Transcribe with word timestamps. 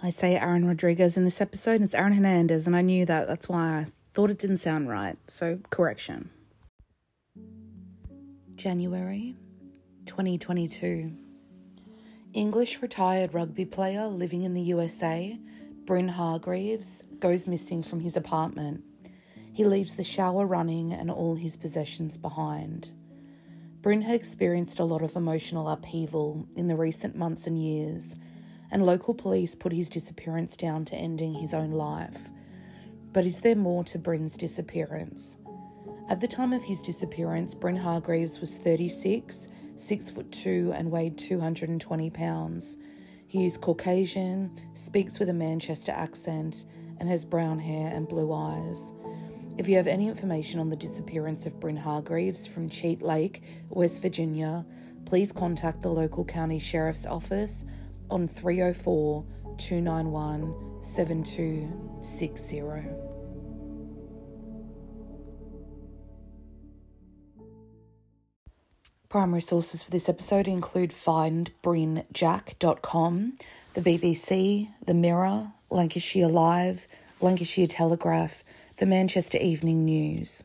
I 0.00 0.10
say 0.10 0.36
Aaron 0.36 0.64
Rodriguez 0.64 1.16
in 1.16 1.24
this 1.24 1.40
episode, 1.40 1.76
and 1.76 1.84
it's 1.84 1.94
Aaron 1.94 2.12
Hernandez, 2.12 2.68
and 2.68 2.76
I 2.76 2.82
knew 2.82 3.04
that. 3.06 3.26
That's 3.26 3.48
why 3.48 3.78
I 3.78 3.86
thought 4.14 4.30
it 4.30 4.38
didn't 4.38 4.58
sound 4.58 4.88
right. 4.88 5.16
So, 5.26 5.58
correction. 5.70 6.30
January 8.54 9.34
2022. 10.06 11.12
English 12.32 12.80
retired 12.80 13.34
rugby 13.34 13.64
player 13.64 14.06
living 14.06 14.42
in 14.42 14.54
the 14.54 14.62
USA, 14.62 15.36
Bryn 15.84 16.08
Hargreaves, 16.08 17.02
goes 17.18 17.48
missing 17.48 17.82
from 17.82 18.00
his 18.00 18.16
apartment. 18.16 18.84
He 19.52 19.64
leaves 19.64 19.96
the 19.96 20.04
shower 20.04 20.46
running 20.46 20.92
and 20.92 21.10
all 21.10 21.34
his 21.34 21.56
possessions 21.56 22.16
behind. 22.16 22.92
Bryn 23.80 24.02
had 24.02 24.14
experienced 24.14 24.78
a 24.78 24.84
lot 24.84 25.02
of 25.02 25.16
emotional 25.16 25.68
upheaval 25.68 26.46
in 26.54 26.68
the 26.68 26.76
recent 26.76 27.16
months 27.16 27.48
and 27.48 27.60
years, 27.60 28.14
and 28.70 28.84
local 28.84 29.14
police 29.14 29.54
put 29.54 29.72
his 29.72 29.88
disappearance 29.88 30.56
down 30.56 30.84
to 30.86 30.96
ending 30.96 31.34
his 31.34 31.54
own 31.54 31.70
life. 31.70 32.30
But 33.12 33.24
is 33.24 33.40
there 33.40 33.56
more 33.56 33.84
to 33.84 33.98
Bryn's 33.98 34.36
disappearance? 34.36 35.36
At 36.08 36.20
the 36.20 36.28
time 36.28 36.52
of 36.52 36.64
his 36.64 36.82
disappearance, 36.82 37.54
Bryn 37.54 37.76
Hargreaves 37.76 38.40
was 38.40 38.56
36, 38.56 39.48
6 39.76 40.10
foot 40.10 40.32
2, 40.32 40.72
and 40.74 40.90
weighed 40.90 41.18
220 41.18 42.10
pounds. 42.10 42.78
He 43.26 43.44
is 43.44 43.58
Caucasian, 43.58 44.52
speaks 44.72 45.18
with 45.18 45.28
a 45.28 45.34
Manchester 45.34 45.92
accent, 45.92 46.64
and 46.98 47.08
has 47.08 47.24
brown 47.24 47.58
hair 47.58 47.90
and 47.92 48.08
blue 48.08 48.32
eyes. 48.32 48.92
If 49.58 49.68
you 49.68 49.76
have 49.76 49.86
any 49.86 50.08
information 50.08 50.60
on 50.60 50.70
the 50.70 50.76
disappearance 50.76 51.44
of 51.44 51.60
Bryn 51.60 51.76
Hargreaves 51.76 52.46
from 52.46 52.68
Cheat 52.70 53.02
Lake, 53.02 53.42
West 53.68 54.00
Virginia, 54.00 54.64
please 55.04 55.32
contact 55.32 55.82
the 55.82 55.90
local 55.90 56.24
county 56.24 56.58
sheriff's 56.58 57.06
office 57.06 57.64
on 58.10 58.28
304 58.28 59.24
291 59.58 60.82
7260. 60.82 62.62
Primary 69.08 69.40
sources 69.40 69.82
for 69.82 69.90
this 69.90 70.08
episode 70.08 70.46
include 70.46 70.90
findbrynjack.com, 70.90 73.32
the 73.72 73.80
BBC, 73.80 74.68
The 74.84 74.92
Mirror, 74.92 75.54
Lancashire 75.70 76.28
Live, 76.28 76.86
Lancashire 77.22 77.66
Telegraph, 77.66 78.44
the 78.76 78.84
Manchester 78.84 79.38
Evening 79.38 79.86
News. 79.86 80.44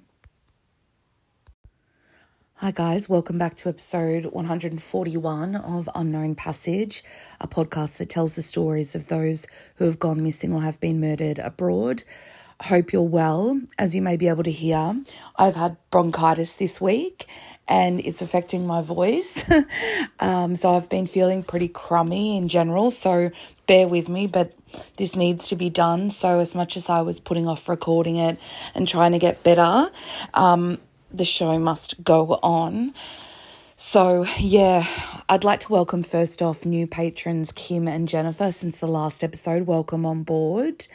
Hi, 2.64 2.72
guys, 2.72 3.10
welcome 3.10 3.38
back 3.38 3.56
to 3.56 3.68
episode 3.68 4.28
141 4.28 5.58
of 5.58 5.90
Unknown 5.94 6.34
Passage, 6.34 7.04
a 7.42 7.46
podcast 7.46 7.98
that 7.98 8.10
tells 8.10 8.38
the 8.38 8.42
stories 8.42 8.96
of 8.96 9.10
those 9.10 9.46
who 9.76 9.84
have 9.84 10.00
gone 10.00 10.24
missing 10.24 10.54
or 10.54 10.62
have 10.62 10.80
been 10.80 11.02
murdered 11.02 11.40
abroad. 11.40 12.06
Hope 12.62 12.94
you're 12.94 13.02
well. 13.02 13.60
As 13.78 13.94
you 13.94 14.02
may 14.02 14.16
be 14.16 14.30
able 14.30 14.44
to 14.44 14.52
hear, 14.52 14.96
I've 15.36 15.58
had 15.58 15.76
bronchitis 15.90 16.56
this 16.56 16.80
week 16.80 17.28
and 17.68 18.00
it's 18.00 18.22
affecting 18.22 18.66
my 18.66 18.82
voice. 18.82 19.44
um, 20.22 20.56
so 20.56 20.74
I've 20.74 20.88
been 20.88 21.06
feeling 21.06 21.44
pretty 21.44 21.68
crummy 21.68 22.38
in 22.38 22.48
general. 22.48 22.92
So 22.92 23.32
bear 23.68 23.90
with 23.90 24.08
me, 24.08 24.26
but 24.26 24.54
this 24.96 25.18
needs 25.18 25.50
to 25.50 25.58
be 25.58 25.70
done. 25.70 26.12
So, 26.12 26.40
as 26.40 26.56
much 26.56 26.78
as 26.78 26.90
I 26.90 27.02
was 27.02 27.20
putting 27.20 27.46
off 27.48 27.68
recording 27.68 28.16
it 28.16 28.40
and 28.74 28.88
trying 28.88 29.12
to 29.12 29.20
get 29.20 29.44
better, 29.44 29.92
um, 30.34 30.80
the 31.14 31.26
show 31.26 31.60
must 31.60 32.04
go 32.04 32.40
on. 32.42 32.94
So, 33.78 34.26
yeah, 34.40 34.86
I'd 35.30 35.44
like 35.44 35.60
to 35.62 35.72
welcome 35.72 36.04
first 36.04 36.42
off 36.42 36.66
new 36.66 36.88
patrons 36.88 37.52
Kim 37.52 37.88
and 37.88 38.08
Jennifer 38.08 38.52
since 38.52 38.80
the 38.80 38.88
last 38.88 39.24
episode. 39.24 39.68
Welcome 39.68 40.06
on 40.06 40.24
board. 40.24 40.88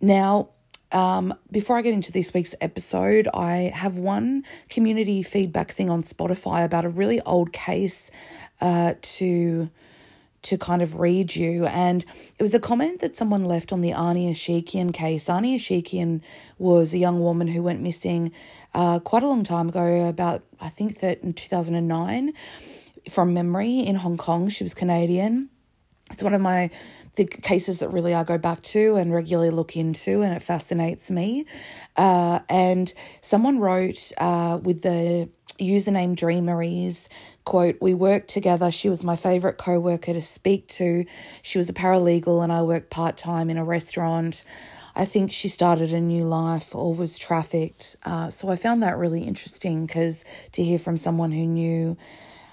Now, 0.00 0.50
um, 0.92 1.34
before 1.50 1.76
I 1.76 1.82
get 1.82 1.92
into 1.92 2.12
this 2.12 2.32
week's 2.32 2.54
episode, 2.60 3.28
I 3.34 3.72
have 3.74 3.98
one 3.98 4.44
community 4.68 5.22
feedback 5.22 5.70
thing 5.72 5.90
on 5.90 6.04
Spotify 6.04 6.64
about 6.64 6.84
a 6.84 6.88
really 6.88 7.20
old 7.22 7.52
case 7.52 8.10
uh, 8.60 8.94
to 9.02 9.70
to 10.44 10.58
kind 10.58 10.82
of 10.82 10.98
read 10.98 11.34
you. 11.34 11.66
And 11.66 12.04
it 12.38 12.42
was 12.42 12.54
a 12.54 12.60
comment 12.60 13.00
that 13.00 13.16
someone 13.16 13.44
left 13.44 13.72
on 13.72 13.80
the 13.80 13.92
Ani 13.92 14.32
Ashekian 14.32 14.92
case. 14.94 15.28
Ani 15.28 15.58
Ashekian 15.58 16.22
was 16.58 16.94
a 16.94 16.98
young 16.98 17.20
woman 17.20 17.48
who 17.48 17.62
went 17.62 17.80
missing 17.80 18.32
uh, 18.72 18.98
quite 19.00 19.22
a 19.22 19.26
long 19.26 19.44
time 19.44 19.68
ago, 19.68 20.08
about, 20.08 20.42
I 20.60 20.68
think 20.68 21.00
that 21.00 21.22
in 21.22 21.32
2009, 21.32 22.32
from 23.08 23.34
memory 23.34 23.80
in 23.80 23.96
Hong 23.96 24.16
Kong. 24.16 24.48
She 24.48 24.64
was 24.64 24.74
Canadian. 24.74 25.50
It's 26.10 26.22
one 26.22 26.34
of 26.34 26.40
my 26.40 26.70
the 27.16 27.24
cases 27.24 27.78
that 27.78 27.88
really 27.88 28.12
I 28.12 28.24
go 28.24 28.38
back 28.38 28.62
to 28.62 28.96
and 28.96 29.12
regularly 29.12 29.50
look 29.50 29.76
into, 29.76 30.22
and 30.22 30.34
it 30.34 30.42
fascinates 30.42 31.10
me. 31.10 31.46
Uh, 31.96 32.40
and 32.48 32.92
someone 33.20 33.58
wrote 33.58 34.12
uh, 34.18 34.58
with 34.62 34.82
the 34.82 35.28
username 35.58 36.16
Dreameries, 36.16 37.08
quote, 37.44 37.76
We 37.80 37.94
worked 37.94 38.28
together. 38.28 38.70
She 38.70 38.88
was 38.88 39.04
my 39.04 39.16
favorite 39.16 39.58
co 39.58 39.78
worker 39.80 40.12
to 40.12 40.22
speak 40.22 40.68
to. 40.68 41.04
She 41.42 41.58
was 41.58 41.68
a 41.68 41.74
paralegal, 41.74 42.42
and 42.42 42.52
I 42.52 42.62
worked 42.62 42.90
part 42.90 43.16
time 43.16 43.50
in 43.50 43.56
a 43.56 43.64
restaurant. 43.64 44.44
I 44.96 45.04
think 45.04 45.32
she 45.32 45.48
started 45.48 45.92
a 45.92 46.00
new 46.00 46.24
life 46.24 46.74
or 46.74 46.94
was 46.94 47.18
trafficked. 47.18 47.96
Uh, 48.04 48.30
so 48.30 48.48
I 48.48 48.56
found 48.56 48.82
that 48.82 48.96
really 48.96 49.22
interesting 49.22 49.86
because 49.86 50.24
to 50.52 50.62
hear 50.62 50.78
from 50.78 50.96
someone 50.96 51.32
who 51.32 51.46
knew 51.46 51.96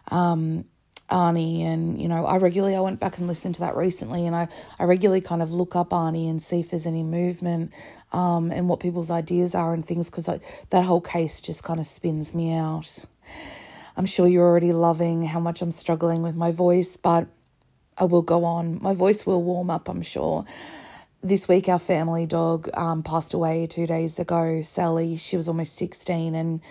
um, 0.10 0.66
Ani 1.12 1.64
and 1.64 2.02
you 2.02 2.08
know 2.08 2.26
I 2.26 2.38
regularly 2.38 2.76
I 2.76 2.80
went 2.82 3.00
back 3.00 3.18
and 3.18 3.28
listened 3.28 3.56
to 3.56 3.62
that 3.62 3.76
recently 3.76 4.26
and 4.26 4.36
I, 4.36 4.48
I 4.80 4.86
regularly 4.86 5.22
kind 5.22 5.42
of 5.42 5.52
look 5.52 5.76
up 5.76 5.94
Ani 5.94 6.30
and 6.30 6.42
see 6.42 6.60
if 6.60 6.72
there's 6.72 6.86
any 6.86 7.04
movement 7.04 7.74
um, 8.14 8.52
and 8.52 8.70
what 8.70 8.80
people's 8.80 9.12
ideas 9.12 9.56
are 9.56 9.74
and 9.74 9.86
things 9.86 10.10
because 10.10 10.26
that 10.70 10.86
whole 10.86 11.02
case 11.02 11.42
just 11.42 11.64
kind 11.64 11.80
of 11.80 11.86
spins 11.86 12.34
me 12.34 12.54
out. 12.54 13.06
I'm 13.98 14.06
sure 14.06 14.28
you're 14.28 14.48
already 14.48 14.74
loving 14.74 15.24
how 15.24 15.40
much 15.40 15.62
I'm 15.62 15.72
struggling 15.72 16.22
with 16.22 16.36
my 16.36 16.52
voice, 16.52 16.96
but 16.96 17.28
I 17.98 18.06
will 18.06 18.22
go 18.22 18.46
on. 18.46 18.82
My 18.82 18.94
voice 18.94 19.26
will 19.26 19.44
warm 19.44 19.70
up, 19.70 19.90
I'm 19.90 20.02
sure. 20.02 20.46
This 21.22 21.48
week, 21.48 21.70
our 21.70 21.78
family 21.78 22.26
dog 22.26 22.70
um, 22.74 23.04
passed 23.04 23.34
away 23.34 23.68
two 23.68 23.86
days 23.86 24.18
ago. 24.18 24.62
Sally, 24.62 25.18
she 25.18 25.36
was 25.36 25.48
almost 25.48 25.76
16 25.76 26.34
and 26.34 26.62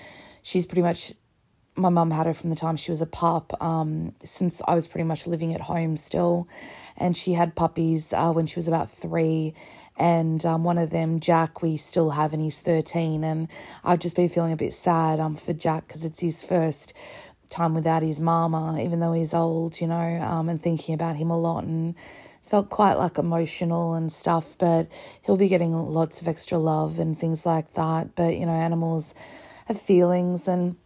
she's 0.42 0.66
pretty 0.66 0.82
much 0.82 1.12
my 1.76 1.88
mum 1.88 2.10
had 2.10 2.26
her 2.26 2.34
from 2.34 2.50
the 2.50 2.56
time 2.56 2.76
she 2.76 2.90
was 2.90 3.02
a 3.02 3.06
pup, 3.06 3.62
um, 3.62 4.12
since 4.24 4.60
I 4.66 4.74
was 4.74 4.86
pretty 4.86 5.04
much 5.04 5.26
living 5.26 5.54
at 5.54 5.60
home 5.60 5.96
still. 5.96 6.48
And 6.96 7.16
she 7.16 7.32
had 7.32 7.54
puppies 7.54 8.12
uh, 8.12 8.32
when 8.32 8.46
she 8.46 8.56
was 8.56 8.68
about 8.68 8.90
three. 8.90 9.54
And 9.96 10.44
um, 10.44 10.64
one 10.64 10.78
of 10.78 10.90
them, 10.90 11.20
Jack, 11.20 11.62
we 11.62 11.76
still 11.76 12.10
have, 12.10 12.32
and 12.32 12.42
he's 12.42 12.60
13. 12.60 13.24
And 13.24 13.48
I've 13.84 13.98
just 13.98 14.16
been 14.16 14.28
feeling 14.28 14.52
a 14.52 14.56
bit 14.56 14.72
sad 14.72 15.20
um, 15.20 15.36
for 15.36 15.52
Jack 15.52 15.86
because 15.86 16.04
it's 16.04 16.20
his 16.20 16.42
first 16.42 16.94
time 17.50 17.74
without 17.74 18.02
his 18.02 18.20
mama, 18.20 18.80
even 18.80 19.00
though 19.00 19.12
he's 19.12 19.34
old, 19.34 19.80
you 19.80 19.86
know, 19.86 20.20
um, 20.22 20.48
and 20.48 20.60
thinking 20.60 20.94
about 20.94 21.16
him 21.16 21.30
a 21.30 21.38
lot. 21.38 21.64
And 21.64 21.94
felt 22.42 22.68
quite 22.68 22.94
like 22.94 23.18
emotional 23.18 23.94
and 23.94 24.10
stuff, 24.10 24.56
but 24.58 24.88
he'll 25.22 25.36
be 25.36 25.48
getting 25.48 25.72
lots 25.72 26.20
of 26.20 26.26
extra 26.26 26.58
love 26.58 26.98
and 26.98 27.18
things 27.18 27.46
like 27.46 27.72
that. 27.74 28.14
But, 28.16 28.36
you 28.36 28.46
know, 28.46 28.52
animals 28.52 29.14
have 29.66 29.80
feelings 29.80 30.48
and 30.48 30.76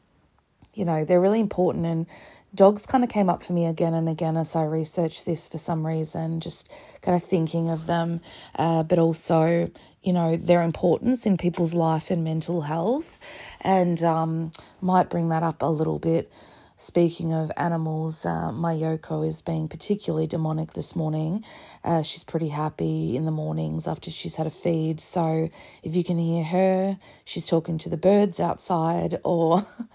you 0.74 0.84
know, 0.84 1.04
they're 1.04 1.20
really 1.20 1.40
important. 1.40 1.86
And 1.86 2.06
dogs 2.54 2.86
kind 2.86 3.02
of 3.04 3.10
came 3.10 3.28
up 3.28 3.42
for 3.42 3.52
me 3.52 3.66
again 3.66 3.94
and 3.94 4.08
again 4.08 4.36
as 4.36 4.54
I 4.54 4.64
researched 4.64 5.26
this 5.26 5.48
for 5.48 5.58
some 5.58 5.86
reason, 5.86 6.40
just 6.40 6.68
kind 7.02 7.16
of 7.16 7.22
thinking 7.22 7.70
of 7.70 7.86
them, 7.86 8.20
uh, 8.56 8.82
but 8.82 8.98
also, 8.98 9.70
you 10.02 10.12
know, 10.12 10.36
their 10.36 10.62
importance 10.62 11.26
in 11.26 11.36
people's 11.36 11.74
life 11.74 12.10
and 12.10 12.22
mental 12.24 12.62
health. 12.62 13.18
And 13.60 14.02
um, 14.02 14.52
might 14.80 15.10
bring 15.10 15.30
that 15.30 15.42
up 15.42 15.62
a 15.62 15.66
little 15.66 15.98
bit. 15.98 16.30
Speaking 16.76 17.32
of 17.32 17.52
animals, 17.56 18.26
uh, 18.26 18.50
my 18.50 18.74
Yoko 18.74 19.26
is 19.26 19.40
being 19.40 19.68
particularly 19.68 20.26
demonic 20.26 20.72
this 20.72 20.96
morning. 20.96 21.44
Uh, 21.84 22.02
she's 22.02 22.24
pretty 22.24 22.48
happy 22.48 23.16
in 23.16 23.26
the 23.26 23.30
mornings 23.30 23.86
after 23.86 24.10
she's 24.10 24.34
had 24.34 24.48
a 24.48 24.50
feed. 24.50 25.00
So 25.00 25.50
if 25.84 25.94
you 25.94 26.02
can 26.02 26.18
hear 26.18 26.42
her, 26.42 26.98
she's 27.24 27.46
talking 27.46 27.78
to 27.78 27.88
the 27.88 27.96
birds 27.96 28.40
outside 28.40 29.20
or 29.22 29.64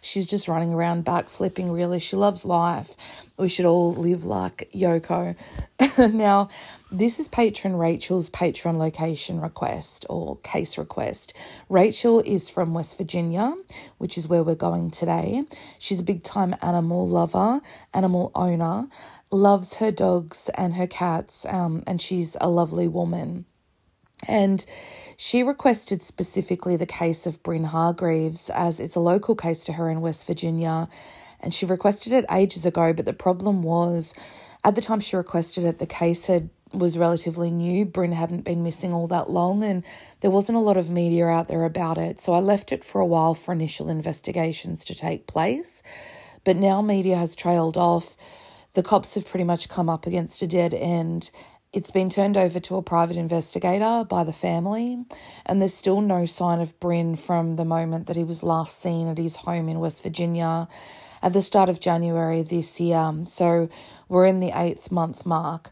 She's 0.00 0.26
just 0.26 0.48
running 0.48 0.74
around 0.74 1.04
back 1.04 1.28
flipping, 1.28 1.70
really. 1.70 2.00
She 2.00 2.16
loves 2.16 2.44
life. 2.44 2.94
We 3.36 3.48
should 3.48 3.66
all 3.66 3.92
live 3.92 4.24
like 4.24 4.68
Yoko. 4.74 5.36
now, 6.14 6.48
this 6.92 7.20
is 7.20 7.28
patron 7.28 7.76
Rachel's 7.76 8.30
Patreon 8.30 8.76
location 8.78 9.40
request 9.40 10.04
or 10.10 10.36
case 10.38 10.76
request. 10.76 11.34
Rachel 11.68 12.20
is 12.20 12.50
from 12.50 12.74
West 12.74 12.98
Virginia, 12.98 13.54
which 13.98 14.18
is 14.18 14.28
where 14.28 14.42
we're 14.42 14.56
going 14.56 14.90
today. 14.90 15.44
She's 15.78 16.00
a 16.00 16.04
big 16.04 16.22
time 16.24 16.54
animal 16.62 17.08
lover, 17.08 17.60
animal 17.94 18.32
owner, 18.34 18.88
loves 19.30 19.76
her 19.76 19.92
dogs 19.92 20.50
and 20.54 20.74
her 20.74 20.86
cats, 20.86 21.46
um, 21.46 21.84
and 21.86 22.02
she's 22.02 22.36
a 22.40 22.50
lovely 22.50 22.88
woman. 22.88 23.46
And 24.28 24.64
she 25.16 25.42
requested 25.42 26.02
specifically 26.02 26.76
the 26.76 26.86
case 26.86 27.26
of 27.26 27.42
Bryn 27.42 27.64
Hargreaves, 27.64 28.50
as 28.50 28.80
it's 28.80 28.96
a 28.96 29.00
local 29.00 29.34
case 29.34 29.64
to 29.64 29.72
her 29.72 29.90
in 29.90 30.00
West 30.00 30.26
Virginia. 30.26 30.88
And 31.40 31.54
she 31.54 31.66
requested 31.66 32.12
it 32.12 32.24
ages 32.30 32.66
ago, 32.66 32.92
but 32.92 33.06
the 33.06 33.12
problem 33.12 33.62
was 33.62 34.14
at 34.64 34.74
the 34.74 34.82
time 34.82 35.00
she 35.00 35.16
requested 35.16 35.64
it, 35.64 35.78
the 35.78 35.86
case 35.86 36.26
had 36.26 36.50
was 36.72 36.98
relatively 36.98 37.50
new. 37.50 37.84
Bryn 37.84 38.12
hadn't 38.12 38.42
been 38.42 38.62
missing 38.62 38.92
all 38.92 39.08
that 39.08 39.28
long, 39.28 39.64
and 39.64 39.84
there 40.20 40.30
wasn't 40.30 40.56
a 40.56 40.60
lot 40.60 40.76
of 40.76 40.90
media 40.90 41.26
out 41.26 41.48
there 41.48 41.64
about 41.64 41.98
it. 41.98 42.20
So 42.20 42.32
I 42.32 42.38
left 42.38 42.72
it 42.72 42.84
for 42.84 43.00
a 43.00 43.06
while 43.06 43.34
for 43.34 43.52
initial 43.52 43.88
investigations 43.88 44.84
to 44.84 44.94
take 44.94 45.26
place. 45.26 45.82
But 46.44 46.56
now 46.56 46.80
media 46.80 47.16
has 47.16 47.34
trailed 47.34 47.76
off. 47.76 48.16
The 48.74 48.82
cops 48.82 49.14
have 49.14 49.26
pretty 49.26 49.44
much 49.44 49.68
come 49.68 49.88
up 49.88 50.06
against 50.06 50.42
a 50.42 50.46
dead 50.46 50.72
end. 50.72 51.30
It's 51.72 51.92
been 51.92 52.10
turned 52.10 52.36
over 52.36 52.58
to 52.58 52.76
a 52.78 52.82
private 52.82 53.16
investigator 53.16 54.04
by 54.08 54.24
the 54.24 54.32
family, 54.32 55.04
and 55.46 55.60
there's 55.60 55.72
still 55.72 56.00
no 56.00 56.26
sign 56.26 56.58
of 56.58 56.78
Bryn 56.80 57.14
from 57.14 57.54
the 57.54 57.64
moment 57.64 58.08
that 58.08 58.16
he 58.16 58.24
was 58.24 58.42
last 58.42 58.82
seen 58.82 59.06
at 59.06 59.18
his 59.18 59.36
home 59.36 59.68
in 59.68 59.78
West 59.78 60.02
Virginia 60.02 60.66
at 61.22 61.32
the 61.32 61.40
start 61.40 61.68
of 61.68 61.78
January 61.78 62.42
this 62.42 62.80
year. 62.80 63.14
So 63.24 63.68
we're 64.08 64.26
in 64.26 64.40
the 64.40 64.50
eighth 64.52 64.90
month 64.90 65.24
mark. 65.24 65.70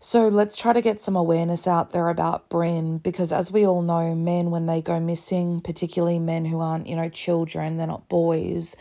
So 0.00 0.26
let's 0.26 0.56
try 0.56 0.72
to 0.72 0.82
get 0.82 1.00
some 1.00 1.14
awareness 1.14 1.68
out 1.68 1.92
there 1.92 2.08
about 2.08 2.48
Bryn 2.48 2.98
because, 2.98 3.30
as 3.30 3.52
we 3.52 3.64
all 3.64 3.82
know, 3.82 4.16
men, 4.16 4.50
when 4.50 4.66
they 4.66 4.82
go 4.82 4.98
missing, 4.98 5.60
particularly 5.60 6.18
men 6.18 6.44
who 6.44 6.58
aren't, 6.58 6.88
you 6.88 6.96
know, 6.96 7.08
children, 7.08 7.76
they're 7.76 7.86
not 7.86 8.08
boys, 8.08 8.74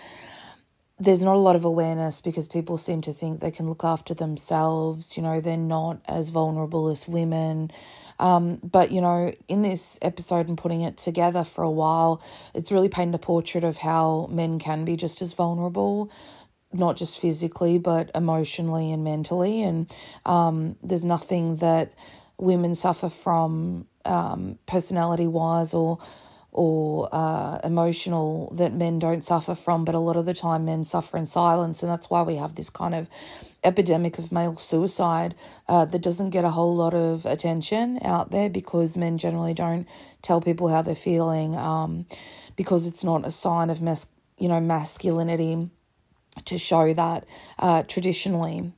there's 1.00 1.24
not 1.24 1.36
a 1.36 1.40
lot 1.40 1.56
of 1.56 1.63
awareness 1.63 2.22
because 2.22 2.48
people 2.48 2.78
seem 2.78 3.01
to 3.01 3.13
think 3.13 3.40
they 3.40 3.51
can 3.51 3.68
look 3.68 3.84
after 3.84 4.13
themselves. 4.13 5.16
You 5.16 5.24
know, 5.24 5.40
they're 5.40 5.57
not 5.57 6.01
as 6.07 6.30
vulnerable 6.30 6.90
as 6.90 7.07
women. 7.07 7.72
Um, 8.19 8.57
but, 8.57 8.92
you 8.92 9.00
know, 9.00 9.31
in 9.48 9.62
this 9.62 9.98
episode 10.01 10.50
and 10.50 10.57
putting 10.57 10.81
it 10.81 10.98
together 10.98 11.46
for 11.46 11.63
a 11.63 11.72
while, 11.72 12.22
it's 12.54 12.72
really 12.72 12.90
painted 12.90 13.16
a 13.16 13.19
portrait 13.19 13.63
of 13.63 13.78
how 13.78 14.28
men 14.30 14.60
can 14.60 14.84
be 14.84 14.98
just 14.98 15.22
as 15.22 15.34
vulnerable 15.34 16.12
not 16.72 16.96
just 16.98 17.19
physically 17.19 17.80
but 17.80 18.12
emotionally 18.13 18.92
and 18.92 19.04
mentally 19.04 19.63
and 19.63 19.92
um, 20.25 20.75
there's 20.84 21.04
nothing 21.04 21.56
that 21.56 21.92
women 22.38 22.75
suffer 22.75 23.10
from 23.10 23.88
um, 24.06 24.57
personality 24.66 25.28
wise 25.28 25.74
or 25.74 25.98
or 26.51 27.10
uh, 27.12 27.60
emotional 27.63 28.51
that 28.56 28.74
men 28.74 29.00
don't 29.00 29.24
suffer 29.24 29.56
from, 29.56 29.86
but 29.86 29.96
a 29.96 30.00
lot 30.00 30.16
of 30.16 30.25
the 30.25 30.34
time 30.34 30.66
men 30.66 30.84
suffer 30.84 31.18
in 31.18 31.25
silence, 31.25 31.84
and 31.84 31.92
that's 31.92 32.10
why 32.10 32.22
we 32.24 32.36
have 32.36 32.56
this 32.56 32.69
kind 32.69 32.96
of 32.96 33.10
epidemic 33.63 34.18
of 34.18 34.31
male 34.31 34.57
suicide 34.57 35.36
uh, 35.68 35.86
that 35.86 36.01
doesn't 36.01 36.31
get 36.31 36.46
a 36.46 36.50
whole 36.50 36.75
lot 36.75 36.94
of 36.94 37.25
attention 37.25 38.00
out 38.04 38.31
there 38.31 38.50
because 38.50 38.98
men 38.98 39.18
generally 39.18 39.54
don't 39.54 39.88
tell 40.22 40.42
people 40.42 40.68
how 40.69 40.81
they're 40.81 40.96
feeling 40.96 41.56
um, 41.56 42.06
because 42.56 42.88
it's 42.88 43.04
not 43.04 43.25
a 43.25 43.31
sign 43.31 43.69
of 43.69 43.81
mas- 43.81 44.07
you 44.38 44.48
know 44.48 44.60
masculinity 44.62 45.69
to 46.45 46.57
show 46.57 46.94
that 46.94 47.25
uh, 47.60 47.84
traditionally. 47.84 48.72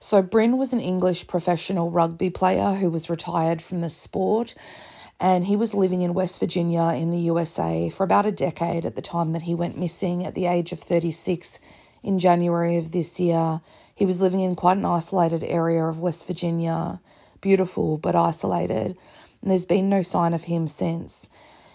So, 0.00 0.22
Bryn 0.22 0.58
was 0.58 0.72
an 0.72 0.80
English 0.80 1.26
professional 1.26 1.90
rugby 1.90 2.30
player 2.30 2.74
who 2.74 2.90
was 2.90 3.10
retired 3.10 3.60
from 3.60 3.80
the 3.80 3.90
sport, 3.90 4.54
and 5.20 5.46
he 5.46 5.56
was 5.56 5.74
living 5.74 6.02
in 6.02 6.14
West 6.14 6.38
Virginia 6.38 6.94
in 6.96 7.10
the 7.10 7.18
USA 7.18 7.90
for 7.90 8.04
about 8.04 8.26
a 8.26 8.32
decade 8.32 8.84
at 8.84 8.94
the 8.94 9.02
time 9.02 9.32
that 9.32 9.42
he 9.42 9.54
went 9.54 9.78
missing 9.78 10.24
at 10.24 10.34
the 10.34 10.46
age 10.46 10.72
of 10.72 10.78
36 10.78 11.58
in 12.02 12.18
January 12.18 12.76
of 12.76 12.92
this 12.92 13.18
year. 13.18 13.60
He 13.94 14.06
was 14.06 14.20
living 14.20 14.40
in 14.40 14.54
quite 14.54 14.76
an 14.76 14.84
isolated 14.84 15.42
area 15.42 15.84
of 15.84 15.98
West 15.98 16.26
Virginia, 16.26 17.00
beautiful 17.40 17.98
but 17.98 18.14
isolated, 18.14 18.96
and 19.42 19.50
there's 19.50 19.64
been 19.64 19.88
no 19.88 20.02
sign 20.02 20.34
of 20.34 20.44
him 20.44 20.68
since. 20.68 21.28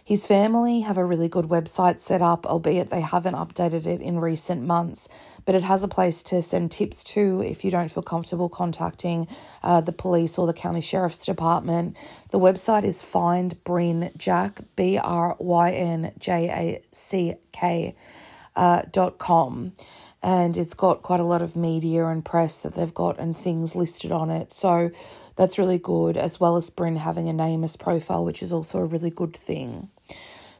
His 0.06 0.26
family 0.26 0.82
have 0.82 0.98
a 0.98 1.06
really 1.06 1.30
good 1.30 1.46
website 1.46 1.98
set 1.98 2.22
up, 2.22 2.46
albeit 2.46 2.90
they 2.90 3.00
haven't 3.00 3.36
updated 3.36 3.86
it 3.86 4.02
in 4.02 4.20
recent 4.20 4.62
months, 4.62 5.08
but 5.46 5.56
it 5.56 5.64
has 5.64 5.82
a 5.82 5.88
place 5.88 6.22
to 6.24 6.42
send 6.42 6.72
tips 6.72 7.06
to 7.06 7.42
if 7.42 7.64
you 7.64 7.72
don't 7.72 7.90
feel 7.90 8.04
comfortable 8.04 8.50
contacting 8.50 9.30
uh, 9.64 9.80
the 9.80 9.94
police 9.94 10.38
or 10.38 10.46
the 10.46 10.54
county 10.54 10.82
sheriff's 10.82 11.26
department. 11.26 11.96
The 12.32 12.40
website 12.40 12.84
is 12.84 13.02
Find 13.02 13.64
Bryn 13.64 14.12
Jack, 14.18 14.60
B 14.76 14.98
R 14.98 15.38
Y 15.40 15.72
N 15.72 16.12
J 16.20 16.50
A 16.50 16.86
C 16.94 17.36
K. 17.54 17.96
Uh, 18.56 18.84
dot 18.92 19.18
com 19.18 19.74
and 20.22 20.56
it's 20.58 20.76
got 20.76 21.02
quite 21.02 21.20
a 21.20 21.24
lot 21.24 21.42
of 21.42 21.56
media 21.56 22.06
and 22.06 22.24
press 22.24 22.60
that 22.60 22.76
they've 22.76 22.94
got 22.94 23.20
and 23.20 23.36
things 23.36 23.76
listed 23.76 24.12
on 24.12 24.30
it. 24.30 24.54
So 24.54 24.92
that's 25.36 25.58
really 25.58 25.80
good, 25.80 26.16
as 26.16 26.40
well 26.40 26.56
as 26.56 26.70
Bryn 26.70 26.96
having 26.96 27.28
a 27.28 27.34
NamUs 27.34 27.78
profile, 27.78 28.24
which 28.24 28.44
is 28.44 28.54
also 28.54 28.78
a 28.78 28.86
really 28.86 29.10
good 29.10 29.36
thing. 29.36 29.90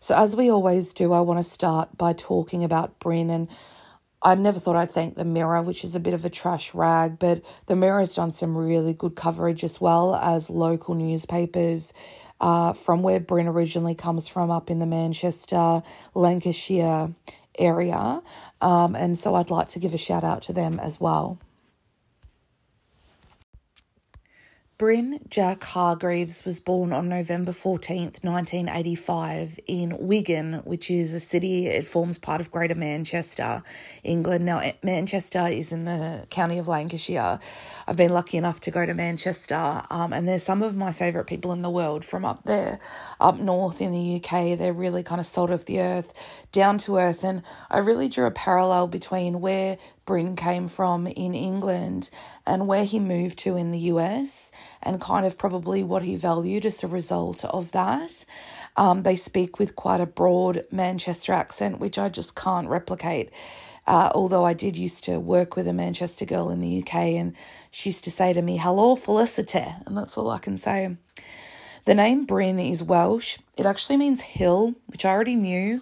So, 0.04 0.18
as 0.18 0.36
we 0.36 0.52
always 0.52 0.94
do, 0.94 1.14
I 1.14 1.22
want 1.22 1.40
to 1.40 1.50
start 1.50 1.98
by 1.98 2.12
talking 2.12 2.66
about 2.66 3.00
Bryn. 3.00 3.30
And 3.30 3.48
I 4.22 4.36
never 4.36 4.60
thought 4.60 4.76
I'd 4.76 4.92
thank 4.92 5.16
the 5.16 5.24
Mirror, 5.24 5.62
which 5.62 5.86
is 5.86 5.96
a 5.96 6.00
bit 6.02 6.14
of 6.14 6.26
a 6.26 6.30
trash 6.30 6.74
rag, 6.74 7.20
but 7.20 7.42
the 7.68 7.78
Mirror 7.78 8.02
has 8.02 8.14
done 8.14 8.34
some 8.34 8.58
really 8.58 8.94
good 8.94 9.16
coverage 9.16 9.64
as 9.64 9.80
well 9.80 10.14
as 10.14 10.50
local 10.50 10.94
newspapers 10.94 11.94
uh, 12.42 12.74
from 12.74 13.02
where 13.02 13.22
Bryn 13.22 13.48
originally 13.48 13.96
comes 13.96 14.28
from, 14.28 14.52
up 14.52 14.70
in 14.70 14.80
the 14.80 14.86
Manchester, 14.86 15.82
Lancashire 16.14 17.16
area. 17.58 18.22
Um, 18.60 18.98
and 18.98 19.18
so 19.18 19.36
I'd 19.36 19.52
like 19.52 19.70
to 19.70 19.80
give 19.80 19.94
a 19.94 19.98
shout 19.98 20.26
out 20.26 20.42
to 20.44 20.52
them 20.52 20.82
as 20.82 21.00
well. 21.00 21.40
Bryn 24.84 25.22
Jack 25.30 25.64
Hargreaves 25.64 26.44
was 26.44 26.60
born 26.60 26.92
on 26.92 27.08
November 27.08 27.54
14th, 27.54 28.22
1985, 28.22 29.58
in 29.66 29.96
Wigan, 29.98 30.56
which 30.66 30.92
is 30.92 31.14
a 31.14 31.22
city, 31.22 31.68
it 31.68 31.86
forms 31.86 32.20
part 32.20 32.42
of 32.42 32.52
Greater 32.52 32.76
Manchester, 32.76 33.64
England. 34.04 34.46
Now, 34.46 34.62
Manchester 34.84 35.48
is 35.48 35.72
in 35.72 35.86
the 35.86 36.28
county 36.30 36.58
of 36.58 36.68
Lancashire. 36.68 37.40
I've 37.88 37.98
been 37.98 38.14
lucky 38.14 38.38
enough 38.38 38.60
to 38.62 38.72
go 38.72 38.86
to 38.86 38.94
Manchester, 38.94 39.84
um, 39.90 40.14
and 40.14 40.28
there's 40.28 40.44
some 40.44 40.62
of 40.64 40.76
my 40.76 40.92
favourite 40.92 41.28
people 41.28 41.52
in 41.52 41.62
the 41.62 41.70
world 41.70 42.06
from 42.06 42.24
up 42.26 42.44
there, 42.46 42.80
up 43.20 43.40
north 43.40 43.82
in 43.82 43.92
the 43.92 44.16
UK. 44.16 44.58
They're 44.58 44.74
really 44.74 45.04
kind 45.04 45.20
of 45.20 45.28
salt 45.28 45.50
of 45.50 45.66
the 45.66 45.82
earth, 45.82 46.14
down 46.52 46.78
to 46.80 46.98
earth, 46.98 47.24
and 47.24 47.44
I 47.70 47.80
really 47.80 48.08
drew 48.10 48.26
a 48.26 48.32
parallel 48.32 48.88
between 48.88 49.42
where 49.42 49.78
Bryn 50.06 50.36
came 50.36 50.68
from 50.68 51.08
in 51.08 51.34
England 51.34 52.10
and 52.46 52.68
where 52.68 52.86
he 52.86 53.00
moved 53.00 53.40
to 53.40 53.56
in 53.58 53.72
the 53.72 53.80
US, 53.80 54.52
and 54.82 55.02
kind 55.02 55.26
of 55.26 55.38
probably 55.38 55.84
what 55.84 56.04
he 56.04 56.16
valued 56.16 56.66
as 56.66 56.84
a 56.84 56.88
result 56.88 57.44
of 57.46 57.72
that. 57.74 58.26
Um, 58.78 59.04
they 59.04 59.16
speak 59.16 59.60
with 59.60 59.76
quite 59.76 60.02
a 60.02 60.06
broad 60.06 60.66
Manchester 60.72 61.34
accent, 61.34 61.80
which 61.80 61.98
I 61.98 62.10
just 62.10 62.36
can't 62.36 62.70
replicate. 62.70 63.32
Uh, 63.86 64.12
although 64.16 64.46
I 64.46 64.54
did 64.54 64.78
used 64.78 65.04
to 65.06 65.20
work 65.20 65.56
with 65.56 65.68
a 65.68 65.74
Manchester 65.74 66.26
girl 66.26 66.50
in 66.50 66.62
the 66.62 66.82
UK, 66.82 66.96
and 66.96 67.36
she 67.70 67.90
used 67.90 68.06
to 68.06 68.12
say 68.12 68.34
to 68.34 68.42
me, 68.42 68.58
Hello, 68.58 68.96
Felicity, 68.96 69.66
and 69.86 69.98
that's 69.98 70.18
all 70.18 70.30
I 70.30 70.40
can 70.40 70.58
say. 70.58 70.96
The 71.86 71.96
name 71.96 72.26
Bryn 72.26 72.60
is 72.60 72.82
Welsh. 72.82 73.38
It 73.58 73.66
actually 73.66 73.98
means 73.98 74.22
hill, 74.22 74.74
which 74.88 75.04
I 75.04 75.10
already 75.12 75.36
knew. 75.36 75.82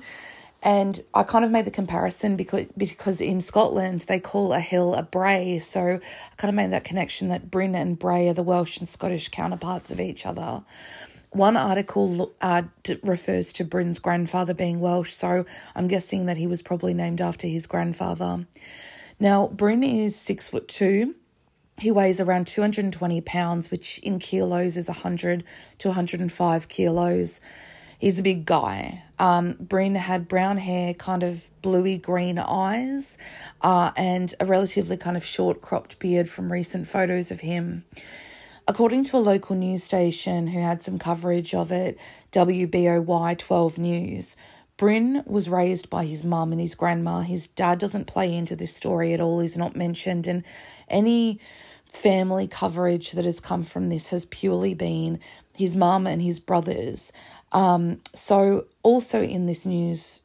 And 0.63 0.99
I 1.13 1.23
kind 1.23 1.43
of 1.43 1.51
made 1.51 1.65
the 1.65 1.71
comparison 1.71 2.35
because 2.35 2.67
because 2.77 3.19
in 3.19 3.41
Scotland 3.41 4.01
they 4.01 4.19
call 4.19 4.53
a 4.53 4.59
hill 4.59 4.93
a 4.93 5.01
brae, 5.01 5.57
so 5.59 5.99
I 6.01 6.35
kind 6.37 6.49
of 6.49 6.55
made 6.55 6.71
that 6.71 6.83
connection 6.83 7.29
that 7.29 7.49
Bryn 7.49 7.73
and 7.73 7.97
Bray 7.97 8.29
are 8.29 8.33
the 8.33 8.43
Welsh 8.43 8.77
and 8.77 8.87
Scottish 8.87 9.29
counterparts 9.29 9.91
of 9.91 9.99
each 9.99 10.23
other. 10.23 10.63
One 11.31 11.55
article 11.55 12.33
uh, 12.41 12.63
refers 13.03 13.53
to 13.53 13.63
Bryn's 13.63 13.99
grandfather 13.99 14.53
being 14.53 14.81
Welsh, 14.81 15.13
so 15.13 15.45
I'm 15.73 15.87
guessing 15.87 16.25
that 16.25 16.35
he 16.35 16.45
was 16.45 16.61
probably 16.61 16.93
named 16.93 17.21
after 17.21 17.47
his 17.47 17.67
grandfather. 17.67 18.45
Now, 19.17 19.47
Bryn 19.47 19.81
is 19.81 20.17
six 20.17 20.49
foot 20.49 20.67
two. 20.67 21.15
He 21.79 21.89
weighs 21.89 22.19
around 22.19 22.47
220 22.47 23.21
pounds, 23.21 23.71
which 23.71 23.97
in 23.99 24.19
kilos 24.19 24.75
is 24.75 24.89
100 24.89 25.45
to 25.77 25.87
105 25.87 26.67
kilos. 26.67 27.39
He's 27.97 28.19
a 28.19 28.23
big 28.23 28.45
guy. 28.45 29.03
Um, 29.17 29.53
Bryn 29.53 29.95
had 29.95 30.27
brown 30.27 30.57
hair, 30.57 30.93
kind 30.93 31.23
of 31.23 31.49
bluey 31.61 31.97
green 31.97 32.39
eyes, 32.39 33.17
uh, 33.61 33.91
and 33.95 34.33
a 34.41 34.45
relatively 34.45 34.97
kind 34.97 35.15
of 35.15 35.23
short 35.23 35.61
cropped 35.61 35.97
beard 35.99 36.27
from 36.27 36.51
recent 36.51 36.89
photos 36.89 37.31
of 37.31 37.39
him. 37.39 37.85
According 38.71 39.03
to 39.03 39.17
a 39.17 39.19
local 39.19 39.57
news 39.57 39.83
station 39.83 40.47
who 40.47 40.61
had 40.61 40.81
some 40.81 40.97
coverage 40.97 41.53
of 41.53 41.73
it, 41.73 41.99
WBOY 42.31 43.37
12 43.37 43.77
News, 43.77 44.37
Bryn 44.77 45.23
was 45.25 45.49
raised 45.49 45.89
by 45.89 46.05
his 46.05 46.23
mum 46.23 46.53
and 46.53 46.61
his 46.61 46.73
grandma. 46.73 47.19
His 47.19 47.49
dad 47.49 47.79
doesn't 47.79 48.07
play 48.07 48.33
into 48.33 48.55
this 48.55 48.73
story 48.73 49.11
at 49.11 49.19
all, 49.19 49.41
he's 49.41 49.57
not 49.57 49.75
mentioned, 49.75 50.25
and 50.25 50.45
any 50.87 51.37
family 51.91 52.47
coverage 52.47 53.11
that 53.11 53.25
has 53.25 53.41
come 53.41 53.63
from 53.63 53.89
this 53.89 54.11
has 54.11 54.25
purely 54.27 54.73
been 54.73 55.19
his 55.57 55.75
mum 55.75 56.07
and 56.07 56.21
his 56.21 56.39
brothers. 56.39 57.11
Um, 57.51 57.99
so, 58.15 58.67
also 58.83 59.21
in 59.21 59.47
this 59.47 59.65
news 59.65 60.21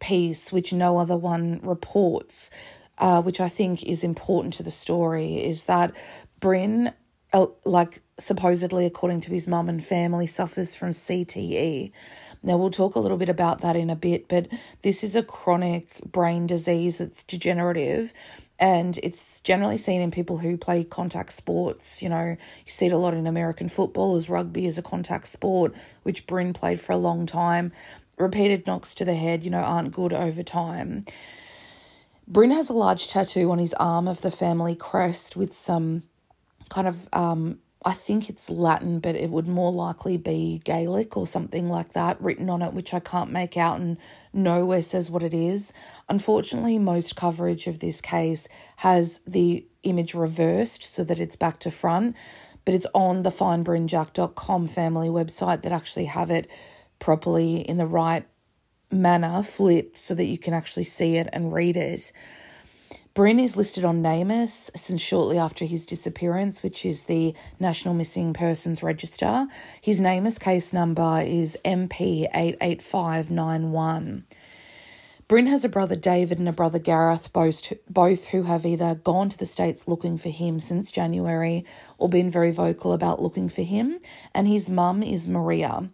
piece, 0.00 0.52
which 0.52 0.70
no 0.70 0.98
other 0.98 1.16
one 1.16 1.60
reports, 1.62 2.50
uh, 2.98 3.22
which 3.22 3.40
I 3.40 3.48
think 3.48 3.82
is 3.84 4.04
important 4.04 4.52
to 4.52 4.62
the 4.62 4.70
story, 4.70 5.36
is 5.36 5.64
that 5.64 5.96
Bryn, 6.40 6.92
like 7.64 8.02
supposedly 8.18 8.86
according 8.86 9.20
to 9.22 9.30
his 9.30 9.46
mum 9.46 9.68
and 9.68 9.84
family, 9.84 10.26
suffers 10.26 10.74
from 10.74 10.90
CTE. 10.90 11.92
Now, 12.42 12.56
we'll 12.56 12.70
talk 12.70 12.94
a 12.94 13.00
little 13.00 13.16
bit 13.16 13.28
about 13.28 13.60
that 13.62 13.76
in 13.76 13.90
a 13.90 13.96
bit, 13.96 14.28
but 14.28 14.46
this 14.82 15.02
is 15.02 15.16
a 15.16 15.22
chronic 15.22 16.00
brain 16.04 16.46
disease 16.46 16.98
that's 16.98 17.24
degenerative 17.24 18.12
and 18.58 18.98
it's 19.02 19.40
generally 19.40 19.76
seen 19.76 20.00
in 20.00 20.10
people 20.10 20.38
who 20.38 20.56
play 20.56 20.84
contact 20.84 21.32
sports. 21.32 22.02
You 22.02 22.08
know, 22.08 22.36
you 22.64 22.72
see 22.72 22.86
it 22.86 22.92
a 22.92 22.98
lot 22.98 23.14
in 23.14 23.26
American 23.26 23.68
football 23.68 24.16
as 24.16 24.30
rugby 24.30 24.66
is 24.66 24.78
a 24.78 24.82
contact 24.82 25.28
sport, 25.28 25.74
which 26.04 26.26
Bryn 26.26 26.52
played 26.52 26.80
for 26.80 26.92
a 26.92 26.96
long 26.96 27.26
time. 27.26 27.72
Repeated 28.18 28.66
knocks 28.66 28.94
to 28.94 29.04
the 29.04 29.14
head, 29.14 29.44
you 29.44 29.50
know, 29.50 29.60
aren't 29.60 29.92
good 29.92 30.12
over 30.12 30.42
time. 30.42 31.04
Bryn 32.26 32.50
has 32.50 32.70
a 32.70 32.74
large 32.74 33.08
tattoo 33.08 33.50
on 33.52 33.58
his 33.58 33.74
arm 33.74 34.08
of 34.08 34.22
the 34.22 34.30
family 34.30 34.74
crest 34.74 35.36
with 35.36 35.52
some 35.52 36.02
kind 36.68 36.88
of 36.88 37.08
um, 37.12 37.58
I 37.86 37.92
think 37.92 38.28
it's 38.28 38.50
Latin, 38.50 38.98
but 38.98 39.14
it 39.14 39.30
would 39.30 39.46
more 39.46 39.70
likely 39.70 40.16
be 40.16 40.60
Gaelic 40.64 41.16
or 41.16 41.24
something 41.24 41.68
like 41.68 41.92
that 41.92 42.20
written 42.20 42.50
on 42.50 42.60
it, 42.60 42.72
which 42.72 42.92
I 42.92 42.98
can't 42.98 43.30
make 43.30 43.56
out 43.56 43.78
and 43.78 43.96
nowhere 44.32 44.82
says 44.82 45.08
what 45.08 45.22
it 45.22 45.32
is. 45.32 45.72
Unfortunately, 46.08 46.80
most 46.80 47.14
coverage 47.14 47.68
of 47.68 47.78
this 47.78 48.00
case 48.00 48.48
has 48.78 49.20
the 49.24 49.64
image 49.84 50.14
reversed 50.14 50.82
so 50.82 51.04
that 51.04 51.20
it's 51.20 51.36
back 51.36 51.60
to 51.60 51.70
front, 51.70 52.16
but 52.64 52.74
it's 52.74 52.88
on 52.92 53.22
the 53.22 53.30
findbrynjack.com 53.30 54.66
family 54.66 55.08
website 55.08 55.62
that 55.62 55.70
actually 55.70 56.06
have 56.06 56.32
it 56.32 56.50
properly 56.98 57.58
in 57.58 57.76
the 57.76 57.86
right 57.86 58.26
manner 58.90 59.44
flipped 59.44 59.96
so 59.96 60.12
that 60.12 60.24
you 60.24 60.38
can 60.38 60.54
actually 60.54 60.82
see 60.82 61.18
it 61.18 61.28
and 61.32 61.52
read 61.52 61.76
it. 61.76 62.10
Bryn 63.16 63.40
is 63.40 63.56
listed 63.56 63.82
on 63.82 64.02
NamUs 64.02 64.70
since 64.76 65.00
shortly 65.00 65.38
after 65.38 65.64
his 65.64 65.86
disappearance, 65.86 66.62
which 66.62 66.84
is 66.84 67.04
the 67.04 67.34
National 67.58 67.94
Missing 67.94 68.34
Persons 68.34 68.82
Register. 68.82 69.46
His 69.80 70.00
NamUs 70.00 70.38
case 70.38 70.74
number 70.74 71.22
is 71.24 71.56
MP88591. 71.64 74.24
Bryn 75.28 75.46
has 75.46 75.64
a 75.64 75.70
brother 75.70 75.96
David 75.96 76.38
and 76.38 76.46
a 76.46 76.52
brother 76.52 76.78
Gareth, 76.78 77.32
both, 77.32 77.72
both 77.88 78.26
who 78.26 78.42
have 78.42 78.66
either 78.66 78.96
gone 78.96 79.30
to 79.30 79.38
the 79.38 79.46
States 79.46 79.88
looking 79.88 80.18
for 80.18 80.28
him 80.28 80.60
since 80.60 80.92
January 80.92 81.64
or 81.96 82.10
been 82.10 82.30
very 82.30 82.52
vocal 82.52 82.92
about 82.92 83.22
looking 83.22 83.48
for 83.48 83.62
him, 83.62 83.98
and 84.34 84.46
his 84.46 84.68
mum 84.68 85.02
is 85.02 85.26
Maria. 85.26 85.88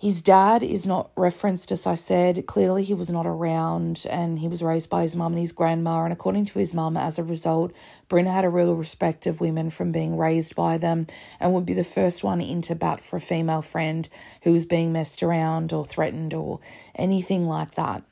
His 0.00 0.22
dad 0.22 0.62
is 0.62 0.86
not 0.86 1.10
referenced, 1.14 1.70
as 1.70 1.86
I 1.86 1.94
said. 1.94 2.46
Clearly, 2.46 2.84
he 2.84 2.94
was 2.94 3.10
not 3.10 3.26
around 3.26 4.06
and 4.08 4.38
he 4.38 4.48
was 4.48 4.62
raised 4.62 4.88
by 4.88 5.02
his 5.02 5.14
mum 5.14 5.32
and 5.32 5.40
his 5.40 5.52
grandma. 5.52 6.04
And 6.04 6.12
according 6.12 6.46
to 6.46 6.58
his 6.58 6.72
mum, 6.72 6.96
as 6.96 7.18
a 7.18 7.22
result, 7.22 7.72
Bryn 8.08 8.24
had 8.24 8.46
a 8.46 8.48
real 8.48 8.74
respect 8.74 9.26
of 9.26 9.42
women 9.42 9.68
from 9.68 9.92
being 9.92 10.16
raised 10.16 10.56
by 10.56 10.78
them 10.78 11.06
and 11.38 11.52
would 11.52 11.66
be 11.66 11.74
the 11.74 11.84
first 11.84 12.24
one 12.24 12.40
into 12.40 12.74
bat 12.74 13.02
for 13.02 13.16
a 13.16 13.20
female 13.20 13.60
friend 13.60 14.08
who 14.40 14.54
was 14.54 14.64
being 14.64 14.90
messed 14.90 15.22
around 15.22 15.70
or 15.70 15.84
threatened 15.84 16.32
or 16.32 16.60
anything 16.94 17.46
like 17.46 17.74
that. 17.74 18.02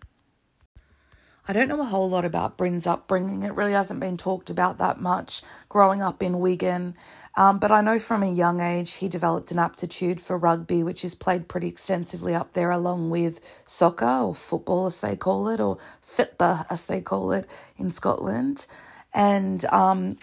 I 1.50 1.54
don't 1.54 1.68
know 1.68 1.80
a 1.80 1.84
whole 1.84 2.10
lot 2.10 2.26
about 2.26 2.58
Bryn's 2.58 2.86
upbringing. 2.86 3.42
It 3.42 3.54
really 3.54 3.72
hasn't 3.72 4.00
been 4.00 4.18
talked 4.18 4.50
about 4.50 4.76
that 4.78 5.00
much 5.00 5.40
growing 5.70 6.02
up 6.02 6.22
in 6.22 6.40
Wigan. 6.40 6.94
Um, 7.38 7.58
but 7.58 7.70
I 7.70 7.80
know 7.80 7.98
from 7.98 8.22
a 8.22 8.30
young 8.30 8.60
age 8.60 8.96
he 8.96 9.08
developed 9.08 9.50
an 9.50 9.58
aptitude 9.58 10.20
for 10.20 10.36
rugby, 10.36 10.82
which 10.82 11.06
is 11.06 11.14
played 11.14 11.48
pretty 11.48 11.66
extensively 11.66 12.34
up 12.34 12.52
there, 12.52 12.70
along 12.70 13.08
with 13.08 13.40
soccer 13.64 14.04
or 14.04 14.34
football, 14.34 14.88
as 14.88 15.00
they 15.00 15.16
call 15.16 15.48
it, 15.48 15.58
or 15.58 15.78
fitba, 16.02 16.66
as 16.68 16.84
they 16.84 17.00
call 17.00 17.32
it 17.32 17.46
in 17.78 17.90
Scotland. 17.90 18.66
And 19.14 19.64
um, 19.72 20.18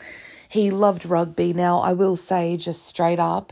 he 0.47 0.69
loved 0.69 1.07
rugby. 1.07 1.53
Now, 1.53 1.79
I 1.79 1.93
will 1.93 2.17
say 2.17 2.55
just 2.55 2.85
straight 2.85 3.19
up, 3.19 3.51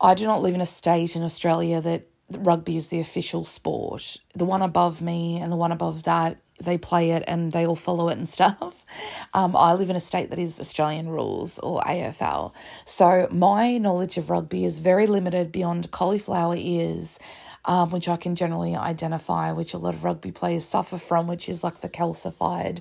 I 0.00 0.14
do 0.14 0.24
not 0.24 0.40
live 0.40 0.54
in 0.54 0.60
a 0.60 0.66
state 0.66 1.16
in 1.16 1.24
Australia 1.24 1.80
that 1.80 2.06
rugby 2.30 2.76
is 2.76 2.90
the 2.90 3.00
official 3.00 3.44
sport. 3.44 4.18
The 4.34 4.44
one 4.44 4.62
above 4.62 5.02
me 5.02 5.38
and 5.38 5.50
the 5.50 5.56
one 5.56 5.72
above 5.72 6.04
that 6.04 6.38
they 6.64 6.78
play 6.78 7.10
it 7.12 7.24
and 7.26 7.52
they 7.52 7.66
all 7.66 7.76
follow 7.76 8.08
it 8.08 8.18
and 8.18 8.28
stuff. 8.28 8.84
Um, 9.34 9.56
I 9.56 9.72
live 9.72 9.88
in 9.88 9.96
a 9.96 10.00
state 10.00 10.28
that 10.28 10.38
is 10.38 10.60
Australian 10.60 11.08
rules 11.08 11.58
or 11.60 11.80
AFL. 11.80 12.52
So 12.84 13.26
my 13.30 13.78
knowledge 13.78 14.18
of 14.18 14.28
rugby 14.28 14.66
is 14.66 14.80
very 14.80 15.06
limited 15.06 15.50
beyond 15.50 15.90
cauliflower 15.90 16.56
ears. 16.56 17.18
Um, 17.64 17.90
which 17.92 18.08
I 18.08 18.16
can 18.16 18.34
generally 18.34 18.74
identify, 18.74 19.52
which 19.52 19.72
a 19.72 19.78
lot 19.78 19.94
of 19.94 20.02
rugby 20.02 20.32
players 20.32 20.64
suffer 20.64 20.98
from, 20.98 21.28
which 21.28 21.48
is 21.48 21.62
like 21.62 21.80
the 21.80 21.88
calcified 21.88 22.80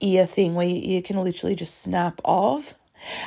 ear 0.00 0.26
thing 0.26 0.54
where 0.54 0.66
your 0.66 0.82
ear 0.82 1.02
can 1.02 1.16
literally 1.18 1.54
just 1.54 1.80
snap 1.80 2.20
off. 2.24 2.74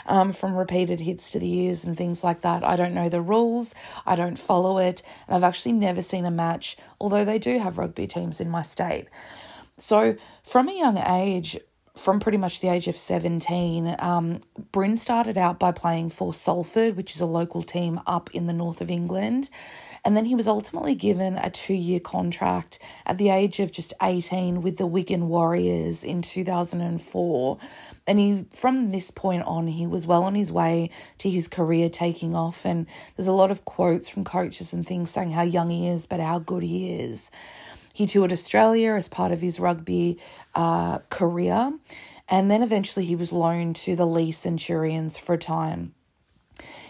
Um, 0.05 0.33
from 0.33 0.53
repeated 0.53 0.99
hits 0.99 1.29
to 1.29 1.39
the 1.39 1.49
ears 1.49 1.85
and 1.85 1.95
things 1.95 2.25
like 2.25 2.41
that. 2.41 2.61
I 2.61 2.75
don't 2.75 2.93
know 2.93 3.07
the 3.07 3.21
rules, 3.21 3.73
I 4.05 4.17
don't 4.17 4.37
follow 4.37 4.77
it, 4.79 5.01
I've 5.29 5.45
actually 5.45 5.71
never 5.71 6.01
seen 6.01 6.25
a 6.25 6.31
match, 6.31 6.75
although 6.99 7.23
they 7.23 7.39
do 7.39 7.57
have 7.57 7.77
rugby 7.77 8.05
teams 8.05 8.41
in 8.41 8.49
my 8.49 8.63
state. 8.63 9.07
So, 9.81 10.15
from 10.43 10.69
a 10.69 10.77
young 10.77 10.99
age, 11.09 11.57
from 11.95 12.19
pretty 12.19 12.37
much 12.37 12.59
the 12.59 12.69
age 12.69 12.87
of 12.87 12.95
17, 12.95 13.95
um, 13.97 14.39
Bryn 14.71 14.95
started 14.95 15.39
out 15.39 15.57
by 15.57 15.71
playing 15.71 16.11
for 16.11 16.35
Salford, 16.35 16.95
which 16.95 17.15
is 17.15 17.19
a 17.19 17.25
local 17.25 17.63
team 17.63 17.99
up 18.05 18.29
in 18.31 18.45
the 18.45 18.53
north 18.53 18.79
of 18.79 18.91
England. 18.91 19.49
And 20.05 20.15
then 20.15 20.25
he 20.25 20.35
was 20.35 20.47
ultimately 20.47 20.95
given 20.95 21.35
a 21.37 21.49
two 21.49 21.73
year 21.73 21.99
contract 21.99 22.79
at 23.05 23.17
the 23.17 23.29
age 23.29 23.59
of 23.59 23.71
just 23.71 23.93
18 24.01 24.61
with 24.61 24.77
the 24.77 24.87
Wigan 24.87 25.29
Warriors 25.29 26.03
in 26.03 26.21
2004. 26.21 27.57
And 28.07 28.19
he, 28.19 28.45
from 28.53 28.91
this 28.91 29.11
point 29.11 29.43
on, 29.43 29.67
he 29.67 29.85
was 29.87 30.07
well 30.07 30.23
on 30.23 30.35
his 30.35 30.51
way 30.51 30.91
to 31.19 31.29
his 31.29 31.47
career 31.47 31.89
taking 31.89 32.35
off. 32.35 32.65
And 32.65 32.87
there's 33.15 33.27
a 33.27 33.31
lot 33.31 33.51
of 33.51 33.65
quotes 33.65 34.09
from 34.09 34.23
coaches 34.23 34.73
and 34.73 34.85
things 34.85 35.11
saying 35.11 35.31
how 35.31 35.43
young 35.43 35.69
he 35.69 35.87
is, 35.87 36.05
but 36.05 36.19
how 36.19 36.39
good 36.39 36.63
he 36.63 36.99
is. 36.99 37.31
He 37.93 38.07
toured 38.07 38.31
Australia 38.31 38.93
as 38.93 39.07
part 39.07 39.31
of 39.31 39.41
his 39.41 39.59
rugby 39.59 40.17
uh, 40.55 40.99
career, 41.09 41.73
and 42.29 42.49
then 42.49 42.63
eventually 42.63 43.05
he 43.05 43.15
was 43.15 43.31
loaned 43.31 43.75
to 43.77 43.95
the 43.95 44.05
Leigh 44.05 44.31
Centurions 44.31 45.17
for 45.17 45.33
a 45.33 45.37
time. 45.37 45.93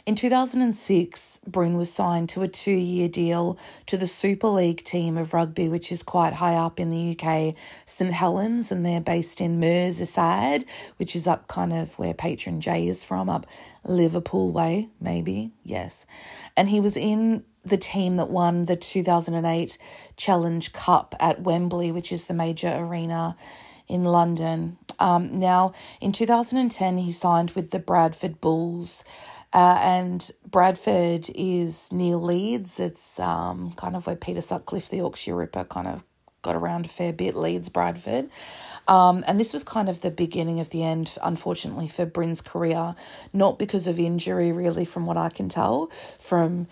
In 0.06 0.16
2006, 0.16 1.42
Bryn 1.46 1.76
was 1.76 1.92
signed 1.92 2.30
to 2.30 2.42
a 2.42 2.48
two 2.48 2.72
year 2.72 3.08
deal 3.08 3.60
to 3.86 3.98
the 3.98 4.08
Super 4.08 4.48
League 4.48 4.84
team 4.84 5.18
of 5.18 5.34
rugby, 5.34 5.70
which 5.70 5.92
is 5.92 6.02
quite 6.02 6.34
high 6.34 6.56
up 6.56 6.80
in 6.80 6.90
the 6.90 7.16
UK, 7.18 7.56
St 7.86 8.12
Helens, 8.12 8.72
and 8.72 8.86
they're 8.86 9.00
based 9.00 9.42
in 9.42 9.62
Merseyside, 9.62 10.66
which 10.98 11.16
is 11.16 11.28
up 11.28 11.48
kind 11.48 11.72
of 11.72 11.98
where 12.00 12.14
Patron 12.14 12.62
J 12.62 12.88
is 12.88 13.04
from, 13.04 13.30
up 13.30 13.46
Liverpool 13.84 14.52
way, 14.52 14.90
maybe, 15.00 15.52
yes. 15.64 16.06
And 16.58 16.70
he 16.70 16.80
was 16.80 16.98
in 16.98 17.44
the 17.64 17.78
team 17.78 18.18
that 18.18 18.30
won 18.30 18.66
the 18.66 18.76
2008 18.76 19.78
Challenge 20.18 20.74
Cup 20.74 21.16
at 21.20 21.42
Wembley, 21.42 21.92
which 21.92 22.12
is 22.12 22.26
the 22.26 22.34
major 22.34 22.74
arena 22.76 23.36
in 23.88 24.04
London. 24.04 24.78
Um, 25.00 25.40
now, 25.40 25.74
in 26.00 26.12
2010, 26.12 26.98
he 26.98 27.12
signed 27.12 27.52
with 27.52 27.72
the 27.72 27.80
Bradford 27.80 28.40
Bulls. 28.42 29.04
Uh, 29.54 29.78
and 29.82 30.32
Bradford 30.50 31.30
is 31.36 31.92
near 31.92 32.16
Leeds. 32.16 32.80
It's 32.80 33.20
um, 33.20 33.74
kind 33.74 33.96
of 33.96 34.08
where 34.08 34.16
Peter 34.16 34.40
Sutcliffe, 34.40 34.90
the 34.90 34.98
Yorkshire 34.98 35.36
Ripper, 35.36 35.66
kind 35.66 35.88
of 35.88 36.04
got 36.42 36.56
around 36.56 36.86
a 36.86 36.90
fair 36.90 37.14
bit, 37.14 37.36
Leeds, 37.36 37.70
Bradford. 37.70 38.30
Um, 38.88 39.24
and 39.28 39.40
this 39.40 39.54
was 39.54 39.64
kind 39.64 39.90
of 39.90 40.02
the 40.02 40.10
beginning 40.10 40.60
of 40.60 40.70
the 40.70 40.84
end, 40.84 41.18
unfortunately, 41.22 41.88
for 41.88 42.06
Bryn's 42.06 42.42
career, 42.42 42.96
not 43.34 43.60
because 43.60 43.88
of 43.88 44.00
injury, 44.00 44.52
really, 44.52 44.86
from 44.86 45.06
what 45.06 45.18
I 45.18 45.30
can 45.30 45.50
tell, 45.50 45.88
from 45.88 46.68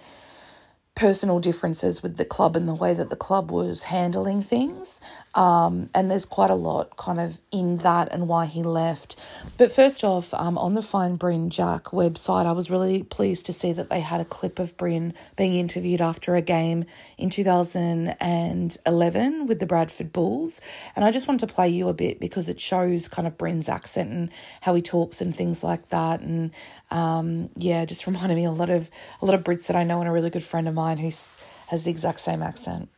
personal 1.00 1.40
differences 1.40 2.04
with 2.04 2.18
the 2.18 2.26
club 2.26 2.58
and 2.58 2.68
the 2.68 2.76
way 2.76 2.94
that 2.94 3.10
the 3.10 3.16
club 3.16 3.52
was 3.52 3.84
handling 3.84 4.44
things. 4.44 5.00
Um, 5.34 5.90
and 5.96 6.12
there's 6.12 6.26
quite 6.26 6.52
a 6.52 6.56
lot 6.56 6.98
kind 6.98 7.22
of 7.22 7.40
in 7.54 7.78
that 7.78 8.12
and 8.12 8.28
why 8.28 8.48
he 8.48 8.64
left. 8.64 9.16
But 9.58 9.72
first 9.72 10.04
off, 10.04 10.34
um, 10.34 10.58
on 10.58 10.74
the 10.74 10.82
Find 10.82 11.18
Bryn 11.18 11.52
Jack 11.52 11.84
website, 11.86 12.46
I 12.46 12.52
was 12.52 12.70
really 12.70 13.04
pleased 13.04 13.46
to 13.46 13.54
see 13.54 13.72
that 13.72 13.90
they 13.90 14.02
had 14.02 14.20
a 14.20 14.26
clip 14.26 14.60
of 14.60 14.76
Bryn 14.76 15.14
being 15.38 15.54
interviewed 15.54 16.02
after 16.02 16.36
a 16.36 16.42
game 16.42 16.84
in 17.18 17.30
2011 17.30 19.48
with 19.48 19.60
the 19.60 19.66
Bradford 19.66 20.12
Bulls. 20.12 20.60
And 20.98 21.06
I 21.06 21.12
just 21.12 21.30
wanted 21.30 21.48
to 21.48 21.54
play 21.54 21.70
you 21.70 21.88
a 21.88 21.94
bit 21.94 22.20
because 22.20 22.50
it 22.50 22.60
shows 22.60 23.08
kind 23.08 23.26
of 23.26 23.38
Bryn's 23.38 23.70
accent 23.70 24.12
and 24.12 24.30
how 24.60 24.76
he 24.76 24.82
talks 24.82 25.22
and 25.22 25.34
things 25.34 25.64
like 25.64 25.88
that. 25.90 26.20
And 26.20 26.52
um, 26.92 27.52
yeah, 27.56 27.86
just 27.86 28.06
reminded 28.08 28.36
me 28.36 28.44
a 28.44 28.52
lot 28.52 28.70
of 28.70 28.92
a 29.22 29.26
lot 29.26 29.36
of 29.36 29.46
Brits 29.46 29.68
that 29.68 29.78
I 29.78 29.86
know 29.86 30.02
and 30.02 30.10
a 30.10 30.12
really 30.12 30.30
good 30.30 30.44
friend 30.44 30.68
of 30.68 30.74
mine 30.74 30.89
who 30.98 31.12
has 31.68 31.84
the 31.84 31.92
exact 31.92 32.20
same 32.20 32.42
accent. 32.42 32.90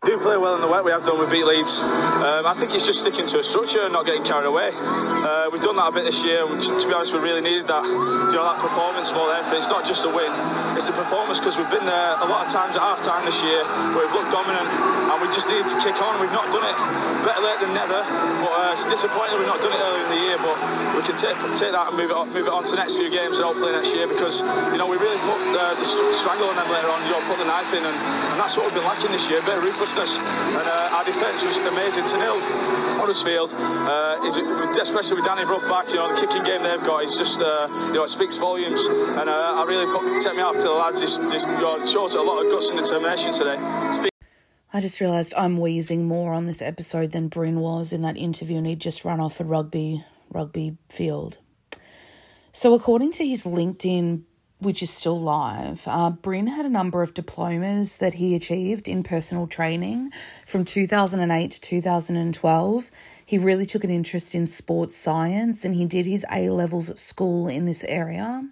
Do 0.00 0.16
play 0.16 0.40
well 0.40 0.56
in 0.56 0.62
the 0.64 0.66
wet, 0.66 0.80
we 0.80 0.96
have 0.96 1.04
done, 1.04 1.20
we 1.20 1.28
beat 1.28 1.44
Leeds. 1.44 1.84
Um, 1.84 2.48
I 2.48 2.56
think 2.56 2.72
it's 2.72 2.88
just 2.88 3.04
sticking 3.04 3.28
to 3.36 3.40
a 3.40 3.44
structure 3.44 3.84
and 3.84 3.92
not 3.92 4.08
getting 4.08 4.24
carried 4.24 4.48
away. 4.48 4.72
Uh, 4.72 5.52
we've 5.52 5.60
done 5.60 5.76
that 5.76 5.88
a 5.88 5.92
bit 5.92 6.08
this 6.08 6.24
year, 6.24 6.40
to 6.40 6.88
be 6.88 6.94
honest, 6.96 7.12
we 7.12 7.20
really 7.20 7.44
needed 7.44 7.68
that, 7.68 7.84
you 7.84 8.32
know, 8.32 8.40
that 8.48 8.56
performance 8.64 9.12
more 9.12 9.28
than. 9.28 9.44
It's 9.52 9.68
not 9.68 9.84
just 9.84 10.08
a 10.08 10.08
win, 10.08 10.32
it's 10.72 10.88
a 10.88 10.96
performance 10.96 11.36
because 11.36 11.60
we've 11.60 11.68
been 11.68 11.84
there 11.84 12.16
a 12.16 12.24
lot 12.24 12.40
of 12.40 12.48
times 12.48 12.80
at 12.80 12.82
half 12.82 13.04
time 13.04 13.28
this 13.28 13.44
year 13.44 13.60
where 13.92 14.08
we've 14.08 14.16
looked 14.16 14.32
dominant 14.32 14.72
and 14.72 15.20
we 15.20 15.28
just 15.28 15.52
needed 15.52 15.68
to 15.68 15.76
kick 15.76 16.00
on. 16.00 16.16
We've 16.16 16.32
not 16.32 16.48
done 16.48 16.64
it 16.64 16.80
better 17.20 17.44
late 17.44 17.60
than 17.60 17.76
never, 17.76 18.00
but 18.40 18.52
uh, 18.56 18.72
it's 18.72 18.88
disappointing 18.88 19.36
we've 19.36 19.52
not 19.52 19.60
done 19.60 19.76
it 19.76 19.84
earlier 19.84 20.00
in 20.00 20.10
the 20.16 20.22
year, 20.32 20.38
but 20.40 20.56
we 20.96 21.04
can 21.04 21.12
take, 21.12 21.36
take 21.52 21.76
that 21.76 21.92
and 21.92 21.96
move 22.00 22.08
it, 22.08 22.16
on, 22.16 22.32
move 22.32 22.48
it 22.48 22.54
on 22.56 22.64
to 22.64 22.72
the 22.72 22.80
next 22.80 22.96
few 22.96 23.12
games 23.12 23.36
and 23.36 23.44
hopefully 23.44 23.76
next 23.76 23.92
year 23.92 24.08
because, 24.08 24.40
you 24.72 24.80
know, 24.80 24.88
we 24.88 24.96
really 24.96 25.20
put 25.20 25.36
uh, 25.52 25.76
the 25.76 25.84
strangle 25.84 26.48
on 26.48 26.56
them 26.56 26.72
later 26.72 26.88
on, 26.88 27.04
you 27.04 27.12
know, 27.12 27.20
put 27.28 27.36
the 27.36 27.44
knife 27.44 27.76
in, 27.76 27.84
and, 27.84 27.96
and 28.32 28.40
that's 28.40 28.56
what 28.56 28.64
we've 28.64 28.80
been 28.80 28.88
lacking 28.88 29.12
this 29.12 29.28
year, 29.28 29.44
a 29.44 29.44
bit 29.44 29.60
of 29.60 29.64
And 29.98 30.68
uh, 30.68 30.90
our 30.92 31.04
defence 31.04 31.44
was 31.44 31.56
amazing 31.58 32.04
to 32.06 32.18
nil. 32.18 32.40
Huddersfield, 33.00 33.54
uh, 33.54 34.20
is 34.24 34.36
especially 34.36 35.16
with 35.16 35.24
Danny 35.24 35.44
Brough 35.44 35.58
back, 35.68 35.88
you 35.88 35.96
know, 35.96 36.14
the 36.14 36.20
kicking 36.20 36.44
game 36.44 36.62
they've 36.62 36.84
got 36.84 37.02
is 37.02 37.16
just, 37.16 37.40
uh, 37.40 37.68
you 37.86 37.94
know, 37.94 38.04
it 38.04 38.10
speaks 38.10 38.36
volumes. 38.36 38.84
And 38.86 39.28
uh, 39.28 39.54
I 39.56 39.64
really 39.64 39.86
take 40.20 40.36
me 40.36 40.42
off 40.42 40.56
to 40.56 40.62
the 40.62 40.70
lads. 40.70 41.00
This, 41.00 41.18
this 41.18 41.44
you 41.44 41.52
know, 41.52 41.84
shows 41.86 42.14
a 42.14 42.22
lot 42.22 42.44
of 42.44 42.52
guts 42.52 42.70
and 42.70 42.78
determination 42.78 43.32
today. 43.32 43.58
I 44.72 44.80
just 44.80 45.00
realised 45.00 45.34
I'm 45.36 45.58
wheezing 45.58 46.06
more 46.06 46.32
on 46.32 46.46
this 46.46 46.62
episode 46.62 47.10
than 47.10 47.28
Bryn 47.28 47.60
was 47.60 47.92
in 47.92 48.02
that 48.02 48.16
interview, 48.16 48.58
and 48.58 48.66
he'd 48.66 48.80
just 48.80 49.04
run 49.04 49.18
off 49.18 49.40
a 49.40 49.44
rugby 49.44 50.04
rugby 50.30 50.76
field. 50.88 51.38
So, 52.52 52.74
according 52.74 53.12
to 53.12 53.26
his 53.26 53.44
LinkedIn, 53.44 54.22
which 54.60 54.82
is 54.82 54.90
still 54.90 55.18
live, 55.18 55.82
uh, 55.86 56.10
Bryn 56.10 56.46
had 56.46 56.66
a 56.66 56.70
number 56.70 57.02
of 57.02 57.14
diplomas 57.14 57.96
that 57.96 58.14
he 58.14 58.34
achieved 58.34 58.88
in 58.88 59.02
personal 59.02 59.46
training 59.46 60.12
from 60.46 60.64
2008 60.66 61.50
to 61.50 61.60
2012. 61.60 62.90
He 63.24 63.38
really 63.38 63.64
took 63.64 63.84
an 63.84 63.90
interest 63.90 64.34
in 64.34 64.46
sports 64.46 64.94
science 64.94 65.64
and 65.64 65.74
he 65.74 65.86
did 65.86 66.04
his 66.04 66.26
A 66.30 66.50
levels 66.50 66.90
at 66.90 66.98
school 66.98 67.48
in 67.48 67.64
this 67.64 67.84
area. 67.84 68.46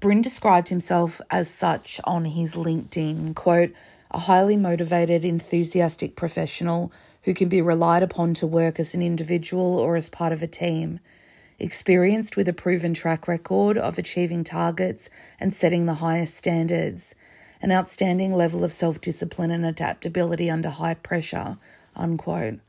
Bryn 0.00 0.22
described 0.22 0.70
himself 0.70 1.20
as 1.30 1.50
such 1.50 2.00
on 2.04 2.24
his 2.24 2.54
LinkedIn 2.54 3.34
quote, 3.34 3.72
a 4.10 4.20
highly 4.20 4.56
motivated, 4.56 5.24
enthusiastic 5.24 6.16
professional 6.16 6.90
who 7.24 7.34
can 7.34 7.48
be 7.48 7.60
relied 7.60 8.02
upon 8.02 8.32
to 8.32 8.46
work 8.46 8.80
as 8.80 8.94
an 8.94 9.02
individual 9.02 9.78
or 9.78 9.96
as 9.96 10.08
part 10.08 10.32
of 10.32 10.42
a 10.42 10.46
team 10.46 11.00
experienced 11.58 12.36
with 12.36 12.48
a 12.48 12.52
proven 12.52 12.94
track 12.94 13.26
record 13.26 13.76
of 13.76 13.98
achieving 13.98 14.44
targets 14.44 15.10
and 15.40 15.52
setting 15.52 15.86
the 15.86 15.94
highest 15.94 16.36
standards, 16.36 17.14
an 17.60 17.72
outstanding 17.72 18.32
level 18.32 18.64
of 18.64 18.72
self 18.72 19.00
discipline 19.00 19.50
and 19.50 19.66
adaptability 19.66 20.50
under 20.50 20.70
high 20.70 20.94
pressure. 20.94 21.58
Unquote. 21.96 22.60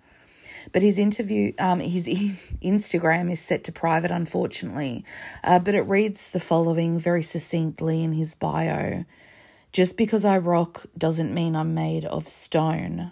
But 0.72 0.82
his 0.82 1.00
interview, 1.00 1.54
um, 1.60 1.80
his 1.80 2.08
Instagram 2.64 3.32
is 3.32 3.40
set 3.40 3.64
to 3.66 3.72
private, 3.72 4.12
unfortunately. 4.12 5.06
Uh, 5.44 5.60
but 5.60 5.76
it 5.76 5.82
reads 5.82 6.32
the 6.32 6.40
following 6.40 7.00
very 7.00 7.24
succinctly 7.24 8.04
in 8.04 8.14
his 8.14 8.36
bio 8.36 9.06
Just 9.72 9.98
because 9.98 10.26
I 10.26 10.38
rock 10.38 10.86
doesn't 10.98 11.34
mean 11.34 11.56
I'm 11.56 11.74
made 11.74 12.06
of 12.06 12.28
stone. 12.28 13.12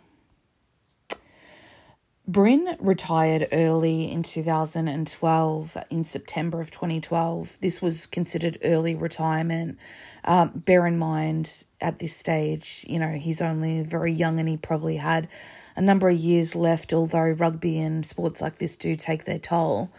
Bryn 2.29 2.75
retired 2.81 3.48
early 3.53 4.12
in 4.12 4.22
2012, 4.22 5.77
in 5.89 6.03
September 6.03 6.60
of 6.60 6.72
2012. 6.72 7.57
This 7.62 7.81
was 7.81 8.05
considered 8.05 8.57
early 8.65 8.96
retirement. 8.96 9.77
Um, 10.25 10.51
bear 10.53 10.86
in 10.86 11.00
mind, 11.00 11.63
at 11.79 12.00
this 12.00 12.13
stage, 12.13 12.86
you 12.89 13.00
know, 13.00 13.12
he's 13.12 13.41
only 13.41 13.81
very 13.81 14.12
young 14.12 14.39
and 14.39 14.50
he 14.50 14.57
probably 14.57 14.98
had 14.98 15.29
a 15.77 15.81
number 15.81 16.10
of 16.10 16.17
years 16.17 16.53
left, 16.53 16.91
although 16.91 17.29
rugby 17.29 17.79
and 17.79 18.05
sports 18.05 18.41
like 18.41 18.57
this 18.57 18.75
do 18.75 18.98
take 18.98 19.24
their 19.24 19.39
toll. 19.39 19.89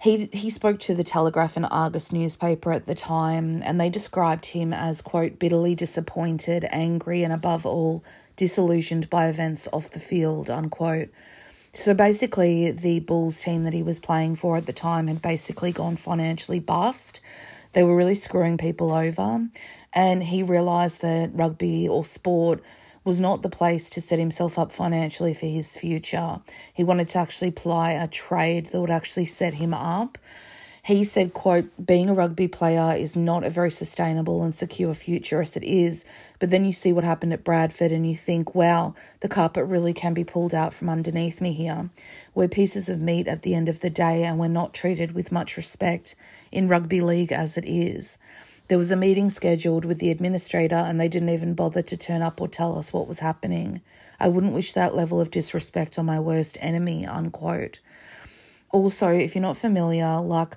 He, 0.00 0.28
he 0.32 0.48
spoke 0.48 0.78
to 0.80 0.94
the 0.94 1.02
Telegraph 1.02 1.56
and 1.56 1.66
Argus 1.70 2.12
newspaper 2.12 2.72
at 2.72 2.86
the 2.86 2.94
time, 2.94 3.62
and 3.64 3.80
they 3.80 3.90
described 3.90 4.46
him 4.46 4.72
as, 4.72 5.02
quote, 5.02 5.40
bitterly 5.40 5.74
disappointed, 5.74 6.64
angry, 6.70 7.24
and 7.24 7.32
above 7.32 7.66
all, 7.66 8.04
disillusioned 8.36 9.10
by 9.10 9.26
events 9.26 9.68
off 9.72 9.90
the 9.90 9.98
field, 9.98 10.48
unquote. 10.50 11.08
So 11.72 11.94
basically, 11.94 12.70
the 12.70 13.00
Bulls 13.00 13.40
team 13.40 13.64
that 13.64 13.74
he 13.74 13.82
was 13.82 13.98
playing 13.98 14.36
for 14.36 14.56
at 14.56 14.66
the 14.66 14.72
time 14.72 15.08
had 15.08 15.20
basically 15.20 15.72
gone 15.72 15.96
financially 15.96 16.60
bust. 16.60 17.20
They 17.72 17.82
were 17.82 17.96
really 17.96 18.14
screwing 18.14 18.56
people 18.56 18.92
over, 18.92 19.48
and 19.92 20.22
he 20.22 20.44
realised 20.44 21.02
that 21.02 21.30
rugby 21.34 21.88
or 21.88 22.04
sport 22.04 22.62
was 23.08 23.20
not 23.20 23.42
the 23.42 23.48
place 23.48 23.90
to 23.90 24.00
set 24.00 24.20
himself 24.20 24.58
up 24.58 24.70
financially 24.70 25.34
for 25.34 25.46
his 25.46 25.76
future. 25.76 26.40
He 26.72 26.84
wanted 26.84 27.08
to 27.08 27.18
actually 27.18 27.50
ply 27.50 27.92
a 27.92 28.06
trade 28.06 28.66
that 28.66 28.80
would 28.80 28.90
actually 28.90 29.24
set 29.24 29.54
him 29.54 29.74
up 29.74 30.18
he 30.88 31.04
said, 31.04 31.34
quote, 31.34 31.68
being 31.84 32.08
a 32.08 32.14
rugby 32.14 32.48
player 32.48 32.96
is 32.96 33.14
not 33.14 33.44
a 33.44 33.50
very 33.50 33.70
sustainable 33.70 34.42
and 34.42 34.54
secure 34.54 34.94
future 34.94 35.42
as 35.42 35.54
it 35.54 35.62
is. 35.62 36.06
But 36.38 36.48
then 36.48 36.64
you 36.64 36.72
see 36.72 36.94
what 36.94 37.04
happened 37.04 37.34
at 37.34 37.44
Bradford 37.44 37.92
and 37.92 38.08
you 38.08 38.16
think, 38.16 38.54
wow, 38.54 38.94
the 39.20 39.28
carpet 39.28 39.66
really 39.66 39.92
can 39.92 40.14
be 40.14 40.24
pulled 40.24 40.54
out 40.54 40.72
from 40.72 40.88
underneath 40.88 41.42
me 41.42 41.52
here. 41.52 41.90
We're 42.34 42.48
pieces 42.48 42.88
of 42.88 43.02
meat 43.02 43.28
at 43.28 43.42
the 43.42 43.54
end 43.54 43.68
of 43.68 43.80
the 43.80 43.90
day 43.90 44.24
and 44.24 44.38
we're 44.38 44.48
not 44.48 44.72
treated 44.72 45.12
with 45.12 45.30
much 45.30 45.58
respect 45.58 46.16
in 46.50 46.68
rugby 46.68 47.02
league 47.02 47.32
as 47.32 47.58
it 47.58 47.66
is. 47.66 48.16
There 48.68 48.78
was 48.78 48.90
a 48.90 48.96
meeting 48.96 49.30
scheduled 49.30 49.84
with 49.84 49.98
the 49.98 50.10
administrator 50.10 50.76
and 50.76 51.00
they 51.00 51.08
didn't 51.08 51.30
even 51.30 51.54
bother 51.54 51.82
to 51.82 51.96
turn 51.96 52.20
up 52.22 52.40
or 52.40 52.48
tell 52.48 52.78
us 52.78 52.92
what 52.92 53.08
was 53.08 53.18
happening. 53.18 53.80
I 54.20 54.28
wouldn't 54.28 54.52
wish 54.52 54.74
that 54.74 54.94
level 54.94 55.20
of 55.20 55.30
disrespect 55.30 55.98
on 55.98 56.06
my 56.06 56.20
worst 56.20 56.58
enemy, 56.60 57.06
unquote. 57.06 57.80
Also, 58.70 59.08
if 59.08 59.34
you're 59.34 59.42
not 59.42 59.56
familiar, 59.56 60.20
like 60.20 60.56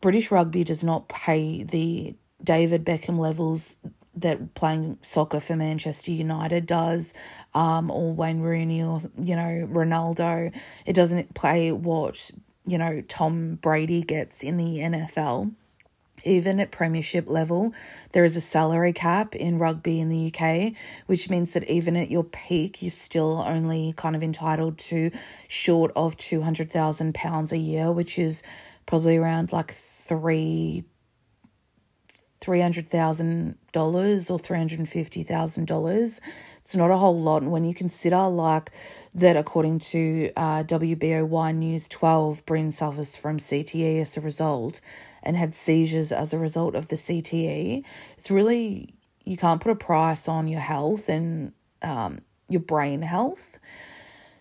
British 0.00 0.30
rugby 0.30 0.64
does 0.64 0.82
not 0.82 1.08
pay 1.08 1.62
the 1.62 2.14
David 2.42 2.84
Beckham 2.84 3.18
levels 3.18 3.76
that 4.16 4.54
playing 4.54 4.98
soccer 5.02 5.40
for 5.40 5.56
Manchester 5.56 6.12
United 6.12 6.66
does, 6.66 7.14
um, 7.54 7.90
or 7.90 8.14
Wayne 8.14 8.40
Rooney 8.40 8.82
or 8.82 9.00
you 9.20 9.36
know 9.36 9.68
Ronaldo. 9.70 10.54
It 10.86 10.92
doesn't 10.94 11.34
play 11.34 11.72
what 11.72 12.30
you 12.64 12.78
know 12.78 13.02
Tom 13.08 13.56
Brady 13.56 14.02
gets 14.02 14.42
in 14.42 14.56
the 14.56 14.78
NFL. 14.78 15.52
Even 16.24 16.60
at 16.60 16.70
Premiership 16.70 17.28
level, 17.28 17.72
there 18.12 18.24
is 18.24 18.36
a 18.36 18.40
salary 18.40 18.92
cap 18.92 19.34
in 19.34 19.58
rugby 19.58 20.00
in 20.00 20.08
the 20.08 20.32
UK, 20.32 20.72
which 21.06 21.30
means 21.30 21.52
that 21.52 21.68
even 21.68 21.96
at 21.96 22.10
your 22.10 22.24
peak, 22.24 22.82
you're 22.82 22.90
still 22.90 23.44
only 23.46 23.94
kind 23.96 24.16
of 24.16 24.22
entitled 24.22 24.78
to 24.78 25.10
short 25.48 25.92
of 25.94 26.16
£200,000 26.16 27.52
a 27.52 27.58
year, 27.58 27.92
which 27.92 28.18
is 28.18 28.42
probably 28.86 29.16
around 29.16 29.52
like 29.52 29.72
three 29.72 30.84
three 32.44 32.60
hundred 32.60 32.90
thousand 32.90 33.56
dollars 33.72 34.28
or 34.28 34.38
three 34.38 34.58
hundred 34.58 34.78
and 34.78 34.88
fifty 34.88 35.22
thousand 35.22 35.66
dollars. 35.66 36.20
It's 36.58 36.76
not 36.76 36.90
a 36.90 36.96
whole 36.96 37.18
lot, 37.18 37.40
and 37.40 37.50
when 37.50 37.64
you 37.64 37.72
consider 37.72 38.28
like 38.28 38.70
that, 39.14 39.34
according 39.36 39.78
to 39.78 40.30
uh, 40.36 40.62
WBOY 40.64 41.54
News 41.54 41.88
twelve, 41.88 42.44
Bryn 42.44 42.70
suffers 42.70 43.16
from 43.16 43.38
CTE 43.38 44.02
as 44.02 44.18
a 44.18 44.20
result, 44.20 44.82
and 45.24 45.36
had 45.36 45.54
seizures 45.54 46.12
as 46.12 46.32
a 46.32 46.38
result 46.38 46.74
of 46.74 46.88
the 46.88 46.96
CTE. 46.96 47.84
It's 48.16 48.30
really 48.30 48.94
you 49.24 49.36
can't 49.36 49.60
put 49.60 49.72
a 49.72 49.76
price 49.76 50.28
on 50.28 50.48
your 50.48 50.60
health 50.60 51.08
and 51.08 51.52
um, 51.82 52.20
your 52.48 52.60
brain 52.60 53.02
health. 53.02 53.58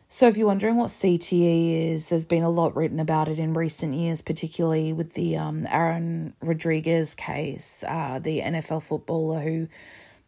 So, 0.09 0.27
if 0.27 0.37
you're 0.37 0.45
wondering 0.45 0.75
what 0.75 0.89
CTE 0.89 1.91
is, 1.91 2.09
there's 2.09 2.25
been 2.25 2.43
a 2.43 2.49
lot 2.49 2.75
written 2.75 2.99
about 2.99 3.29
it 3.29 3.39
in 3.39 3.55
recent 3.55 3.95
years, 3.95 4.21
particularly 4.21 4.93
with 4.93 5.13
the 5.13 5.37
um, 5.37 5.65
Aaron 5.67 6.35
Rodriguez 6.39 7.15
case, 7.15 7.83
uh, 7.87 8.19
the 8.19 8.41
NFL 8.41 8.83
footballer 8.83 9.39
who 9.39 9.67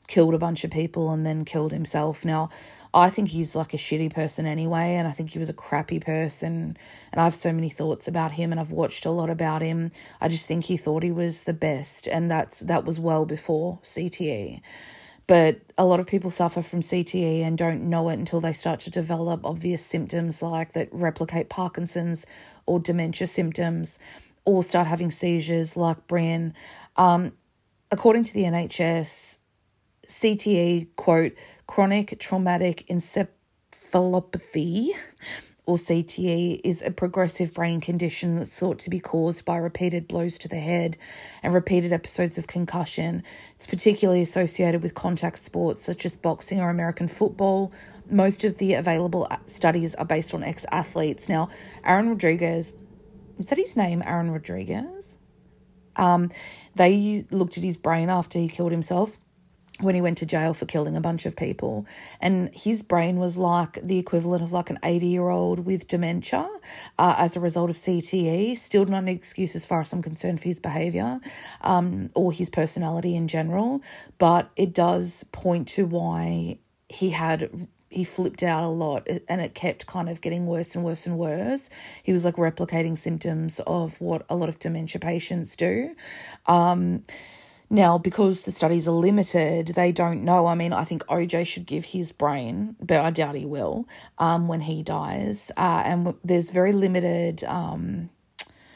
killed 0.07 0.33
a 0.33 0.39
bunch 0.39 0.63
of 0.63 0.71
people 0.71 1.11
and 1.11 1.23
then 1.23 1.45
killed 1.45 1.71
himself. 1.71 2.25
Now, 2.25 2.49
I 2.95 3.09
think 3.09 3.27
he's 3.29 3.55
like 3.55 3.73
a 3.73 3.77
shitty 3.77 4.13
person 4.13 4.45
anyway, 4.45 4.95
and 4.95 5.05
I 5.05 5.11
think 5.11 5.31
he 5.31 5.39
was 5.39 5.49
a 5.49 5.53
crappy 5.53 5.99
person. 5.99 6.77
And 7.11 7.21
I 7.21 7.25
have 7.25 7.35
so 7.35 7.51
many 7.51 7.69
thoughts 7.69 8.07
about 8.07 8.31
him, 8.31 8.51
and 8.51 8.59
I've 8.59 8.71
watched 8.71 9.05
a 9.05 9.11
lot 9.11 9.29
about 9.29 9.61
him. 9.61 9.91
I 10.21 10.29
just 10.29 10.47
think 10.47 10.63
he 10.63 10.77
thought 10.77 11.03
he 11.03 11.11
was 11.11 11.43
the 11.43 11.53
best, 11.53 12.07
and 12.07 12.31
that's 12.31 12.61
that 12.61 12.85
was 12.85 12.97
well 12.99 13.25
before 13.25 13.79
CTE. 13.83 14.61
But 15.27 15.59
a 15.77 15.85
lot 15.85 15.99
of 15.99 16.07
people 16.07 16.31
suffer 16.31 16.61
from 16.61 16.79
CTE 16.79 17.41
and 17.41 17.57
don't 17.57 17.89
know 17.89 18.07
it 18.09 18.19
until 18.19 18.39
they 18.39 18.53
start 18.53 18.79
to 18.81 18.91
develop 18.91 19.41
obvious 19.43 19.83
symptoms 19.85 20.41
like 20.41 20.73
that 20.73 20.87
replicate 20.91 21.49
Parkinson's 21.49 22.25
or 22.65 22.79
dementia 22.79 23.27
symptoms, 23.27 23.99
or 24.45 24.63
start 24.63 24.87
having 24.87 25.11
seizures 25.11 25.75
like 25.75 26.07
Brian. 26.07 26.53
Um, 26.95 27.33
according 27.91 28.23
to 28.25 28.33
the 28.33 28.43
NHS, 28.43 29.39
CTE, 30.07 30.87
quote, 30.95 31.33
chronic 31.67 32.17
traumatic 32.19 32.85
encephalopathy 32.89 34.89
or 35.65 35.77
CTE 35.77 36.61
is 36.63 36.81
a 36.81 36.91
progressive 36.91 37.53
brain 37.53 37.81
condition 37.81 38.37
that's 38.37 38.59
thought 38.59 38.79
to 38.79 38.89
be 38.89 38.99
caused 38.99 39.45
by 39.45 39.57
repeated 39.57 40.07
blows 40.07 40.37
to 40.39 40.47
the 40.47 40.59
head 40.59 40.97
and 41.41 41.53
repeated 41.53 41.91
episodes 41.91 42.37
of 42.37 42.45
concussion. 42.45 43.23
It's 43.55 43.65
particularly 43.65 44.21
associated 44.21 44.83
with 44.83 44.93
contact 44.93 45.39
sports 45.39 45.83
such 45.83 46.05
as 46.05 46.15
boxing 46.15 46.59
or 46.59 46.69
American 46.69 47.07
football. 47.07 47.73
Most 48.09 48.43
of 48.43 48.59
the 48.59 48.75
available 48.75 49.27
studies 49.47 49.95
are 49.95 50.05
based 50.05 50.33
on 50.33 50.43
ex 50.43 50.65
athletes. 50.71 51.29
Now, 51.29 51.49
Aaron 51.83 52.09
Rodriguez, 52.09 52.73
is 53.39 53.47
that 53.47 53.57
his 53.57 53.75
name, 53.75 54.03
Aaron 54.05 54.31
Rodriguez? 54.31 55.17
Um, 55.95 56.29
they 56.75 57.25
looked 57.31 57.57
at 57.57 57.63
his 57.63 57.77
brain 57.77 58.09
after 58.09 58.37
he 58.37 58.49
killed 58.49 58.71
himself 58.71 59.17
when 59.79 59.93
he 59.93 60.01
went 60.01 60.17
to 60.19 60.25
jail 60.25 60.53
for 60.53 60.65
killing 60.65 60.95
a 60.95 61.01
bunch 61.01 61.25
of 61.25 61.35
people. 61.35 61.85
And 62.21 62.49
his 62.53 62.81
brain 62.81 63.17
was 63.17 63.37
like 63.37 63.73
the 63.81 63.99
equivalent 63.99 64.43
of 64.43 64.51
like 64.51 64.69
an 64.69 64.79
80 64.83 65.07
year 65.07 65.29
old 65.29 65.65
with 65.65 65.87
dementia 65.87 66.49
uh, 66.97 67.15
as 67.17 67.35
a 67.35 67.39
result 67.39 67.69
of 67.69 67.75
CTE. 67.75 68.57
Still 68.57 68.85
not 68.85 69.03
an 69.03 69.09
excuse 69.09 69.55
as 69.55 69.65
far 69.65 69.81
as 69.81 69.91
I'm 69.91 70.01
concerned 70.01 70.39
for 70.39 70.47
his 70.47 70.59
behavior 70.59 71.19
um, 71.61 72.09
or 72.13 72.31
his 72.31 72.49
personality 72.49 73.15
in 73.15 73.27
general, 73.27 73.81
but 74.17 74.49
it 74.55 74.73
does 74.73 75.25
point 75.31 75.67
to 75.69 75.85
why 75.85 76.57
he 76.87 77.09
had 77.09 77.67
he 77.89 78.03
flipped 78.03 78.43
out 78.43 78.63
a 78.63 78.67
lot 78.67 79.07
and 79.29 79.39
it 79.39 79.53
kept 79.53 79.85
kind 79.85 80.09
of 80.09 80.19
getting 80.19 80.47
worse 80.47 80.75
and 80.75 80.83
worse 80.83 81.05
and 81.05 81.17
worse. 81.17 81.69
He 82.03 82.11
was 82.11 82.25
like 82.25 82.35
replicating 82.35 82.97
symptoms 82.97 83.61
of 83.65 83.99
what 84.01 84.25
a 84.29 84.35
lot 84.35 84.49
of 84.49 84.59
dementia 84.59 84.99
patients 84.99 85.55
do. 85.55 85.95
Um, 86.45 87.05
now, 87.69 87.97
because 87.97 88.41
the 88.41 88.51
studies 88.51 88.87
are 88.87 88.91
limited, 88.91 89.69
they 89.69 89.91
don't 89.91 90.23
know. 90.23 90.45
I 90.45 90.55
mean, 90.55 90.71
I 90.73 90.83
think 90.83 91.05
OJ 91.07 91.47
should 91.47 91.65
give 91.65 91.85
his 91.85 92.11
brain, 92.11 92.75
but 92.79 93.01
I 93.01 93.09
doubt 93.11 93.35
he 93.35 93.45
will 93.45 93.87
um, 94.17 94.47
when 94.47 94.61
he 94.61 94.83
dies. 94.83 95.51
Uh, 95.57 95.81
and 95.85 96.13
there's 96.23 96.51
very 96.51 96.73
limited 96.73 97.43
um, 97.45 98.09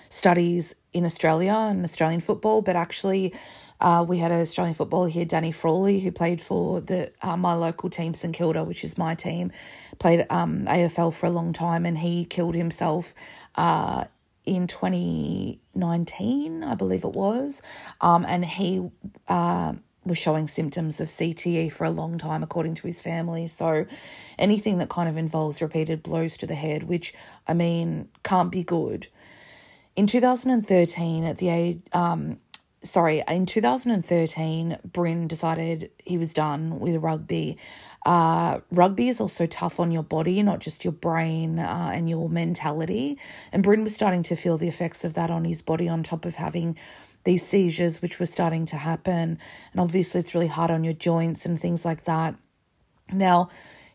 studies 0.10 0.74
in 0.92 1.06
Australia 1.06 1.54
and 1.54 1.84
Australian 1.84 2.20
football, 2.20 2.62
but 2.62 2.76
actually, 2.76 3.34
uh, 3.80 4.04
we 4.08 4.18
had 4.18 4.32
an 4.32 4.42
Australian 4.42 4.74
footballer 4.74 5.08
here, 5.08 5.24
Danny 5.24 5.52
Frawley, 5.52 6.00
who 6.00 6.12
played 6.12 6.42
for 6.42 6.82
the 6.82 7.14
uh, 7.22 7.38
my 7.38 7.54
local 7.54 7.90
team, 7.90 8.14
St 8.14 8.34
Kilda, 8.34 8.64
which 8.64 8.84
is 8.84 8.98
my 8.98 9.16
team, 9.16 9.52
played 10.00 10.26
um, 10.30 10.66
AFL 10.66 11.14
for 11.14 11.28
a 11.28 11.30
long 11.30 11.54
time, 11.54 11.86
and 11.86 11.98
he 11.98 12.26
killed 12.26 12.56
himself 12.56 13.14
uh, 13.56 14.06
in 14.50 14.66
2019, 14.66 16.64
I 16.64 16.74
believe 16.74 17.04
it 17.04 17.14
was, 17.14 17.62
um, 18.02 18.26
and 18.28 18.44
he 18.44 18.90
uh, 19.28 19.74
was 20.04 20.18
showing 20.18 20.48
symptoms 20.48 21.00
of 21.00 21.10
CTE 21.10 21.72
for 21.72 21.84
a 21.84 21.92
long 21.92 22.18
time, 22.18 22.42
according 22.42 22.74
to 22.76 22.88
his 22.88 23.00
family. 23.00 23.46
So, 23.48 23.86
anything 24.40 24.80
that 24.80 24.90
kind 24.90 25.08
of 25.08 25.18
involves 25.18 25.62
repeated 25.62 26.02
blows 26.02 26.36
to 26.38 26.48
the 26.48 26.56
head, 26.56 26.82
which 26.84 27.14
I 27.48 27.54
mean 27.54 28.10
can't 28.24 28.52
be 28.52 28.64
good. 28.64 29.06
In 29.96 30.08
2013, 30.08 31.26
at 31.26 31.38
the 31.38 31.50
age, 31.50 31.82
um, 31.94 32.40
sorry, 32.84 33.24
in 33.28 33.46
2013, 33.46 34.78
Bryn 34.86 35.28
decided 35.28 35.92
he 36.06 36.18
was 36.18 36.34
done 36.34 36.80
with 36.80 36.96
rugby. 36.98 37.58
Uh, 38.06 38.60
rugby 38.72 39.10
is 39.10 39.20
also 39.20 39.46
tough 39.46 39.80
on 39.80 39.92
your 39.92 40.04
body, 40.04 40.42
not 40.44 40.60
just 40.60 40.86
your 40.86 40.94
brain 40.94 41.60
uh, 41.60 41.92
and 41.94 42.10
your 42.10 42.30
mentality. 42.30 43.18
And 43.52 43.64
Bryn 43.64 43.84
was 43.84 43.94
starting 43.94 44.24
to 44.24 44.36
feel 44.36 44.58
the 44.58 44.68
effects 44.68 45.04
of 45.04 45.14
that 45.16 45.30
on 45.30 45.46
his 45.46 45.62
body, 45.62 45.90
on 45.90 46.04
top 46.04 46.26
of 46.26 46.36
having 46.36 46.78
these 47.26 47.46
seizures, 47.46 48.02
which 48.02 48.20
were 48.20 48.26
starting 48.26 48.66
to 48.68 48.78
happen. 48.78 49.38
And 49.72 49.82
obviously, 49.82 50.22
it's 50.22 50.34
really 50.34 50.48
hard 50.48 50.72
on 50.72 50.84
your 50.84 50.94
joints 50.94 51.46
and 51.46 51.60
things 51.60 51.84
like 51.84 52.06
that. 52.06 52.36
Now, 53.12 53.50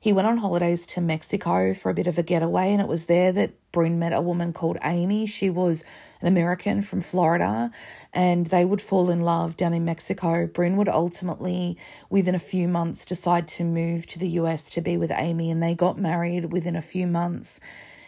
he 0.05 0.13
went 0.13 0.29
on 0.29 0.37
holidays 0.37 0.85
to 0.85 1.01
Mexico 1.01 1.73
for 1.73 1.89
a 1.89 1.95
bit 1.95 2.07
of 2.07 2.19
a 2.19 2.23
getaway, 2.23 2.71
and 2.73 2.83
it 2.83 2.87
was 2.87 3.07
there 3.07 3.33
that 3.33 3.55
Bryn 3.73 3.99
met 3.99 4.13
a 4.13 4.21
woman 4.21 4.53
called 4.53 4.77
Amy. 4.85 5.25
She 5.25 5.49
was 5.49 5.83
an 6.21 6.27
American 6.27 6.83
from 6.83 7.01
Florida, 7.01 7.71
and 8.13 8.45
they 8.45 8.67
would 8.67 8.83
fall 8.83 9.09
in 9.09 9.23
love 9.23 9.57
down 9.57 9.73
in 9.73 9.87
Mexico. 9.87 10.47
Bryn 10.47 10.77
would 10.77 10.91
ultimately, 10.91 11.79
within 12.11 12.35
a 12.35 12.39
few 12.39 12.69
months, 12.69 13.07
decide 13.07 13.49
to 13.49 13.65
move 13.65 14.07
to 14.09 14.19
the 14.19 14.29
US 14.41 14.69
to 14.73 14.83
be 14.83 14.99
with 14.99 15.11
Amy, 15.11 15.51
and 15.51 15.63
they 15.63 15.75
got 15.75 15.99
married 15.99 16.53
within 16.53 16.77
a 16.77 16.83
few 16.83 17.07
months. 17.07 17.59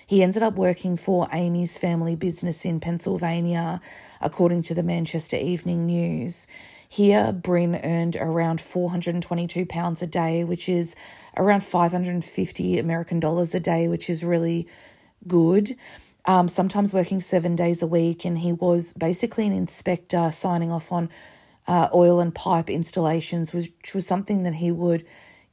He 0.07 0.23
ended 0.23 0.43
up 0.43 0.55
working 0.55 0.99
for 0.99 1.27
Amy's 1.33 1.79
family 1.79 2.15
business 2.15 2.67
in 2.67 2.79
Pennsylvania, 2.79 3.81
according 4.21 4.65
to 4.65 4.75
the 4.75 4.83
Manchester 4.83 5.39
Evening 5.39 5.87
News. 5.87 6.47
Here, 6.89 7.33
Bryn 7.33 7.81
earned 7.83 8.17
around 8.17 8.61
£422 8.61 10.03
a 10.03 10.07
day, 10.07 10.45
which 10.45 10.69
is 10.69 10.95
around 11.37 11.63
550 11.63 12.79
American 12.79 13.21
dollars 13.21 13.55
a 13.55 13.61
day, 13.61 13.89
which 13.89 14.09
is 14.09 14.25
really 14.25 14.69
good. 15.27 15.77
Um, 16.25 16.49
sometimes 16.49 16.93
working 16.93 17.21
seven 17.21 17.55
days 17.57 17.83
a 17.83 17.87
week, 17.87 18.25
and 18.25 18.39
he 18.39 18.53
was 18.53 18.93
basically 18.93 19.47
an 19.47 19.53
inspector 19.53 20.31
signing 20.33 20.73
off 20.73 20.91
on 20.91 21.09
uh, 21.69 21.89
oil 21.95 22.21
and 22.21 22.35
pipe 22.35 22.71
installations, 22.71 23.53
which 23.53 23.95
was 23.95 24.07
something 24.07 24.43
that 24.45 24.55
he 24.55 24.71
would, 24.71 25.05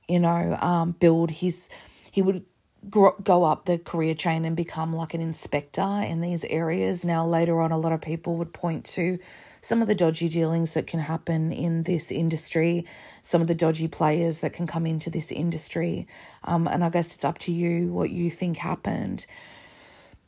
you 0.07 0.19
know, 0.19 0.57
um, 0.61 0.91
build 0.91 1.31
his. 1.31 1.69
He 2.11 2.21
would 2.21 2.45
go 2.89 3.43
up 3.43 3.65
the 3.65 3.77
career 3.77 4.13
chain 4.13 4.45
and 4.45 4.55
become 4.55 4.93
like 4.93 5.13
an 5.13 5.21
inspector 5.21 6.01
in 6.05 6.21
these 6.21 6.43
areas. 6.45 7.05
Now, 7.05 7.25
later 7.25 7.61
on, 7.61 7.71
a 7.71 7.77
lot 7.77 7.93
of 7.93 8.01
people 8.01 8.35
would 8.37 8.53
point 8.53 8.85
to 8.85 9.19
some 9.63 9.81
of 9.81 9.87
the 9.87 9.95
dodgy 9.95 10.27
dealings 10.27 10.73
that 10.73 10.85
can 10.85 10.99
happen 10.99 11.53
in 11.53 11.83
this 11.83 12.11
industry, 12.11 12.85
some 13.21 13.41
of 13.41 13.47
the 13.47 13.55
dodgy 13.55 13.87
players 13.87 14.39
that 14.41 14.51
can 14.51 14.67
come 14.67 14.85
into 14.85 15.09
this 15.09 15.31
industry. 15.31 16.05
Um, 16.43 16.67
and 16.67 16.83
I 16.83 16.89
guess 16.89 17.15
it's 17.15 17.23
up 17.23 17.37
to 17.39 17.51
you 17.51 17.87
what 17.93 18.09
you 18.09 18.29
think 18.29 18.57
happened. 18.57 19.25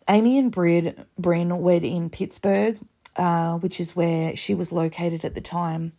Amy 0.10 0.40
and 0.40 0.52
Bryn, 0.52 1.06
Bryn 1.20 1.58
wed 1.60 1.84
in 1.84 2.10
Pittsburgh, 2.10 2.80
uh, 3.18 3.58
which 3.58 3.82
is 3.82 3.94
where 3.94 4.38
she 4.38 4.56
was 4.56 4.72
located 4.72 5.26
at 5.26 5.36
the 5.36 5.42
time. 5.42 5.92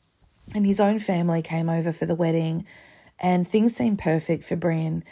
And 0.54 0.64
his 0.64 0.80
own 0.80 0.98
family 0.98 1.42
came 1.42 1.68
over 1.68 1.92
for 1.92 2.06
the 2.06 2.14
wedding, 2.14 2.64
and 3.20 3.46
things 3.46 3.76
seemed 3.76 3.98
perfect 3.98 4.44
for 4.44 4.56
Bryn. 4.56 5.04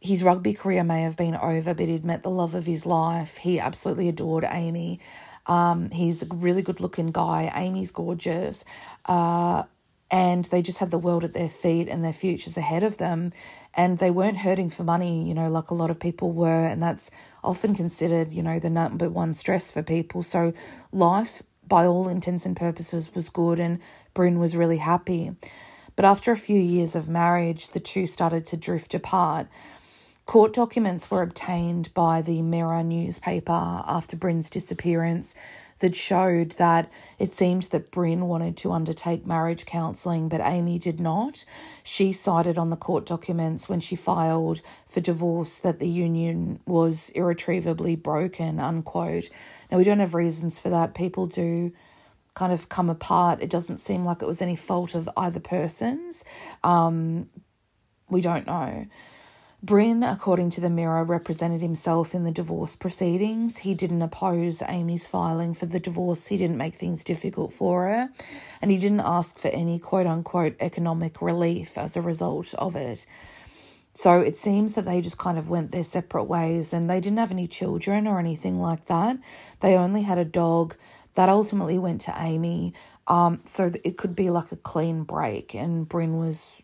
His 0.00 0.22
rugby 0.22 0.54
career 0.54 0.82
may 0.82 1.02
have 1.02 1.16
been 1.16 1.34
over, 1.34 1.74
but 1.74 1.88
he'd 1.88 2.04
met 2.04 2.22
the 2.22 2.30
love 2.30 2.54
of 2.54 2.64
his 2.64 2.86
life. 2.86 3.38
He 3.38 3.60
absolutely 3.60 4.08
adored 4.08 4.46
Amy. 4.48 5.00
Um, 5.48 5.90
he's 5.90 6.22
a 6.22 6.26
really 6.34 6.62
good 6.62 6.80
looking 6.80 7.08
guy. 7.08 7.52
Amy's 7.54 7.90
gorgeous. 7.90 8.64
Uh, 9.04 9.64
and 10.10 10.44
they 10.46 10.62
just 10.62 10.78
had 10.78 10.90
the 10.90 10.98
world 10.98 11.24
at 11.24 11.34
their 11.34 11.48
feet 11.48 11.88
and 11.88 12.04
their 12.04 12.12
futures 12.12 12.56
ahead 12.56 12.82
of 12.82 12.98
them. 12.98 13.32
And 13.74 13.98
they 13.98 14.10
weren't 14.10 14.38
hurting 14.38 14.70
for 14.70 14.84
money, 14.84 15.26
you 15.26 15.34
know, 15.34 15.50
like 15.50 15.70
a 15.70 15.74
lot 15.74 15.90
of 15.90 15.98
people 15.98 16.32
were. 16.32 16.66
And 16.66 16.82
that's 16.82 17.10
often 17.42 17.74
considered, 17.74 18.32
you 18.32 18.42
know, 18.42 18.58
the 18.58 18.70
number 18.70 19.10
one 19.10 19.34
stress 19.34 19.70
for 19.72 19.82
people. 19.82 20.22
So 20.22 20.52
life, 20.92 21.42
by 21.66 21.86
all 21.86 22.08
intents 22.08 22.46
and 22.46 22.56
purposes, 22.56 23.14
was 23.14 23.30
good. 23.30 23.58
And 23.58 23.80
Bryn 24.14 24.38
was 24.38 24.56
really 24.56 24.78
happy. 24.78 25.32
But 25.96 26.04
after 26.04 26.30
a 26.30 26.36
few 26.36 26.60
years 26.60 26.94
of 26.94 27.08
marriage, 27.08 27.68
the 27.68 27.80
two 27.80 28.06
started 28.06 28.46
to 28.46 28.56
drift 28.56 28.94
apart. 28.94 29.48
Court 30.26 30.52
documents 30.52 31.08
were 31.08 31.22
obtained 31.22 31.94
by 31.94 32.20
the 32.20 32.42
Mirror 32.42 32.82
newspaper 32.82 33.52
after 33.52 34.16
Bryn's 34.16 34.50
disappearance 34.50 35.36
that 35.78 35.94
showed 35.94 36.50
that 36.52 36.90
it 37.20 37.30
seemed 37.30 37.64
that 37.64 37.92
Bryn 37.92 38.26
wanted 38.26 38.56
to 38.56 38.72
undertake 38.72 39.24
marriage 39.24 39.66
counselling, 39.66 40.28
but 40.28 40.40
Amy 40.40 40.80
did 40.80 40.98
not. 40.98 41.44
She 41.84 42.10
cited 42.10 42.58
on 42.58 42.70
the 42.70 42.76
court 42.76 43.06
documents 43.06 43.68
when 43.68 43.78
she 43.78 43.94
filed 43.94 44.62
for 44.88 45.00
divorce 45.00 45.58
that 45.58 45.78
the 45.78 45.88
union 45.88 46.58
was 46.66 47.10
irretrievably 47.10 47.94
broken, 47.94 48.58
unquote. 48.58 49.30
Now, 49.70 49.78
we 49.78 49.84
don't 49.84 50.00
have 50.00 50.14
reasons 50.14 50.58
for 50.58 50.70
that. 50.70 50.94
People 50.94 51.28
do 51.28 51.72
kind 52.34 52.52
of 52.52 52.68
come 52.68 52.90
apart. 52.90 53.42
It 53.42 53.50
doesn't 53.50 53.78
seem 53.78 54.04
like 54.04 54.22
it 54.22 54.26
was 54.26 54.42
any 54.42 54.56
fault 54.56 54.96
of 54.96 55.08
either 55.16 55.40
person's. 55.40 56.24
Um, 56.64 57.30
we 58.10 58.20
don't 58.20 58.46
know. 58.46 58.86
Bryn, 59.66 60.04
according 60.04 60.50
to 60.50 60.60
the 60.60 60.70
Mirror, 60.70 61.02
represented 61.02 61.60
himself 61.60 62.14
in 62.14 62.22
the 62.22 62.30
divorce 62.30 62.76
proceedings. 62.76 63.58
He 63.58 63.74
didn't 63.74 64.00
oppose 64.00 64.62
Amy's 64.64 65.08
filing 65.08 65.54
for 65.54 65.66
the 65.66 65.80
divorce. 65.80 66.28
He 66.28 66.36
didn't 66.36 66.56
make 66.56 66.76
things 66.76 67.02
difficult 67.02 67.52
for 67.52 67.86
her. 67.86 68.08
And 68.62 68.70
he 68.70 68.78
didn't 68.78 69.00
ask 69.00 69.40
for 69.40 69.48
any 69.48 69.80
quote 69.80 70.06
unquote 70.06 70.54
economic 70.60 71.20
relief 71.20 71.76
as 71.76 71.96
a 71.96 72.00
result 72.00 72.54
of 72.54 72.76
it. 72.76 73.06
So 73.92 74.20
it 74.20 74.36
seems 74.36 74.74
that 74.74 74.84
they 74.84 75.00
just 75.00 75.18
kind 75.18 75.36
of 75.36 75.48
went 75.48 75.72
their 75.72 75.82
separate 75.82 76.24
ways 76.24 76.72
and 76.72 76.88
they 76.88 77.00
didn't 77.00 77.18
have 77.18 77.32
any 77.32 77.48
children 77.48 78.06
or 78.06 78.20
anything 78.20 78.60
like 78.60 78.86
that. 78.86 79.18
They 79.60 79.74
only 79.74 80.02
had 80.02 80.18
a 80.18 80.24
dog 80.24 80.76
that 81.14 81.28
ultimately 81.28 81.78
went 81.78 82.02
to 82.02 82.14
Amy. 82.16 82.72
Um, 83.08 83.40
so 83.44 83.72
it 83.82 83.96
could 83.96 84.14
be 84.14 84.30
like 84.30 84.52
a 84.52 84.56
clean 84.56 85.02
break. 85.02 85.56
And 85.56 85.88
Bryn 85.88 86.18
was 86.18 86.62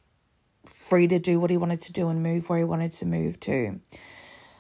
free 0.93 1.09
to 1.09 1.19
do 1.19 1.41
what 1.41 1.49
he 1.49 1.57
wanted 1.57 1.81
to 1.81 1.91
do 1.91 2.11
and 2.11 2.23
move 2.23 2.51
where 2.51 2.59
he 2.59 2.65
wanted 2.67 2.93
to 2.93 3.07
move 3.07 3.41
to. 3.41 3.81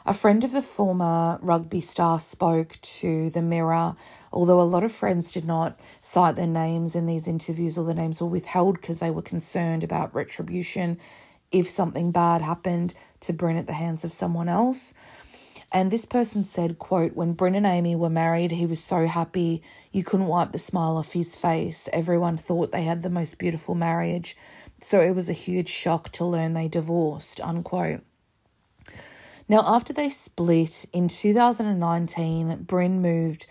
A 0.06 0.14
friend 0.14 0.42
of 0.44 0.52
the 0.52 0.62
former 0.62 1.38
rugby 1.42 1.82
star 1.82 2.18
spoke 2.18 2.78
to 2.80 3.28
the 3.28 3.42
Mirror, 3.42 3.96
although 4.32 4.58
a 4.58 4.62
lot 4.62 4.82
of 4.82 4.92
friends 4.92 5.30
did 5.30 5.44
not 5.44 5.78
cite 6.00 6.36
their 6.36 6.46
names 6.46 6.94
in 6.94 7.04
these 7.04 7.28
interviews 7.28 7.76
or 7.76 7.84
the 7.84 7.92
names 7.92 8.22
were 8.22 8.28
withheld 8.28 8.80
because 8.80 8.98
they 8.98 9.10
were 9.10 9.20
concerned 9.20 9.84
about 9.84 10.14
retribution 10.14 10.98
if 11.50 11.68
something 11.68 12.12
bad 12.12 12.40
happened 12.40 12.94
to 13.20 13.34
Bryn 13.34 13.58
at 13.58 13.66
the 13.66 13.74
hands 13.74 14.02
of 14.02 14.10
someone 14.10 14.48
else. 14.48 14.94
And 15.70 15.90
this 15.90 16.06
person 16.06 16.44
said, 16.44 16.78
quote, 16.78 17.14
when 17.14 17.32
Bryn 17.32 17.54
and 17.54 17.66
Amy 17.66 17.94
were 17.94 18.10
married, 18.10 18.52
he 18.52 18.66
was 18.66 18.82
so 18.82 19.06
happy 19.06 19.62
you 19.90 20.02
couldn't 20.02 20.26
wipe 20.26 20.52
the 20.52 20.58
smile 20.58 20.96
off 20.96 21.12
his 21.12 21.36
face. 21.36 21.90
Everyone 21.92 22.38
thought 22.38 22.72
they 22.72 22.84
had 22.84 23.02
the 23.02 23.10
most 23.10 23.36
beautiful 23.36 23.74
marriage. 23.74 24.34
So 24.82 25.00
it 25.00 25.14
was 25.14 25.30
a 25.30 25.34
huge 25.34 25.68
shock 25.68 26.10
to 26.12 26.24
learn 26.24 26.54
they 26.54 26.66
divorced, 26.66 27.40
unquote. 27.40 28.00
Now, 29.48 29.62
after 29.64 29.92
they 29.92 30.08
split 30.08 30.86
in 30.92 31.06
2019, 31.06 32.64
Bryn 32.64 33.00
moved 33.00 33.46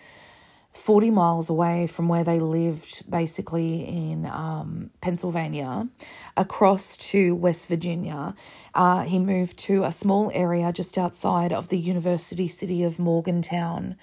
40 0.72 1.10
miles 1.10 1.48
away 1.48 1.86
from 1.86 2.08
where 2.08 2.22
they 2.22 2.38
lived, 2.38 3.10
basically 3.10 3.80
in 3.82 4.26
um, 4.26 4.90
Pennsylvania, 5.00 5.88
across 6.36 6.98
to 6.98 7.34
West 7.34 7.66
Virginia. 7.66 8.34
Uh, 8.74 9.02
he 9.02 9.18
moved 9.18 9.58
to 9.60 9.84
a 9.84 9.92
small 9.92 10.30
area 10.34 10.70
just 10.70 10.98
outside 10.98 11.52
of 11.52 11.68
the 11.68 11.78
university 11.78 12.48
city 12.48 12.82
of 12.82 12.98
Morgantown. 12.98 13.96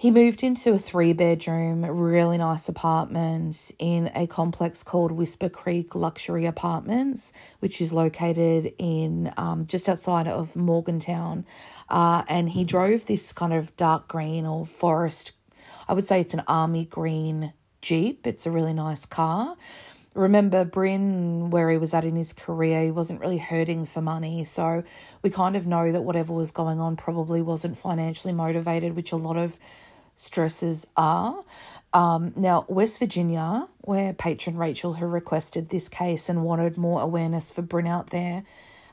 He 0.00 0.10
moved 0.10 0.42
into 0.42 0.72
a 0.72 0.78
three 0.78 1.12
bedroom, 1.12 1.84
really 1.84 2.38
nice 2.38 2.70
apartment 2.70 3.70
in 3.78 4.10
a 4.14 4.26
complex 4.26 4.82
called 4.82 5.12
Whisper 5.12 5.50
Creek 5.50 5.94
Luxury 5.94 6.46
Apartments, 6.46 7.34
which 7.58 7.82
is 7.82 7.92
located 7.92 8.72
in 8.78 9.30
um, 9.36 9.66
just 9.66 9.90
outside 9.90 10.26
of 10.26 10.56
Morgantown. 10.56 11.44
Uh, 11.90 12.22
and 12.30 12.48
he 12.48 12.64
drove 12.64 13.04
this 13.04 13.34
kind 13.34 13.52
of 13.52 13.76
dark 13.76 14.08
green 14.08 14.46
or 14.46 14.64
forest, 14.64 15.32
I 15.86 15.92
would 15.92 16.06
say 16.06 16.22
it's 16.22 16.32
an 16.32 16.44
army 16.48 16.86
green 16.86 17.52
Jeep. 17.82 18.26
It's 18.26 18.46
a 18.46 18.50
really 18.50 18.72
nice 18.72 19.04
car. 19.04 19.54
Remember, 20.14 20.64
Bryn, 20.64 21.50
where 21.50 21.68
he 21.68 21.76
was 21.76 21.92
at 21.92 22.06
in 22.06 22.16
his 22.16 22.32
career, 22.32 22.84
he 22.84 22.90
wasn't 22.90 23.20
really 23.20 23.36
hurting 23.36 23.84
for 23.84 24.00
money. 24.00 24.44
So 24.44 24.82
we 25.22 25.28
kind 25.28 25.56
of 25.56 25.66
know 25.66 25.92
that 25.92 26.02
whatever 26.02 26.32
was 26.32 26.52
going 26.52 26.80
on 26.80 26.96
probably 26.96 27.42
wasn't 27.42 27.76
financially 27.76 28.32
motivated, 28.32 28.96
which 28.96 29.12
a 29.12 29.16
lot 29.16 29.36
of 29.36 29.58
stresses 30.20 30.86
are. 30.98 31.42
Um, 31.94 32.34
now, 32.36 32.66
West 32.68 32.98
Virginia, 32.98 33.68
where 33.80 34.12
patron 34.12 34.58
Rachel, 34.58 34.92
who 34.92 35.06
requested 35.06 35.70
this 35.70 35.88
case 35.88 36.28
and 36.28 36.44
wanted 36.44 36.76
more 36.76 37.00
awareness 37.00 37.50
for 37.50 37.62
Bryn 37.62 37.86
out 37.86 38.10
there, 38.10 38.44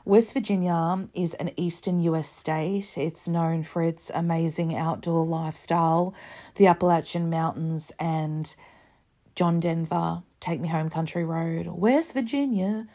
West 0.06 0.32
Virginia 0.32 1.06
is 1.12 1.34
an 1.34 1.50
eastern 1.56 2.00
US 2.00 2.28
state. 2.30 2.96
It's 2.96 3.28
known 3.28 3.62
for 3.62 3.82
its 3.82 4.10
amazing 4.14 4.74
outdoor 4.74 5.26
lifestyle, 5.26 6.14
the 6.54 6.66
Appalachian 6.66 7.28
Mountains, 7.28 7.92
and 8.00 8.56
John 9.34 9.60
Denver, 9.60 10.22
Take 10.40 10.60
Me 10.60 10.68
Home 10.68 10.88
Country 10.88 11.26
Road, 11.26 11.66
West 11.66 12.14
Virginia. 12.14 12.86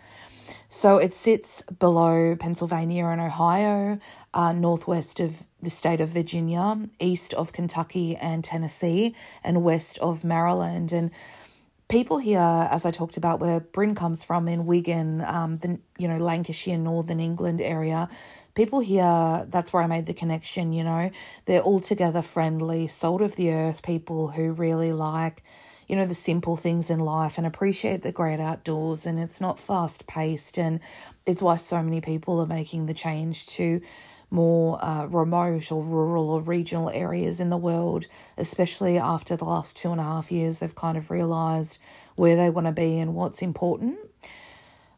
So 0.69 0.98
it 0.98 1.13
sits 1.13 1.62
below 1.62 2.36
Pennsylvania 2.36 3.06
and 3.06 3.22
Ohio, 3.22 4.00
uh, 4.34 4.54
northwest 4.54 5.19
of 5.19 5.46
the 5.63 5.69
state 5.69 6.02
of 6.02 6.10
Virginia, 6.10 6.78
east 6.99 7.34
of 7.34 7.54
Kentucky 7.54 8.15
and 8.15 8.43
Tennessee, 8.43 9.15
and 9.43 9.63
west 9.63 9.97
of 9.99 10.23
Maryland. 10.23 10.91
And 10.91 11.12
people 11.88 12.17
here, 12.17 12.67
as 12.71 12.86
I 12.86 12.91
talked 12.91 13.17
about, 13.17 13.39
where 13.39 13.60
Bryn 13.60 13.95
comes 13.95 14.23
from 14.23 14.47
in 14.47 14.65
Wigan, 14.65 15.21
um, 15.21 15.58
the 15.58 15.80
you 15.97 16.08
know 16.08 16.17
Lancashire, 16.17 16.78
Northern 16.78 17.19
England 17.19 17.62
area, 17.62 18.10
people 18.56 18.80
here. 18.80 19.45
That's 19.49 19.73
where 19.73 19.84
I 19.84 19.88
made 19.88 20.06
the 20.06 20.13
connection. 20.13 20.73
You 20.73 20.84
know, 20.84 21.12
they're 21.45 21.62
altogether 21.63 22.21
friendly, 22.21 22.88
salt 22.88 23.21
of 23.21 23.36
the 23.36 23.52
earth 23.52 23.82
people 23.82 24.30
who 24.30 24.54
really 24.54 24.93
like 24.93 25.43
you 25.88 25.95
know, 25.95 26.06
the 26.06 26.15
simple 26.15 26.58
things 26.58 26.89
in 26.89 26.99
life 26.99 27.38
and 27.38 27.45
appreciate 27.45 28.02
the 28.02 28.12
great 28.12 28.39
outdoors. 28.39 29.06
And 29.06 29.19
it's 29.19 29.41
not 29.41 29.60
fast 29.60 30.08
paced. 30.08 30.58
And 30.58 30.80
it's 31.26 31.41
why 31.41 31.56
so 31.58 31.82
many 31.82 32.02
people 32.02 32.39
are 32.39 32.47
making 32.47 32.86
the 32.86 32.93
change 32.93 33.47
to 33.47 33.82
more 34.34 34.84
uh, 34.84 35.06
remote 35.06 35.72
or 35.72 35.84
rural 35.84 36.30
or 36.30 36.41
regional 36.41 36.89
areas 36.89 37.39
in 37.39 37.50
the 37.50 37.58
world, 37.58 38.08
especially 38.38 38.98
after 38.98 39.36
the 39.36 39.46
last 39.46 39.78
two 39.78 39.91
and 39.91 40.02
a 40.02 40.04
half 40.04 40.32
years. 40.32 40.60
They've 40.60 40.74
kind 40.74 40.98
of 40.98 41.12
realised 41.12 41.78
where 42.15 42.36
they 42.36 42.50
want 42.50 42.67
to 42.67 42.74
be 42.74 43.00
and 43.00 43.13
what's 43.13 43.41
important. 43.41 43.98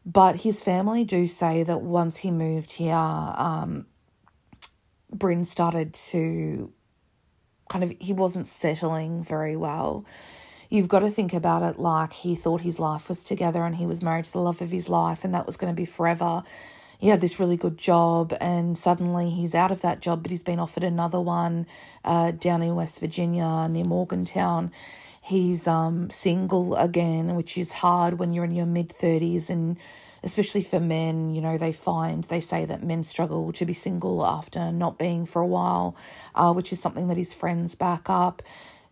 But 0.04 0.42
his 0.42 0.62
family 0.62 1.04
do 1.04 1.26
say 1.26 1.62
that 1.64 1.82
once 1.82 2.18
he 2.18 2.30
moved 2.30 2.72
here, 2.72 2.94
um, 2.94 3.86
Bryn 5.12 5.44
started 5.44 5.92
to 5.94 6.72
kind 7.68 7.84
of, 7.84 7.92
he 8.00 8.12
wasn't 8.12 8.46
settling 8.46 9.22
very 9.22 9.56
well 9.56 10.06
you've 10.68 10.88
got 10.88 11.00
to 11.00 11.10
think 11.10 11.32
about 11.32 11.62
it 11.62 11.78
like 11.78 12.12
he 12.12 12.34
thought 12.34 12.60
his 12.62 12.78
life 12.78 13.08
was 13.08 13.22
together 13.22 13.64
and 13.64 13.76
he 13.76 13.86
was 13.86 14.02
married 14.02 14.24
to 14.24 14.32
the 14.32 14.40
love 14.40 14.60
of 14.60 14.70
his 14.70 14.88
life 14.88 15.24
and 15.24 15.34
that 15.34 15.46
was 15.46 15.56
going 15.56 15.72
to 15.72 15.76
be 15.76 15.84
forever. 15.84 16.42
He 16.98 17.08
had 17.08 17.20
this 17.20 17.38
really 17.38 17.56
good 17.56 17.78
job 17.78 18.34
and 18.40 18.76
suddenly 18.76 19.30
he's 19.30 19.54
out 19.54 19.70
of 19.70 19.82
that 19.82 20.00
job, 20.00 20.22
but 20.22 20.30
he's 20.30 20.42
been 20.42 20.60
offered 20.60 20.84
another 20.84 21.20
one 21.20 21.66
uh, 22.04 22.30
down 22.32 22.62
in 22.62 22.74
West 22.74 23.00
Virginia 23.00 23.68
near 23.68 23.84
Morgantown. 23.84 24.70
He's 25.20 25.66
um, 25.66 26.08
single 26.10 26.76
again, 26.76 27.34
which 27.34 27.58
is 27.58 27.72
hard 27.72 28.18
when 28.18 28.32
you're 28.32 28.44
in 28.44 28.52
your 28.52 28.66
mid 28.66 28.90
30s 28.90 29.50
and 29.50 29.76
especially 30.22 30.62
for 30.62 30.80
men, 30.80 31.34
you 31.34 31.40
know, 31.40 31.58
they 31.58 31.72
find, 31.72 32.24
they 32.24 32.40
say 32.40 32.64
that 32.64 32.82
men 32.82 33.04
struggle 33.04 33.52
to 33.52 33.64
be 33.64 33.72
single 33.72 34.24
after 34.26 34.72
not 34.72 34.98
being 34.98 35.26
for 35.26 35.40
a 35.42 35.46
while, 35.46 35.96
uh, 36.34 36.52
which 36.52 36.72
is 36.72 36.80
something 36.80 37.08
that 37.08 37.16
his 37.16 37.32
friends 37.32 37.74
back 37.74 38.08
up 38.08 38.42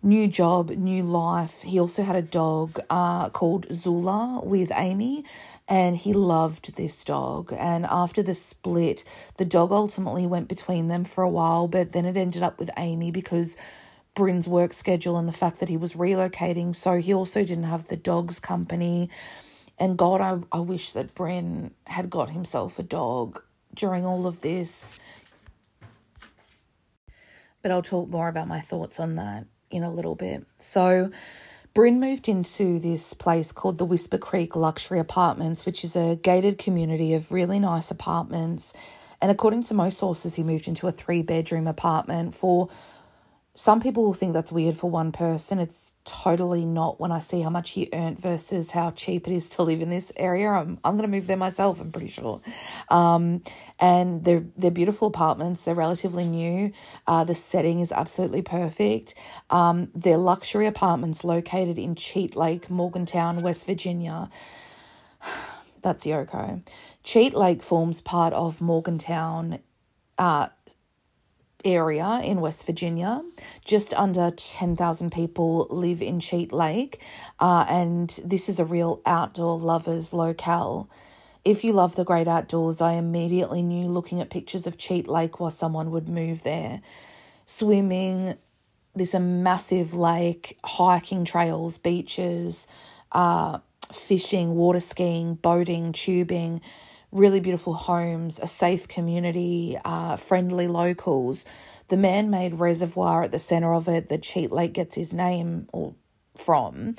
new 0.05 0.29
job, 0.29 0.71
new 0.71 1.03
life. 1.03 1.63
He 1.63 1.81
also 1.81 2.03
had 2.03 2.15
a 2.15 2.23
dog 2.23 2.79
uh, 2.91 3.31
called 3.31 3.67
Zula 3.73 4.41
with 4.45 4.71
Amy, 4.77 5.25
and 5.69 5.97
he 5.97 6.13
loved 6.13 6.77
this 6.77 7.05
dog. 7.05 7.53
And 7.57 7.87
after 7.87 8.23
the 8.23 8.35
split, 8.35 9.05
the 9.37 9.45
dog 9.45 9.73
ultimately 9.73 10.27
went 10.27 10.49
between 10.49 10.89
them 10.89 11.05
for 11.05 11.25
a 11.25 11.29
while, 11.29 11.69
but 11.69 11.93
then 11.93 12.05
it 12.05 12.17
ended 12.17 12.43
up 12.43 12.59
with 12.59 12.71
Amy 12.77 13.11
because 13.11 13.57
Bryn's 14.15 14.49
work 14.49 14.73
schedule 14.73 15.19
and 15.19 15.29
the 15.29 15.33
fact 15.33 15.61
that 15.61 15.69
he 15.69 15.77
was 15.77 15.95
relocating. 15.95 16.75
So 16.75 16.99
he 16.99 17.15
also 17.15 17.41
didn't 17.41 17.65
have 17.65 17.89
the 17.89 17.97
dog's 17.97 18.41
company. 18.41 19.09
And 19.79 19.99
God, 19.99 20.21
I, 20.21 20.57
I 20.57 20.61
wish 20.61 20.93
that 20.93 21.15
Bryn 21.15 21.73
had 21.87 22.11
got 22.11 22.31
himself 22.31 22.79
a 22.79 22.83
dog 22.83 23.43
during 23.75 24.07
all 24.07 24.27
of 24.27 24.41
this. 24.41 24.99
But 27.63 27.71
I'll 27.71 27.83
talk 27.83 28.09
more 28.09 28.29
about 28.29 28.47
my 28.47 28.61
thoughts 28.61 29.01
on 29.01 29.17
that 29.17 29.47
in 29.71 29.83
a 29.83 29.91
little 29.91 30.15
bit. 30.15 30.47
So, 30.59 31.11
Bryn 31.75 31.99
moved 31.99 32.29
into 32.29 32.79
this 32.79 33.15
place 33.15 33.51
called 33.51 33.79
the 33.79 33.85
Whisper 33.85 34.17
Creek 34.17 34.55
Luxury 34.55 35.01
Apartments, 35.01 35.67
which 35.67 35.83
is 35.83 35.97
a 35.97 36.15
gated 36.15 36.57
community 36.57 37.15
of 37.15 37.33
really 37.33 37.59
nice 37.59 37.91
apartments. 37.91 38.73
And 39.21 39.29
according 39.29 39.65
to 39.65 39.75
most 39.75 39.99
sources, 39.99 40.37
he 40.37 40.45
moved 40.45 40.69
into 40.69 40.87
a 40.87 40.93
three 40.93 41.21
bedroom 41.21 41.67
apartment 41.67 42.33
for 42.33 42.69
some 43.57 43.81
people 43.81 44.03
will 44.03 44.15
think 44.15 44.33
that's 44.33 44.51
weird 44.51 44.77
for 44.77 44.91
one 44.91 45.13
person. 45.13 45.61
It's 45.61 45.93
totally 46.05 46.65
not 46.65 46.99
when 46.99 47.13
I 47.13 47.21
see 47.21 47.41
how 47.41 47.51
much 47.51 47.71
he 47.71 47.89
earned 47.93 48.19
versus 48.19 48.73
how 48.73 48.91
cheap 48.91 49.29
it 49.29 49.33
is 49.33 49.49
to 49.51 49.63
live 49.63 49.81
in 49.81 49.91
this 49.91 50.11
area. 50.17 50.49
I'm, 50.49 50.81
I'm 50.83 50.97
going 50.97 51.09
to 51.09 51.17
move 51.17 51.29
there 51.29 51.37
myself, 51.37 51.81
I'm 51.81 51.93
pretty 51.93 52.09
sure. 52.09 52.41
Um, 52.89 53.45
and 53.79 54.25
they're, 54.25 54.45
they're 54.57 54.73
beautiful 54.73 55.07
apartments. 55.07 55.63
They're 55.63 55.75
relatively 55.77 56.27
new. 56.27 56.73
Uh, 57.07 57.23
the 57.23 57.35
setting 57.37 57.79
is 57.79 57.93
absolutely 57.93 58.43
perfect. 58.43 59.15
Um, 59.51 59.89
they're 59.95 60.17
luxury 60.17 60.67
apartments 60.67 61.23
located 61.23 61.79
in 61.79 61.95
Cheat 61.95 62.35
Lake, 62.35 62.69
Morgantown, 62.69 63.41
West 63.41 63.67
Virginia. 63.67 64.31
That's 65.83 66.07
Yoko. 66.07 66.67
Cheat 67.05 67.35
Lake 67.35 67.63
forms 67.63 68.01
part 68.01 68.33
of 68.33 68.61
Morgantown. 68.61 69.61
Uh, 70.19 70.49
area 71.65 72.21
in 72.23 72.41
West 72.41 72.67
Virginia. 72.67 73.23
Just 73.65 73.95
under 73.95 74.31
10,000 74.31 75.11
people 75.11 75.67
live 75.71 76.03
in 76.03 76.21
Cheat 76.21 76.53
Lake, 76.53 77.03
uh, 77.41 77.65
and 77.69 78.11
this 78.25 78.49
is 78.49 78.61
a 78.61 78.65
real 78.65 79.01
outdoor 79.07 79.59
lovers 79.59 80.13
locale. 80.13 80.89
If 81.45 81.65
you 81.65 81.73
love 81.73 81.95
the 81.97 82.05
great 82.05 82.29
outdoors, 82.29 82.81
I 82.81 82.95
immediately 82.95 83.63
knew 83.63 83.89
looking 83.89 84.21
at 84.21 84.31
pictures 84.31 84.67
of 84.67 84.79
Cheat 84.79 85.09
Lake 85.09 85.41
why 85.41 85.51
someone 85.51 85.91
would 85.91 86.09
move 86.09 86.43
there. 86.43 86.81
Swimming, 87.45 88.37
this 88.95 89.13
a 89.13 89.21
massive 89.21 89.95
lake, 89.95 90.59
hiking 90.65 91.25
trails, 91.25 91.77
beaches, 91.79 92.67
uh, 93.13 93.59
fishing, 93.93 94.55
water 94.55 94.81
skiing, 94.81 95.35
boating, 95.35 95.93
tubing 95.93 96.61
really 97.15 97.41
beautiful 97.41 97.75
homes, 97.75 98.41
a 98.41 98.47
safe 98.47 98.89
community, 98.89 99.79
uh, 99.85 100.17
friendly 100.17 100.67
locals. 100.67 101.47
The 101.89 101.97
man 101.97 102.29
made 102.29 102.55
reservoir 102.59 103.23
at 103.23 103.31
the 103.31 103.39
centre 103.39 103.73
of 103.73 103.89
it 103.89 104.09
that 104.09 104.23
Cheat 104.23 104.51
Lake 104.51 104.75
gets 104.75 104.97
his 104.97 105.15
name 105.15 105.69
or 105.73 105.95
from. 106.37 106.97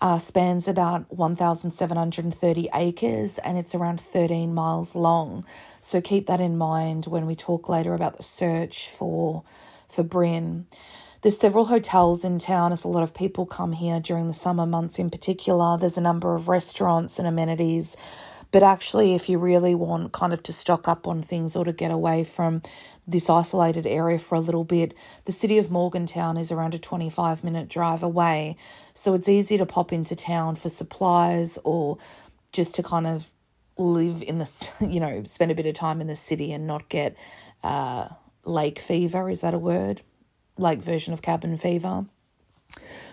Uh, 0.00 0.18
spans 0.18 0.68
about 0.68 1.12
1,730 1.12 2.68
acres 2.74 3.38
and 3.38 3.58
it's 3.58 3.74
around 3.74 4.00
13 4.00 4.54
miles 4.54 4.94
long. 4.94 5.44
So 5.80 6.00
keep 6.00 6.26
that 6.26 6.40
in 6.40 6.56
mind 6.56 7.06
when 7.06 7.26
we 7.26 7.34
talk 7.34 7.68
later 7.68 7.94
about 7.94 8.16
the 8.16 8.22
search 8.22 8.88
for 8.88 9.42
for 9.88 10.02
Bryn. 10.02 10.66
There's 11.22 11.38
several 11.38 11.64
hotels 11.64 12.24
in 12.24 12.38
town 12.38 12.72
as 12.72 12.84
a 12.84 12.88
lot 12.88 13.02
of 13.02 13.14
people 13.14 13.46
come 13.46 13.72
here 13.72 13.98
during 13.98 14.26
the 14.28 14.34
summer 14.34 14.66
months 14.66 14.98
in 14.98 15.10
particular. 15.10 15.78
There's 15.78 15.96
a 15.96 16.02
number 16.02 16.34
of 16.34 16.48
restaurants 16.48 17.18
and 17.18 17.26
amenities 17.26 17.96
but 18.52 18.62
actually, 18.62 19.14
if 19.14 19.28
you 19.28 19.38
really 19.38 19.74
want 19.74 20.12
kind 20.12 20.32
of 20.32 20.42
to 20.44 20.52
stock 20.52 20.88
up 20.88 21.06
on 21.06 21.22
things 21.22 21.56
or 21.56 21.64
to 21.64 21.72
get 21.72 21.90
away 21.90 22.24
from 22.24 22.62
this 23.06 23.28
isolated 23.28 23.86
area 23.86 24.18
for 24.18 24.34
a 24.34 24.40
little 24.40 24.64
bit, 24.64 24.94
the 25.24 25.32
city 25.32 25.58
of 25.58 25.70
Morgantown 25.70 26.36
is 26.36 26.52
around 26.52 26.74
a 26.74 26.78
25 26.78 27.44
minute 27.44 27.68
drive 27.68 28.02
away. 28.02 28.56
So 28.94 29.14
it's 29.14 29.28
easy 29.28 29.58
to 29.58 29.66
pop 29.66 29.92
into 29.92 30.16
town 30.16 30.56
for 30.56 30.68
supplies 30.68 31.58
or 31.64 31.98
just 32.52 32.74
to 32.76 32.82
kind 32.82 33.06
of 33.06 33.30
live 33.76 34.22
in 34.22 34.38
the, 34.38 34.68
you 34.80 35.00
know, 35.00 35.22
spend 35.24 35.50
a 35.50 35.54
bit 35.54 35.66
of 35.66 35.74
time 35.74 36.00
in 36.00 36.06
the 36.06 36.16
city 36.16 36.52
and 36.52 36.66
not 36.66 36.88
get 36.88 37.16
uh, 37.62 38.08
lake 38.44 38.78
fever. 38.78 39.28
Is 39.28 39.40
that 39.40 39.54
a 39.54 39.58
word? 39.58 40.02
Lake 40.56 40.80
version 40.80 41.12
of 41.12 41.20
cabin 41.20 41.56
fever. 41.56 42.06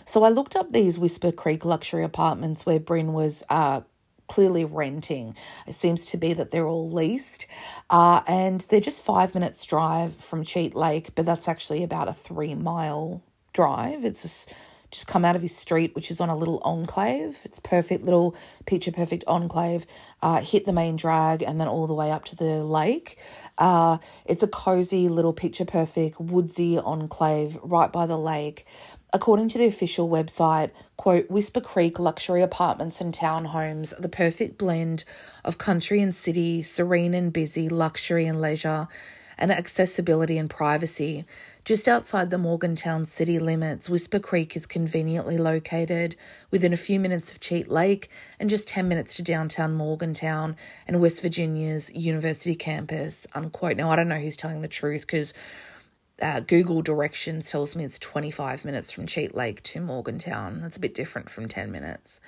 So 0.06 0.24
I 0.24 0.30
looked 0.30 0.56
up 0.56 0.72
these 0.72 1.00
Whisper 1.00 1.32
Creek 1.32 1.65
luxury 1.65 2.04
apartments 2.04 2.65
where 2.65 2.80
Bryn 2.80 3.13
was 3.13 3.43
uh, 3.50 3.82
clearly 4.27 4.65
renting. 4.65 5.36
It 5.67 5.75
seems 5.75 6.05
to 6.07 6.17
be 6.17 6.33
that 6.33 6.51
they're 6.51 6.67
all 6.67 6.89
leased. 6.89 7.47
Uh, 7.89 8.21
and 8.27 8.62
they're 8.62 8.79
just 8.79 9.03
five 9.03 9.33
minutes 9.33 9.65
drive 9.65 10.15
from 10.15 10.43
Cheat 10.43 10.75
Lake, 10.75 11.15
but 11.15 11.25
that's 11.25 11.47
actually 11.47 11.83
about 11.83 12.07
a 12.07 12.13
three 12.13 12.55
mile 12.55 13.23
drive. 13.53 14.05
It's 14.05 14.23
just, 14.23 14.53
just 14.91 15.07
come 15.07 15.25
out 15.25 15.36
of 15.36 15.41
his 15.41 15.55
street, 15.55 15.95
which 15.95 16.12
is 16.12 16.21
on 16.21 16.29
a 16.29 16.36
little 16.36 16.59
enclave. 16.63 17.39
It's 17.45 17.59
perfect 17.59 18.03
little 18.03 18.36
picture 18.65 18.91
perfect 18.91 19.23
enclave. 19.27 19.86
Uh, 20.21 20.41
hit 20.41 20.65
the 20.65 20.73
main 20.73 20.95
drag 20.95 21.41
and 21.41 21.59
then 21.59 21.67
all 21.67 21.88
the 21.88 21.93
way 21.93 22.12
up 22.12 22.25
to 22.25 22.36
the 22.36 22.63
lake. 22.63 23.19
Uh, 23.57 23.97
it's 24.25 24.43
a 24.43 24.47
cozy 24.47 25.09
little 25.09 25.33
picture 25.33 25.65
perfect 25.65 26.19
woodsy 26.19 26.77
enclave 26.77 27.57
right 27.63 27.91
by 27.91 28.05
the 28.05 28.17
lake. 28.17 28.65
According 29.15 29.49
to 29.49 29.60
the 29.60 29.67
official 29.67 30.10
website, 30.10 30.71
quote, 30.97 31.30
Whisper 31.30 31.62
Creek 31.62 31.99
luxury 31.99 32.41
apartments 32.41 32.99
and 32.99 33.13
townhomes 33.13 33.95
are 33.95 34.02
the 34.02 34.10
perfect 34.10 34.58
blend 34.58 35.06
of 35.45 35.60
country 35.60 36.02
and 36.02 36.15
city, 36.15 36.63
serene 36.63 37.13
and 37.13 37.32
busy, 37.32 37.69
luxury 37.69 38.26
and 38.26 38.41
leisure, 38.41 38.88
and 39.38 39.52
accessibility 39.52 40.39
and 40.39 40.49
privacy. 40.49 41.26
Just 41.63 41.88
outside 41.88 42.32
the 42.32 42.39
Morgantown 42.39 43.06
city 43.06 43.38
limits, 43.38 43.88
Whisper 43.88 44.19
Creek 44.19 44.56
is 44.56 44.65
conveniently 44.65 45.38
located 45.38 46.15
within 46.49 46.73
a 46.73 46.78
few 46.78 46.99
minutes 46.99 47.32
of 47.32 47.39
Cheat 47.39 47.69
Lake 47.69 48.10
and 48.39 48.49
just 48.49 48.67
10 48.67 48.88
minutes 48.88 49.15
to 49.17 49.21
downtown 49.21 49.76
Morgantown 49.76 50.56
and 50.88 50.99
West 50.99 51.21
Virginia's 51.21 51.91
university 51.93 52.56
campus. 52.56 53.28
Unquote. 53.36 53.78
Now, 53.78 53.91
I 53.91 53.95
don't 53.95 54.10
know 54.10 54.19
who's 54.19 54.38
telling 54.38 54.62
the 54.62 54.67
truth 54.67 55.02
because 55.02 55.34
uh, 56.21 56.39
Google 56.41 56.82
directions 56.82 57.49
tells 57.52 57.76
me 57.76 57.84
it's 57.84 57.99
25 57.99 58.65
minutes 58.65 58.91
from 58.91 59.08
Cheat 59.08 59.36
Lake 59.36 59.63
to 59.63 59.82
Morgantown. 59.82 60.62
That's 60.62 60.78
a 60.78 60.82
bit 60.82 60.93
different 60.93 61.30
from 61.30 61.47
10 61.47 61.71
minutes. 61.71 62.21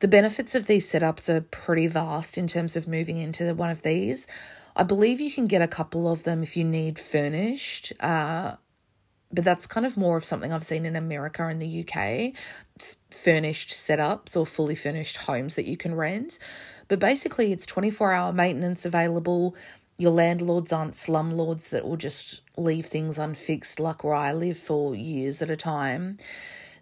The 0.00 0.08
benefits 0.08 0.54
of 0.54 0.66
these 0.66 0.88
setups 0.88 1.28
are 1.28 1.40
pretty 1.40 1.88
vast 1.88 2.38
in 2.38 2.46
terms 2.46 2.76
of 2.76 2.86
moving 2.86 3.18
into 3.18 3.52
one 3.54 3.70
of 3.70 3.82
these. 3.82 4.28
I 4.76 4.84
believe 4.84 5.20
you 5.20 5.30
can 5.30 5.48
get 5.48 5.60
a 5.60 5.66
couple 5.66 6.10
of 6.10 6.22
them 6.22 6.44
if 6.44 6.56
you 6.56 6.62
need 6.62 7.00
furnished, 7.00 7.92
uh, 7.98 8.54
but 9.32 9.44
that's 9.44 9.66
kind 9.66 9.84
of 9.84 9.96
more 9.96 10.16
of 10.16 10.24
something 10.24 10.52
I've 10.52 10.62
seen 10.62 10.86
in 10.86 10.94
America 10.94 11.44
and 11.46 11.60
the 11.60 11.80
UK 11.80 12.32
f- 12.80 12.96
furnished 13.10 13.70
setups 13.70 14.36
or 14.36 14.46
fully 14.46 14.76
furnished 14.76 15.16
homes 15.18 15.56
that 15.56 15.66
you 15.66 15.76
can 15.76 15.94
rent. 15.94 16.38
But 16.86 17.00
basically, 17.00 17.52
it's 17.52 17.66
24 17.66 18.12
hour 18.12 18.32
maintenance 18.32 18.86
available. 18.86 19.56
Your 20.00 20.12
landlords 20.12 20.72
aren't 20.72 20.94
slumlords 20.94 21.70
that 21.70 21.84
will 21.84 21.96
just 21.96 22.42
leave 22.56 22.86
things 22.86 23.18
unfixed 23.18 23.80
like 23.80 24.04
where 24.04 24.14
I 24.14 24.32
live 24.32 24.56
for 24.56 24.94
years 24.94 25.42
at 25.42 25.50
a 25.50 25.56
time. 25.56 26.18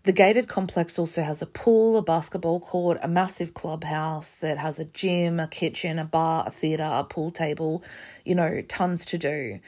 The 0.03 0.13
gated 0.13 0.49
complex 0.49 0.99
also 0.99 1.23
has 1.23 1.41
a 1.41 1.47
pool, 1.47 1.97
a 1.97 2.03
basketball 2.03 2.61
court, 2.61 2.99
a 3.03 3.09
massive 3.09 3.55
clubhouse 3.55 4.35
that 4.35 4.59
has 4.59 4.79
a 4.79 4.85
gym, 4.85 5.41
a 5.41 5.49
kitchen, 5.49 5.99
a 5.99 6.05
bar, 6.05 6.45
a 6.47 6.51
theatre, 6.51 6.83
a 6.83 7.05
pool 7.05 7.31
table, 7.31 7.83
you 8.27 8.35
know, 8.35 8.61
tons 8.69 9.07
to 9.07 9.17
do. 9.17 9.61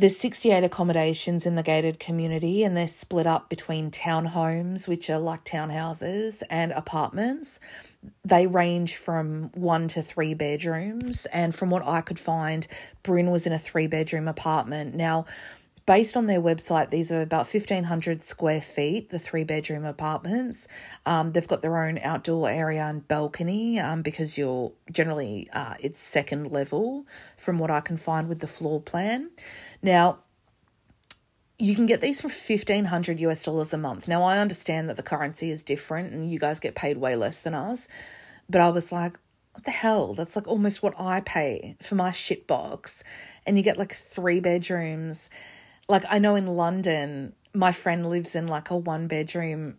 There's 0.00 0.16
68 0.16 0.62
accommodations 0.62 1.44
in 1.44 1.56
the 1.56 1.62
gated 1.64 1.98
community, 1.98 2.62
and 2.62 2.76
they're 2.76 2.86
split 2.86 3.26
up 3.26 3.50
between 3.50 3.90
townhomes, 3.90 4.86
which 4.86 5.10
are 5.10 5.18
like 5.18 5.44
townhouses, 5.44 6.44
and 6.48 6.70
apartments. 6.70 7.58
They 8.24 8.46
range 8.46 8.96
from 8.96 9.50
one 9.54 9.88
to 9.88 10.02
three 10.02 10.34
bedrooms. 10.34 11.26
And 11.26 11.52
from 11.52 11.70
what 11.70 11.84
I 11.84 12.00
could 12.00 12.20
find, 12.20 12.68
Bryn 13.02 13.32
was 13.32 13.44
in 13.44 13.52
a 13.52 13.58
three 13.58 13.88
bedroom 13.88 14.28
apartment. 14.28 14.94
Now, 14.94 15.24
based 15.88 16.18
on 16.18 16.26
their 16.26 16.40
website, 16.40 16.90
these 16.90 17.10
are 17.10 17.22
about 17.22 17.46
1,500 17.46 18.22
square 18.22 18.60
feet, 18.60 19.08
the 19.08 19.18
three 19.18 19.42
bedroom 19.42 19.86
apartments. 19.86 20.68
Um, 21.06 21.32
they've 21.32 21.48
got 21.48 21.62
their 21.62 21.82
own 21.82 21.98
outdoor 22.02 22.50
area 22.50 22.84
and 22.84 23.08
balcony 23.08 23.80
um, 23.80 24.02
because 24.02 24.36
you're 24.36 24.70
generally, 24.92 25.48
uh, 25.54 25.76
it's 25.80 25.98
second 25.98 26.52
level 26.52 27.06
from 27.38 27.56
what 27.56 27.70
I 27.70 27.80
can 27.80 27.96
find 27.96 28.28
with 28.28 28.40
the 28.40 28.46
floor 28.46 28.82
plan. 28.82 29.30
Now, 29.82 30.18
you 31.58 31.74
can 31.74 31.86
get 31.86 32.02
these 32.02 32.20
for 32.20 32.28
1500 32.28 33.18
US 33.20 33.42
dollars 33.42 33.72
a 33.72 33.78
month. 33.78 34.06
Now, 34.06 34.24
I 34.24 34.40
understand 34.40 34.90
that 34.90 34.98
the 34.98 35.02
currency 35.02 35.50
is 35.50 35.62
different 35.62 36.12
and 36.12 36.30
you 36.30 36.38
guys 36.38 36.60
get 36.60 36.74
paid 36.74 36.98
way 36.98 37.16
less 37.16 37.40
than 37.40 37.54
us, 37.54 37.88
but 38.50 38.60
I 38.60 38.68
was 38.68 38.92
like, 38.92 39.18
what 39.54 39.64
the 39.64 39.70
hell? 39.70 40.12
That's 40.12 40.36
like 40.36 40.46
almost 40.46 40.82
what 40.82 41.00
I 41.00 41.22
pay 41.22 41.76
for 41.80 41.94
my 41.94 42.12
shit 42.12 42.46
box. 42.46 43.02
And 43.46 43.56
you 43.56 43.62
get 43.62 43.78
like 43.78 43.92
three 43.92 44.38
bedrooms 44.38 45.30
like 45.88 46.04
I 46.08 46.18
know 46.18 46.34
in 46.34 46.46
London, 46.46 47.34
my 47.54 47.72
friend 47.72 48.06
lives 48.06 48.34
in 48.34 48.46
like 48.46 48.70
a 48.70 48.76
one 48.76 49.08
bedroom 49.08 49.78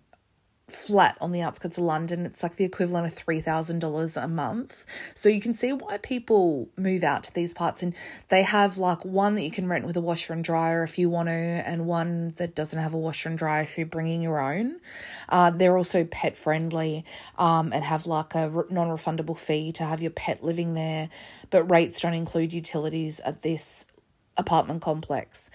flat 0.71 1.17
on 1.19 1.31
the 1.31 1.41
outskirts 1.41 1.77
of 1.77 1.83
London. 1.83 2.25
It's 2.25 2.43
like 2.43 2.55
the 2.55 2.65
equivalent 2.65 3.07
of 3.07 3.25
$3,000 3.25 4.23
a 4.23 4.27
month. 4.27 4.85
So 5.13 5.29
you 5.29 5.41
can 5.41 5.53
see 5.53 5.73
why 5.73 5.97
people 5.97 6.69
move 6.77 7.03
out 7.03 7.23
to 7.25 7.33
these 7.33 7.53
parts. 7.53 7.83
And 7.83 7.95
they 8.29 8.43
have 8.43 8.77
like 8.77 9.03
one 9.03 9.35
that 9.35 9.41
you 9.41 9.51
can 9.51 9.67
rent 9.67 9.85
with 9.85 9.97
a 9.97 10.01
washer 10.01 10.33
and 10.33 10.43
dryer 10.43 10.83
if 10.83 10.97
you 10.97 11.09
want 11.09 11.27
to, 11.27 11.33
and 11.33 11.85
one 11.85 12.33
that 12.37 12.55
doesn't 12.55 12.79
have 12.79 12.93
a 12.93 12.99
washer 12.99 13.29
and 13.29 13.37
dryer 13.37 13.63
if 13.63 13.77
you're 13.77 13.87
bringing 13.87 14.21
your 14.21 14.39
own. 14.39 14.79
Uh, 15.27 15.49
they're 15.49 15.77
also 15.77 16.03
pet 16.05 16.37
friendly 16.37 17.03
um, 17.37 17.71
and 17.73 17.83
have 17.83 18.05
like 18.05 18.35
a 18.35 18.49
non 18.69 18.89
refundable 18.89 19.37
fee 19.37 19.71
to 19.73 19.83
have 19.83 20.01
your 20.01 20.11
pet 20.11 20.43
living 20.43 20.73
there. 20.73 21.09
But 21.49 21.69
rates 21.69 21.99
don't 21.99 22.13
include 22.13 22.53
utilities 22.53 23.19
at 23.21 23.41
this 23.41 23.85
apartment 24.37 24.81
complex. 24.81 25.51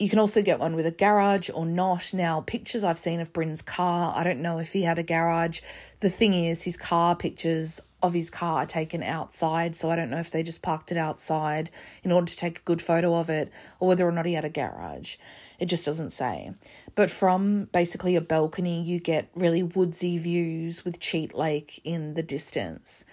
You 0.00 0.08
can 0.08 0.18
also 0.18 0.40
get 0.40 0.58
one 0.58 0.76
with 0.76 0.86
a 0.86 0.90
garage 0.90 1.50
or 1.52 1.66
not. 1.66 2.14
Now, 2.14 2.40
pictures 2.40 2.84
I've 2.84 2.98
seen 2.98 3.20
of 3.20 3.34
Bryn's 3.34 3.60
car, 3.60 4.14
I 4.16 4.24
don't 4.24 4.40
know 4.40 4.58
if 4.58 4.72
he 4.72 4.80
had 4.80 4.98
a 4.98 5.02
garage. 5.02 5.60
The 6.00 6.08
thing 6.08 6.32
is, 6.32 6.62
his 6.62 6.78
car 6.78 7.14
pictures 7.14 7.82
of 8.02 8.14
his 8.14 8.30
car 8.30 8.62
are 8.62 8.66
taken 8.66 9.02
outside, 9.02 9.76
so 9.76 9.90
I 9.90 9.96
don't 9.96 10.08
know 10.08 10.16
if 10.16 10.30
they 10.30 10.42
just 10.42 10.62
parked 10.62 10.90
it 10.90 10.96
outside 10.96 11.68
in 12.02 12.12
order 12.12 12.28
to 12.28 12.36
take 12.36 12.60
a 12.60 12.62
good 12.62 12.80
photo 12.80 13.14
of 13.14 13.28
it 13.28 13.52
or 13.78 13.88
whether 13.88 14.08
or 14.08 14.12
not 14.12 14.24
he 14.24 14.32
had 14.32 14.46
a 14.46 14.48
garage. 14.48 15.16
It 15.58 15.66
just 15.66 15.84
doesn't 15.84 16.12
say. 16.12 16.52
But 16.94 17.10
from 17.10 17.64
basically 17.66 18.16
a 18.16 18.22
balcony, 18.22 18.80
you 18.80 19.00
get 19.00 19.28
really 19.34 19.62
woodsy 19.62 20.16
views 20.16 20.82
with 20.82 20.98
Cheat 20.98 21.34
Lake 21.34 21.78
in 21.84 22.14
the 22.14 22.22
distance. 22.22 23.04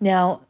Now, 0.00 0.48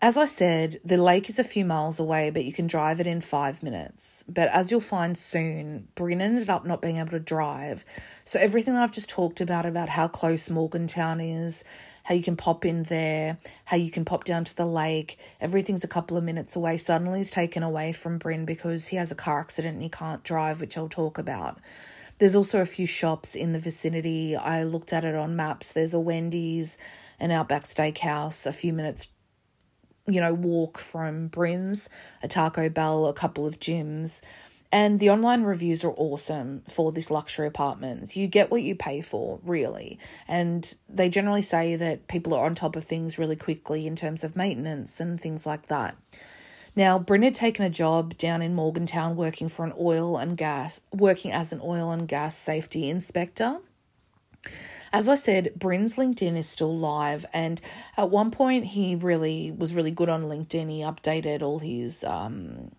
as 0.00 0.16
I 0.16 0.26
said, 0.26 0.80
the 0.84 0.96
lake 0.96 1.28
is 1.28 1.40
a 1.40 1.44
few 1.44 1.64
miles 1.64 1.98
away, 1.98 2.30
but 2.30 2.44
you 2.44 2.52
can 2.52 2.68
drive 2.68 3.00
it 3.00 3.08
in 3.08 3.20
five 3.20 3.64
minutes. 3.64 4.24
But 4.28 4.48
as 4.50 4.70
you'll 4.70 4.80
find 4.80 5.18
soon, 5.18 5.88
Bryn 5.96 6.20
ended 6.20 6.48
up 6.48 6.64
not 6.64 6.80
being 6.80 6.98
able 6.98 7.10
to 7.10 7.18
drive. 7.18 7.84
So 8.22 8.38
everything 8.38 8.76
I've 8.76 8.92
just 8.92 9.10
talked 9.10 9.40
about, 9.40 9.66
about 9.66 9.88
how 9.88 10.06
close 10.06 10.50
Morgantown 10.50 11.20
is, 11.20 11.64
how 12.04 12.14
you 12.14 12.22
can 12.22 12.36
pop 12.36 12.64
in 12.64 12.84
there, 12.84 13.38
how 13.64 13.76
you 13.76 13.90
can 13.90 14.04
pop 14.04 14.22
down 14.22 14.44
to 14.44 14.56
the 14.56 14.66
lake, 14.66 15.18
everything's 15.40 15.82
a 15.82 15.88
couple 15.88 16.16
of 16.16 16.22
minutes 16.22 16.54
away, 16.54 16.76
suddenly 16.76 17.18
is 17.20 17.32
taken 17.32 17.64
away 17.64 17.92
from 17.92 18.18
Bryn 18.18 18.44
because 18.44 18.86
he 18.86 18.96
has 18.98 19.10
a 19.10 19.16
car 19.16 19.40
accident 19.40 19.74
and 19.74 19.82
he 19.82 19.88
can't 19.88 20.22
drive, 20.22 20.60
which 20.60 20.78
I'll 20.78 20.88
talk 20.88 21.18
about. 21.18 21.58
There's 22.18 22.36
also 22.36 22.60
a 22.60 22.66
few 22.66 22.86
shops 22.86 23.34
in 23.34 23.50
the 23.50 23.58
vicinity. 23.58 24.36
I 24.36 24.62
looked 24.62 24.92
at 24.92 25.04
it 25.04 25.16
on 25.16 25.34
maps. 25.34 25.72
There's 25.72 25.94
a 25.94 26.00
Wendy's, 26.00 26.78
an 27.18 27.32
Outback 27.32 27.64
Steakhouse, 27.64 28.46
a 28.46 28.52
few 28.52 28.72
minutes 28.72 29.08
you 30.08 30.20
know, 30.20 30.34
walk 30.34 30.78
from 30.78 31.28
Bryn's, 31.28 31.88
a 32.22 32.28
Taco 32.28 32.68
Bell, 32.68 33.06
a 33.06 33.12
couple 33.12 33.46
of 33.46 33.60
gyms. 33.60 34.22
And 34.70 35.00
the 35.00 35.10
online 35.10 35.44
reviews 35.44 35.82
are 35.82 35.94
awesome 35.96 36.62
for 36.68 36.92
this 36.92 37.10
luxury 37.10 37.46
apartments. 37.46 38.16
You 38.16 38.26
get 38.26 38.50
what 38.50 38.62
you 38.62 38.74
pay 38.74 39.00
for, 39.00 39.40
really. 39.42 39.98
And 40.26 40.74
they 40.88 41.08
generally 41.08 41.42
say 41.42 41.76
that 41.76 42.06
people 42.08 42.34
are 42.34 42.44
on 42.44 42.54
top 42.54 42.76
of 42.76 42.84
things 42.84 43.18
really 43.18 43.36
quickly 43.36 43.86
in 43.86 43.96
terms 43.96 44.24
of 44.24 44.36
maintenance 44.36 45.00
and 45.00 45.18
things 45.18 45.46
like 45.46 45.68
that. 45.68 45.96
Now, 46.76 46.98
Bryn 46.98 47.22
had 47.22 47.34
taken 47.34 47.64
a 47.64 47.70
job 47.70 48.18
down 48.18 48.42
in 48.42 48.54
Morgantown 48.54 49.16
working 49.16 49.48
for 49.48 49.64
an 49.64 49.72
oil 49.80 50.18
and 50.18 50.36
gas, 50.36 50.80
working 50.92 51.32
as 51.32 51.52
an 51.52 51.60
oil 51.62 51.90
and 51.90 52.06
gas 52.06 52.36
safety 52.36 52.90
inspector. 52.90 53.58
As 54.92 55.08
I 55.08 55.16
said, 55.16 55.52
Bryn's 55.54 55.96
LinkedIn 55.96 56.36
is 56.36 56.48
still 56.48 56.76
live, 56.76 57.26
and 57.32 57.60
at 57.96 58.10
one 58.10 58.30
point 58.30 58.64
he 58.64 58.94
really 58.94 59.50
was 59.50 59.74
really 59.74 59.90
good 59.90 60.08
on 60.08 60.24
LinkedIn. 60.24 60.70
He 60.70 60.80
updated 60.80 61.42
all 61.42 61.58
his 61.58 62.04
um, 62.04 62.70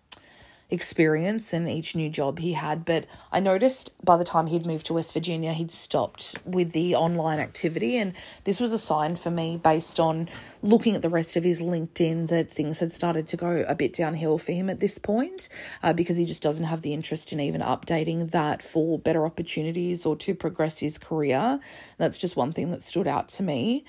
experience 0.70 1.52
in 1.52 1.68
each 1.68 1.96
new 1.96 2.08
job 2.08 2.38
he 2.38 2.52
had. 2.52 2.84
But 2.84 3.06
I 3.32 3.40
noticed 3.40 3.92
by 4.04 4.16
the 4.16 4.24
time 4.24 4.46
he'd 4.46 4.66
moved 4.66 4.86
to 4.86 4.94
West 4.94 5.12
Virginia, 5.12 5.52
he'd 5.52 5.70
stopped 5.70 6.36
with 6.44 6.72
the 6.72 6.94
online 6.94 7.38
activity. 7.38 7.96
And 7.96 8.14
this 8.44 8.60
was 8.60 8.72
a 8.72 8.78
sign 8.78 9.16
for 9.16 9.30
me 9.30 9.56
based 9.56 10.00
on 10.00 10.28
looking 10.62 10.94
at 10.94 11.02
the 11.02 11.08
rest 11.08 11.36
of 11.36 11.44
his 11.44 11.60
LinkedIn 11.60 12.28
that 12.28 12.50
things 12.50 12.80
had 12.80 12.92
started 12.92 13.26
to 13.28 13.36
go 13.36 13.64
a 13.68 13.74
bit 13.74 13.92
downhill 13.92 14.38
for 14.38 14.52
him 14.52 14.70
at 14.70 14.80
this 14.80 14.98
point 14.98 15.48
uh, 15.82 15.92
because 15.92 16.16
he 16.16 16.24
just 16.24 16.42
doesn't 16.42 16.66
have 16.66 16.82
the 16.82 16.92
interest 16.92 17.32
in 17.32 17.40
even 17.40 17.60
updating 17.60 18.30
that 18.30 18.62
for 18.62 18.98
better 18.98 19.24
opportunities 19.24 20.06
or 20.06 20.16
to 20.16 20.34
progress 20.34 20.78
his 20.78 20.98
career. 20.98 21.60
That's 21.98 22.18
just 22.18 22.36
one 22.36 22.52
thing 22.52 22.70
that 22.70 22.82
stood 22.82 23.06
out 23.06 23.28
to 23.30 23.42
me. 23.42 23.84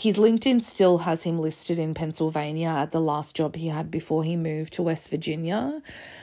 His 0.00 0.16
LinkedIn 0.16 0.62
still 0.62 0.96
has 0.96 1.24
him 1.24 1.38
listed 1.38 1.78
in 1.78 1.92
Pennsylvania 1.92 2.68
at 2.68 2.90
the 2.90 3.02
last 3.02 3.36
job 3.36 3.54
he 3.54 3.68
had 3.68 3.90
before 3.90 4.24
he 4.24 4.34
moved 4.34 4.72
to 4.72 4.82
West 4.82 5.10
Virginia. 5.10 5.82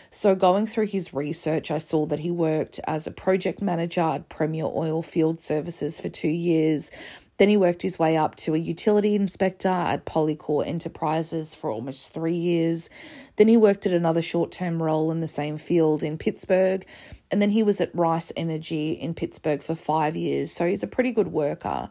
So, 0.09 0.33
going 0.33 0.65
through 0.65 0.87
his 0.87 1.13
research, 1.13 1.69
I 1.69 1.77
saw 1.77 2.07
that 2.07 2.17
he 2.17 2.31
worked 2.31 2.79
as 2.87 3.05
a 3.05 3.11
project 3.11 3.61
manager 3.61 4.01
at 4.01 4.29
Premier 4.29 4.65
Oil 4.65 5.03
Field 5.03 5.39
Services 5.39 5.99
for 5.99 6.09
two 6.09 6.27
years. 6.27 6.89
Then 7.37 7.49
he 7.49 7.55
worked 7.57 7.83
his 7.83 7.99
way 7.99 8.17
up 8.17 8.33
to 8.37 8.55
a 8.55 8.57
utility 8.57 9.13
inspector 9.13 9.67
at 9.67 10.07
Polycor 10.07 10.65
Enterprises 10.65 11.53
for 11.53 11.69
almost 11.69 12.11
three 12.11 12.33
years. 12.33 12.89
Then 13.35 13.47
he 13.47 13.57
worked 13.57 13.85
at 13.85 13.93
another 13.93 14.23
short 14.23 14.51
term 14.51 14.81
role 14.81 15.11
in 15.11 15.19
the 15.19 15.27
same 15.27 15.59
field 15.59 16.01
in 16.01 16.17
Pittsburgh. 16.17 16.83
And 17.29 17.43
then 17.43 17.51
he 17.51 17.61
was 17.61 17.79
at 17.79 17.93
Rice 17.93 18.31
Energy 18.35 18.93
in 18.93 19.13
Pittsburgh 19.13 19.61
for 19.61 19.75
five 19.75 20.15
years. 20.15 20.51
So 20.51 20.65
he's 20.65 20.81
a 20.81 20.87
pretty 20.87 21.11
good 21.11 21.27
worker. 21.27 21.89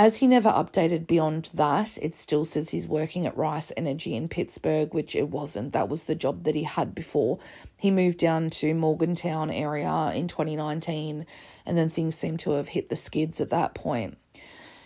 As 0.00 0.16
he 0.16 0.26
never 0.26 0.48
updated 0.48 1.06
beyond 1.06 1.50
that, 1.52 1.98
it 2.00 2.14
still 2.14 2.46
says 2.46 2.70
he's 2.70 2.88
working 2.88 3.26
at 3.26 3.36
Rice 3.36 3.70
Energy 3.76 4.14
in 4.14 4.30
Pittsburgh, 4.30 4.94
which 4.94 5.14
it 5.14 5.28
wasn't. 5.28 5.74
That 5.74 5.90
was 5.90 6.04
the 6.04 6.14
job 6.14 6.44
that 6.44 6.54
he 6.54 6.62
had 6.62 6.94
before. 6.94 7.38
He 7.78 7.90
moved 7.90 8.16
down 8.16 8.48
to 8.48 8.72
Morgantown 8.72 9.50
area 9.50 10.10
in 10.14 10.26
2019, 10.26 11.26
and 11.66 11.76
then 11.76 11.90
things 11.90 12.14
seem 12.14 12.38
to 12.38 12.52
have 12.52 12.68
hit 12.68 12.88
the 12.88 12.96
skids 12.96 13.42
at 13.42 13.50
that 13.50 13.74
point. 13.74 14.16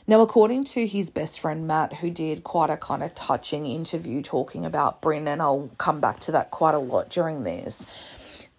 Now, 0.08 0.20
according 0.20 0.64
to 0.64 0.84
his 0.84 1.10
best 1.10 1.38
friend 1.38 1.64
Matt, 1.64 1.92
who 1.98 2.10
did 2.10 2.42
quite 2.42 2.70
a 2.70 2.76
kind 2.76 3.04
of 3.04 3.14
touching 3.14 3.66
interview 3.66 4.20
talking 4.20 4.64
about 4.64 5.00
Bryn, 5.00 5.28
and 5.28 5.40
I'll 5.40 5.70
come 5.78 6.00
back 6.00 6.18
to 6.20 6.32
that 6.32 6.50
quite 6.50 6.74
a 6.74 6.78
lot 6.78 7.08
during 7.08 7.44
this 7.44 7.86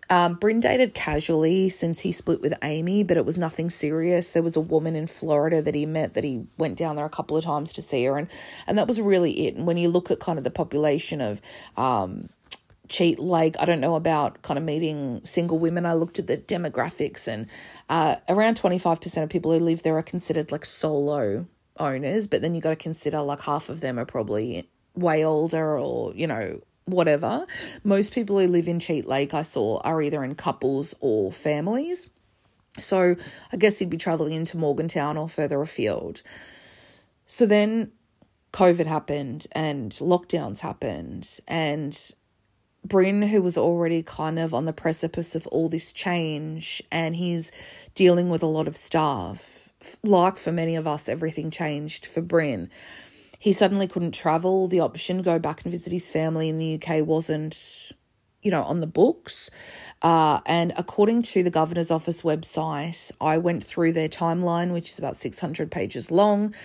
um, 0.10 0.36
Bryn 0.36 0.60
dated 0.60 0.94
casually 0.94 1.70
since 1.70 2.00
he 2.02 2.12
split 2.12 2.42
with 2.42 2.54
Amy, 2.64 3.04
but 3.04 3.18
it 3.18 3.26
was 3.26 3.40
nothing 3.40 3.70
serious. 3.70 4.32
There 4.32 4.44
was 4.44 4.56
a 4.56 4.62
woman 4.62 4.96
in 4.96 5.08
Florida 5.08 5.62
that 5.62 5.74
he 5.74 5.86
met 5.86 6.14
that 6.14 6.24
he 6.24 6.48
went 6.58 6.78
down 6.78 6.96
there 6.96 7.06
a 7.06 7.10
couple 7.10 7.38
of 7.38 7.44
times 7.44 7.74
to 7.74 7.82
see 7.82 8.06
her, 8.06 8.18
and 8.18 8.28
and 8.68 8.78
that 8.78 8.88
was 8.88 9.02
really 9.02 9.48
it. 9.48 9.56
And 9.56 9.66
when 9.66 9.78
you 9.78 9.90
look 9.90 10.12
at 10.12 10.20
kind 10.20 10.38
of 10.38 10.44
the 10.44 10.52
population 10.52 11.22
of 11.22 11.42
um, 11.76 12.30
Cheat 12.88 13.18
Lake, 13.18 13.56
I 13.60 13.66
don't 13.66 13.80
know 13.80 13.96
about 13.96 14.42
kind 14.44 14.60
of 14.60 14.64
meeting 14.64 15.22
single 15.24 15.58
women. 15.58 15.86
I 15.86 15.94
looked 15.94 16.20
at 16.20 16.28
the 16.28 16.38
demographics, 16.38 17.28
and 17.28 17.48
uh, 17.90 18.18
around 18.30 18.58
twenty 18.58 18.78
five 18.78 19.02
percent 19.02 19.24
of 19.24 19.30
people 19.32 19.52
who 19.52 19.60
live 19.60 19.82
there 19.82 19.98
are 19.98 20.04
considered 20.04 20.52
like 20.52 20.66
solo 20.66 21.48
owners, 21.78 22.28
but 22.28 22.42
then 22.42 22.54
you 22.54 22.62
got 22.62 22.70
to 22.70 22.76
consider 22.76 23.22
like 23.22 23.42
half 23.42 23.70
of 23.70 23.82
them 23.82 23.98
are 23.98 24.06
probably 24.06 24.70
way 24.96 25.26
older 25.26 25.78
or 25.78 26.14
you 26.14 26.28
know 26.28 26.62
whatever. 26.86 27.46
Most 27.84 28.14
people 28.14 28.40
who 28.40 28.48
live 28.48 28.68
in 28.68 28.80
Cheat 28.80 29.06
Lake, 29.06 29.34
I 29.34 29.44
saw, 29.44 29.80
are 29.80 30.02
either 30.02 30.24
in 30.24 30.36
couples 30.36 30.96
or 31.00 31.32
families. 31.32 32.10
So 32.78 33.16
I 33.52 33.58
guess 33.58 33.80
he'd 33.80 33.90
be 33.90 33.98
traveling 33.98 34.34
into 34.34 34.58
Morgantown 34.58 35.18
or 35.18 35.30
further 35.30 35.62
afield. 35.62 36.22
So 37.26 37.46
then 37.46 37.92
COVID 38.54 38.86
happened 38.86 39.48
and 39.54 39.92
lockdowns 39.94 40.60
happened, 40.60 41.40
and 41.48 41.98
Bryn, 42.84 43.24
who 43.24 43.42
was 43.42 43.58
already 43.58 44.04
kind 44.04 44.38
of 44.38 44.54
on 44.54 44.66
the 44.66 44.74
precipice 44.74 45.34
of 45.34 45.48
all 45.48 45.70
this 45.70 45.92
change, 45.92 46.84
and 46.92 47.16
he's 47.16 47.52
dealing 47.96 48.30
with 48.30 48.44
a 48.44 48.48
lot 48.48 48.68
of 48.68 48.78
stuff. 48.78 49.74
Like 50.04 50.38
for 50.38 50.52
many 50.52 50.76
of 50.76 50.88
us, 50.88 51.10
everything 51.10 51.50
changed 51.52 52.06
for 52.06 52.22
Bryn 52.22 52.70
he 53.46 53.54
suddenly 53.54 53.88
couldn't 53.88 54.14
travel. 54.14 54.68
The 54.68 54.80
option 54.80 55.18
to 55.18 55.24
go 55.24 55.38
back 55.38 55.62
and 55.62 55.72
visit 55.72 55.94
his 55.94 56.10
family 56.10 56.50
in 56.50 56.58
the 56.58 56.82
UK 56.82 57.06
wasn't, 57.06 57.92
you 58.42 58.50
know, 58.50 58.64
on 58.64 58.80
the 58.80 58.88
books. 58.88 59.52
Uh, 60.02 60.42
and 60.48 60.74
according 60.78 61.22
to 61.22 61.44
the 61.44 61.52
Governor's 61.52 61.92
Office 61.92 62.24
website, 62.24 63.12
I 63.22 63.38
went 63.38 63.64
through 63.64 63.94
their 63.94 64.10
timeline, 64.10 64.74
which 64.74 64.90
is 64.90 64.98
about 64.98 65.16
600 65.16 65.70
pages 65.70 66.10
long, 66.10 66.56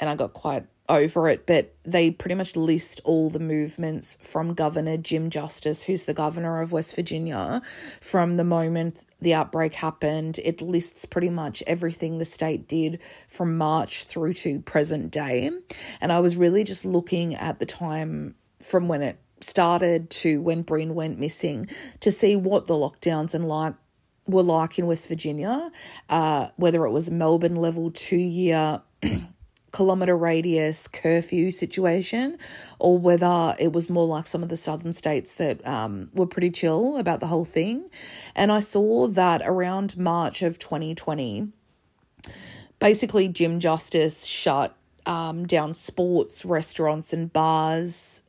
and 0.00 0.10
I 0.10 0.16
got 0.16 0.32
quite 0.32 0.66
over 0.88 1.28
it, 1.28 1.46
but 1.46 1.74
they 1.84 2.10
pretty 2.10 2.34
much 2.34 2.56
list 2.56 3.00
all 3.04 3.30
the 3.30 3.38
movements 3.38 4.18
from 4.22 4.54
Governor 4.54 4.96
Jim 4.96 5.30
Justice, 5.30 5.84
who's 5.84 6.04
the 6.04 6.14
governor 6.14 6.60
of 6.60 6.72
West 6.72 6.94
Virginia, 6.94 7.62
from 8.00 8.36
the 8.36 8.44
moment 8.44 9.04
the 9.20 9.34
outbreak 9.34 9.74
happened. 9.74 10.38
It 10.44 10.60
lists 10.60 11.04
pretty 11.04 11.30
much 11.30 11.62
everything 11.66 12.18
the 12.18 12.24
state 12.24 12.68
did 12.68 13.00
from 13.28 13.56
March 13.56 14.04
through 14.04 14.34
to 14.34 14.60
present 14.60 15.10
day. 15.10 15.50
And 16.00 16.12
I 16.12 16.20
was 16.20 16.36
really 16.36 16.64
just 16.64 16.84
looking 16.84 17.34
at 17.34 17.58
the 17.58 17.66
time 17.66 18.34
from 18.60 18.88
when 18.88 19.02
it 19.02 19.18
started 19.40 20.10
to 20.10 20.40
when 20.40 20.62
Bryn 20.62 20.94
went 20.94 21.18
missing 21.18 21.68
to 22.00 22.10
see 22.10 22.36
what 22.36 22.66
the 22.66 22.74
lockdowns 22.74 23.34
and 23.34 23.46
like 23.46 23.74
were 24.26 24.42
like 24.42 24.78
in 24.78 24.86
West 24.86 25.08
Virginia, 25.08 25.70
uh, 26.08 26.48
whether 26.56 26.84
it 26.84 26.90
was 26.90 27.10
Melbourne 27.10 27.56
level 27.56 27.90
two 27.90 28.16
year 28.16 28.82
kilometre 29.76 30.16
radius 30.16 30.88
curfew 30.88 31.50
situation 31.50 32.38
or 32.78 32.98
whether 32.98 33.54
it 33.58 33.72
was 33.72 33.90
more 33.90 34.06
like 34.06 34.26
some 34.26 34.42
of 34.42 34.48
the 34.48 34.56
southern 34.56 34.92
states 34.92 35.34
that 35.34 35.64
um, 35.66 36.08
were 36.14 36.26
pretty 36.26 36.50
chill 36.50 36.96
about 36.96 37.20
the 37.20 37.26
whole 37.26 37.44
thing. 37.44 37.90
And 38.34 38.50
I 38.50 38.60
saw 38.60 39.06
that 39.08 39.42
around 39.44 39.98
March 39.98 40.40
of 40.40 40.58
2020, 40.58 41.48
basically, 42.78 43.28
Jim 43.28 43.60
Justice 43.60 44.24
shut 44.24 44.74
um, 45.04 45.46
down 45.46 45.74
sports, 45.74 46.44
restaurants, 46.44 47.12
and 47.12 47.30
bars 47.32 48.22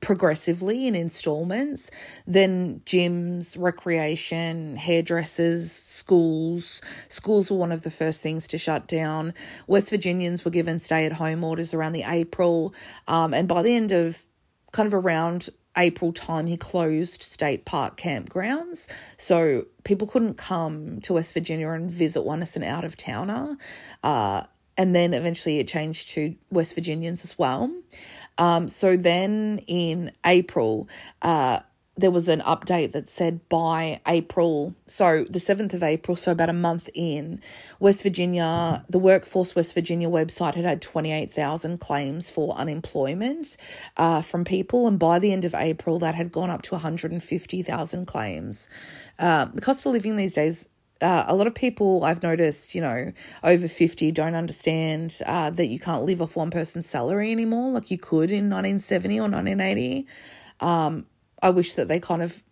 progressively 0.00 0.86
in 0.86 0.94
installments, 0.94 1.90
then 2.26 2.80
gyms, 2.86 3.56
recreation, 3.58 4.76
hairdressers, 4.76 5.72
schools. 5.72 6.80
Schools 7.08 7.50
were 7.50 7.56
one 7.56 7.72
of 7.72 7.82
the 7.82 7.90
first 7.90 8.22
things 8.22 8.46
to 8.48 8.58
shut 8.58 8.86
down. 8.86 9.34
West 9.66 9.90
Virginians 9.90 10.44
were 10.44 10.50
given 10.50 10.78
stay 10.78 11.04
at 11.04 11.12
home 11.12 11.42
orders 11.44 11.74
around 11.74 11.92
the 11.92 12.04
April. 12.06 12.74
Um, 13.06 13.34
and 13.34 13.48
by 13.48 13.62
the 13.62 13.74
end 13.74 13.92
of 13.92 14.24
kind 14.72 14.86
of 14.86 14.94
around 14.94 15.48
April 15.76 16.12
time, 16.12 16.46
he 16.46 16.56
closed 16.56 17.22
state 17.22 17.64
park 17.64 17.96
campgrounds. 17.96 18.88
So 19.16 19.66
people 19.84 20.06
couldn't 20.06 20.34
come 20.34 21.00
to 21.02 21.14
West 21.14 21.34
Virginia 21.34 21.68
and 21.68 21.90
visit 21.90 22.22
one 22.22 22.42
as 22.42 22.56
an 22.56 22.64
out 22.64 22.84
of 22.84 22.96
towner. 22.96 23.56
Uh, 24.02 24.44
and 24.78 24.94
then 24.94 25.12
eventually 25.12 25.58
it 25.58 25.68
changed 25.68 26.10
to 26.10 26.36
West 26.50 26.76
Virginians 26.76 27.24
as 27.24 27.36
well. 27.36 27.70
Um, 28.38 28.68
so 28.68 28.96
then 28.96 29.60
in 29.66 30.12
April, 30.24 30.88
uh, 31.20 31.60
there 31.96 32.12
was 32.12 32.28
an 32.28 32.40
update 32.42 32.92
that 32.92 33.08
said 33.08 33.40
by 33.48 34.00
April, 34.06 34.72
so 34.86 35.24
the 35.24 35.40
7th 35.40 35.74
of 35.74 35.82
April, 35.82 36.14
so 36.14 36.30
about 36.30 36.48
a 36.48 36.52
month 36.52 36.88
in, 36.94 37.40
West 37.80 38.04
Virginia, 38.04 38.84
the 38.88 39.00
Workforce 39.00 39.56
West 39.56 39.74
Virginia 39.74 40.08
website 40.08 40.54
had 40.54 40.64
had 40.64 40.80
28,000 40.80 41.78
claims 41.80 42.30
for 42.30 42.54
unemployment 42.54 43.56
uh, 43.96 44.22
from 44.22 44.44
people. 44.44 44.86
And 44.86 44.96
by 44.96 45.18
the 45.18 45.32
end 45.32 45.44
of 45.44 45.56
April, 45.56 45.98
that 45.98 46.14
had 46.14 46.30
gone 46.30 46.50
up 46.50 46.62
to 46.62 46.74
150,000 46.76 48.06
claims. 48.06 48.68
Uh, 49.18 49.46
the 49.46 49.60
cost 49.60 49.84
of 49.84 49.90
living 49.90 50.14
these 50.14 50.34
days 50.34 50.68
uh, 51.00 51.24
a 51.28 51.34
lot 51.34 51.46
of 51.46 51.54
people 51.54 52.04
I've 52.04 52.22
noticed, 52.22 52.74
you 52.74 52.80
know, 52.80 53.12
over 53.44 53.68
50 53.68 54.10
don't 54.12 54.34
understand 54.34 55.20
uh, 55.26 55.50
that 55.50 55.66
you 55.66 55.78
can't 55.78 56.02
live 56.02 56.20
off 56.20 56.36
one 56.36 56.50
person's 56.50 56.88
salary 56.88 57.30
anymore 57.30 57.70
like 57.70 57.90
you 57.90 57.98
could 57.98 58.30
in 58.30 58.50
1970 58.50 59.18
or 59.18 59.22
1980. 59.22 60.06
Um, 60.60 61.06
I 61.40 61.50
wish 61.50 61.74
that 61.74 61.88
they 61.88 62.00
kind 62.00 62.22
of 62.22 62.42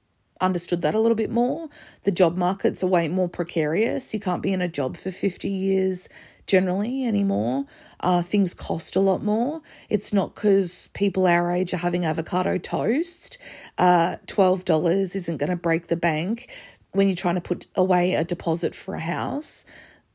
understood 0.40 0.82
that 0.82 0.94
a 0.94 1.00
little 1.00 1.16
bit 1.16 1.30
more. 1.30 1.68
The 2.04 2.10
job 2.10 2.36
market's 2.36 2.82
a 2.82 2.86
way 2.86 3.08
more 3.08 3.28
precarious. 3.28 4.12
You 4.12 4.20
can't 4.20 4.42
be 4.42 4.52
in 4.52 4.60
a 4.60 4.68
job 4.68 4.96
for 4.96 5.10
50 5.10 5.48
years 5.48 6.08
generally 6.46 7.04
anymore. 7.04 7.64
Uh, 8.00 8.22
things 8.22 8.54
cost 8.54 8.94
a 8.94 9.00
lot 9.00 9.22
more. 9.22 9.62
It's 9.88 10.12
not 10.12 10.34
because 10.34 10.88
people 10.94 11.26
our 11.26 11.50
age 11.50 11.74
are 11.74 11.78
having 11.78 12.04
avocado 12.04 12.58
toast. 12.58 13.38
Uh, 13.78 14.16
$12 14.26 15.16
isn't 15.16 15.38
going 15.38 15.50
to 15.50 15.56
break 15.56 15.88
the 15.88 15.96
bank 15.96 16.48
when 16.96 17.08
you're 17.08 17.16
trying 17.16 17.34
to 17.36 17.40
put 17.40 17.66
away 17.74 18.14
a 18.14 18.24
deposit 18.24 18.74
for 18.74 18.94
a 18.94 19.00
house. 19.00 19.64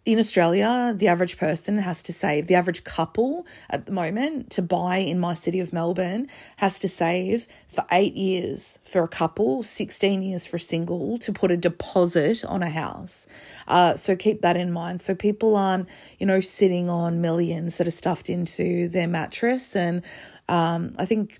In 0.03 0.17
Australia, 0.17 0.95
the 0.97 1.07
average 1.07 1.37
person 1.37 1.77
has 1.77 2.01
to 2.01 2.11
save, 2.11 2.47
the 2.47 2.55
average 2.55 2.83
couple 2.83 3.45
at 3.69 3.85
the 3.85 3.91
moment 3.91 4.49
to 4.51 4.63
buy 4.63 4.97
in 4.97 5.19
my 5.19 5.35
city 5.35 5.59
of 5.59 5.71
Melbourne 5.71 6.27
has 6.57 6.79
to 6.79 6.89
save 6.89 7.45
for 7.67 7.85
eight 7.91 8.15
years 8.15 8.79
for 8.83 9.03
a 9.03 9.07
couple, 9.07 9.61
16 9.61 10.23
years 10.23 10.43
for 10.43 10.57
a 10.57 10.59
single 10.59 11.19
to 11.19 11.31
put 11.31 11.51
a 11.51 11.57
deposit 11.57 12.43
on 12.45 12.63
a 12.63 12.69
house. 12.71 13.27
Uh, 13.67 13.95
so 13.95 14.15
keep 14.15 14.41
that 14.41 14.57
in 14.57 14.71
mind. 14.71 15.03
So 15.03 15.13
people 15.13 15.55
aren't, 15.55 15.87
you 16.17 16.25
know, 16.25 16.39
sitting 16.39 16.89
on 16.89 17.21
millions 17.21 17.77
that 17.77 17.85
are 17.85 17.91
stuffed 17.91 18.27
into 18.27 18.87
their 18.87 19.07
mattress. 19.07 19.75
And 19.75 20.03
um, 20.49 20.95
I 20.97 21.05
think 21.05 21.39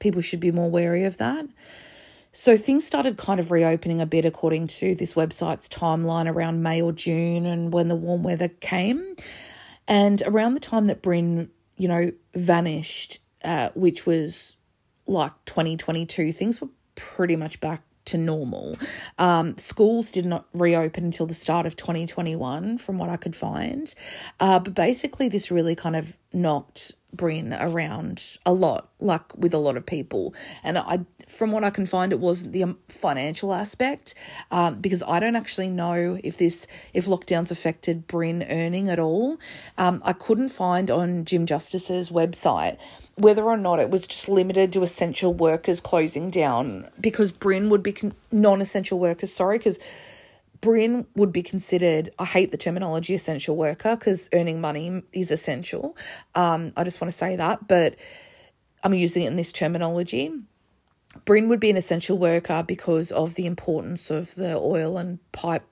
people 0.00 0.20
should 0.20 0.40
be 0.40 0.52
more 0.52 0.70
wary 0.70 1.04
of 1.04 1.16
that. 1.16 1.46
So 2.32 2.56
things 2.56 2.84
started 2.84 3.16
kind 3.16 3.40
of 3.40 3.50
reopening 3.50 4.00
a 4.00 4.06
bit 4.06 4.24
according 4.24 4.68
to 4.68 4.94
this 4.94 5.14
website's 5.14 5.68
timeline 5.68 6.32
around 6.32 6.62
May 6.62 6.80
or 6.80 6.92
June 6.92 7.44
and 7.44 7.72
when 7.72 7.88
the 7.88 7.96
warm 7.96 8.22
weather 8.22 8.48
came. 8.48 9.16
And 9.88 10.22
around 10.24 10.54
the 10.54 10.60
time 10.60 10.86
that 10.86 11.02
Bryn, 11.02 11.50
you 11.76 11.88
know, 11.88 12.12
vanished, 12.34 13.18
uh, 13.42 13.70
which 13.74 14.06
was 14.06 14.56
like 15.06 15.32
2022, 15.46 16.32
things 16.32 16.60
were 16.60 16.68
pretty 16.94 17.34
much 17.34 17.60
back 17.60 17.82
to 18.06 18.16
normal. 18.16 18.78
Um, 19.18 19.56
schools 19.58 20.10
did 20.10 20.26
not 20.26 20.46
reopen 20.52 21.04
until 21.04 21.26
the 21.26 21.34
start 21.34 21.66
of 21.66 21.76
2021, 21.76 22.78
from 22.78 22.98
what 22.98 23.08
I 23.08 23.16
could 23.16 23.36
find. 23.36 23.94
Uh, 24.38 24.58
but 24.58 24.74
basically, 24.74 25.28
this 25.28 25.50
really 25.50 25.74
kind 25.74 25.96
of 25.96 26.16
knocked 26.32 26.92
Bryn 27.12 27.52
around 27.52 28.38
a 28.46 28.52
lot, 28.52 28.90
like 29.00 29.36
with 29.36 29.52
a 29.54 29.58
lot 29.58 29.76
of 29.76 29.84
people. 29.84 30.34
And 30.62 30.78
I, 30.78 31.00
from 31.28 31.52
what 31.52 31.64
I 31.64 31.70
can 31.70 31.86
find, 31.86 32.12
it 32.12 32.20
wasn't 32.20 32.52
the 32.52 32.62
um, 32.62 32.78
financial 32.88 33.52
aspect, 33.52 34.14
um, 34.50 34.80
because 34.80 35.02
I 35.06 35.20
don't 35.20 35.36
actually 35.36 35.68
know 35.68 36.18
if 36.22 36.36
this, 36.38 36.66
if 36.94 37.06
lockdowns 37.06 37.50
affected 37.50 38.06
Bryn 38.06 38.46
earning 38.48 38.88
at 38.88 38.98
all. 38.98 39.38
Um, 39.78 40.02
I 40.04 40.12
couldn't 40.12 40.50
find 40.50 40.90
on 40.90 41.24
Jim 41.24 41.46
Justice's 41.46 42.10
website 42.10 42.80
whether 43.20 43.44
or 43.44 43.56
not 43.56 43.78
it 43.78 43.90
was 43.90 44.06
just 44.06 44.28
limited 44.28 44.72
to 44.72 44.82
essential 44.82 45.32
workers 45.34 45.80
closing 45.80 46.30
down, 46.30 46.88
because 47.00 47.30
Bryn 47.30 47.68
would 47.68 47.82
be 47.82 47.92
con- 47.92 48.14
non-essential 48.32 48.98
workers. 48.98 49.32
Sorry, 49.32 49.58
because 49.58 49.78
Bryn 50.60 51.06
would 51.16 51.32
be 51.32 51.42
considered, 51.42 52.10
I 52.18 52.24
hate 52.24 52.50
the 52.50 52.58
terminology 52.58 53.14
essential 53.14 53.56
worker 53.56 53.96
because 53.96 54.28
earning 54.32 54.60
money 54.60 55.02
is 55.12 55.30
essential. 55.30 55.96
Um, 56.34 56.72
I 56.76 56.84
just 56.84 57.00
want 57.00 57.10
to 57.10 57.16
say 57.16 57.36
that, 57.36 57.68
but 57.68 57.96
I'm 58.82 58.94
using 58.94 59.24
it 59.24 59.28
in 59.28 59.36
this 59.36 59.52
terminology. 59.52 60.32
Bryn 61.24 61.48
would 61.48 61.60
be 61.60 61.70
an 61.70 61.76
essential 61.76 62.18
worker 62.18 62.62
because 62.66 63.10
of 63.10 63.34
the 63.34 63.46
importance 63.46 64.10
of 64.10 64.34
the 64.34 64.54
oil 64.56 64.96
and 64.96 65.18
pipe 65.32 65.64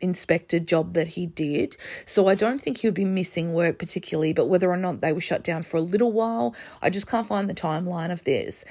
inspector 0.00 0.58
job 0.58 0.94
that 0.94 1.08
he 1.08 1.26
did. 1.26 1.76
So 2.06 2.28
I 2.28 2.34
don't 2.34 2.60
think 2.60 2.78
he 2.78 2.86
would 2.86 2.94
be 2.94 3.04
missing 3.04 3.52
work 3.52 3.78
particularly, 3.78 4.32
but 4.32 4.46
whether 4.46 4.70
or 4.70 4.76
not 4.76 5.00
they 5.00 5.12
were 5.12 5.20
shut 5.20 5.44
down 5.44 5.62
for 5.62 5.76
a 5.76 5.82
little 5.82 6.12
while, 6.12 6.54
I 6.82 6.90
just 6.90 7.08
can't 7.08 7.26
find 7.26 7.48
the 7.48 7.54
timeline 7.54 8.12
of 8.12 8.24
this. 8.24 8.64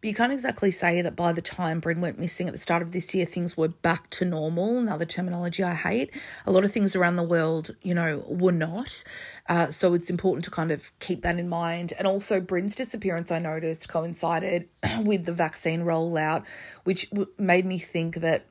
But 0.00 0.08
you 0.08 0.14
can't 0.14 0.32
exactly 0.32 0.70
say 0.70 1.02
that 1.02 1.16
by 1.16 1.32
the 1.32 1.42
time 1.42 1.80
Bryn 1.80 2.00
went 2.00 2.20
missing 2.20 2.46
at 2.46 2.52
the 2.52 2.58
start 2.58 2.82
of 2.82 2.92
this 2.92 3.12
year, 3.16 3.26
things 3.26 3.56
were 3.56 3.68
back 3.68 4.08
to 4.10 4.24
normal. 4.24 4.78
Another 4.78 5.04
terminology 5.04 5.64
I 5.64 5.74
hate. 5.74 6.14
A 6.46 6.52
lot 6.52 6.62
of 6.62 6.70
things 6.70 6.94
around 6.94 7.16
the 7.16 7.24
world, 7.24 7.74
you 7.82 7.94
know, 7.94 8.24
were 8.28 8.52
not. 8.52 9.02
Uh, 9.48 9.72
so 9.72 9.94
it's 9.94 10.08
important 10.08 10.44
to 10.44 10.52
kind 10.52 10.70
of 10.70 10.92
keep 11.00 11.22
that 11.22 11.36
in 11.36 11.48
mind. 11.48 11.94
And 11.98 12.06
also, 12.06 12.40
Bryn's 12.40 12.76
disappearance, 12.76 13.32
I 13.32 13.40
noticed, 13.40 13.88
coincided 13.88 14.68
with 15.02 15.24
the 15.24 15.32
vaccine 15.32 15.82
rollout, 15.82 16.46
which 16.84 17.10
made 17.36 17.66
me 17.66 17.78
think 17.78 18.16
that 18.16 18.46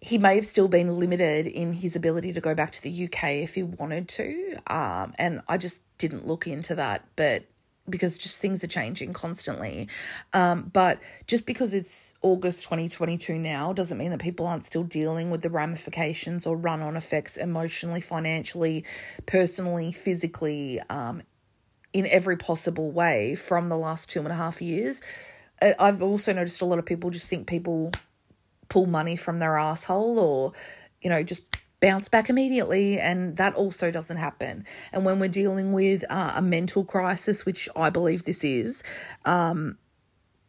he 0.00 0.18
may 0.18 0.34
have 0.36 0.46
still 0.46 0.68
been 0.68 0.98
limited 0.98 1.46
in 1.46 1.72
his 1.74 1.94
ability 1.94 2.32
to 2.32 2.40
go 2.40 2.54
back 2.54 2.72
to 2.72 2.82
the 2.82 3.04
UK 3.04 3.24
if 3.42 3.54
he 3.54 3.62
wanted 3.62 4.08
to. 4.08 4.56
Um, 4.66 5.14
and 5.18 5.42
I 5.48 5.58
just 5.58 5.82
didn't 5.98 6.26
look 6.26 6.46
into 6.46 6.74
that. 6.76 7.04
But 7.16 7.44
because 7.90 8.16
just 8.16 8.40
things 8.40 8.62
are 8.62 8.68
changing 8.68 9.12
constantly. 9.12 9.88
Um, 10.32 10.70
but 10.72 11.02
just 11.26 11.44
because 11.44 11.74
it's 11.74 12.14
August 12.22 12.64
2022 12.64 13.38
now 13.38 13.72
doesn't 13.72 13.98
mean 13.98 14.10
that 14.10 14.20
people 14.20 14.46
aren't 14.46 14.64
still 14.64 14.84
dealing 14.84 15.30
with 15.30 15.42
the 15.42 15.50
ramifications 15.50 16.46
or 16.46 16.56
run 16.56 16.80
on 16.80 16.96
effects 16.96 17.36
emotionally, 17.36 18.00
financially, 18.00 18.84
personally, 19.26 19.92
physically, 19.92 20.80
um, 20.88 21.22
in 21.92 22.06
every 22.06 22.36
possible 22.36 22.92
way 22.92 23.34
from 23.34 23.68
the 23.68 23.76
last 23.76 24.08
two 24.08 24.20
and 24.20 24.28
a 24.28 24.34
half 24.34 24.62
years. 24.62 25.02
I've 25.60 26.02
also 26.02 26.32
noticed 26.32 26.62
a 26.62 26.64
lot 26.64 26.78
of 26.78 26.86
people 26.86 27.10
just 27.10 27.28
think 27.28 27.46
people 27.46 27.90
pull 28.70 28.86
money 28.86 29.16
from 29.16 29.38
their 29.38 29.58
asshole 29.58 30.18
or, 30.18 30.52
you 31.02 31.10
know, 31.10 31.22
just 31.22 31.42
bounce 31.80 32.08
back 32.08 32.28
immediately, 32.30 32.98
and 32.98 33.36
that 33.36 33.54
also 33.54 33.90
doesn't 33.90 34.18
happen. 34.18 34.64
And 34.92 35.04
when 35.04 35.18
we're 35.18 35.28
dealing 35.28 35.72
with 35.72 36.04
uh, 36.10 36.32
a 36.36 36.42
mental 36.42 36.84
crisis, 36.84 37.44
which 37.46 37.68
I 37.74 37.90
believe 37.90 38.24
this 38.24 38.44
is, 38.44 38.82
um, 39.24 39.78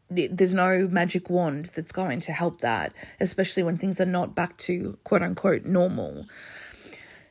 there's 0.10 0.54
no 0.54 0.90
magic 0.90 1.30
wand 1.30 1.72
that's 1.74 1.94
going 1.94 2.20
to 2.22 2.34
help 2.34 2.60
that, 2.62 2.94
especially 3.22 3.64
when 3.64 3.78
things 3.78 4.02
are 4.02 4.06
not 4.06 4.36
back 4.36 4.58
to 4.58 4.98
quote 5.06 5.22
unquote 5.22 5.64
normal. 5.64 6.26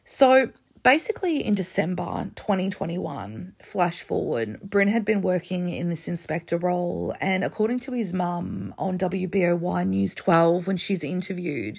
So 0.04 0.50
basically, 0.82 1.44
in 1.44 1.54
December 1.54 2.30
2021, 2.36 3.54
flash 3.62 4.02
forward, 4.02 4.60
Bryn 4.62 4.88
had 4.88 5.04
been 5.04 5.20
working 5.20 5.68
in 5.68 5.88
this 5.88 6.08
inspector 6.08 6.56
role, 6.56 7.14
and 7.20 7.44
according 7.44 7.80
to 7.80 7.92
his 7.92 8.12
mum 8.12 8.74
on 8.78 8.98
WBOY 8.98 9.86
News 9.88 10.14
12, 10.14 10.66
when 10.66 10.76
she's 10.76 11.04
interviewed, 11.04 11.78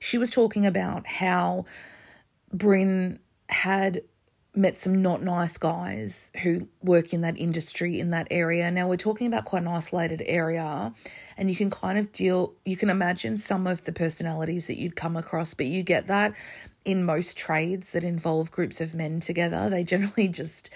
she 0.00 0.18
was 0.18 0.30
talking 0.30 0.66
about 0.66 1.06
how 1.06 1.64
Bryn 2.52 3.18
had 3.48 4.02
met 4.54 4.76
some 4.76 5.00
not 5.00 5.22
nice 5.22 5.56
guys 5.56 6.30
who 6.42 6.68
work 6.82 7.14
in 7.14 7.22
that 7.22 7.38
industry 7.38 7.98
in 7.98 8.10
that 8.10 8.28
area. 8.30 8.70
Now 8.70 8.86
we're 8.86 8.96
talking 8.96 9.26
about 9.26 9.46
quite 9.46 9.62
an 9.62 9.68
isolated 9.68 10.22
area 10.26 10.92
and 11.38 11.48
you 11.48 11.56
can 11.56 11.70
kind 11.70 11.98
of 11.98 12.12
deal 12.12 12.52
you 12.66 12.76
can 12.76 12.90
imagine 12.90 13.38
some 13.38 13.66
of 13.66 13.84
the 13.84 13.92
personalities 13.92 14.66
that 14.66 14.78
you'd 14.78 14.94
come 14.94 15.16
across, 15.16 15.54
but 15.54 15.66
you 15.66 15.82
get 15.82 16.06
that 16.08 16.34
in 16.84 17.04
most 17.04 17.36
trades 17.36 17.92
that 17.92 18.02
involve 18.02 18.50
groups 18.50 18.80
of 18.80 18.94
men 18.94 19.20
together. 19.20 19.70
They 19.70 19.84
generally 19.84 20.28
just 20.42 20.68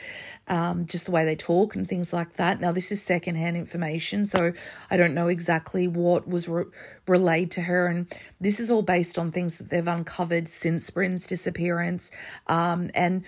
um, 0.49 0.87
just 0.87 1.07
the 1.07 1.11
way 1.12 1.24
they 1.24 1.37
talk 1.37 1.74
and 1.74 1.87
things 1.87 2.12
like 2.12 2.35
that. 2.35 2.61
Now, 2.61 2.72
this 2.72 2.93
is 2.93 3.03
secondhand 3.03 3.57
information, 3.57 4.24
so 4.27 4.53
I 4.91 4.97
don't 4.97 5.12
know 5.12 5.27
exactly 5.29 5.89
what 5.89 6.29
was 6.29 6.49
re- 6.49 6.66
relayed 7.09 7.51
to 7.53 7.62
her, 7.62 7.89
and 7.89 8.07
this 8.41 8.61
is 8.61 8.70
all 8.70 8.83
based 8.83 9.18
on 9.18 9.33
things 9.33 9.57
that 9.57 9.70
they've 9.70 9.87
uncovered 9.87 10.49
since 10.49 10.89
Bryn's 10.89 11.27
disappearance. 11.27 12.12
Um, 12.47 12.91
and 12.95 13.24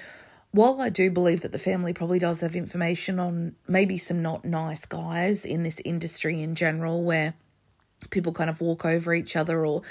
while 0.50 0.80
I 0.80 0.88
do 0.88 1.10
believe 1.10 1.42
that 1.42 1.52
the 1.52 1.58
family 1.58 1.92
probably 1.92 2.18
does 2.18 2.40
have 2.40 2.56
information 2.56 3.18
on 3.18 3.54
maybe 3.66 3.98
some 3.98 4.22
not 4.22 4.44
nice 4.44 4.86
guys 4.86 5.44
in 5.44 5.62
this 5.62 5.80
industry 5.84 6.42
in 6.42 6.54
general, 6.54 7.02
where 7.02 7.34
people 8.10 8.32
kind 8.32 8.48
of 8.48 8.60
walk 8.60 8.84
over 8.84 9.12
each 9.12 9.36
other 9.36 9.66
or 9.66 9.82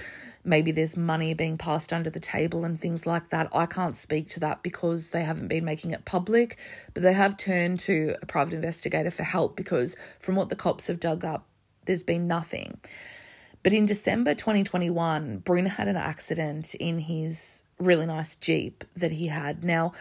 maybe 0.44 0.72
there's 0.72 0.96
money 0.96 1.34
being 1.34 1.58
passed 1.58 1.92
under 1.92 2.10
the 2.10 2.20
table 2.20 2.64
and 2.64 2.80
things 2.80 3.06
like 3.06 3.30
that. 3.30 3.50
I 3.54 3.66
can't 3.66 3.96
speak 3.96 4.30
to 4.30 4.40
that 4.40 4.64
because 4.64 5.10
they 5.10 5.24
haven't 5.24 5.50
been 5.50 5.66
making 5.66 5.92
it 5.92 6.06
public, 6.06 6.58
but 6.94 7.04
they 7.04 7.14
have 7.14 7.38
turned 7.38 7.80
to 7.82 8.16
a 8.22 8.26
private 8.26 8.54
investigator 8.54 9.12
for 9.12 9.24
help 9.24 9.56
because 9.56 9.96
from 10.20 10.36
what 10.36 10.50
the 10.50 10.56
cops 10.56 10.88
have 10.88 11.00
dug 11.00 11.26
up, 11.26 11.46
there's 11.86 12.04
been 12.04 12.28
nothing. 12.28 12.80
But 13.62 13.74
in 13.74 13.86
December 13.86 14.34
2021, 14.34 15.40
Bryn 15.40 15.66
had 15.66 15.88
an 15.90 15.98
accident 15.98 16.74
in 16.76 17.00
his 17.00 17.64
really 17.80 18.06
nice 18.06 18.36
Jeep 18.36 18.84
that 18.96 19.12
he 19.12 19.28
had. 19.28 19.64
Now, 19.64 19.92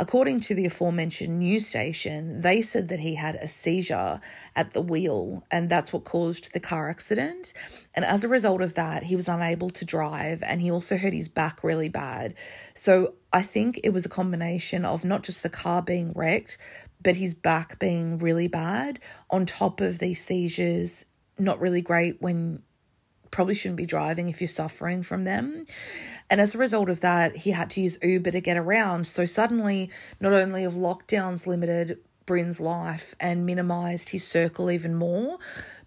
according 0.00 0.40
to 0.40 0.54
the 0.54 0.66
aforementioned 0.66 1.38
news 1.38 1.66
station, 1.66 2.40
they 2.40 2.62
said 2.62 2.88
that 2.88 3.00
he 3.00 3.14
had 3.14 3.34
a 3.36 3.48
seizure 3.48 4.20
at 4.54 4.72
the 4.72 4.80
wheel 4.80 5.44
and 5.50 5.68
that's 5.68 5.92
what 5.92 6.04
caused 6.04 6.52
the 6.52 6.60
car 6.60 6.88
accident. 6.88 7.52
And 7.94 8.04
as 8.04 8.24
a 8.24 8.28
result 8.28 8.62
of 8.62 8.74
that, 8.74 9.04
he 9.04 9.16
was 9.16 9.28
unable 9.28 9.70
to 9.70 9.84
drive 9.84 10.42
and 10.42 10.60
he 10.62 10.70
also 10.70 10.96
hurt 10.96 11.12
his 11.12 11.28
back 11.28 11.62
really 11.62 11.88
bad. 11.88 12.34
So 12.74 13.14
I 13.32 13.42
think 13.42 13.80
it 13.84 13.90
was 13.90 14.06
a 14.06 14.10
combination 14.10 14.84
of 14.84 15.04
not 15.04 15.22
just 15.22 15.42
the 15.42 15.50
car 15.50 15.82
being 15.82 16.12
wrecked, 16.14 16.56
but 17.02 17.16
his 17.16 17.34
back 17.34 17.78
being 17.78 18.18
really 18.18 18.48
bad 18.48 18.98
on 19.30 19.44
top 19.44 19.80
of 19.80 19.98
these 19.98 20.24
seizures. 20.24 21.04
Not 21.38 21.60
really 21.60 21.82
great 21.82 22.22
when 22.22 22.62
probably 23.36 23.54
shouldn't 23.54 23.76
be 23.76 23.84
driving 23.84 24.28
if 24.28 24.40
you're 24.40 24.48
suffering 24.48 25.02
from 25.02 25.24
them. 25.24 25.66
And 26.30 26.40
as 26.40 26.54
a 26.54 26.58
result 26.58 26.88
of 26.88 27.02
that, 27.02 27.36
he 27.36 27.50
had 27.50 27.68
to 27.72 27.82
use 27.82 27.98
Uber 28.02 28.30
to 28.30 28.40
get 28.40 28.56
around. 28.56 29.06
So 29.06 29.26
suddenly, 29.26 29.90
not 30.22 30.32
only 30.32 30.62
have 30.62 30.72
lockdowns 30.72 31.46
limited 31.46 31.98
Bryn's 32.24 32.62
life 32.62 33.14
and 33.20 33.44
minimized 33.44 34.08
his 34.08 34.26
circle 34.26 34.70
even 34.70 34.94
more, 34.94 35.36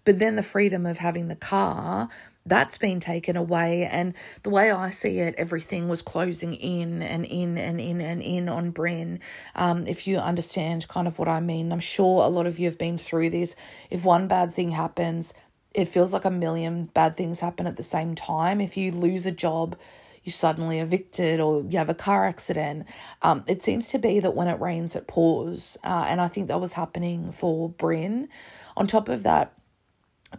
but 0.04 0.20
then 0.20 0.36
the 0.36 0.44
freedom 0.44 0.86
of 0.86 0.98
having 0.98 1.26
the 1.26 1.34
car 1.34 2.08
that's 2.46 2.78
been 2.78 3.00
taken 3.00 3.36
away. 3.36 3.88
And 3.90 4.14
the 4.42 4.50
way 4.50 4.70
I 4.70 4.90
see 4.90 5.18
it, 5.18 5.34
everything 5.36 5.88
was 5.88 6.02
closing 6.02 6.54
in 6.54 7.02
and 7.02 7.24
in 7.24 7.58
and 7.58 7.80
in 7.80 8.00
and 8.00 8.22
in 8.22 8.48
on 8.48 8.70
Bryn. 8.70 9.20
Um, 9.54 9.86
if 9.86 10.06
you 10.06 10.18
understand 10.18 10.88
kind 10.88 11.06
of 11.06 11.18
what 11.18 11.28
I 11.28 11.40
mean, 11.40 11.70
I'm 11.72 11.80
sure 11.80 12.24
a 12.24 12.28
lot 12.28 12.46
of 12.46 12.58
you 12.58 12.66
have 12.66 12.78
been 12.78 12.96
through 12.96 13.30
this. 13.30 13.56
If 13.90 14.04
one 14.04 14.26
bad 14.26 14.54
thing 14.54 14.70
happens, 14.70 15.34
it 15.74 15.86
feels 15.86 16.12
like 16.12 16.24
a 16.24 16.30
million 16.30 16.86
bad 16.86 17.16
things 17.16 17.40
happen 17.40 17.66
at 17.66 17.76
the 17.76 17.82
same 17.82 18.14
time. 18.14 18.60
If 18.60 18.76
you 18.76 18.90
lose 18.90 19.26
a 19.26 19.32
job, 19.32 19.78
you're 20.24 20.32
suddenly 20.32 20.80
evicted 20.80 21.40
or 21.40 21.62
you 21.62 21.78
have 21.78 21.88
a 21.88 21.94
car 21.94 22.26
accident. 22.26 22.86
Um, 23.22 23.44
it 23.46 23.62
seems 23.62 23.88
to 23.88 23.98
be 23.98 24.20
that 24.20 24.34
when 24.34 24.48
it 24.48 24.60
rains, 24.60 24.96
it 24.96 25.06
pours. 25.06 25.78
Uh, 25.82 26.06
and 26.08 26.20
I 26.20 26.28
think 26.28 26.48
that 26.48 26.60
was 26.60 26.74
happening 26.74 27.32
for 27.32 27.68
Bryn. 27.68 28.28
On 28.76 28.86
top 28.86 29.08
of 29.08 29.22
that, 29.22 29.54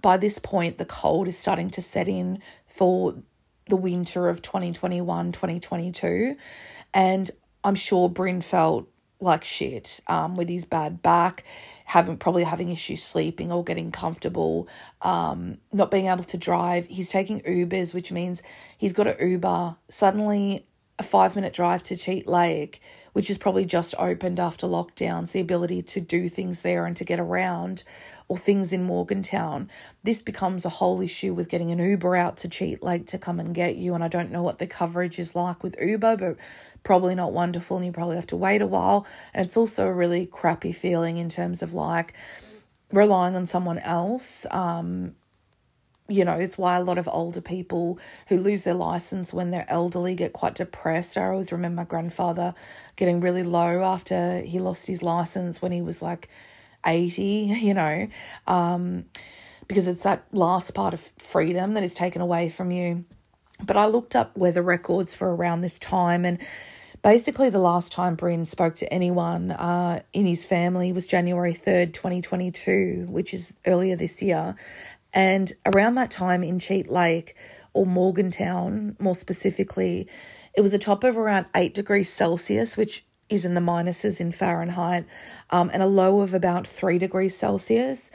by 0.01 0.17
this 0.17 0.39
point, 0.39 0.77
the 0.77 0.85
cold 0.85 1.27
is 1.27 1.37
starting 1.37 1.69
to 1.71 1.81
set 1.81 2.07
in 2.07 2.39
for 2.67 3.15
the 3.67 3.75
winter 3.75 4.29
of 4.29 4.41
2021 4.41 5.31
2022. 5.31 6.35
And 6.93 7.31
I'm 7.63 7.75
sure 7.75 8.09
Bryn 8.09 8.41
felt 8.41 8.87
like 9.19 9.43
shit 9.43 9.99
um, 10.07 10.35
with 10.35 10.49
his 10.49 10.65
bad 10.65 11.01
back, 11.01 11.43
having 11.91 12.15
probably 12.15 12.45
having 12.45 12.71
issues 12.71 13.03
sleeping 13.03 13.51
or 13.51 13.65
getting 13.65 13.91
comfortable, 13.91 14.65
um, 15.01 15.57
not 15.73 15.91
being 15.91 16.07
able 16.07 16.23
to 16.23 16.37
drive. 16.37 16.85
He's 16.85 17.09
taking 17.09 17.41
Ubers, 17.41 17.93
which 17.93 18.13
means 18.13 18.41
he's 18.77 18.93
got 18.93 19.07
an 19.07 19.29
Uber. 19.29 19.75
Suddenly, 19.89 20.65
a 21.01 21.03
five 21.03 21.35
minute 21.35 21.51
drive 21.51 21.81
to 21.81 21.97
Cheat 21.97 22.27
Lake, 22.27 22.79
which 23.13 23.31
is 23.31 23.37
probably 23.39 23.65
just 23.65 23.95
opened 23.97 24.39
after 24.39 24.67
lockdowns, 24.67 25.31
the 25.31 25.41
ability 25.41 25.81
to 25.81 25.99
do 25.99 26.29
things 26.29 26.61
there 26.61 26.85
and 26.85 26.95
to 26.95 27.03
get 27.03 27.19
around, 27.19 27.83
or 28.27 28.37
things 28.37 28.71
in 28.71 28.83
Morgantown, 28.83 29.67
this 30.03 30.21
becomes 30.21 30.63
a 30.63 30.69
whole 30.69 31.01
issue 31.01 31.33
with 31.33 31.49
getting 31.49 31.71
an 31.71 31.79
Uber 31.79 32.15
out 32.15 32.37
to 32.37 32.47
Cheat 32.47 32.83
Lake 32.83 33.07
to 33.07 33.17
come 33.17 33.39
and 33.39 33.55
get 33.55 33.77
you. 33.77 33.95
And 33.95 34.03
I 34.03 34.07
don't 34.07 34.31
know 34.31 34.43
what 34.43 34.59
the 34.59 34.67
coverage 34.67 35.17
is 35.17 35.35
like 35.35 35.63
with 35.63 35.75
Uber, 35.81 36.17
but 36.17 36.37
probably 36.83 37.15
not 37.15 37.33
wonderful, 37.33 37.77
and 37.77 37.85
you 37.85 37.91
probably 37.91 38.15
have 38.15 38.27
to 38.27 38.37
wait 38.37 38.61
a 38.61 38.67
while. 38.67 39.07
And 39.33 39.43
it's 39.43 39.57
also 39.57 39.87
a 39.87 39.93
really 39.93 40.27
crappy 40.27 40.71
feeling 40.71 41.17
in 41.17 41.29
terms 41.29 41.63
of 41.63 41.73
like 41.73 42.13
relying 42.93 43.35
on 43.35 43.47
someone 43.47 43.79
else. 43.79 44.45
Um, 44.51 45.15
you 46.07 46.25
know, 46.25 46.33
it's 46.33 46.57
why 46.57 46.75
a 46.77 46.83
lot 46.83 46.97
of 46.97 47.07
older 47.11 47.41
people 47.41 47.99
who 48.27 48.37
lose 48.37 48.63
their 48.63 48.73
license 48.73 49.33
when 49.33 49.51
they're 49.51 49.65
elderly 49.69 50.15
get 50.15 50.33
quite 50.33 50.55
depressed. 50.55 51.17
I 51.17 51.27
always 51.27 51.51
remember 51.51 51.81
my 51.81 51.85
grandfather 51.85 52.53
getting 52.95 53.21
really 53.21 53.43
low 53.43 53.83
after 53.83 54.39
he 54.39 54.59
lost 54.59 54.87
his 54.87 55.01
license 55.01 55.61
when 55.61 55.71
he 55.71 55.81
was 55.81 56.01
like 56.01 56.29
80, 56.85 57.23
you 57.61 57.73
know, 57.73 58.07
um, 58.47 59.05
because 59.67 59.87
it's 59.87 60.03
that 60.03 60.25
last 60.31 60.71
part 60.73 60.93
of 60.93 60.99
freedom 61.17 61.75
that 61.75 61.83
is 61.83 61.93
taken 61.93 62.21
away 62.21 62.49
from 62.49 62.71
you. 62.71 63.05
But 63.63 63.77
I 63.77 63.85
looked 63.85 64.15
up 64.15 64.35
weather 64.35 64.61
records 64.61 65.13
for 65.13 65.33
around 65.33 65.61
this 65.61 65.79
time 65.79 66.25
and 66.25 66.41
basically 67.03 67.49
the 67.49 67.59
last 67.59 67.91
time 67.91 68.15
Bryn 68.15 68.45
spoke 68.45 68.75
to 68.77 68.93
anyone 68.93 69.51
uh, 69.51 70.01
in 70.13 70.25
his 70.25 70.45
family 70.45 70.93
was 70.93 71.07
January 71.07 71.53
3rd, 71.53 71.93
2022, 71.93 73.07
which 73.09 73.33
is 73.33 73.53
earlier 73.65 73.95
this 73.95 74.21
year. 74.21 74.55
And 75.13 75.51
around 75.65 75.95
that 75.95 76.11
time 76.11 76.43
in 76.43 76.59
Cheat 76.59 76.89
Lake 76.89 77.35
or 77.73 77.85
Morgantown, 77.85 78.95
more 78.99 79.15
specifically, 79.15 80.07
it 80.55 80.61
was 80.61 80.73
a 80.73 80.79
top 80.79 81.03
of 81.03 81.17
around 81.17 81.47
8 81.55 81.73
degrees 81.73 82.09
Celsius, 82.09 82.77
which 82.77 83.05
is 83.29 83.45
in 83.45 83.53
the 83.53 83.61
minuses 83.61 84.19
in 84.19 84.31
Fahrenheit, 84.31 85.05
um, 85.49 85.69
and 85.73 85.81
a 85.81 85.87
low 85.87 86.21
of 86.21 86.33
about 86.33 86.67
3 86.67 86.97
degrees 86.97 87.35
Celsius. 87.37 88.11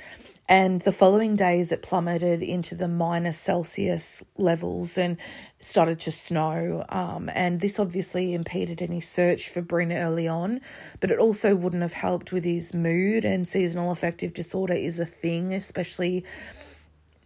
And 0.48 0.80
the 0.82 0.92
following 0.92 1.34
days, 1.34 1.72
it 1.72 1.82
plummeted 1.82 2.40
into 2.40 2.76
the 2.76 2.86
minus 2.86 3.36
Celsius 3.36 4.22
levels 4.36 4.96
and 4.96 5.18
started 5.58 5.98
to 6.00 6.12
snow. 6.12 6.84
Um, 6.88 7.28
and 7.34 7.60
this 7.60 7.80
obviously 7.80 8.32
impeded 8.32 8.80
any 8.80 9.00
search 9.00 9.48
for 9.48 9.60
Bryn 9.60 9.92
early 9.92 10.28
on, 10.28 10.60
but 11.00 11.10
it 11.10 11.18
also 11.18 11.56
wouldn't 11.56 11.82
have 11.82 11.94
helped 11.94 12.32
with 12.32 12.44
his 12.44 12.72
mood. 12.72 13.24
And 13.24 13.44
seasonal 13.44 13.90
affective 13.90 14.34
disorder 14.34 14.74
is 14.74 15.00
a 15.00 15.04
thing, 15.04 15.52
especially 15.52 16.24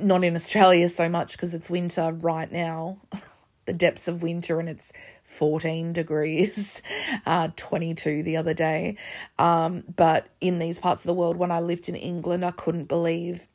not 0.03 0.25
in 0.25 0.35
Australia 0.35 0.89
so 0.89 1.09
much 1.09 1.33
because 1.33 1.55
it's 1.55 1.71
winter 1.71 2.13
right 2.13 2.51
now. 2.51 2.99
the 3.67 3.73
depths 3.75 4.09
of 4.09 4.23
winter 4.23 4.59
and 4.59 4.69
it's 4.69 4.93
14 5.23 5.93
degrees, 5.93 6.83
uh, 7.27 7.49
22 7.55 8.25
the 8.25 8.37
other 8.37 8.55
day. 8.55 8.97
Um, 9.39 9.85
but 9.95 10.29
in 10.41 10.59
these 10.59 10.79
parts 10.79 11.03
of 11.03 11.07
the 11.07 11.15
world, 11.15 11.37
when 11.37 11.53
I 11.53 11.61
lived 11.61 11.89
in 11.89 11.95
England, 11.95 12.45
I 12.45 12.51
couldn't 12.51 12.87
believe 12.87 13.47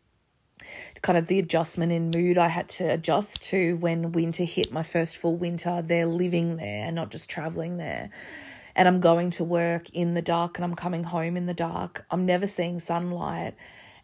kind 1.01 1.17
of 1.17 1.27
the 1.27 1.37
adjustment 1.37 1.91
in 1.91 2.11
mood 2.11 2.37
I 2.37 2.47
had 2.47 2.69
to 2.69 2.85
adjust 2.85 3.43
to 3.49 3.75
when 3.75 4.13
winter 4.13 4.43
hit 4.43 4.71
my 4.71 4.83
first 4.83 5.17
full 5.17 5.35
winter 5.35 5.81
there 5.81 6.05
living 6.05 6.55
there, 6.55 6.85
and 6.85 6.95
not 6.95 7.11
just 7.11 7.29
traveling 7.29 7.77
there. 7.77 8.09
And 8.75 8.87
I'm 8.87 8.99
going 8.99 9.31
to 9.31 9.43
work 9.43 9.89
in 9.91 10.13
the 10.13 10.21
dark 10.21 10.57
and 10.57 10.65
I'm 10.65 10.75
coming 10.75 11.03
home 11.03 11.37
in 11.37 11.45
the 11.45 11.53
dark. 11.53 12.05
I'm 12.09 12.25
never 12.25 12.47
seeing 12.47 12.79
sunlight 12.79 13.53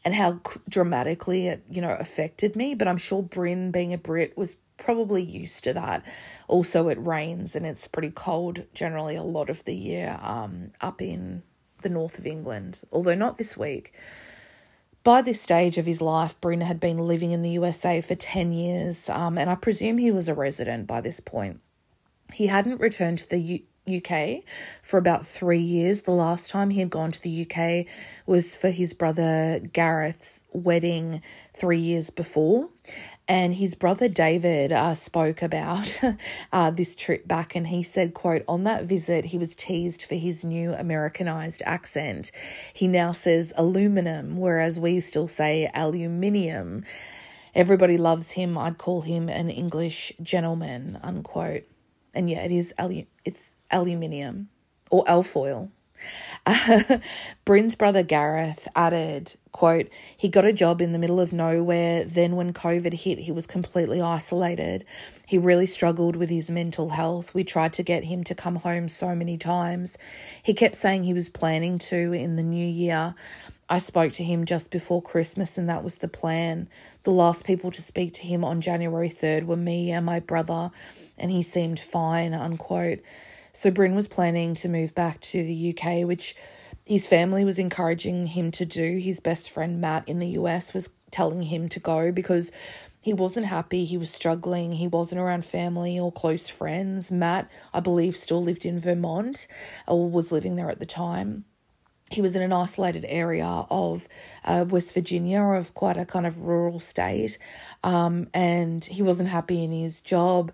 and 0.04 0.14
how 0.14 0.42
dramatically 0.68 1.48
it, 1.48 1.64
you 1.70 1.82
know, 1.82 1.96
affected 2.00 2.56
me. 2.56 2.76
But 2.76 2.88
I'm 2.88 2.98
sure 2.98 3.24
Bryn, 3.24 3.72
being 3.72 3.94
a 3.94 3.98
Brit, 3.98 4.38
was 4.38 4.58
probably 4.78 5.22
used 5.22 5.64
to 5.64 5.74
that. 5.74 6.06
Also, 6.48 6.88
it 6.88 6.98
rains 7.06 7.56
and 7.56 7.66
it's 7.66 7.88
pretty 7.88 8.12
cold 8.12 8.66
generally 8.74 9.16
a 9.16 9.24
lot 9.24 9.50
of 9.50 9.64
the 9.66 9.76
year 9.76 10.20
um, 10.22 10.72
up 10.82 11.02
in 11.02 11.44
the 11.82 11.90
north 11.90 12.20
of 12.20 12.26
England, 12.26 12.84
although 12.92 13.16
not 13.16 13.38
this 13.38 13.58
week. 13.58 13.94
By 15.04 15.24
this 15.24 15.42
stage 15.42 15.80
of 15.80 15.88
his 15.88 16.02
life, 16.02 16.40
Bryn 16.42 16.62
had 16.62 16.80
been 16.80 16.98
living 17.00 17.32
in 17.32 17.42
the 17.42 17.50
USA 17.52 18.02
for 18.02 18.14
10 18.14 18.52
years, 18.52 19.10
um, 19.10 19.38
and 19.38 19.50
I 19.50 19.56
presume 19.56 19.98
he 19.98 20.12
was 20.12 20.30
a 20.30 20.36
resident 20.36 20.86
by 20.86 21.02
this 21.02 21.20
point. 21.20 21.60
He 22.34 22.48
hadn't 22.48 22.80
returned 22.80 23.18
to 23.20 23.30
the 23.30 23.40
U- 23.40 23.64
UK 23.88 24.44
for 24.82 24.98
about 24.98 25.26
three 25.26 25.60
years. 25.60 26.02
The 26.02 26.12
last 26.12 26.50
time 26.50 26.70
he 26.70 26.80
had 26.80 26.90
gone 26.90 27.12
to 27.12 27.22
the 27.22 27.48
UK 27.48 27.88
was 28.26 28.56
for 28.56 28.70
his 28.70 28.94
brother 28.94 29.60
Gareth's 29.74 30.44
wedding 30.54 31.22
three 31.54 31.80
years 31.80 32.10
before. 32.10 32.70
And 33.28 33.54
his 33.54 33.76
brother 33.76 34.08
David 34.08 34.72
uh, 34.72 34.94
spoke 34.94 35.42
about 35.42 36.00
uh, 36.52 36.72
this 36.72 36.96
trip 36.96 37.28
back, 37.28 37.56
and 37.56 37.68
he 37.68 37.82
said, 37.84 38.14
"quote 38.14 38.44
On 38.48 38.64
that 38.64 38.86
visit, 38.86 39.26
he 39.26 39.38
was 39.38 39.56
teased 39.56 40.04
for 40.04 40.16
his 40.16 40.44
new 40.44 40.74
Americanized 40.74 41.64
accent. 41.66 42.32
He 42.74 42.88
now 42.88 43.12
says 43.12 43.54
aluminum, 43.56 44.38
whereas 44.38 44.80
we 44.80 45.00
still 45.00 45.28
say 45.28 45.70
aluminium. 45.74 46.84
Everybody 47.54 47.98
loves 47.98 48.32
him. 48.32 48.58
I'd 48.58 48.78
call 48.78 49.02
him 49.02 49.30
an 49.30 49.50
English 49.50 50.12
gentleman." 50.22 51.00
Unquote 51.02 51.71
and 52.14 52.30
yeah, 52.30 52.44
it 52.44 52.52
is 52.52 52.74
alu- 52.78 53.06
it's 53.26 53.58
aluminium 53.72 54.50
or 54.90 55.04
alfoil. 55.08 55.70
Uh, 56.46 56.98
Bryn's 57.46 57.76
brother 57.76 58.04
Gareth 58.04 58.68
added, 58.76 59.36
quote, 59.52 59.90
he 60.18 60.30
got 60.30 60.46
a 60.46 60.54
job 60.54 60.82
in 60.82 60.94
the 60.94 61.00
middle 61.00 61.20
of 61.20 61.32
nowhere. 61.34 62.04
Then 62.04 62.36
when 62.36 62.54
COVID 62.54 62.94
hit, 62.94 63.20
he 63.20 63.32
was 63.32 63.48
completely 63.48 64.02
isolated. 64.02 64.86
He 65.28 65.38
really 65.38 65.66
struggled 65.66 66.16
with 66.16 66.30
his 66.30 66.50
mental 66.50 66.90
health. 66.90 67.34
We 67.34 67.44
tried 67.44 67.74
to 67.74 67.84
get 67.84 68.04
him 68.04 68.24
to 68.26 68.36
come 68.36 68.58
home 68.58 68.90
so 68.90 69.16
many 69.16 69.38
times. 69.38 69.98
He 70.44 70.54
kept 70.54 70.76
saying 70.76 71.04
he 71.04 71.14
was 71.14 71.30
planning 71.30 71.78
to 71.80 72.14
in 72.14 72.36
the 72.36 72.44
new 72.44 72.66
year. 72.66 73.16
I 73.72 73.78
spoke 73.78 74.12
to 74.14 74.24
him 74.24 74.44
just 74.44 74.70
before 74.70 75.02
Christmas, 75.02 75.58
and 75.58 75.70
that 75.70 75.82
was 75.82 75.96
the 75.96 76.10
plan. 76.10 76.68
The 77.04 77.12
last 77.12 77.46
people 77.46 77.72
to 77.72 77.82
speak 77.82 78.14
to 78.16 78.28
him 78.28 78.44
on 78.44 78.60
January 78.60 79.08
3rd 79.08 79.46
were 79.46 79.56
me 79.56 79.92
and 79.92 80.06
my 80.06 80.20
brother 80.20 80.72
and 81.18 81.32
he 81.32 81.42
seemed 81.42 81.80
fine, 81.80 82.34
unquote. 82.34 83.00
So 83.54 83.72
Bryn 83.72 83.96
was 83.96 84.08
planning 84.10 84.56
to 84.56 84.68
move 84.68 84.94
back 84.94 85.22
to 85.22 85.42
the 85.42 85.74
UK, 85.74 86.06
which 86.06 86.36
his 86.86 87.08
family 87.08 87.46
was 87.46 87.60
encouraging 87.60 88.28
him 88.28 88.52
to 88.52 88.66
do. 88.66 88.98
His 88.98 89.20
best 89.22 89.50
friend 89.50 89.80
Matt 89.80 90.10
in 90.10 90.20
the 90.20 90.30
US 90.40 90.74
was 90.74 90.90
telling 91.12 91.44
him 91.44 91.70
to 91.70 91.80
go 91.80 92.12
because 92.12 92.52
he 93.00 93.14
wasn't 93.14 93.46
happy, 93.46 93.86
he 93.86 93.98
was 93.98 94.12
struggling, 94.12 94.74
he 94.74 94.88
wasn't 94.88 95.22
around 95.22 95.46
family 95.46 95.98
or 95.98 96.12
close 96.12 96.50
friends. 96.50 97.12
Matt, 97.12 97.50
I 97.74 97.80
believe, 97.80 98.16
still 98.16 98.42
lived 98.42 98.66
in 98.66 98.80
Vermont 98.80 99.48
or 99.88 100.10
was 100.10 100.32
living 100.32 100.56
there 100.56 100.70
at 100.70 100.80
the 100.80 100.86
time. 100.86 101.46
He 102.12 102.22
was 102.22 102.36
in 102.36 102.42
an 102.42 102.54
isolated 102.54 103.06
area 103.08 103.66
of 103.70 104.08
uh, 104.44 104.66
West 104.68 104.94
Virginia, 104.94 105.42
of 105.42 105.74
quite 105.74 105.98
a 105.98 106.06
kind 106.06 106.28
of 106.28 106.42
rural 106.42 106.80
state, 106.80 107.38
um, 107.84 108.28
and 108.34 108.84
he 108.84 109.02
wasn't 109.02 109.30
happy 109.30 109.64
in 109.64 109.72
his 109.72 110.02
job. 110.02 110.52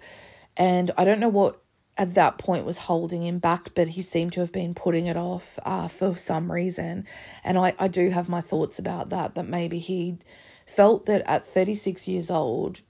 And 0.56 0.92
I 0.98 1.04
don't 1.04 1.20
know 1.20 1.30
what 1.30 1.62
at 1.98 2.14
that 2.14 2.38
point 2.38 2.66
was 2.66 2.78
holding 2.78 3.24
him 3.24 3.40
back, 3.40 3.74
but 3.74 3.90
he 3.90 4.02
seemed 4.02 4.34
to 4.34 4.40
have 4.40 4.52
been 4.52 4.76
putting 4.76 5.08
it 5.08 5.18
off 5.18 5.58
uh, 5.66 5.88
for 5.88 6.16
some 6.16 6.52
reason. 6.52 7.06
And 7.44 7.58
I, 7.58 7.74
I 7.80 7.88
do 7.88 8.10
have 8.12 8.30
my 8.30 8.42
thoughts 8.42 8.78
about 8.78 9.10
that, 9.10 9.36
that 9.36 9.48
maybe 9.48 9.80
he 9.80 10.20
felt 10.66 11.08
that 11.08 11.24
at 11.26 11.46
36 11.46 12.08
years 12.08 12.30
old, 12.30 12.82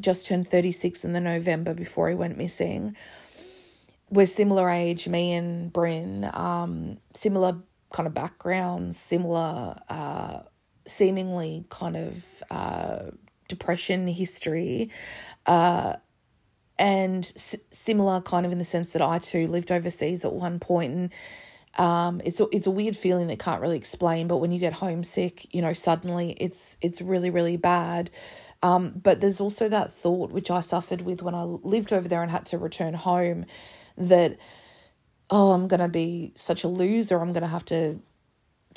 just 0.00 0.26
turned 0.26 0.48
36 0.48 1.04
in 1.04 1.12
the 1.12 1.20
November 1.20 1.74
before 1.74 2.08
he 2.08 2.14
went 2.14 2.36
missing. 2.36 2.96
We're 4.10 4.26
similar 4.26 4.68
age, 4.70 5.08
me 5.08 5.32
and 5.32 5.72
Bryn, 5.72 6.30
um, 6.32 6.98
similar 7.14 7.58
kind 7.92 8.06
of 8.06 8.14
backgrounds, 8.14 8.98
similar, 8.98 9.76
uh, 9.88 10.40
seemingly 10.86 11.64
kind 11.70 11.96
of 11.96 12.42
uh, 12.50 13.10
depression 13.48 14.06
history. 14.06 14.90
Uh, 15.46 15.96
and 16.78 17.32
s- 17.36 17.56
similar 17.70 18.20
kind 18.20 18.44
of 18.46 18.52
in 18.52 18.58
the 18.58 18.64
sense 18.64 18.92
that 18.92 19.02
I 19.02 19.18
too 19.18 19.46
lived 19.46 19.72
overseas 19.72 20.24
at 20.24 20.32
one 20.32 20.58
point 20.58 20.92
and 20.92 21.12
um, 21.78 22.22
it's 22.24 22.40
a, 22.40 22.46
it's 22.52 22.66
a 22.66 22.70
weird 22.70 22.96
feeling 22.96 23.26
that 23.28 23.38
can't 23.38 23.60
really 23.60 23.76
explain 23.76 24.28
but 24.28 24.38
when 24.38 24.50
you 24.50 24.58
get 24.58 24.74
homesick 24.74 25.52
you 25.54 25.62
know 25.62 25.72
suddenly 25.72 26.32
it's 26.40 26.76
it's 26.80 27.00
really 27.00 27.30
really 27.30 27.56
bad 27.56 28.10
um, 28.62 28.92
but 29.02 29.20
there's 29.20 29.40
also 29.40 29.68
that 29.68 29.92
thought 29.92 30.30
which 30.32 30.50
I 30.50 30.60
suffered 30.60 31.02
with 31.02 31.22
when 31.22 31.34
I 31.34 31.42
lived 31.42 31.92
over 31.92 32.08
there 32.08 32.22
and 32.22 32.30
had 32.30 32.46
to 32.46 32.58
return 32.58 32.94
home 32.94 33.44
that 33.96 34.38
oh 35.30 35.52
I'm 35.52 35.68
going 35.68 35.80
to 35.80 35.88
be 35.88 36.32
such 36.34 36.64
a 36.64 36.68
loser 36.68 37.18
I'm 37.20 37.32
going 37.32 37.42
to 37.42 37.48
have 37.48 37.64
to 37.66 38.00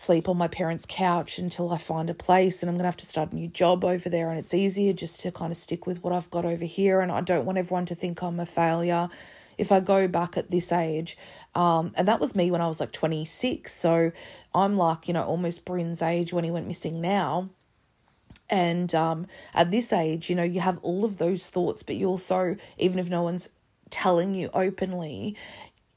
sleep 0.01 0.29
on 0.29 0.37
my 0.37 0.47
parents' 0.47 0.85
couch 0.87 1.37
until 1.37 1.71
I 1.71 1.77
find 1.77 2.09
a 2.09 2.13
place 2.13 2.61
and 2.61 2.69
I'm 2.69 2.75
going 2.75 2.83
to 2.83 2.87
have 2.87 2.97
to 2.97 3.05
start 3.05 3.31
a 3.31 3.35
new 3.35 3.47
job 3.47 3.83
over 3.83 4.09
there. 4.09 4.29
And 4.29 4.39
it's 4.39 4.53
easier 4.53 4.93
just 4.93 5.19
to 5.21 5.31
kind 5.31 5.51
of 5.51 5.57
stick 5.57 5.85
with 5.85 6.03
what 6.03 6.13
I've 6.13 6.29
got 6.29 6.45
over 6.45 6.65
here. 6.65 7.01
And 7.01 7.11
I 7.11 7.21
don't 7.21 7.45
want 7.45 7.57
everyone 7.57 7.85
to 7.87 7.95
think 7.95 8.21
I'm 8.21 8.39
a 8.39 8.45
failure 8.45 9.09
if 9.57 9.71
I 9.71 9.79
go 9.79 10.07
back 10.07 10.37
at 10.37 10.51
this 10.51 10.71
age. 10.71 11.17
Um, 11.53 11.91
and 11.95 12.07
that 12.07 12.19
was 12.19 12.35
me 12.35 12.49
when 12.51 12.61
I 12.61 12.67
was 12.67 12.79
like 12.79 12.91
26. 12.91 13.73
So 13.73 14.11
I'm 14.53 14.77
like, 14.77 15.07
you 15.07 15.13
know, 15.13 15.23
almost 15.23 15.65
Bryn's 15.65 16.01
age 16.01 16.33
when 16.33 16.43
he 16.43 16.51
went 16.51 16.67
missing 16.67 17.01
now. 17.01 17.49
And 18.49 18.95
um, 18.95 19.27
at 19.53 19.69
this 19.69 19.93
age, 19.93 20.29
you 20.29 20.35
know, 20.35 20.43
you 20.43 20.61
have 20.61 20.79
all 20.79 21.05
of 21.05 21.17
those 21.17 21.47
thoughts, 21.49 21.83
but 21.83 21.95
you 21.95 22.07
also, 22.07 22.55
even 22.77 22.97
if 22.97 23.07
no 23.09 23.21
one's 23.21 23.49
telling 23.91 24.33
you 24.33 24.49
openly, 24.53 25.35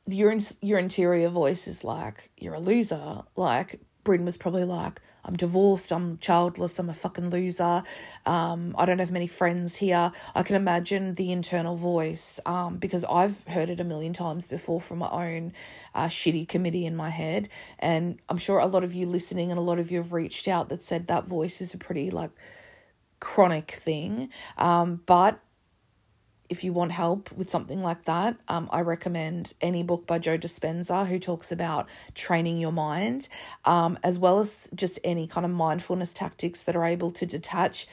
your 0.06 0.36
your 0.60 0.78
interior 0.78 1.28
voice 1.28 1.66
is 1.66 1.84
like 1.84 2.30
you're 2.36 2.54
a 2.54 2.60
loser. 2.60 3.22
Like 3.36 3.80
Bryn 4.04 4.24
was 4.24 4.36
probably 4.36 4.64
like, 4.64 5.00
I'm 5.24 5.36
divorced, 5.36 5.92
I'm 5.92 6.18
childless, 6.18 6.78
I'm 6.78 6.88
a 6.88 6.94
fucking 6.94 7.30
loser. 7.30 7.84
Um, 8.26 8.74
I 8.76 8.84
don't 8.84 8.98
have 8.98 9.12
many 9.12 9.28
friends 9.28 9.76
here. 9.76 10.10
I 10.34 10.42
can 10.42 10.56
imagine 10.56 11.14
the 11.14 11.30
internal 11.30 11.76
voice 11.76 12.40
um, 12.44 12.78
because 12.78 13.04
I've 13.04 13.44
heard 13.44 13.70
it 13.70 13.78
a 13.78 13.84
million 13.84 14.12
times 14.12 14.48
before 14.48 14.80
from 14.80 14.98
my 14.98 15.10
own 15.10 15.52
uh, 15.94 16.06
shitty 16.06 16.48
committee 16.48 16.84
in 16.84 16.96
my 16.96 17.10
head. 17.10 17.48
And 17.78 18.18
I'm 18.28 18.38
sure 18.38 18.58
a 18.58 18.66
lot 18.66 18.82
of 18.82 18.92
you 18.92 19.06
listening 19.06 19.50
and 19.50 19.58
a 19.58 19.62
lot 19.62 19.78
of 19.78 19.92
you 19.92 19.98
have 19.98 20.12
reached 20.12 20.48
out 20.48 20.68
that 20.70 20.82
said 20.82 21.06
that 21.06 21.26
voice 21.26 21.60
is 21.60 21.72
a 21.72 21.78
pretty 21.78 22.10
like 22.10 22.30
chronic 23.20 23.70
thing. 23.70 24.30
Um, 24.58 25.02
but 25.06 25.40
if 26.52 26.62
you 26.62 26.70
want 26.70 26.92
help 26.92 27.32
with 27.32 27.48
something 27.48 27.82
like 27.82 28.04
that, 28.04 28.36
um, 28.46 28.68
I 28.70 28.82
recommend 28.82 29.54
any 29.62 29.82
book 29.82 30.06
by 30.06 30.18
Joe 30.18 30.36
Dispenza 30.36 31.06
who 31.06 31.18
talks 31.18 31.50
about 31.50 31.88
training 32.14 32.58
your 32.58 32.72
mind, 32.72 33.30
um, 33.64 33.98
as 34.02 34.18
well 34.18 34.38
as 34.38 34.68
just 34.74 35.00
any 35.02 35.26
kind 35.26 35.46
of 35.46 35.50
mindfulness 35.50 36.12
tactics 36.12 36.62
that 36.64 36.76
are 36.76 36.84
able 36.84 37.10
to 37.12 37.24
detach 37.24 37.86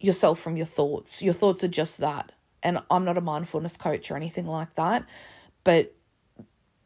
yourself 0.00 0.40
from 0.40 0.56
your 0.56 0.64
thoughts. 0.64 1.20
Your 1.20 1.34
thoughts 1.34 1.62
are 1.62 1.68
just 1.68 1.98
that. 1.98 2.32
And 2.62 2.78
I'm 2.90 3.04
not 3.04 3.18
a 3.18 3.20
mindfulness 3.20 3.76
coach 3.76 4.10
or 4.10 4.16
anything 4.16 4.46
like 4.46 4.74
that, 4.76 5.06
but 5.62 5.94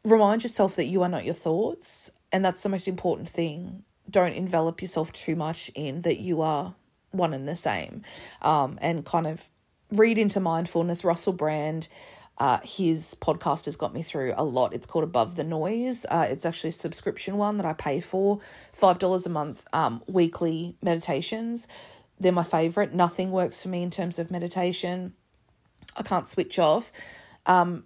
remind 0.03 0.43
yourself 0.43 0.75
that 0.75 0.85
you 0.87 1.01
are 1.01 1.09
not 1.09 1.23
your 1.23 1.33
thoughts. 1.33 2.11
And 2.33 2.43
that's 2.43 2.61
the 2.61 2.67
most 2.67 2.89
important 2.89 3.29
thing. 3.29 3.85
Don't 4.09 4.33
envelop 4.33 4.81
yourself 4.81 5.13
too 5.13 5.37
much 5.37 5.71
in 5.75 6.01
that 6.01 6.19
you 6.19 6.41
are 6.41 6.75
one 7.11 7.33
and 7.33 7.47
the 7.47 7.55
same 7.55 8.01
um, 8.41 8.77
and 8.81 9.05
kind 9.05 9.27
of 9.27 9.47
read 9.91 10.17
into 10.17 10.39
mindfulness. 10.39 11.03
Russell 11.03 11.33
Brand, 11.33 11.87
uh, 12.37 12.59
his 12.63 13.15
podcast 13.19 13.65
has 13.65 13.75
got 13.75 13.93
me 13.93 14.01
through 14.01 14.33
a 14.37 14.43
lot. 14.43 14.73
It's 14.73 14.85
called 14.85 15.03
Above 15.03 15.35
the 15.35 15.43
Noise. 15.43 16.05
Uh, 16.09 16.27
it's 16.29 16.45
actually 16.45 16.69
a 16.69 16.73
subscription 16.73 17.37
one 17.37 17.57
that 17.57 17.65
I 17.65 17.73
pay 17.73 17.99
for, 17.99 18.39
$5 18.73 19.25
a 19.25 19.29
month, 19.29 19.67
um, 19.73 20.01
weekly 20.07 20.75
meditations. 20.81 21.67
They're 22.19 22.31
my 22.31 22.43
favorite. 22.43 22.93
Nothing 22.93 23.31
works 23.31 23.61
for 23.61 23.69
me 23.69 23.83
in 23.83 23.91
terms 23.91 24.19
of 24.19 24.31
meditation. 24.31 25.13
I 25.97 26.03
can't 26.03 26.27
switch 26.27 26.59
off. 26.59 26.91
Um, 27.45 27.85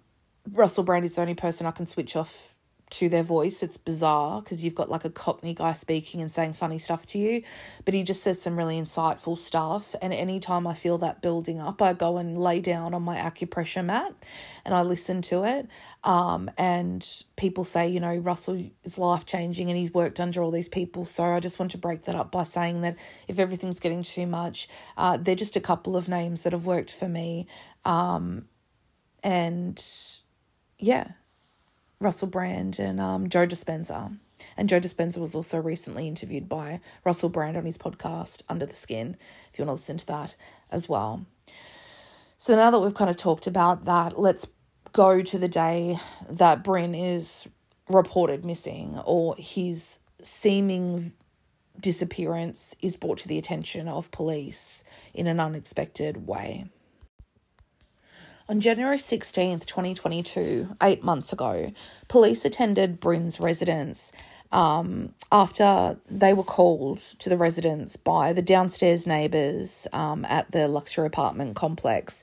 Russell 0.52 0.84
Brand 0.84 1.04
is 1.04 1.14
the 1.14 1.22
only 1.22 1.34
person 1.34 1.66
I 1.66 1.70
can 1.70 1.86
switch 1.86 2.16
off 2.16 2.53
to 2.98 3.08
their 3.08 3.22
voice. 3.22 3.62
It's 3.62 3.76
bizarre 3.76 4.40
because 4.40 4.62
you've 4.62 4.74
got 4.74 4.88
like 4.88 5.04
a 5.04 5.10
cockney 5.10 5.54
guy 5.54 5.72
speaking 5.72 6.20
and 6.20 6.30
saying 6.30 6.54
funny 6.54 6.78
stuff 6.78 7.04
to 7.06 7.18
you, 7.18 7.42
but 7.84 7.94
he 7.94 8.02
just 8.02 8.22
says 8.22 8.40
some 8.40 8.56
really 8.56 8.80
insightful 8.80 9.36
stuff. 9.36 9.94
And 10.00 10.12
anytime 10.12 10.66
I 10.66 10.74
feel 10.74 10.98
that 10.98 11.20
building 11.20 11.60
up, 11.60 11.82
I 11.82 11.92
go 11.92 12.18
and 12.18 12.38
lay 12.38 12.60
down 12.60 12.94
on 12.94 13.02
my 13.02 13.16
acupressure 13.16 13.84
mat 13.84 14.14
and 14.64 14.74
I 14.74 14.82
listen 14.82 15.22
to 15.22 15.44
it. 15.44 15.68
Um, 16.04 16.50
and 16.56 17.06
people 17.36 17.64
say, 17.64 17.88
you 17.88 17.98
know, 17.98 18.14
Russell 18.16 18.70
is 18.84 18.96
life 18.96 19.26
changing 19.26 19.68
and 19.70 19.76
he's 19.76 19.92
worked 19.92 20.20
under 20.20 20.42
all 20.42 20.50
these 20.50 20.68
people. 20.68 21.04
So 21.04 21.24
I 21.24 21.40
just 21.40 21.58
want 21.58 21.72
to 21.72 21.78
break 21.78 22.04
that 22.04 22.14
up 22.14 22.30
by 22.30 22.44
saying 22.44 22.82
that 22.82 22.98
if 23.26 23.38
everything's 23.38 23.80
getting 23.80 24.02
too 24.02 24.26
much, 24.26 24.68
uh, 24.96 25.16
they're 25.16 25.34
just 25.34 25.56
a 25.56 25.60
couple 25.60 25.96
of 25.96 26.08
names 26.08 26.42
that 26.42 26.52
have 26.52 26.66
worked 26.66 26.92
for 26.92 27.08
me. 27.08 27.46
Um, 27.84 28.46
and 29.22 29.84
yeah, 30.78 31.12
Russell 32.00 32.28
Brand 32.28 32.78
and 32.78 33.00
um, 33.00 33.28
Joe 33.28 33.46
Dispenza. 33.46 34.18
And 34.56 34.68
Joe 34.68 34.80
Dispenza 34.80 35.18
was 35.18 35.34
also 35.34 35.60
recently 35.60 36.08
interviewed 36.08 36.48
by 36.48 36.80
Russell 37.04 37.28
Brand 37.28 37.56
on 37.56 37.64
his 37.64 37.78
podcast, 37.78 38.42
Under 38.48 38.66
the 38.66 38.74
Skin, 38.74 39.16
if 39.52 39.58
you 39.58 39.64
want 39.64 39.78
to 39.78 39.82
listen 39.82 39.96
to 39.98 40.06
that 40.06 40.36
as 40.70 40.88
well. 40.88 41.24
So 42.36 42.56
now 42.56 42.70
that 42.70 42.80
we've 42.80 42.94
kind 42.94 43.10
of 43.10 43.16
talked 43.16 43.46
about 43.46 43.84
that, 43.84 44.18
let's 44.18 44.46
go 44.92 45.22
to 45.22 45.38
the 45.38 45.48
day 45.48 45.98
that 46.28 46.64
Bryn 46.64 46.94
is 46.94 47.48
reported 47.88 48.44
missing 48.44 48.98
or 49.04 49.34
his 49.38 50.00
seeming 50.22 51.12
disappearance 51.80 52.74
is 52.80 52.96
brought 52.96 53.18
to 53.18 53.28
the 53.28 53.38
attention 53.38 53.88
of 53.88 54.10
police 54.10 54.84
in 55.12 55.26
an 55.26 55.40
unexpected 55.40 56.26
way. 56.26 56.66
On 58.46 58.60
January 58.60 58.98
16th, 58.98 59.64
2022, 59.64 60.76
eight 60.82 61.02
months 61.02 61.32
ago, 61.32 61.72
police 62.08 62.44
attended 62.44 63.00
Bryn's 63.00 63.40
residence 63.40 64.12
um, 64.52 65.14
after 65.32 65.98
they 66.10 66.34
were 66.34 66.42
called 66.42 66.98
to 67.20 67.30
the 67.30 67.38
residence 67.38 67.96
by 67.96 68.34
the 68.34 68.42
downstairs 68.42 69.06
neighbours 69.06 69.86
um, 69.94 70.26
at 70.26 70.52
the 70.52 70.68
luxury 70.68 71.06
apartment 71.06 71.56
complex. 71.56 72.22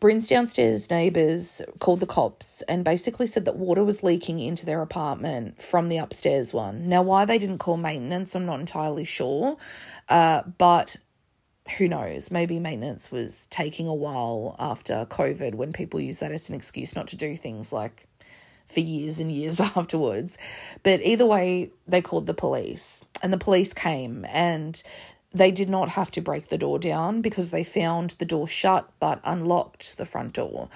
Bryn's 0.00 0.26
downstairs 0.26 0.90
neighbours 0.90 1.62
called 1.78 2.00
the 2.00 2.06
cops 2.06 2.62
and 2.62 2.84
basically 2.84 3.28
said 3.28 3.44
that 3.44 3.54
water 3.54 3.84
was 3.84 4.02
leaking 4.02 4.40
into 4.40 4.66
their 4.66 4.82
apartment 4.82 5.62
from 5.62 5.88
the 5.88 5.98
upstairs 5.98 6.52
one. 6.52 6.88
Now, 6.88 7.02
why 7.02 7.24
they 7.24 7.38
didn't 7.38 7.58
call 7.58 7.76
maintenance, 7.76 8.34
I'm 8.34 8.46
not 8.46 8.58
entirely 8.58 9.04
sure, 9.04 9.56
uh, 10.08 10.42
but 10.58 10.96
who 11.78 11.88
knows, 11.88 12.30
maybe 12.30 12.58
maintenance 12.58 13.10
was 13.10 13.46
taking 13.50 13.86
a 13.86 13.94
while 13.94 14.56
after 14.58 15.06
COVID 15.06 15.54
when 15.54 15.72
people 15.72 16.00
use 16.00 16.18
that 16.18 16.32
as 16.32 16.48
an 16.48 16.54
excuse 16.54 16.96
not 16.96 17.06
to 17.08 17.16
do 17.16 17.36
things 17.36 17.72
like 17.72 18.08
for 18.66 18.80
years 18.80 19.20
and 19.20 19.30
years 19.30 19.60
afterwards. 19.76 20.38
But 20.82 21.00
either 21.02 21.26
way, 21.26 21.70
they 21.86 22.02
called 22.02 22.26
the 22.26 22.34
police, 22.34 23.02
and 23.22 23.32
the 23.32 23.38
police 23.38 23.72
came 23.72 24.24
and 24.28 24.82
they 25.34 25.50
did 25.50 25.70
not 25.70 25.90
have 25.90 26.10
to 26.10 26.20
break 26.20 26.48
the 26.48 26.58
door 26.58 26.78
down 26.78 27.22
because 27.22 27.50
they 27.50 27.64
found 27.64 28.10
the 28.18 28.24
door 28.24 28.46
shut 28.46 28.90
but 29.00 29.20
unlocked 29.24 29.96
the 29.96 30.04
front 30.04 30.34
door. 30.34 30.68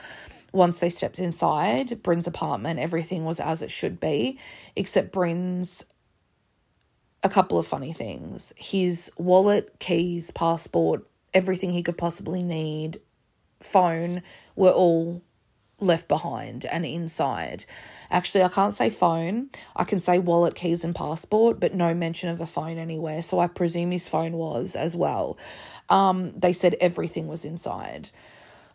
Once 0.53 0.79
they 0.79 0.89
stepped 0.89 1.19
inside 1.19 2.03
Bryn's 2.03 2.27
apartment, 2.27 2.81
everything 2.81 3.25
was 3.25 3.41
as 3.41 3.61
it 3.61 3.71
should 3.71 4.01
be, 4.01 4.39
except 4.75 5.13
Bryn's 5.13 5.85
a 7.27 7.29
couple 7.29 7.59
of 7.59 7.67
funny 7.67 7.93
things. 7.93 8.55
His 8.57 9.11
wallet, 9.19 9.79
keys, 9.79 10.31
passport, 10.31 11.05
everything 11.35 11.71
he 11.71 11.83
could 11.83 11.99
possibly 11.99 12.43
need, 12.43 13.01
phone 13.61 14.23
were 14.55 14.71
all 14.71 15.23
left 15.79 16.09
behind 16.09 16.65
and 16.67 16.87
inside. 16.87 17.67
Actually, 18.11 18.45
I 18.45 18.49
can't 18.49 18.75
say 18.75 18.89
phone. 18.89 19.51
I 19.75 19.85
can 19.85 20.01
say 20.01 20.19
wallet, 20.19 20.55
keys, 20.55 20.85
and 20.85 20.95
passport, 20.95 21.61
but 21.61 21.75
no 21.75 21.93
mention 21.95 22.31
of 22.31 22.41
a 22.41 22.47
phone 22.47 22.79
anywhere. 22.79 23.21
So 23.23 23.39
I 23.41 23.49
presume 23.49 23.91
his 23.91 24.09
phone 24.09 24.35
was 24.35 24.75
as 24.75 24.97
well. 24.97 25.37
Um, 25.89 26.33
they 26.39 26.53
said 26.53 26.77
everything 26.81 27.27
was 27.27 27.45
inside. 27.45 28.11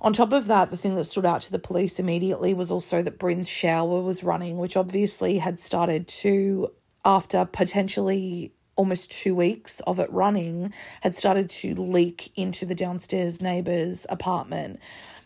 On 0.02 0.14
top 0.14 0.34
of 0.34 0.48
that, 0.48 0.72
the 0.72 0.78
thing 0.78 0.96
that 0.96 1.06
stood 1.06 1.26
out 1.26 1.42
to 1.44 1.52
the 1.52 1.60
police 1.60 2.00
immediately 2.00 2.54
was 2.54 2.70
also 2.70 3.02
that 3.02 3.20
Bryn's 3.20 3.48
shower 3.48 4.02
was 4.02 4.24
running, 4.24 4.58
which 4.58 4.76
obviously 4.76 5.38
had 5.38 5.60
started 5.60 6.08
to 6.08 6.72
after 7.04 7.46
potentially 7.46 8.54
almost 8.76 9.12
two 9.12 9.36
weeks 9.36 9.80
of 9.82 10.00
it 10.00 10.12
running, 10.12 10.74
had 11.02 11.16
started 11.16 11.50
to 11.50 11.76
leak 11.76 12.32
into 12.36 12.66
the 12.66 12.76
downstairs 12.76 13.42
neighbour's 13.42 14.06
apartment. 14.10 14.80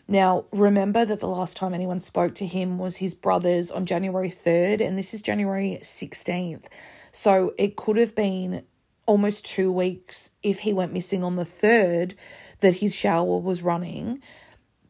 Now, 0.08 0.44
remember 0.52 1.04
that 1.04 1.20
the 1.20 1.28
last 1.28 1.56
time 1.56 1.74
anyone 1.74 2.00
spoke 2.00 2.34
to 2.36 2.46
him 2.46 2.78
was 2.78 2.98
his 2.98 3.14
brother's 3.14 3.70
on 3.72 3.86
January 3.86 4.30
3rd, 4.30 4.80
and 4.80 4.96
this 4.96 5.12
is 5.12 5.20
January 5.20 5.78
16th. 5.82 6.64
So 7.10 7.54
it 7.58 7.76
could 7.76 7.96
have 7.96 8.14
been 8.14 8.64
almost 9.06 9.44
two 9.44 9.72
weeks 9.72 10.30
if 10.42 10.60
he 10.60 10.72
went 10.72 10.92
missing 10.92 11.24
on 11.24 11.36
the 11.36 11.44
3rd 11.44 12.14
that 12.60 12.78
his 12.78 12.94
shower 12.94 13.38
was 13.38 13.62
running. 13.62 14.20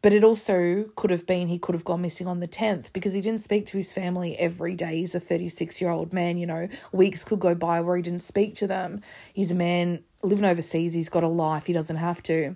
But 0.07 0.13
it 0.13 0.23
also 0.23 0.85
could 0.95 1.11
have 1.11 1.27
been 1.27 1.49
he 1.49 1.59
could 1.59 1.75
have 1.75 1.85
gone 1.85 2.03
missing 2.03 2.29
on 2.29 2.39
the 2.39 2.47
10th 2.47 2.93
because 2.93 3.13
he 3.13 3.21
didn't 3.21 3.43
speak 3.43 3.67
to 3.67 3.77
his 3.77 3.93
family 3.93 4.39
every 4.39 4.77
day. 4.77 4.99
He's 4.99 5.17
a 5.17 5.19
36 5.19 5.81
year 5.81 5.91
old 5.91 6.13
man, 6.13 6.39
you 6.39 6.47
know, 6.47 6.69
weeks 6.93 7.25
could 7.25 7.41
go 7.41 7.57
by 7.57 7.81
where 7.81 7.97
he 7.97 8.03
didn't 8.03 8.23
speak 8.23 8.55
to 8.59 8.69
them. 8.69 9.01
He's 9.33 9.51
a 9.51 9.57
man 9.57 10.05
living 10.23 10.45
overseas, 10.45 10.95
he's 10.95 11.09
got 11.09 11.25
a 11.25 11.27
life, 11.27 11.67
he 11.67 11.73
doesn't 11.73 11.97
have 11.97 12.23
to. 12.23 12.55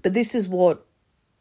But 0.00 0.14
this 0.14 0.34
is 0.34 0.48
what 0.48 0.86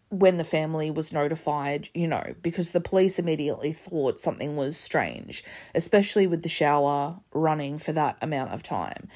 when 0.09 0.37
the 0.37 0.43
family 0.43 0.91
was 0.91 1.11
notified, 1.11 1.89
you 1.93 2.07
know, 2.07 2.35
because 2.41 2.71
the 2.71 2.79
police 2.79 3.17
immediately 3.17 3.73
thought 3.73 4.21
something 4.21 4.55
was 4.55 4.77
strange, 4.77 5.43
especially 5.73 6.27
with 6.27 6.43
the 6.43 6.49
shower 6.49 7.17
running 7.33 7.77
for 7.79 7.91
that 7.91 8.17
amount 8.21 8.51
of 8.51 8.61
time. 8.61 9.07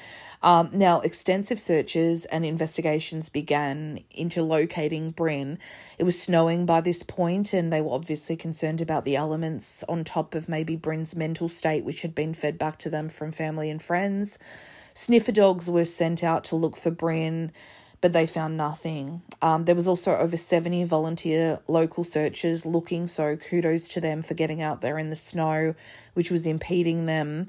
Um, 0.42 0.70
now, 0.72 1.00
extensive 1.00 1.60
searches 1.60 2.24
and 2.26 2.44
investigations 2.44 3.28
began 3.28 4.00
into 4.10 4.42
locating 4.42 5.10
Bryn. 5.10 5.58
It 5.98 6.04
was 6.04 6.20
snowing 6.20 6.66
by 6.66 6.80
this 6.80 7.02
point, 7.02 7.52
and 7.52 7.72
they 7.72 7.80
were 7.80 7.92
obviously 7.92 8.36
concerned 8.36 8.80
about 8.80 9.04
the 9.04 9.16
elements 9.16 9.84
on 9.88 10.02
top 10.02 10.34
of 10.34 10.48
maybe 10.48 10.76
Bryn's 10.76 11.14
mental 11.14 11.48
state, 11.48 11.84
which 11.84 12.02
had 12.02 12.14
been 12.14 12.34
fed 12.34 12.58
back 12.58 12.78
to 12.78 12.90
them 12.90 13.08
from 13.08 13.32
family 13.32 13.70
and 13.70 13.82
friends. 13.82 14.38
Sniffer 14.92 15.32
dogs 15.32 15.70
were 15.70 15.84
sent 15.84 16.24
out 16.24 16.42
to 16.44 16.56
look 16.56 16.76
for 16.76 16.90
Bryn 16.90 17.52
but 18.00 18.12
they 18.12 18.26
found 18.26 18.56
nothing. 18.56 19.22
Um, 19.42 19.64
there 19.64 19.74
was 19.74 19.86
also 19.86 20.16
over 20.16 20.36
70 20.36 20.84
volunteer 20.84 21.60
local 21.68 22.04
searchers 22.04 22.64
looking, 22.64 23.06
so 23.06 23.36
kudos 23.36 23.88
to 23.88 24.00
them 24.00 24.22
for 24.22 24.34
getting 24.34 24.62
out 24.62 24.80
there 24.80 24.98
in 24.98 25.10
the 25.10 25.16
snow, 25.16 25.74
which 26.14 26.30
was 26.30 26.46
impeding 26.46 27.06
them. 27.06 27.46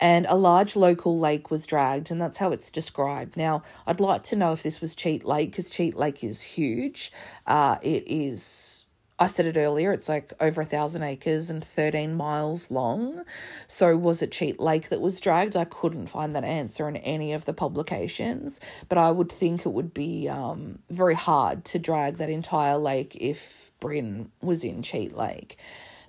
And 0.00 0.24
a 0.28 0.36
large 0.36 0.76
local 0.76 1.18
lake 1.18 1.50
was 1.50 1.66
dragged, 1.66 2.10
and 2.10 2.20
that's 2.20 2.38
how 2.38 2.52
it's 2.52 2.70
described. 2.70 3.36
Now, 3.36 3.62
I'd 3.86 4.00
like 4.00 4.22
to 4.24 4.36
know 4.36 4.52
if 4.52 4.62
this 4.62 4.80
was 4.80 4.94
Cheat 4.94 5.26
Lake, 5.26 5.50
because 5.50 5.68
Cheat 5.68 5.94
Lake 5.94 6.24
is 6.24 6.40
huge. 6.40 7.12
Uh, 7.46 7.76
it 7.82 8.04
is 8.06 8.79
I 9.22 9.26
said 9.26 9.44
it 9.44 9.58
earlier, 9.58 9.92
it's 9.92 10.08
like 10.08 10.32
over 10.40 10.62
a 10.62 10.64
thousand 10.64 11.02
acres 11.02 11.50
and 11.50 11.62
13 11.62 12.14
miles 12.14 12.70
long. 12.70 13.24
So, 13.66 13.94
was 13.94 14.22
it 14.22 14.32
Cheat 14.32 14.58
Lake 14.58 14.88
that 14.88 15.02
was 15.02 15.20
dragged? 15.20 15.56
I 15.56 15.66
couldn't 15.66 16.06
find 16.06 16.34
that 16.34 16.42
answer 16.42 16.88
in 16.88 16.96
any 16.96 17.34
of 17.34 17.44
the 17.44 17.52
publications, 17.52 18.62
but 18.88 18.96
I 18.96 19.10
would 19.10 19.30
think 19.30 19.66
it 19.66 19.74
would 19.74 19.92
be 19.92 20.26
um, 20.26 20.78
very 20.88 21.14
hard 21.14 21.66
to 21.66 21.78
drag 21.78 22.16
that 22.16 22.30
entire 22.30 22.78
lake 22.78 23.14
if 23.20 23.72
Bryn 23.78 24.30
was 24.40 24.64
in 24.64 24.82
Cheat 24.82 25.14
Lake. 25.14 25.58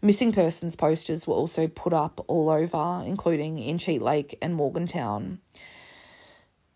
Missing 0.01 0.31
persons 0.31 0.77
posters 0.77 1.27
were 1.27 1.35
also 1.35 1.67
put 1.67 1.91
up 1.91 2.23
all 2.29 2.49
over, 2.49 3.03
including 3.05 3.59
in 3.59 3.77
Cheat 3.77 4.01
Lake 4.01 4.37
and 4.41 4.55
Morgantown. 4.55 5.39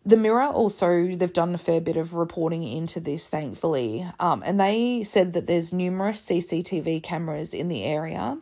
The 0.07 0.17
Mirror 0.17 0.43
also, 0.43 1.15
they've 1.15 1.33
done 1.33 1.55
a 1.55 1.57
fair 1.57 1.81
bit 1.81 1.97
of 1.97 2.13
reporting 2.13 2.61
into 2.61 2.99
this, 2.99 3.27
thankfully. 3.27 4.05
Um, 4.19 4.43
and 4.45 4.59
they 4.59 5.03
said 5.03 5.33
that 5.33 5.47
there's 5.47 5.73
numerous 5.73 6.23
CCTV 6.23 7.01
cameras 7.01 7.55
in 7.55 7.69
the 7.69 7.83
area, 7.83 8.37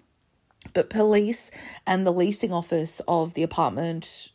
but 0.74 0.90
police 0.90 1.52
and 1.88 2.06
the 2.06 2.12
leasing 2.12 2.52
office 2.52 3.02
of 3.08 3.34
the 3.36 3.44
apartment 3.44 4.33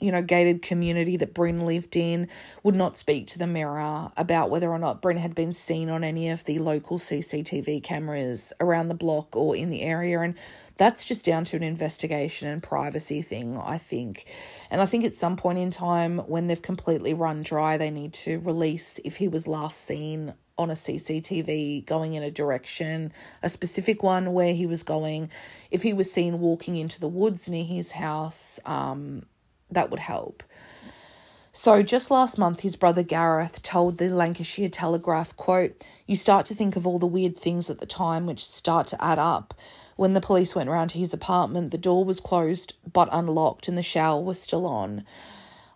you 0.00 0.10
know, 0.10 0.22
gated 0.22 0.62
community 0.62 1.16
that 1.16 1.34
Bryn 1.34 1.66
lived 1.66 1.96
in 1.96 2.28
would 2.62 2.74
not 2.74 2.96
speak 2.96 3.26
to 3.28 3.38
the 3.38 3.46
mirror 3.46 4.10
about 4.16 4.50
whether 4.50 4.70
or 4.70 4.78
not 4.78 5.02
Bryn 5.02 5.18
had 5.18 5.34
been 5.34 5.52
seen 5.52 5.90
on 5.90 6.02
any 6.02 6.28
of 6.28 6.44
the 6.44 6.58
local 6.58 6.98
CCTV 6.98 7.82
cameras 7.82 8.52
around 8.60 8.88
the 8.88 8.94
block 8.94 9.36
or 9.36 9.54
in 9.54 9.70
the 9.70 9.82
area. 9.82 10.20
And 10.20 10.36
that's 10.76 11.04
just 11.04 11.24
down 11.24 11.44
to 11.44 11.56
an 11.56 11.62
investigation 11.62 12.48
and 12.48 12.62
privacy 12.62 13.22
thing, 13.22 13.58
I 13.58 13.78
think. 13.78 14.24
And 14.70 14.80
I 14.80 14.86
think 14.86 15.04
at 15.04 15.12
some 15.12 15.36
point 15.36 15.58
in 15.58 15.70
time, 15.70 16.18
when 16.20 16.46
they've 16.46 16.60
completely 16.60 17.14
run 17.14 17.42
dry, 17.42 17.76
they 17.76 17.90
need 17.90 18.12
to 18.14 18.38
release 18.40 18.98
if 19.04 19.16
he 19.16 19.28
was 19.28 19.46
last 19.46 19.84
seen 19.84 20.34
on 20.60 20.70
a 20.70 20.74
CCTV 20.74 21.86
going 21.86 22.12
in 22.12 22.22
a 22.22 22.30
direction, 22.30 23.12
a 23.42 23.48
specific 23.48 24.02
one 24.02 24.32
where 24.34 24.52
he 24.52 24.66
was 24.66 24.82
going. 24.82 25.30
If 25.70 25.82
he 25.82 25.94
was 25.94 26.12
seen 26.12 26.38
walking 26.38 26.76
into 26.76 27.00
the 27.00 27.08
woods 27.08 27.48
near 27.48 27.64
his 27.64 27.92
house, 27.92 28.60
um, 28.66 29.24
that 29.70 29.90
would 29.90 30.00
help. 30.00 30.42
So 31.52 31.82
just 31.82 32.12
last 32.12 32.38
month 32.38 32.60
his 32.60 32.76
brother 32.76 33.02
Gareth 33.02 33.62
told 33.62 33.98
the 33.98 34.08
Lancashire 34.08 34.68
Telegraph, 34.68 35.36
quote, 35.36 35.84
"You 36.06 36.14
start 36.14 36.46
to 36.46 36.54
think 36.54 36.76
of 36.76 36.86
all 36.86 37.00
the 37.00 37.06
weird 37.06 37.36
things 37.36 37.68
at 37.68 37.78
the 37.78 37.86
time 37.86 38.24
which 38.24 38.46
start 38.46 38.86
to 38.88 39.04
add 39.04 39.18
up. 39.18 39.54
When 39.96 40.12
the 40.12 40.20
police 40.20 40.54
went 40.54 40.70
round 40.70 40.90
to 40.90 40.98
his 40.98 41.12
apartment, 41.12 41.72
the 41.72 41.78
door 41.78 42.04
was 42.04 42.20
closed 42.20 42.74
but 42.92 43.08
unlocked 43.10 43.66
and 43.66 43.76
the 43.76 43.82
shower 43.82 44.20
was 44.20 44.40
still 44.40 44.64
on." 44.64 45.04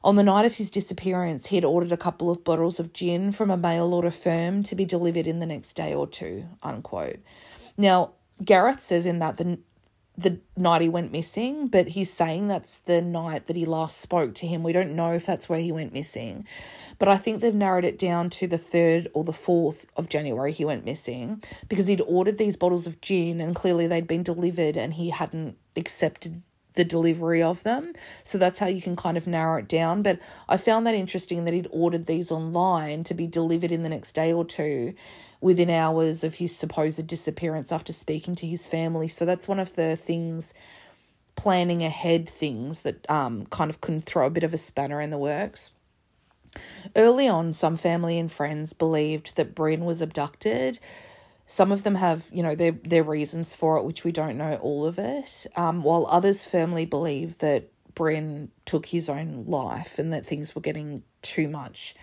On 0.05 0.17
the 0.17 0.23
night 0.23 0.45
of 0.45 0.57
his 0.57 0.71
disappearance, 0.71 1.47
he 1.47 1.57
had 1.57 1.65
ordered 1.65 1.91
a 1.91 1.97
couple 1.97 2.31
of 2.31 2.45
bottles 2.45 2.79
of 2.79 2.93
gin 2.93 3.33
from 3.33 3.51
a 3.51 3.57
mail 3.57 3.93
order 3.95 4.11
firm 4.11 4.63
to 4.63 4.77
be 4.77 4.85
delivered 4.85 5.27
in 5.27 5.39
the 5.39 5.47
next 5.47 5.73
day 5.73 5.95
or 5.95 6.07
two. 6.07 6.45
Unquote. 6.63 7.21
Now, 7.77 8.11
Gareth 8.45 8.83
says 8.85 9.07
in 9.07 9.19
that 9.21 9.39
the 9.39 9.59
the 10.17 10.39
night 10.57 10.83
he 10.83 10.89
went 10.89 11.11
missing, 11.11 11.67
but 11.67 11.89
he's 11.89 12.13
saying 12.13 12.47
that's 12.47 12.79
the 12.79 13.03
night 13.03 13.47
that 13.47 13.57
he 13.57 13.65
last 13.65 14.01
spoke 14.01 14.35
to 14.37 14.47
him. 14.47 14.63
We 14.63 14.73
don't 14.73 14.95
know 14.95 15.13
if 15.13 15.27
that's 15.27 15.49
where 15.49 15.59
he 15.59 15.73
went 15.73 15.93
missing, 15.93 16.47
but 16.99 17.09
I 17.09 17.17
think 17.17 17.41
they've 17.41 17.55
narrowed 17.55 17.85
it 17.85 17.99
down 17.99 18.31
to 18.31 18.47
the 18.47 18.59
3rd 18.59 19.09
or 19.13 19.25
the 19.25 19.33
4th 19.33 19.87
of 19.97 20.09
January 20.09 20.53
he 20.53 20.65
went 20.65 20.85
missing 20.85 21.43
because 21.69 21.89
he'd 21.89 22.01
ordered 22.03 22.39
these 22.39 22.57
bottles 22.57 22.87
of 22.87 23.01
gin 23.01 23.41
and 23.41 23.57
clearly 23.57 23.89
they'd 23.89 24.07
been 24.07 24.23
delivered 24.23 24.77
and 24.77 24.95
he 24.95 25.11
hadn't 25.11 25.57
accepted 25.77 26.43
the 26.75 26.85
delivery 26.85 27.43
of 27.43 27.63
them. 27.63 27.93
So 28.23 28.39
that's 28.39 28.59
how 28.59 28.67
you 28.67 28.83
can 28.83 28.97
kind 28.97 29.17
of 29.17 29.27
narrow 29.27 29.59
it 29.59 29.69
down. 29.69 30.03
But 30.03 30.21
I 30.49 30.57
found 30.57 30.87
that 30.87 30.95
interesting 30.95 31.45
that 31.45 31.55
he'd 31.55 31.69
ordered 31.71 32.07
these 32.07 32.31
online 32.31 33.05
to 33.05 33.15
be 33.15 33.27
delivered 33.27 33.73
in 33.73 33.83
the 33.83 33.89
next 33.89 34.13
day 34.13 34.33
or 34.33 34.45
two 34.45 34.95
within 35.45 35.69
hours 35.69 36.25
of 36.25 36.37
his 36.37 36.57
supposed 36.57 37.07
disappearance 37.07 37.71
after 37.71 37.93
speaking 37.93 38.35
to 38.35 38.47
his 38.47 38.67
family. 38.67 39.09
So 39.09 39.27
that's 39.27 39.47
one 39.47 39.61
of 39.61 39.75
the 39.75 39.95
things, 39.95 40.55
planning 41.37 41.83
ahead 41.83 42.27
things 42.27 42.81
that 42.81 43.09
um, 43.11 43.45
kind 43.47 43.69
of 43.69 43.83
can 43.83 44.01
throw 44.01 44.27
a 44.27 44.31
bit 44.31 44.43
of 44.43 44.55
a 44.55 44.59
spanner 44.59 45.03
in 45.03 45.11
the 45.11 45.19
works. 45.19 45.73
Early 46.97 47.29
on, 47.29 47.53
some 47.53 47.77
family 47.77 48.19
and 48.19 48.33
friends 48.33 48.73
believed 48.73 49.37
that 49.37 49.55
Bryn 49.55 49.85
was 49.85 50.01
abducted 50.01 50.81
some 51.47 51.73
of 51.73 51.83
them 51.83 51.97
have, 51.97 52.27
you 52.33 52.43
know, 52.43 52.55
their 52.55 52.73
their 52.73 53.03
reasons 53.03 53.55
for 53.55 53.77
it, 53.77 53.85
which 53.85 54.03
we 54.03 54.13
don't 54.13 54.39
know 54.39 54.55
all 54.63 54.87
of 54.87 54.99
it. 54.99 55.47
Um, 55.57 55.83
while 55.83 56.07
others 56.07 56.49
firmly 56.49 56.87
believe 56.87 57.39
that 57.41 57.71
Bryn 57.95 58.51
took 58.65 58.87
his 58.87 59.11
own 59.11 59.45
life 59.47 59.99
and 59.99 60.11
that 60.11 60.25
things 60.25 60.55
were 60.55 60.63
getting 60.63 61.03
too 61.21 61.49
much. 61.49 61.95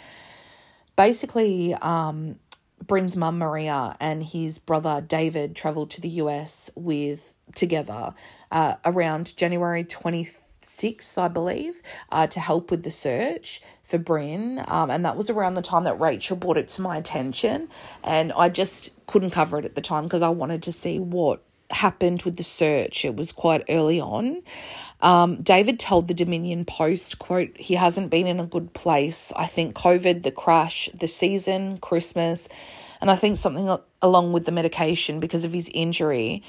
Basically, 0.95 1.73
um, 1.73 2.37
Bryn's 2.85 3.15
mum 3.15 3.37
Maria 3.37 3.95
and 3.99 4.23
his 4.23 4.59
brother 4.59 5.01
David 5.01 5.55
travelled 5.55 5.91
to 5.91 6.01
the 6.01 6.09
US 6.09 6.71
with 6.75 7.35
together 7.55 8.13
uh, 8.51 8.75
around 8.85 9.35
January 9.35 9.83
26th, 9.83 11.17
I 11.17 11.27
believe, 11.27 11.81
uh, 12.11 12.27
to 12.27 12.39
help 12.39 12.71
with 12.71 12.83
the 12.83 12.91
search 12.91 13.61
for 13.83 13.97
Bryn. 13.97 14.63
Um, 14.67 14.89
and 14.89 15.05
that 15.05 15.17
was 15.17 15.29
around 15.29 15.53
the 15.55 15.61
time 15.61 15.83
that 15.83 15.99
Rachel 15.99 16.37
brought 16.37 16.57
it 16.57 16.67
to 16.69 16.81
my 16.81 16.97
attention. 16.97 17.69
And 18.03 18.31
I 18.33 18.49
just 18.49 18.93
couldn't 19.07 19.31
cover 19.31 19.59
it 19.59 19.65
at 19.65 19.75
the 19.75 19.81
time 19.81 20.03
because 20.03 20.21
I 20.21 20.29
wanted 20.29 20.63
to 20.63 20.71
see 20.71 20.99
what 20.99 21.43
happened 21.71 22.23
with 22.23 22.37
the 22.37 22.43
search. 22.43 23.05
It 23.05 23.15
was 23.15 23.31
quite 23.31 23.63
early 23.69 23.99
on. 23.99 24.43
Um, 25.01 25.41
David 25.41 25.79
told 25.79 26.07
the 26.07 26.13
Dominion 26.13 26.65
Post, 26.65 27.19
quote, 27.19 27.57
he 27.57 27.75
hasn't 27.75 28.09
been 28.09 28.27
in 28.27 28.39
a 28.39 28.45
good 28.45 28.73
place. 28.73 29.33
I 29.35 29.47
think 29.47 29.75
COVID, 29.75 30.23
the 30.23 30.31
crash, 30.31 30.89
the 30.93 31.07
season, 31.07 31.79
Christmas, 31.79 32.47
and 32.99 33.09
I 33.09 33.15
think 33.15 33.37
something 33.37 33.75
along 34.01 34.31
with 34.31 34.45
the 34.45 34.51
medication 34.51 35.19
because 35.19 35.43
of 35.43 35.53
his 35.53 35.69
injury, 35.73 36.43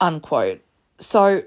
unquote. 0.00 0.62
So 0.98 1.42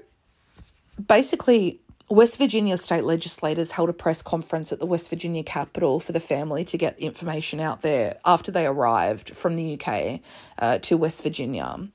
basically, 1.04 1.80
West 2.10 2.38
Virginia 2.38 2.78
state 2.78 3.04
legislators 3.04 3.72
held 3.72 3.90
a 3.90 3.92
press 3.92 4.22
conference 4.22 4.72
at 4.72 4.78
the 4.78 4.86
West 4.86 5.10
Virginia 5.10 5.42
Capitol 5.42 6.00
for 6.00 6.12
the 6.12 6.20
family 6.20 6.64
to 6.64 6.78
get 6.78 6.98
information 6.98 7.60
out 7.60 7.82
there 7.82 8.18
after 8.24 8.50
they 8.50 8.66
arrived 8.66 9.30
from 9.30 9.56
the 9.56 9.78
UK 9.78 10.20
uh, 10.58 10.78
to 10.78 10.96
West 10.96 11.22
Virginia. 11.22 11.88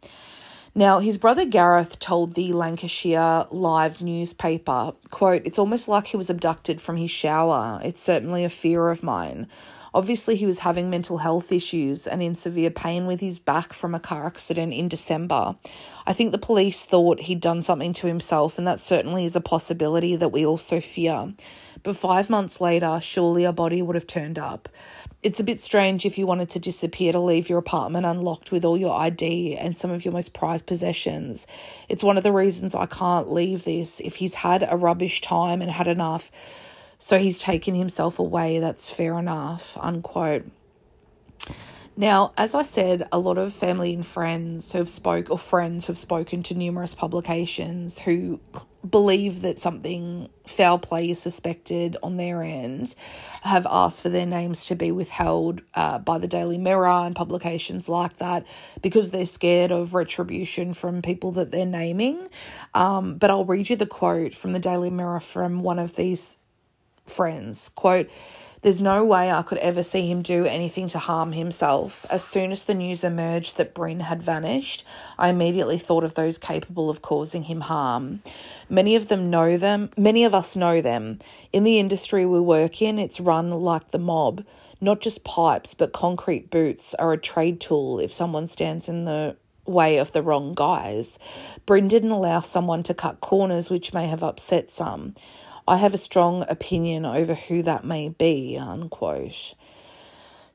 Now, 0.76 0.98
his 0.98 1.20
brother 1.20 1.46
Gareth 1.46 2.00
told 2.00 2.34
the 2.34 2.52
Lancashire 2.52 3.46
Live 3.52 4.02
newspaper, 4.02 4.94
quote, 5.12 5.44
It's 5.46 5.60
almost 5.60 5.88
like 5.88 6.08
he 6.08 6.18
was 6.18 6.32
abducted 6.32 6.82
from 6.82 6.98
his 6.98 7.12
shower. 7.12 7.80
It's 7.84 8.02
certainly 8.02 8.44
a 8.44 8.50
fear 8.50 8.90
of 8.90 9.04
mine. 9.04 9.48
Obviously, 9.94 10.36
he 10.36 10.48
was 10.48 10.60
having 10.60 10.90
mental 10.90 11.20
health 11.20 11.52
issues 11.52 12.08
and 12.08 12.24
in 12.24 12.34
severe 12.34 12.72
pain 12.72 13.06
with 13.06 13.20
his 13.20 13.38
back 13.38 13.72
from 13.72 13.94
a 13.94 14.00
car 14.00 14.26
accident 14.26 14.74
in 14.74 14.88
December. 14.88 15.56
I 16.08 16.14
think 16.14 16.32
the 16.32 16.40
police 16.40 16.84
thought 16.84 17.22
he'd 17.22 17.40
done 17.40 17.62
something 17.62 17.94
to 17.94 18.08
himself, 18.08 18.58
and 18.58 18.66
that 18.66 18.80
certainly 18.80 19.26
is 19.26 19.36
a 19.36 19.42
possibility 19.42 20.16
that 20.16 20.32
we 20.32 20.44
also 20.44 20.82
fear. 20.82 21.34
But 21.84 21.98
five 21.98 22.32
months 22.32 22.60
later, 22.60 23.00
surely 23.00 23.44
a 23.44 23.54
body 23.54 23.84
would 23.84 23.96
have 23.96 24.08
turned 24.08 24.40
up. 24.40 24.70
It's 25.24 25.40
a 25.40 25.44
bit 25.44 25.62
strange 25.62 26.06
if 26.06 26.18
you 26.18 26.28
wanted 26.28 26.50
to 26.50 26.60
disappear 26.60 27.14
to 27.14 27.20
leave 27.20 27.48
your 27.48 27.58
apartment 27.58 28.06
unlocked 28.06 28.52
with 28.52 28.66
all 28.66 28.78
your 28.78 28.94
ID 28.94 29.56
and 29.56 29.78
some 29.78 29.90
of 29.90 30.04
your 30.04 30.12
most 30.12 30.34
prized 30.34 30.66
possessions. 30.66 31.48
It's 31.88 32.04
one 32.04 32.18
of 32.18 32.24
the 32.24 32.34
reasons 32.34 32.76
I 32.76 32.88
can't 32.88 33.32
leave 33.32 33.64
this. 33.64 34.02
If 34.02 34.18
he's 34.18 34.34
had 34.34 34.68
a 34.70 34.76
rubbish 34.76 35.22
time 35.22 35.62
and 35.62 35.72
had 35.72 35.88
enough, 35.88 36.30
so 37.00 37.18
he's 37.18 37.40
taken 37.40 37.74
himself 37.74 38.20
away. 38.20 38.60
That's 38.60 38.90
fair 38.90 39.18
enough, 39.18 39.78
unquote. 39.80 40.46
Now, 41.96 42.34
as 42.38 42.54
I 42.54 42.64
said, 42.64 43.08
a 43.10 43.18
lot 43.18 43.38
of 43.38 43.54
family 43.54 43.94
and 43.94 44.06
friends 44.06 44.74
who 44.74 44.80
have 44.80 44.90
spoke 44.90 45.30
or 45.30 45.38
friends 45.38 45.88
have 45.88 45.98
spoken 45.98 46.44
to 46.44 46.54
numerous 46.54 46.96
publications 46.96 48.00
who 48.00 48.42
believe 48.88 49.42
that 49.42 49.60
something 49.60 50.30
foul 50.46 50.78
play 50.78 51.10
is 51.10 51.20
suspected 51.20 51.96
on 52.04 52.18
their 52.18 52.44
end 52.44 52.96
have 53.44 53.66
asked 53.70 54.02
for 54.02 54.10
their 54.10 54.26
names 54.26 54.66
to 54.66 54.76
be 54.76 54.92
withheld 54.92 55.62
uh, 55.74 55.98
by 56.00 56.18
the 56.18 56.28
Daily 56.28 56.58
Mirror 56.58 57.06
and 57.06 57.16
publications 57.16 57.88
like 57.88 58.18
that 58.18 58.46
because 58.82 59.12
they're 59.12 59.26
scared 59.26 59.72
of 59.72 59.94
retribution 59.94 60.74
from 60.74 61.02
people 61.02 61.32
that 61.34 61.52
they're 61.52 61.66
naming. 61.66 62.28
Um, 62.74 63.16
but 63.16 63.30
I'll 63.30 63.46
read 63.46 63.70
you 63.70 63.76
the 63.76 63.86
quote 63.86 64.34
from 64.34 64.54
the 64.54 64.60
Daily 64.60 64.90
Mirror 64.90 65.22
from 65.22 65.64
one 65.64 65.80
of 65.80 65.96
these 65.96 66.38
friends. 67.06 67.70
Quote, 67.70 68.10
there's 68.64 68.82
no 68.82 69.04
way 69.04 69.30
I 69.30 69.42
could 69.42 69.58
ever 69.58 69.84
see 69.84 70.10
him 70.10 70.22
do 70.22 70.46
anything 70.46 70.88
to 70.90 71.00
harm 71.00 71.34
himself. 71.34 72.06
As 72.10 72.24
soon 72.24 72.54
as 72.54 72.64
the 72.64 72.74
news 72.74 73.04
emerged 73.04 73.58
that 73.58 73.74
Bryn 73.74 74.00
had 74.00 74.24
vanished, 74.24 74.86
I 75.20 75.28
immediately 75.28 75.78
thought 75.78 76.06
of 76.06 76.16
those 76.16 76.38
capable 76.38 76.90
of 76.90 77.02
causing 77.02 77.44
him 77.44 77.62
harm. 77.62 78.24
Many 78.70 78.96
of 78.96 79.10
them 79.10 79.30
know 79.30 79.58
them, 79.58 79.90
many 79.98 80.24
of 80.24 80.34
us 80.34 80.56
know 80.56 80.82
them. 80.82 81.20
In 81.52 81.66
the 81.66 81.78
industry 81.78 82.26
we 82.26 82.40
work 82.40 82.82
in, 82.82 83.00
it's 83.00 83.20
run 83.20 83.52
like 83.52 83.92
the 83.92 84.00
mob. 84.00 84.46
Not 84.80 85.02
just 85.02 85.26
pipes, 85.26 85.74
but 85.74 85.92
concrete 85.92 86.50
boots 86.50 86.94
are 86.96 87.12
a 87.12 87.18
trade 87.18 87.60
tool 87.60 88.00
if 88.00 88.14
someone 88.14 88.48
stands 88.48 88.88
in 88.88 89.04
the 89.04 89.36
way 89.66 89.98
of 89.98 90.12
the 90.14 90.22
wrong 90.22 90.54
guys. 90.54 91.20
Bryn 91.66 91.88
didn't 91.88 92.12
allow 92.12 92.40
someone 92.40 92.84
to 92.84 92.94
cut 92.94 93.20
corners, 93.20 93.70
which 93.70 93.94
may 93.94 94.08
have 94.08 94.24
upset 94.24 94.72
some. 94.72 95.16
I 95.68 95.78
have 95.78 95.94
a 95.94 95.98
strong 95.98 96.46
opinion 96.50 97.06
over 97.06 97.36
who 97.36 97.64
that 97.64 97.86
may 97.86 98.10
be, 98.10 98.58
unquote. 98.58 99.56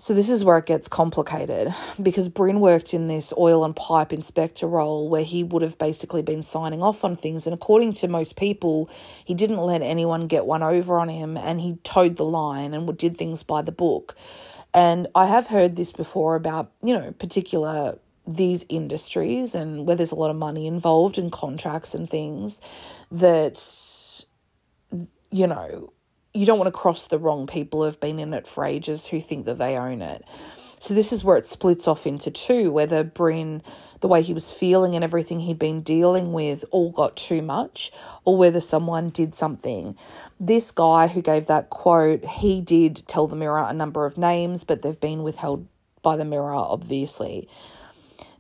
So 0.01 0.15
this 0.15 0.31
is 0.31 0.45
where 0.45 0.59
it 0.59 0.67
gets 0.67 0.87
complicated 0.87 1.75
because 2.01 2.29
Bryn 2.29 2.61
worked 2.61 2.95
in 2.95 3.09
this 3.09 3.33
oil 3.37 3.65
and 3.65 3.75
pipe 3.75 4.13
inspector 4.13 4.69
role 4.69 5.09
where 5.09 5.25
he 5.25 5.43
would 5.43 5.63
have 5.63 5.77
basically 5.77 6.23
been 6.23 6.45
signing 6.45 6.85
off 6.85 7.03
on 7.05 7.17
things 7.17 7.49
and 7.49 7.55
according 7.55 7.95
to 7.95 8.07
most 8.07 8.37
people 8.37 8.89
he 9.25 9.35
didn't 9.35 9.57
let 9.57 9.83
anyone 9.83 10.29
get 10.29 10.47
one 10.47 10.63
over 10.63 11.01
on 11.01 11.09
him 11.09 11.37
and 11.37 11.61
he 11.61 11.79
toed 11.83 12.15
the 12.15 12.25
line 12.25 12.75
and 12.75 12.97
did 12.97 13.17
things 13.17 13.43
by 13.43 13.61
the 13.61 13.73
book. 13.73 14.15
And 14.73 15.09
I 15.17 15.27
have 15.27 15.49
heard 15.49 15.75
this 15.75 15.91
before 15.91 16.37
about, 16.37 16.71
you 16.81 16.95
know, 16.95 17.11
particular 17.13 17.99
these 18.25 18.65
industries 18.69 19.55
and 19.55 19.87
where 19.87 19.97
there's 19.97 20.13
a 20.13 20.17
lot 20.17 20.31
of 20.31 20.37
money 20.37 20.67
involved 20.67 21.19
in 21.19 21.31
contracts 21.31 21.95
and 21.95 22.09
things 22.09 22.61
that 23.11 23.59
you 25.31 25.47
know 25.47 25.93
you 26.35 26.47
don't 26.47 26.59
want 26.59 26.69
to 26.69 26.79
cross 26.79 27.07
the 27.07 27.19
wrong 27.19 27.47
people 27.47 27.85
who've 27.85 28.01
been 28.01 28.19
in 28.19 28.35
it 28.35 28.47
for 28.47 28.65
ages 28.65 29.07
who 29.07 29.21
think 29.21 29.47
that 29.47 29.59
they 29.59 29.77
own 29.77 30.03
it. 30.03 30.25
So 30.81 30.95
this 30.95 31.13
is 31.13 31.25
where 31.25 31.37
it 31.37 31.49
splits 31.49 31.89
off 31.89 32.07
into 32.07 32.31
two, 32.31 32.71
whether 32.71 33.03
Bryn, 33.03 33.63
the 34.01 34.07
way 34.07 34.23
he 34.23 34.33
was 34.33 34.53
feeling 34.53 34.95
and 34.95 35.03
everything 35.03 35.41
he'd 35.41 35.59
been 35.59 35.83
dealing 35.83 36.33
with 36.33 36.65
all 36.71 36.93
got 36.93 37.17
too 37.17 37.43
much, 37.43 37.91
or 38.25 38.37
whether 38.37 38.61
someone 38.61 39.11
did 39.11 39.35
something. 39.35 39.97
This 40.39 40.71
guy 40.71 41.09
who 41.09 41.21
gave 41.21 41.47
that 41.47 41.71
quote, 41.71 42.25
he 42.25 42.61
did 42.61 43.03
tell 43.09 43.27
the 43.27 43.35
Mirror 43.35 43.67
a 43.69 43.75
number 43.75 44.07
of 44.07 44.17
names, 44.17 44.63
but 44.63 44.83
they've 44.83 45.01
been 45.01 45.25
withheld 45.25 45.67
by 46.03 46.17
the 46.17 46.25
Mirror, 46.25 46.55
obviously. 46.55 47.49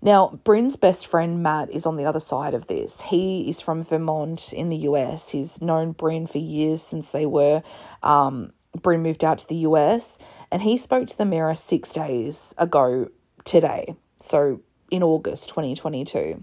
Now, 0.00 0.38
Bryn's 0.44 0.76
best 0.76 1.06
friend 1.06 1.42
Matt 1.42 1.70
is 1.70 1.84
on 1.84 1.96
the 1.96 2.04
other 2.04 2.20
side 2.20 2.54
of 2.54 2.68
this. 2.68 3.00
He 3.02 3.48
is 3.48 3.60
from 3.60 3.82
Vermont 3.82 4.52
in 4.52 4.68
the 4.68 4.76
US. 4.76 5.30
He's 5.30 5.60
known 5.60 5.92
Bryn 5.92 6.26
for 6.26 6.38
years 6.38 6.82
since 6.82 7.10
they 7.10 7.26
were. 7.26 7.62
Um, 8.02 8.52
Bryn 8.80 9.02
moved 9.02 9.24
out 9.24 9.38
to 9.38 9.48
the 9.48 9.56
US 9.56 10.18
and 10.52 10.62
he 10.62 10.76
spoke 10.76 11.08
to 11.08 11.18
the 11.18 11.24
Mirror 11.24 11.56
six 11.56 11.92
days 11.92 12.54
ago 12.58 13.08
today. 13.44 13.96
So 14.20 14.60
in 14.90 15.02
August 15.02 15.48
2022. 15.48 16.42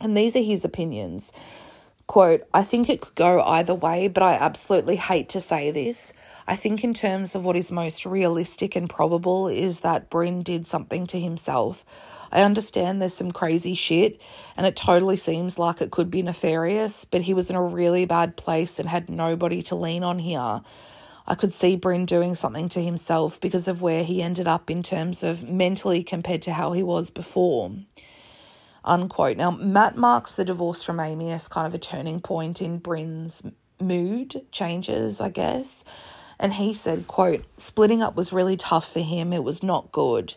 And 0.00 0.16
these 0.16 0.34
are 0.36 0.42
his 0.42 0.64
opinions. 0.64 1.32
Quote, 2.06 2.42
I 2.52 2.64
think 2.64 2.88
it 2.88 3.00
could 3.00 3.14
go 3.14 3.40
either 3.42 3.74
way, 3.74 4.08
but 4.08 4.22
I 4.22 4.34
absolutely 4.34 4.96
hate 4.96 5.28
to 5.28 5.40
say 5.40 5.70
this. 5.70 6.12
I 6.48 6.56
think, 6.56 6.82
in 6.82 6.92
terms 6.92 7.36
of 7.36 7.44
what 7.44 7.54
is 7.54 7.70
most 7.70 8.04
realistic 8.04 8.74
and 8.74 8.90
probable, 8.90 9.46
is 9.46 9.80
that 9.80 10.10
Bryn 10.10 10.42
did 10.42 10.66
something 10.66 11.06
to 11.06 11.20
himself. 11.20 11.84
I 12.32 12.42
understand 12.42 13.00
there's 13.00 13.14
some 13.14 13.32
crazy 13.32 13.74
shit 13.74 14.20
and 14.56 14.66
it 14.66 14.76
totally 14.76 15.16
seems 15.16 15.58
like 15.58 15.80
it 15.80 15.90
could 15.90 16.10
be 16.10 16.22
nefarious, 16.22 17.04
but 17.04 17.22
he 17.22 17.34
was 17.34 17.50
in 17.50 17.56
a 17.56 17.62
really 17.62 18.04
bad 18.04 18.36
place 18.36 18.78
and 18.78 18.88
had 18.88 19.08
nobody 19.10 19.62
to 19.64 19.74
lean 19.74 20.04
on 20.04 20.18
here. 20.18 20.60
I 21.26 21.34
could 21.34 21.52
see 21.52 21.76
Bryn 21.76 22.06
doing 22.06 22.34
something 22.34 22.68
to 22.70 22.82
himself 22.82 23.40
because 23.40 23.68
of 23.68 23.82
where 23.82 24.02
he 24.02 24.22
ended 24.22 24.48
up 24.48 24.70
in 24.70 24.82
terms 24.82 25.22
of 25.22 25.48
mentally 25.48 26.02
compared 26.02 26.42
to 26.42 26.52
how 26.52 26.72
he 26.72 26.82
was 26.82 27.10
before. 27.10 27.72
Unquote. 28.84 29.36
Now, 29.36 29.50
Matt 29.50 29.96
marks 29.96 30.34
the 30.34 30.44
divorce 30.44 30.82
from 30.82 31.00
Amy 31.00 31.30
as 31.30 31.48
kind 31.48 31.66
of 31.66 31.74
a 31.74 31.78
turning 31.78 32.20
point 32.20 32.62
in 32.62 32.78
Bryn's 32.78 33.42
mood 33.80 34.46
changes, 34.50 35.20
I 35.20 35.28
guess. 35.28 35.84
And 36.38 36.54
he 36.54 36.72
said, 36.72 37.06
quote, 37.06 37.44
splitting 37.58 38.02
up 38.02 38.16
was 38.16 38.32
really 38.32 38.56
tough 38.56 38.90
for 38.90 39.00
him. 39.00 39.32
It 39.32 39.44
was 39.44 39.62
not 39.62 39.92
good. 39.92 40.34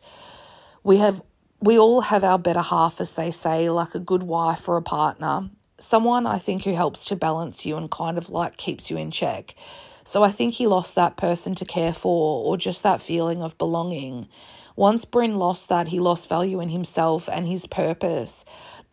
We 0.84 0.98
have 0.98 1.22
we 1.64 1.80
all 1.80 2.02
have 2.02 2.26
our 2.26 2.38
better 2.38 2.62
half, 2.62 3.00
as 3.00 3.14
they 3.14 3.32
say, 3.32 3.70
like 3.70 3.96
a 3.96 4.00
good 4.00 4.24
wife 4.24 4.68
or 4.68 4.76
a 4.76 4.82
partner. 4.82 5.50
Someone 5.80 6.28
I 6.28 6.38
think 6.38 6.66
who 6.66 6.74
helps 6.74 7.06
to 7.06 7.16
balance 7.16 7.66
you 7.66 7.78
and 7.78 7.90
kind 7.90 8.18
of 8.18 8.30
like 8.30 8.58
keeps 8.58 8.92
you 8.92 8.98
in 8.98 9.12
check. 9.12 9.56
So 10.04 10.24
I 10.24 10.32
think 10.32 10.56
he 10.56 10.68
lost 10.68 10.94
that 10.96 11.16
person 11.16 11.56
to 11.56 11.64
care 11.64 11.94
for 11.94 12.44
or 12.44 12.58
just 12.58 12.84
that 12.84 13.02
feeling 13.02 13.42
of 13.42 13.58
belonging. 13.58 14.28
Once 14.76 15.06
Bryn 15.06 15.38
lost 15.38 15.70
that, 15.70 15.88
he 15.88 16.02
lost 16.02 16.28
value 16.28 16.60
in 16.60 16.68
himself 16.68 17.30
and 17.32 17.48
his 17.48 17.66
purpose. 17.66 18.44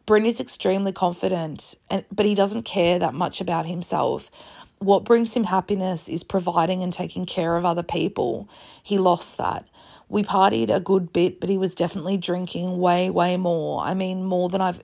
Bryn 0.07 0.25
is 0.25 0.41
extremely 0.41 0.93
confident, 0.93 1.75
and, 1.91 2.05
but 2.13 2.25
he 2.25 2.37
doesn't 2.37 2.63
care 2.63 3.01
that 3.01 3.15
much 3.15 3.41
about 3.41 3.67
himself. 3.67 4.31
What 4.79 5.05
brings 5.05 5.35
him 5.35 5.45
happiness 5.45 6.09
is 6.09 6.23
providing 6.23 6.85
and 6.85 6.93
taking 6.93 7.27
care 7.27 7.57
of 7.57 7.65
other 7.65 7.83
people. 7.83 8.49
He 8.81 8.97
lost 8.97 9.39
that. 9.39 9.67
We 10.11 10.25
partied 10.25 10.75
a 10.75 10.81
good 10.81 11.13
bit, 11.13 11.39
but 11.39 11.49
he 11.49 11.57
was 11.57 11.77
definitely 11.77 12.17
drinking 12.17 12.81
way, 12.81 13.09
way 13.11 13.37
more. 13.37 13.83
I 13.83 13.95
mean, 13.95 14.25
more 14.25 14.49
than 14.49 14.61
I've 14.61 14.83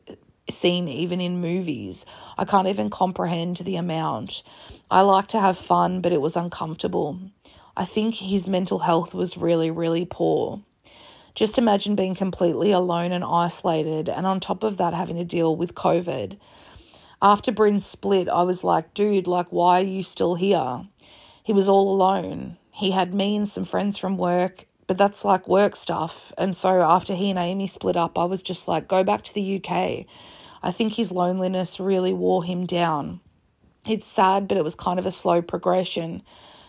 seen 0.49 0.87
even 0.87 1.21
in 1.21 1.41
movies. 1.41 2.07
I 2.39 2.45
can't 2.45 2.69
even 2.69 2.91
comprehend 2.91 3.57
the 3.57 3.75
amount. 3.75 4.45
I 4.89 5.01
like 5.01 5.27
to 5.29 5.41
have 5.41 5.59
fun, 5.59 6.01
but 6.01 6.13
it 6.13 6.21
was 6.21 6.37
uncomfortable. 6.37 7.19
I 7.77 7.85
think 7.85 8.15
his 8.15 8.47
mental 8.47 8.79
health 8.79 9.15
was 9.15 9.37
really, 9.37 9.69
really 9.69 10.07
poor. 10.09 10.63
Just 11.35 11.59
imagine 11.59 11.97
being 11.97 12.15
completely 12.15 12.71
alone 12.71 13.11
and 13.11 13.25
isolated, 13.25 14.09
and 14.09 14.27
on 14.27 14.39
top 14.39 14.63
of 14.63 14.77
that, 14.77 14.95
having 14.95 15.17
to 15.17 15.25
deal 15.25 15.57
with 15.57 15.75
COVID. 15.75 16.39
After 17.21 17.51
Bryn's 17.51 17.85
split, 17.85 18.29
I 18.29 18.45
was 18.45 18.63
like, 18.63 18.95
dude, 18.95 19.27
like, 19.27 19.49
why 19.51 19.81
are 19.81 19.85
you 19.85 20.05
still 20.05 20.37
here? 20.37 20.87
He 21.43 21.53
was 21.53 21.69
all 21.69 21.93
alone. 21.93 22.59
He 22.71 22.93
had 22.93 23.13
me 23.13 23.35
and 23.35 23.49
some 23.49 23.65
friends 23.65 23.99
from 23.99 24.17
work, 24.17 24.67
but 24.87 24.99
that's 24.99 25.25
like 25.25 25.49
work 25.49 25.77
stuff. 25.77 26.33
And 26.39 26.57
so 26.57 26.83
after 26.83 27.15
he 27.15 27.31
and 27.31 27.39
Amy 27.39 27.67
split 27.67 27.97
up, 27.97 28.19
I 28.19 28.25
was 28.25 28.43
just 28.43 28.69
like, 28.69 28.89
go 28.89 29.03
back 29.03 29.25
to 29.25 29.35
the 29.35 29.57
UK. 29.57 30.07
I 30.63 30.71
think 30.73 30.95
his 30.95 31.13
loneliness 31.13 31.81
really 31.81 32.13
wore 32.13 32.45
him 32.45 32.67
down. 32.67 33.21
It's 33.89 34.07
sad, 34.07 34.49
but 34.49 34.57
it 34.57 34.65
was 34.65 34.75
kind 34.75 34.99
of 34.99 35.07
a 35.07 35.13
slow 35.13 35.43
progression. 35.43 36.23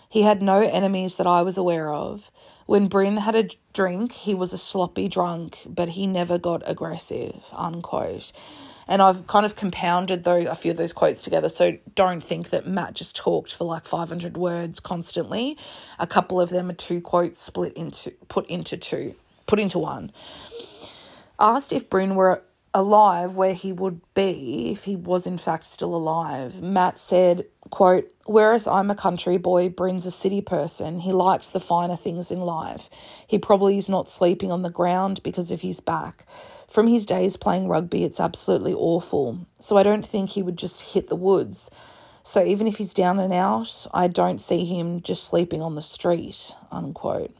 He 0.09 0.22
had 0.22 0.41
no 0.41 0.61
enemies 0.61 1.15
that 1.15 1.28
I 1.28 1.41
was 1.41 1.57
aware 1.57 1.91
of. 1.91 2.32
When 2.65 2.88
Bryn 2.88 3.18
had 3.18 3.36
a 3.36 3.49
drink, 3.74 4.11
he 4.11 4.34
was 4.34 4.53
a 4.53 4.57
sloppy 4.57 5.07
drunk, 5.07 5.59
but 5.65 5.89
he 5.89 6.05
never 6.05 6.38
got 6.38 6.61
aggressive, 6.65 7.43
unquote. 7.53 8.32
And 8.88 9.01
I've 9.01 9.27
kind 9.27 9.45
of 9.45 9.55
compounded 9.55 10.23
though 10.23 10.41
a 10.41 10.55
few 10.55 10.71
of 10.71 10.77
those 10.77 10.93
quotes 10.93 11.21
together. 11.21 11.49
So 11.49 11.77
don't 11.95 12.23
think 12.23 12.49
that 12.49 12.67
Matt 12.67 12.93
just 12.95 13.15
talked 13.15 13.53
for 13.53 13.65
like 13.65 13.85
500 13.85 14.38
words 14.38 14.79
constantly. 14.79 15.57
A 15.99 16.07
couple 16.07 16.39
of 16.39 16.49
them 16.49 16.69
are 16.69 16.73
two 16.73 17.01
quotes 17.01 17.41
split 17.41 17.73
into 17.73 18.11
put 18.27 18.47
into 18.47 18.77
two, 18.77 19.15
put 19.45 19.59
into 19.59 19.79
one. 19.79 20.11
Asked 21.39 21.73
if 21.73 21.89
Bryn 21.89 22.15
were 22.15 22.43
alive 22.73 23.35
where 23.35 23.53
he 23.53 23.71
would 23.71 24.01
be 24.13 24.71
if 24.71 24.83
he 24.83 24.95
was 24.95 25.25
in 25.27 25.38
fact 25.38 25.65
still 25.65 25.95
alive. 25.95 26.61
Matt 26.61 26.99
said, 26.99 27.45
quote, 27.69 28.11
Whereas 28.25 28.67
I'm 28.67 28.91
a 28.91 28.95
country 28.95 29.38
boy, 29.38 29.69
Bryn's 29.69 30.05
a 30.05 30.11
city 30.11 30.41
person. 30.41 30.99
He 30.99 31.13
likes 31.13 31.49
the 31.49 31.61
finer 31.61 31.95
things 31.95 32.29
in 32.29 32.41
life. 32.41 32.89
He 33.25 33.38
probably 33.39 33.77
is 33.77 33.88
not 33.88 34.09
sleeping 34.09 34.51
on 34.51 34.63
the 34.63 34.69
ground 34.69 35.23
because 35.23 35.49
of 35.49 35.61
his 35.61 35.79
back. 35.79 36.25
From 36.68 36.88
his 36.88 37.05
days 37.05 37.38
playing 37.38 37.70
rugby, 37.70 38.03
it's 38.03 38.20
absolutely 38.20 38.74
awful. 38.74 39.47
So 39.59 39.78
I 39.78 39.84
don't 39.84 40.05
think 40.05 40.32
he 40.32 40.43
would 40.43 40.57
just 40.57 40.93
hit 40.93 41.07
the 41.07 41.15
woods. 41.15 41.72
So 42.24 42.43
even 42.43 42.68
if 42.68 42.78
he's 42.78 42.93
down 42.93 43.20
and 43.20 43.32
out, 43.32 43.88
I 43.93 44.07
don't 44.07 44.41
see 44.41 44.65
him 44.65 45.01
just 45.01 45.24
sleeping 45.24 45.61
on 45.61 45.76
the 45.76 45.82
street, 45.82 46.53
unquote. 46.72 47.34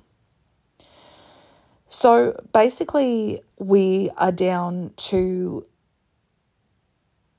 So 1.90 2.40
basically, 2.54 3.42
we 3.58 4.10
are 4.18 4.32
down 4.32 4.94
to 4.98 5.66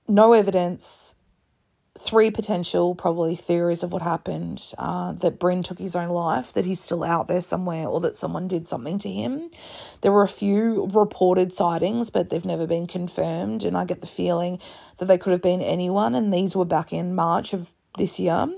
no 0.06 0.34
evidence 0.34 1.14
three 1.98 2.30
potential 2.30 2.94
probably 2.94 3.34
theories 3.34 3.82
of 3.82 3.92
what 3.92 4.02
happened 4.02 4.72
uh, 4.78 5.12
that 5.12 5.38
Bryn 5.38 5.62
took 5.62 5.78
his 5.78 5.96
own 5.96 6.10
life, 6.10 6.52
that 6.52 6.64
he's 6.64 6.80
still 6.80 7.04
out 7.04 7.28
there 7.28 7.40
somewhere, 7.40 7.86
or 7.86 8.00
that 8.00 8.16
someone 8.16 8.48
did 8.48 8.68
something 8.68 8.98
to 9.00 9.10
him. 9.10 9.50
There 10.00 10.12
were 10.12 10.22
a 10.22 10.28
few 10.28 10.88
reported 10.92 11.52
sightings, 11.52 12.10
but 12.10 12.30
they've 12.30 12.44
never 12.44 12.66
been 12.66 12.86
confirmed. 12.86 13.64
And 13.64 13.76
I 13.76 13.84
get 13.84 14.00
the 14.00 14.06
feeling 14.06 14.60
that 14.98 15.06
they 15.06 15.18
could 15.18 15.32
have 15.32 15.42
been 15.42 15.60
anyone, 15.60 16.14
and 16.14 16.32
these 16.32 16.54
were 16.54 16.64
back 16.64 16.92
in 16.92 17.14
March 17.14 17.52
of 17.52 17.68
this 17.96 18.18
year. 18.18 18.48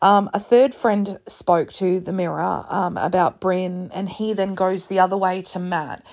Um, 0.00 0.30
a 0.32 0.38
third 0.38 0.74
friend 0.74 1.18
spoke 1.26 1.72
to 1.74 1.98
the 2.00 2.12
Mirror 2.12 2.64
um, 2.68 2.96
about 2.96 3.40
Bryn, 3.40 3.90
and 3.92 4.08
he 4.08 4.32
then 4.32 4.54
goes 4.54 4.86
the 4.86 5.00
other 5.00 5.16
way 5.16 5.42
to 5.42 5.58
Matt. 5.58 6.06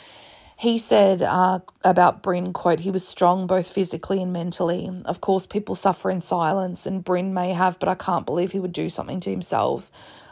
He 0.57 0.77
said 0.77 1.21
uh, 1.21 1.59
about 1.83 2.23
Bryn, 2.23 2.53
quote, 2.53 2.79
he 2.79 2.91
was 2.91 3.05
strong 3.05 3.45
both 3.45 3.67
physically 3.67 4.21
and 4.21 4.31
mentally. 4.31 4.89
Of 5.03 5.19
course, 5.19 5.45
people 5.45 5.75
suffer 5.75 6.09
in 6.09 6.21
silence, 6.21 6.85
and 6.85 7.03
Bryn 7.03 7.33
may 7.33 7.51
have, 7.51 7.77
but 7.77 7.89
I 7.89 7.95
can't 7.95 8.25
believe 8.25 8.53
he 8.53 8.59
would 8.59 8.71
do 8.71 8.89
something 8.89 9.19
to 9.21 9.29
himself. 9.29 9.91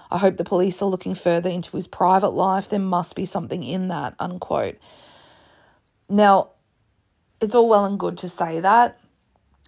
I 0.10 0.20
hope 0.20 0.38
the 0.38 0.46
police 0.46 0.82
are 0.82 0.90
looking 0.90 1.16
further 1.16 1.50
into 1.50 1.76
his 1.76 1.88
private 1.88 2.30
life. 2.30 2.70
There 2.70 2.80
must 2.80 3.16
be 3.16 3.26
something 3.26 3.64
in 3.64 3.90
that, 3.90 4.14
unquote. 4.18 4.78
Now, 6.08 6.52
it's 7.42 7.56
all 7.56 7.68
well 7.68 7.84
and 7.84 8.00
good 8.00 8.18
to 8.20 8.30
say 8.30 8.62
that, 8.62 9.00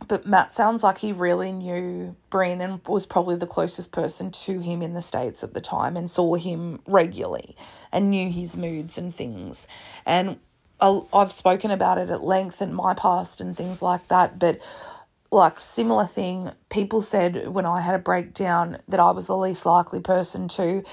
but 0.07 0.25
Matt 0.25 0.51
sounds 0.51 0.83
like 0.83 0.99
he 0.99 1.11
really 1.11 1.51
knew 1.51 2.15
Bryn 2.29 2.61
and 2.61 2.85
was 2.85 3.05
probably 3.05 3.37
the 3.37 3.47
closest 3.47 3.91
person 3.91 4.29
to 4.31 4.59
him 4.59 4.81
in 4.81 4.93
the 4.93 5.01
States 5.01 5.43
at 5.43 5.53
the 5.53 5.61
time 5.61 5.95
and 5.95 6.09
saw 6.09 6.35
him 6.35 6.81
regularly 6.85 7.55
and 7.91 8.09
knew 8.09 8.29
his 8.29 8.57
moods 8.57 8.97
and 8.97 9.15
things. 9.15 9.67
And 10.05 10.39
I've 10.81 11.31
spoken 11.31 11.71
about 11.71 11.97
it 11.97 12.09
at 12.09 12.23
length 12.23 12.61
in 12.61 12.73
my 12.73 12.93
past 12.93 13.39
and 13.39 13.55
things 13.55 13.81
like 13.81 14.07
that, 14.09 14.37
but 14.37 14.59
like 15.31 15.59
similar 15.59 16.05
thing. 16.05 16.51
People 16.69 17.01
said 17.01 17.47
when 17.47 17.65
I 17.65 17.81
had 17.81 17.95
a 17.95 17.99
breakdown 17.99 18.79
that 18.87 18.99
I 18.99 19.11
was 19.11 19.27
the 19.27 19.37
least 19.37 19.65
likely 19.65 20.01
person 20.01 20.47
to, 20.49 20.83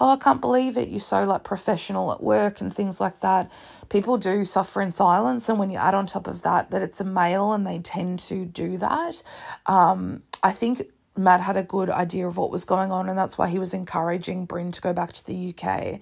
oh, 0.00 0.10
I 0.10 0.16
can't 0.16 0.40
believe 0.40 0.76
it. 0.76 0.88
You're 0.88 1.00
so 1.00 1.24
like 1.24 1.44
professional 1.44 2.12
at 2.12 2.22
work 2.22 2.60
and 2.60 2.74
things 2.74 3.00
like 3.00 3.20
that. 3.20 3.50
People 3.88 4.18
do 4.18 4.44
suffer 4.44 4.80
in 4.80 4.92
silence, 4.92 5.48
and 5.48 5.58
when 5.58 5.70
you 5.70 5.78
add 5.78 5.94
on 5.94 6.06
top 6.06 6.26
of 6.26 6.42
that 6.42 6.70
that 6.70 6.82
it's 6.82 7.00
a 7.00 7.04
male 7.04 7.52
and 7.52 7.66
they 7.66 7.78
tend 7.78 8.18
to 8.20 8.44
do 8.44 8.78
that, 8.78 9.22
um, 9.66 10.22
I 10.42 10.52
think 10.52 10.82
Matt 11.16 11.40
had 11.40 11.56
a 11.56 11.62
good 11.62 11.90
idea 11.90 12.28
of 12.28 12.36
what 12.36 12.50
was 12.50 12.64
going 12.64 12.92
on, 12.92 13.08
and 13.08 13.18
that's 13.18 13.38
why 13.38 13.48
he 13.48 13.58
was 13.58 13.74
encouraging 13.74 14.46
Bryn 14.46 14.72
to 14.72 14.80
go 14.80 14.92
back 14.92 15.12
to 15.14 15.26
the 15.26 15.54
UK. 15.54 16.00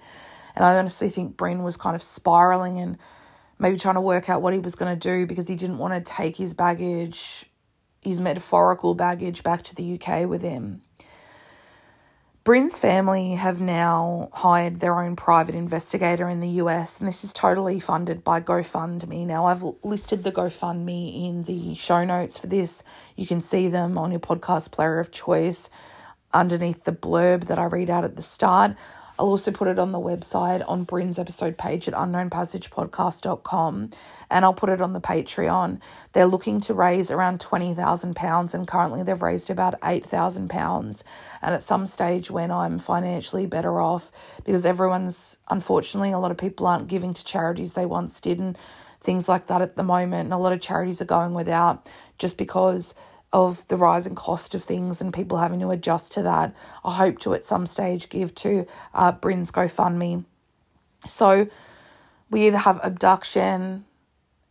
And 0.55 0.65
I 0.65 0.77
honestly 0.77 1.09
think 1.09 1.37
Bryn 1.37 1.63
was 1.63 1.77
kind 1.77 1.95
of 1.95 2.03
spiraling 2.03 2.79
and 2.79 2.97
maybe 3.59 3.77
trying 3.77 3.95
to 3.95 4.01
work 4.01 4.29
out 4.29 4.41
what 4.41 4.53
he 4.53 4.59
was 4.59 4.75
going 4.75 4.97
to 4.97 4.99
do 4.99 5.25
because 5.25 5.47
he 5.47 5.55
didn't 5.55 5.77
want 5.77 5.93
to 5.93 6.13
take 6.13 6.35
his 6.35 6.53
baggage 6.53 7.45
his 8.07 8.19
metaphorical 8.19 8.95
baggage 8.95 9.43
back 9.43 9.63
to 9.63 9.75
the 9.75 9.99
UK 9.99 10.27
with 10.27 10.41
him. 10.41 10.81
Bryn's 12.47 12.79
family 12.79 13.33
have 13.33 13.59
now 13.59 14.29
hired 14.31 14.79
their 14.79 14.97
own 15.01 15.17
private 15.17 15.53
investigator 15.53 16.29
in 16.29 16.39
the 16.39 16.61
US, 16.63 16.97
and 16.97 17.05
this 17.05 17.25
is 17.25 17.33
totally 17.33 17.77
funded 17.81 18.23
by 18.23 18.39
GoFundMe. 18.39 19.27
Now, 19.27 19.47
I've 19.47 19.65
listed 19.83 20.23
the 20.23 20.31
GoFundMe 20.31 21.27
in 21.27 21.43
the 21.43 21.75
show 21.75 22.05
notes 22.05 22.37
for 22.37 22.47
this. 22.47 22.85
You 23.17 23.27
can 23.27 23.41
see 23.41 23.67
them 23.67 23.97
on 23.97 24.11
your 24.11 24.21
podcast 24.21 24.71
player 24.71 24.97
of 24.97 25.11
choice 25.11 25.69
underneath 26.33 26.85
the 26.85 26.93
blurb 26.93 27.47
that 27.47 27.59
I 27.59 27.65
read 27.65 27.89
out 27.89 28.05
at 28.05 28.15
the 28.15 28.21
start. 28.21 28.77
I'll 29.19 29.27
also 29.27 29.51
put 29.51 29.67
it 29.67 29.79
on 29.79 29.91
the 29.91 29.99
website 29.99 30.63
on 30.67 30.83
Bryn's 30.83 31.17
episode 31.17 31.57
page 31.57 31.87
at 31.87 31.93
unknownpassagepodcast.com 31.95 33.89
and 34.29 34.45
I'll 34.45 34.53
put 34.53 34.69
it 34.69 34.79
on 34.79 34.93
the 34.93 35.01
Patreon. 35.01 35.81
They're 36.13 36.27
looking 36.27 36.61
to 36.61 36.73
raise 36.73 37.09
around 37.09 37.39
£20,000 37.39 38.53
and 38.53 38.67
currently 38.67 39.01
they've 39.03 39.21
raised 39.21 39.49
about 39.49 39.79
£8,000. 39.81 41.03
And 41.41 41.55
at 41.55 41.63
some 41.63 41.87
stage 41.87 42.29
when 42.29 42.51
I'm 42.51 42.77
financially 42.77 43.47
better 43.47 43.81
off, 43.81 44.11
because 44.45 44.65
everyone's, 44.65 45.37
unfortunately, 45.49 46.11
a 46.11 46.19
lot 46.19 46.31
of 46.31 46.37
people 46.37 46.67
aren't 46.67 46.87
giving 46.87 47.13
to 47.13 47.25
charities 47.25 47.73
they 47.73 47.85
once 47.85 48.21
did 48.21 48.37
and 48.39 48.57
things 49.01 49.27
like 49.27 49.47
that 49.47 49.61
at 49.61 49.75
the 49.75 49.83
moment. 49.83 50.25
And 50.25 50.33
a 50.33 50.37
lot 50.37 50.53
of 50.53 50.61
charities 50.61 51.01
are 51.01 51.05
going 51.05 51.33
without 51.33 51.89
just 52.19 52.37
because 52.37 52.93
of 53.33 53.67
the 53.67 53.77
rising 53.77 54.15
cost 54.15 54.55
of 54.55 54.63
things 54.63 55.01
and 55.01 55.13
people 55.13 55.37
having 55.37 55.59
to 55.59 55.69
adjust 55.69 56.13
to 56.13 56.21
that. 56.23 56.55
I 56.83 56.95
hope 56.95 57.19
to 57.19 57.33
at 57.33 57.45
some 57.45 57.67
stage 57.67 58.09
give 58.09 58.33
to 58.35 58.65
uh, 58.93 59.11
Bryn's 59.11 59.51
GoFundMe. 59.51 60.25
So 61.05 61.47
we 62.29 62.47
either 62.47 62.57
have 62.57 62.79
abduction 62.83 63.85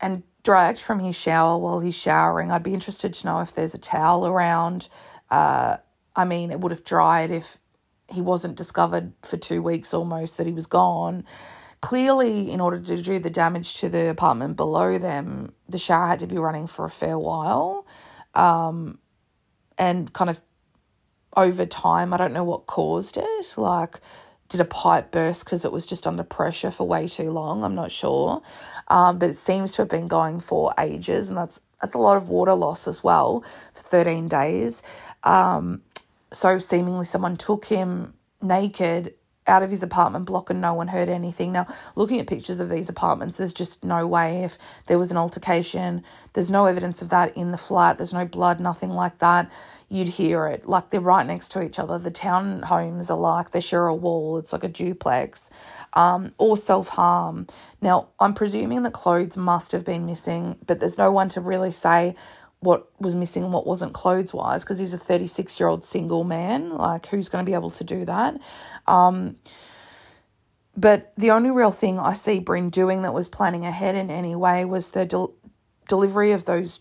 and 0.00 0.22
dragged 0.42 0.78
from 0.78 1.00
his 1.00 1.16
shower 1.16 1.58
while 1.58 1.80
he's 1.80 1.94
showering. 1.94 2.52
I'd 2.52 2.62
be 2.62 2.74
interested 2.74 3.14
to 3.14 3.26
know 3.26 3.40
if 3.40 3.54
there's 3.54 3.74
a 3.74 3.78
towel 3.78 4.26
around. 4.26 4.88
Uh, 5.30 5.78
I 6.14 6.24
mean, 6.24 6.50
it 6.50 6.60
would 6.60 6.72
have 6.72 6.84
dried 6.84 7.30
if 7.30 7.58
he 8.12 8.20
wasn't 8.20 8.56
discovered 8.56 9.12
for 9.22 9.36
two 9.36 9.62
weeks 9.62 9.92
almost 9.92 10.36
that 10.36 10.46
he 10.46 10.52
was 10.52 10.66
gone. 10.66 11.24
Clearly, 11.80 12.50
in 12.50 12.60
order 12.60 12.78
to 12.80 13.02
do 13.02 13.18
the 13.18 13.30
damage 13.30 13.74
to 13.80 13.88
the 13.88 14.08
apartment 14.08 14.56
below 14.56 14.98
them, 14.98 15.52
the 15.68 15.78
shower 15.78 16.06
had 16.06 16.20
to 16.20 16.26
be 16.26 16.38
running 16.38 16.66
for 16.66 16.84
a 16.84 16.90
fair 16.90 17.18
while 17.18 17.86
um, 18.36 18.98
and 19.78 20.12
kind 20.12 20.30
of 20.30 20.40
over 21.36 21.66
time, 21.66 22.14
I 22.14 22.16
don't 22.16 22.32
know 22.32 22.44
what 22.44 22.66
caused 22.66 23.16
it. 23.16 23.54
Like, 23.56 24.00
did 24.48 24.60
a 24.60 24.64
pipe 24.64 25.10
burst 25.10 25.44
because 25.44 25.64
it 25.64 25.72
was 25.72 25.86
just 25.86 26.06
under 26.06 26.22
pressure 26.22 26.70
for 26.70 26.86
way 26.86 27.08
too 27.08 27.30
long? 27.30 27.64
I'm 27.64 27.74
not 27.74 27.90
sure, 27.90 28.42
um, 28.88 29.18
but 29.18 29.30
it 29.30 29.36
seems 29.36 29.72
to 29.72 29.82
have 29.82 29.88
been 29.88 30.08
going 30.08 30.40
for 30.40 30.72
ages, 30.78 31.28
and 31.28 31.36
that's 31.36 31.60
that's 31.80 31.94
a 31.94 31.98
lot 31.98 32.16
of 32.16 32.28
water 32.28 32.54
loss 32.54 32.88
as 32.88 33.02
well 33.02 33.44
for 33.74 33.82
13 33.82 34.28
days. 34.28 34.82
Um, 35.24 35.82
so 36.32 36.58
seemingly 36.58 37.04
someone 37.04 37.36
took 37.36 37.66
him 37.66 38.14
naked 38.40 39.14
out 39.46 39.62
of 39.62 39.70
his 39.70 39.82
apartment 39.82 40.24
block 40.24 40.50
and 40.50 40.60
no 40.60 40.74
one 40.74 40.88
heard 40.88 41.08
anything. 41.08 41.52
Now, 41.52 41.66
looking 41.94 42.20
at 42.20 42.26
pictures 42.26 42.60
of 42.60 42.68
these 42.68 42.88
apartments, 42.88 43.36
there's 43.36 43.52
just 43.52 43.84
no 43.84 44.06
way 44.06 44.44
if 44.44 44.58
there 44.86 44.98
was 44.98 45.10
an 45.10 45.16
altercation, 45.16 46.02
there's 46.32 46.50
no 46.50 46.66
evidence 46.66 47.02
of 47.02 47.10
that 47.10 47.36
in 47.36 47.50
the 47.50 47.58
flat, 47.58 47.98
there's 47.98 48.14
no 48.14 48.24
blood, 48.24 48.60
nothing 48.60 48.90
like 48.90 49.18
that. 49.18 49.50
You'd 49.88 50.08
hear 50.08 50.46
it. 50.48 50.66
Like 50.66 50.90
they're 50.90 51.00
right 51.00 51.26
next 51.26 51.50
to 51.52 51.62
each 51.62 51.78
other. 51.78 51.98
The 51.98 52.10
townhomes 52.10 53.10
are 53.10 53.16
like 53.16 53.52
they 53.52 53.60
share 53.60 53.86
a 53.86 53.94
wall, 53.94 54.38
it's 54.38 54.52
like 54.52 54.64
a 54.64 54.68
duplex, 54.68 55.50
um, 55.92 56.32
or 56.38 56.56
self 56.56 56.88
harm. 56.88 57.46
Now, 57.80 58.08
I'm 58.18 58.34
presuming 58.34 58.82
that 58.82 58.92
clothes 58.92 59.36
must 59.36 59.72
have 59.72 59.84
been 59.84 60.06
missing, 60.06 60.56
but 60.66 60.80
there's 60.80 60.98
no 60.98 61.10
one 61.12 61.28
to 61.30 61.40
really 61.40 61.72
say 61.72 62.16
what 62.66 62.90
was 63.00 63.14
missing 63.14 63.44
and 63.44 63.52
what 63.52 63.66
wasn't 63.66 63.94
clothes 63.94 64.34
wise 64.34 64.64
because 64.64 64.78
he's 64.78 64.92
a 64.92 64.98
36 64.98 65.58
year 65.60 65.68
old 65.68 65.84
single 65.84 66.24
man. 66.24 66.70
Like, 66.70 67.06
who's 67.06 67.28
going 67.28 67.44
to 67.44 67.48
be 67.48 67.54
able 67.54 67.70
to 67.70 67.84
do 67.84 68.04
that? 68.04 68.38
Um, 68.86 69.36
but 70.76 71.12
the 71.16 71.30
only 71.30 71.50
real 71.50 71.70
thing 71.70 71.98
I 71.98 72.12
see 72.12 72.40
Bryn 72.40 72.68
doing 72.68 73.02
that 73.02 73.14
was 73.14 73.28
planning 73.28 73.64
ahead 73.64 73.94
in 73.94 74.10
any 74.10 74.34
way 74.34 74.64
was 74.64 74.90
the 74.90 75.06
del- 75.06 75.34
delivery 75.88 76.32
of 76.32 76.44
those 76.44 76.80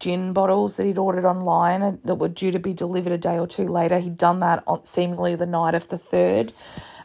gin 0.00 0.32
bottles 0.32 0.76
that 0.76 0.86
he'd 0.86 0.98
ordered 0.98 1.24
online 1.24 1.98
that 2.04 2.14
were 2.14 2.28
due 2.28 2.52
to 2.52 2.58
be 2.58 2.72
delivered 2.72 3.12
a 3.12 3.18
day 3.18 3.38
or 3.38 3.46
two 3.46 3.66
later. 3.66 3.98
He'd 3.98 4.16
done 4.16 4.40
that 4.40 4.62
on 4.66 4.86
seemingly 4.86 5.34
the 5.34 5.46
night 5.46 5.74
of 5.74 5.88
the 5.88 5.98
third. 5.98 6.52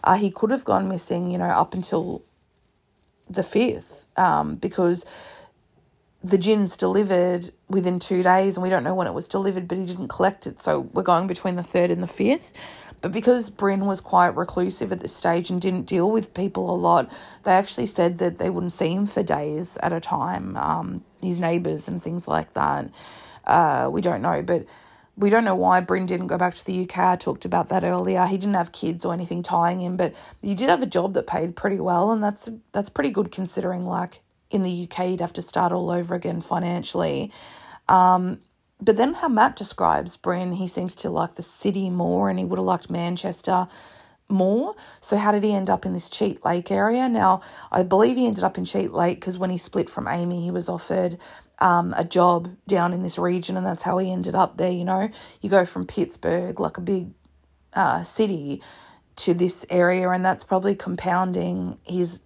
Uh, 0.03 0.15
he 0.15 0.29
could 0.31 0.51
have 0.51 0.63
gone 0.63 0.87
missing, 0.87 1.31
you 1.31 1.37
know, 1.39 1.45
up 1.45 1.73
until 1.73 2.23
the 3.29 3.43
fifth 3.43 4.05
um, 4.17 4.55
because 4.55 5.05
the 6.23 6.37
gin's 6.37 6.75
delivered 6.75 7.49
within 7.69 7.99
two 7.99 8.21
days 8.23 8.57
and 8.57 8.63
we 8.63 8.69
don't 8.69 8.83
know 8.83 8.93
when 8.93 9.07
it 9.07 9.13
was 9.13 9.27
delivered, 9.27 9.67
but 9.67 9.77
he 9.77 9.85
didn't 9.85 10.09
collect 10.09 10.47
it. 10.47 10.59
So 10.59 10.81
we're 10.81 11.03
going 11.03 11.27
between 11.27 11.55
the 11.55 11.63
third 11.63 11.91
and 11.91 12.03
the 12.03 12.07
fifth. 12.07 12.51
But 13.01 13.13
because 13.13 13.49
Bryn 13.49 13.85
was 13.85 14.01
quite 14.01 14.35
reclusive 14.35 14.91
at 14.91 14.99
this 14.99 15.15
stage 15.15 15.49
and 15.49 15.61
didn't 15.61 15.83
deal 15.83 16.11
with 16.11 16.33
people 16.33 16.69
a 16.69 16.75
lot, 16.75 17.09
they 17.43 17.51
actually 17.53 17.85
said 17.85 18.17
that 18.17 18.37
they 18.37 18.49
wouldn't 18.49 18.73
see 18.73 18.93
him 18.93 19.05
for 19.05 19.23
days 19.23 19.77
at 19.81 19.93
a 19.93 20.01
time, 20.01 20.57
um, 20.57 21.05
his 21.21 21.39
neighbours 21.39 21.87
and 21.87 22.03
things 22.03 22.27
like 22.27 22.53
that. 22.55 22.89
Uh, 23.45 23.89
we 23.89 24.01
don't 24.01 24.21
know, 24.21 24.41
but 24.41 24.65
we 25.15 25.29
don't 25.29 25.45
know 25.45 25.55
why 25.55 25.79
Bryn 25.79 26.05
didn't 26.05 26.27
go 26.27 26.37
back 26.37 26.55
to 26.55 26.65
the 26.65 26.83
UK. 26.83 26.97
I 26.97 27.15
talked 27.15 27.45
about 27.45 27.69
that 27.69 27.85
earlier. 27.85 28.25
He 28.25 28.37
didn't 28.37 28.55
have 28.55 28.73
kids 28.73 29.05
or 29.05 29.13
anything 29.13 29.43
tying 29.43 29.79
him, 29.79 29.95
but 29.95 30.13
he 30.41 30.53
did 30.53 30.69
have 30.69 30.81
a 30.81 30.85
job 30.85 31.13
that 31.13 31.27
paid 31.27 31.55
pretty 31.55 31.79
well, 31.79 32.11
and 32.11 32.21
that's 32.21 32.49
that's 32.73 32.89
pretty 32.89 33.11
good 33.11 33.31
considering 33.31 33.85
like 33.85 34.21
in 34.49 34.63
the 34.63 34.87
UK, 34.89 35.09
you'd 35.09 35.21
have 35.21 35.33
to 35.33 35.41
start 35.41 35.71
all 35.71 35.89
over 35.89 36.15
again 36.15 36.41
financially. 36.41 37.31
Um, 37.87 38.39
but 38.81 38.95
then 38.95 39.13
how 39.13 39.27
Matt 39.27 39.55
describes 39.55 40.15
Bryn, 40.17 40.53
he 40.53 40.67
seems 40.67 40.95
to 40.95 41.09
like 41.09 41.35
the 41.35 41.43
city 41.43 41.89
more 41.89 42.29
and 42.29 42.39
he 42.39 42.45
would 42.45 42.57
have 42.59 42.65
liked 42.65 42.89
Manchester 42.89 43.67
more. 44.29 44.75
So 45.01 45.17
how 45.17 45.31
did 45.31 45.43
he 45.43 45.53
end 45.53 45.69
up 45.69 45.85
in 45.85 45.93
this 45.93 46.09
Cheat 46.09 46.45
Lake 46.45 46.71
area? 46.71 47.09
Now, 47.09 47.41
I 47.71 47.83
believe 47.83 48.15
he 48.15 48.25
ended 48.25 48.43
up 48.43 48.57
in 48.57 48.65
Cheat 48.65 48.93
Lake 48.93 49.19
because 49.19 49.37
when 49.37 49.49
he 49.49 49.57
split 49.57 49.89
from 49.89 50.07
Amy, 50.07 50.41
he 50.41 50.51
was 50.51 50.69
offered 50.69 51.17
um, 51.59 51.93
a 51.97 52.05
job 52.05 52.55
down 52.67 52.93
in 52.93 53.03
this 53.03 53.17
region 53.17 53.57
and 53.57 53.65
that's 53.65 53.83
how 53.83 53.97
he 53.97 54.11
ended 54.11 54.35
up 54.35 54.57
there, 54.57 54.71
you 54.71 54.85
know. 54.85 55.09
You 55.41 55.49
go 55.49 55.65
from 55.65 55.85
Pittsburgh, 55.85 56.59
like 56.59 56.77
a 56.77 56.81
big 56.81 57.09
uh, 57.73 58.03
city, 58.03 58.61
to 59.17 59.33
this 59.33 59.65
area 59.69 60.09
and 60.09 60.23
that's 60.23 60.45
probably 60.45 60.75
compounding 60.75 61.77
his 61.83 62.19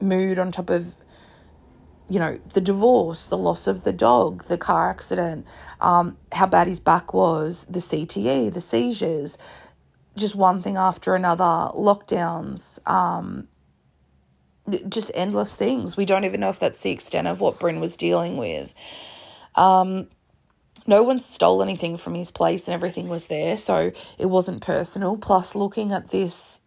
mood 0.00 0.38
on 0.40 0.50
top 0.50 0.68
of 0.68 0.92
you 2.08 2.18
know, 2.18 2.38
the 2.52 2.60
divorce, 2.60 3.24
the 3.26 3.38
loss 3.38 3.66
of 3.66 3.84
the 3.84 3.92
dog, 3.92 4.44
the 4.44 4.58
car 4.58 4.90
accident, 4.90 5.46
um, 5.80 6.16
how 6.32 6.46
bad 6.46 6.68
his 6.68 6.80
back 6.80 7.14
was, 7.14 7.64
the 7.68 7.78
CTE, 7.78 8.52
the 8.52 8.60
seizures, 8.60 9.38
just 10.16 10.34
one 10.34 10.62
thing 10.62 10.76
after 10.76 11.14
another, 11.14 11.70
lockdowns, 11.74 12.86
um, 12.88 13.48
just 14.88 15.10
endless 15.14 15.56
things. 15.56 15.96
We 15.96 16.04
don't 16.04 16.24
even 16.24 16.40
know 16.40 16.50
if 16.50 16.58
that's 16.58 16.80
the 16.82 16.90
extent 16.90 17.26
of 17.26 17.40
what 17.40 17.58
Bryn 17.58 17.80
was 17.80 17.96
dealing 17.96 18.36
with. 18.36 18.74
Um, 19.54 20.08
no 20.86 21.02
one 21.02 21.18
stole 21.18 21.62
anything 21.62 21.96
from 21.96 22.14
his 22.14 22.30
place 22.30 22.68
and 22.68 22.74
everything 22.74 23.08
was 23.08 23.26
there, 23.26 23.56
so 23.56 23.92
it 24.18 24.26
wasn't 24.26 24.62
personal. 24.62 25.16
Plus, 25.16 25.54
looking 25.54 25.92
at 25.92 26.10
this, 26.10 26.60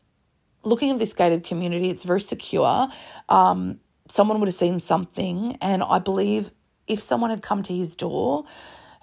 looking 0.64 0.90
at 0.90 1.00
this 1.00 1.14
gated 1.14 1.44
community, 1.44 1.90
it's 1.90 2.04
very 2.04 2.22
secure. 2.22 2.88
Um, 3.30 3.80
someone 4.10 4.40
would 4.40 4.48
have 4.48 4.56
seen 4.56 4.80
something. 4.80 5.58
And 5.62 5.84
I 5.84 6.00
believe 6.00 6.52
if 6.88 7.02
someone 7.02 7.30
had 7.30 7.42
come 7.42 7.64
to 7.64 7.76
his 7.76 7.96
door 7.96 8.46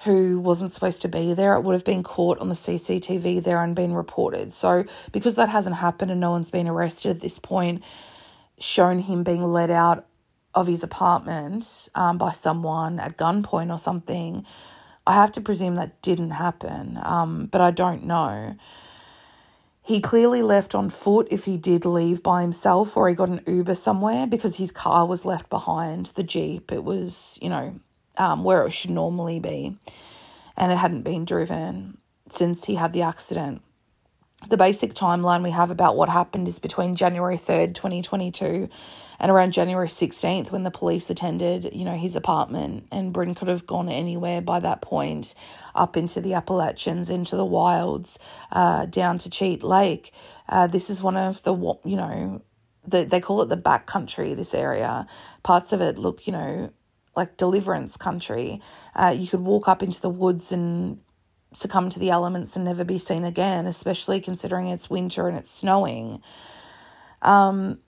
who 0.05 0.41
wasn't 0.41 0.73
supposed 0.73 1.03
to 1.03 1.09
be 1.09 1.35
there, 1.35 1.55
it 1.55 1.63
would 1.63 1.75
have 1.75 1.85
been 1.85 2.03
caught 2.03 2.39
on 2.39 2.49
the 2.49 2.55
CCTV 2.55 3.43
there 3.43 3.63
and 3.63 3.77
been 3.77 3.95
reported. 3.95 4.53
So, 4.53 4.85
because 5.13 5.37
that 5.37 5.49
hasn't 5.49 5.77
happened 5.77 6.11
and 6.11 6.21
no 6.21 6.31
one's 6.33 6.51
been 6.51 6.69
arrested 6.69 7.11
at 7.11 7.21
this 7.21 7.39
point, 7.39 7.83
shown 8.59 8.99
him 8.99 9.23
being 9.25 9.43
let 9.43 9.71
out 9.71 10.07
of 10.55 10.67
his 10.67 10.83
apartment 10.83 11.89
um, 11.95 12.19
by 12.19 12.33
someone 12.33 13.01
at 13.01 13.17
gunpoint 13.17 13.71
or 13.73 13.79
something, 13.79 14.45
I 15.07 15.15
have 15.15 15.33
to 15.33 15.41
presume 15.41 15.75
that 15.77 16.01
didn't 16.03 16.31
happen, 16.31 16.99
um, 17.03 17.47
but 17.47 17.61
I 17.61 17.71
don't 17.71 18.05
know. 18.05 18.57
He 19.85 20.01
clearly 20.01 20.43
left 20.43 20.75
on 20.75 20.91
foot 20.91 21.29
if 21.31 21.45
he 21.45 21.59
did 21.59 21.85
leave 21.85 22.23
by 22.23 22.43
himself 22.43 22.97
or 22.97 23.09
he 23.09 23.15
got 23.15 23.29
an 23.31 23.43
Uber 23.47 23.75
somewhere 23.77 24.27
because 24.27 24.57
his 24.57 24.73
car 24.73 25.07
was 25.07 25.25
left 25.27 25.51
behind, 25.51 26.07
the 26.17 26.23
Jeep. 26.25 26.73
It 26.73 26.85
was, 26.85 27.39
you 27.43 27.51
know, 27.51 27.75
um, 28.17 28.45
where 28.45 28.67
it 28.67 28.73
should 28.73 28.91
normally 28.93 29.41
be. 29.41 29.77
and 30.57 30.73
it 30.73 30.77
hadn't 30.77 31.03
been 31.03 31.25
driven 31.25 31.99
since 32.29 32.65
he 32.67 32.77
had 32.77 32.93
the 32.93 33.03
accident. 33.03 33.63
The 34.49 34.57
basic 34.57 34.95
timeline 34.95 35.43
we 35.43 35.51
have 35.51 35.71
about 35.71 35.97
what 35.97 36.09
happened 36.09 36.49
is 36.49 36.59
between 36.59 36.97
January 36.97 37.37
3rd, 37.37 37.75
2022 37.75 38.69
and 39.19 39.31
around 39.31 39.53
January 39.53 39.89
16th 39.89 40.51
when 40.51 40.65
the 40.65 40.71
police 40.71 41.09
attended, 41.09 41.71
you 41.73 41.85
know, 41.85 41.97
his 41.97 42.15
apartment 42.15 42.87
and 42.93 43.13
Bryn 43.13 43.35
could 43.35 43.49
have 43.49 43.67
gone 43.67 43.89
anywhere 43.89 44.43
by 44.43 44.61
that 44.61 44.83
point 44.83 45.35
up 45.75 45.97
into 45.97 46.21
the 46.21 46.35
Appalachians, 46.35 47.09
into 47.09 47.37
the 47.37 47.45
wilds, 47.45 48.19
uh, 48.53 48.87
down 48.87 49.19
to 49.19 49.31
Cheat 49.31 49.63
Lake. 49.63 50.13
Uh, 50.49 50.67
this 50.67 50.91
is 50.91 51.03
one 51.03 51.17
of 51.17 51.43
the, 51.45 51.55
you 51.85 51.97
know, 51.97 52.43
the, 52.87 53.05
they 53.05 53.21
call 53.21 53.41
it 53.41 53.49
the 53.49 53.57
back 53.57 53.87
country, 53.87 54.35
this 54.35 54.53
area. 54.53 55.07
Parts 55.43 55.73
of 55.73 55.81
it 55.81 55.99
look, 55.99 56.27
you 56.27 56.33
know, 56.33 56.71
like 57.17 57.37
deliverance 57.37 57.97
country. 57.97 58.61
Uh, 58.95 59.15
you 59.17 59.27
could 59.27 59.41
walk 59.41 59.69
up 59.69 59.83
into 59.83 60.01
the 60.01 60.11
woods 60.11 60.53
and 60.53 61.01
succumb 61.55 61.91
to 61.91 61.99
the 61.99 62.11
elements 62.11 62.57
and 62.57 62.65
never 62.65 62.85
be 62.85 62.99
seen 62.99 63.25
again, 63.25 63.67
especially 63.67 64.21
considering 64.21 64.69
it's 64.69 64.91
winter 64.91 65.29
and 65.29 65.39
it's 65.39 65.51
snowing. 65.51 66.23
Um, 67.23 67.79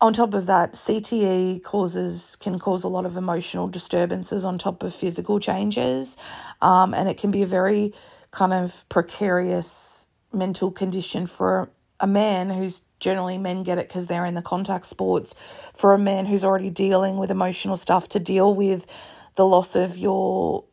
on 0.00 0.12
top 0.12 0.32
of 0.32 0.46
that, 0.46 0.72
CTE 0.72 1.62
causes 1.62 2.36
can 2.36 2.58
cause 2.58 2.84
a 2.84 2.88
lot 2.88 3.04
of 3.04 3.16
emotional 3.16 3.68
disturbances 3.68 4.44
on 4.44 4.56
top 4.56 4.82
of 4.82 4.94
physical 4.94 5.38
changes, 5.38 6.16
um, 6.62 6.94
and 6.94 7.08
it 7.08 7.18
can 7.18 7.30
be 7.30 7.42
a 7.42 7.46
very 7.46 7.92
kind 8.30 8.52
of 8.52 8.88
precarious 8.88 10.08
mental 10.32 10.70
condition 10.70 11.26
for 11.26 11.70
a 11.98 12.06
man 12.06 12.48
who's 12.48 12.82
generally 12.98 13.36
men 13.36 13.62
get 13.62 13.78
it 13.78 13.88
because 13.88 14.06
they're 14.06 14.24
in 14.24 14.34
the 14.34 14.42
contact 14.42 14.86
sports. 14.86 15.34
For 15.74 15.92
a 15.92 15.98
man 15.98 16.26
who's 16.26 16.44
already 16.44 16.70
dealing 16.70 17.18
with 17.18 17.30
emotional 17.30 17.76
stuff 17.76 18.08
to 18.10 18.20
deal 18.20 18.54
with 18.54 18.86
the 19.34 19.46
loss 19.46 19.74
of 19.74 19.98
your 19.98 20.64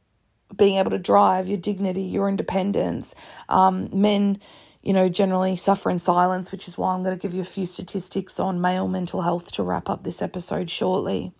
being 0.55 0.77
able 0.77 0.91
to 0.91 0.99
drive, 0.99 1.47
your 1.47 1.57
dignity, 1.57 2.01
your 2.01 2.29
independence, 2.29 3.15
um, 3.49 3.89
men 3.91 4.39
you 4.87 4.93
know, 4.93 5.09
generally 5.09 5.57
suffer 5.57 5.89
in 5.89 5.99
silence, 5.99 6.49
which 6.49 6.65
is 6.65 6.77
why 6.77 6.93
I'm 6.93 7.03
going 7.03 7.13
to 7.13 7.21
give 7.21 7.33
you 7.33 7.41
a 7.41 7.45
few 7.45 7.65
statistics 7.65 8.39
on 8.39 8.61
male 8.61 8.87
mental 8.87 9.21
health 9.21 9.51
to 9.53 9.63
wrap 9.63 9.89
up 9.89 10.03
this 10.03 10.21
episode 10.21 10.69
shortly. 10.69 11.33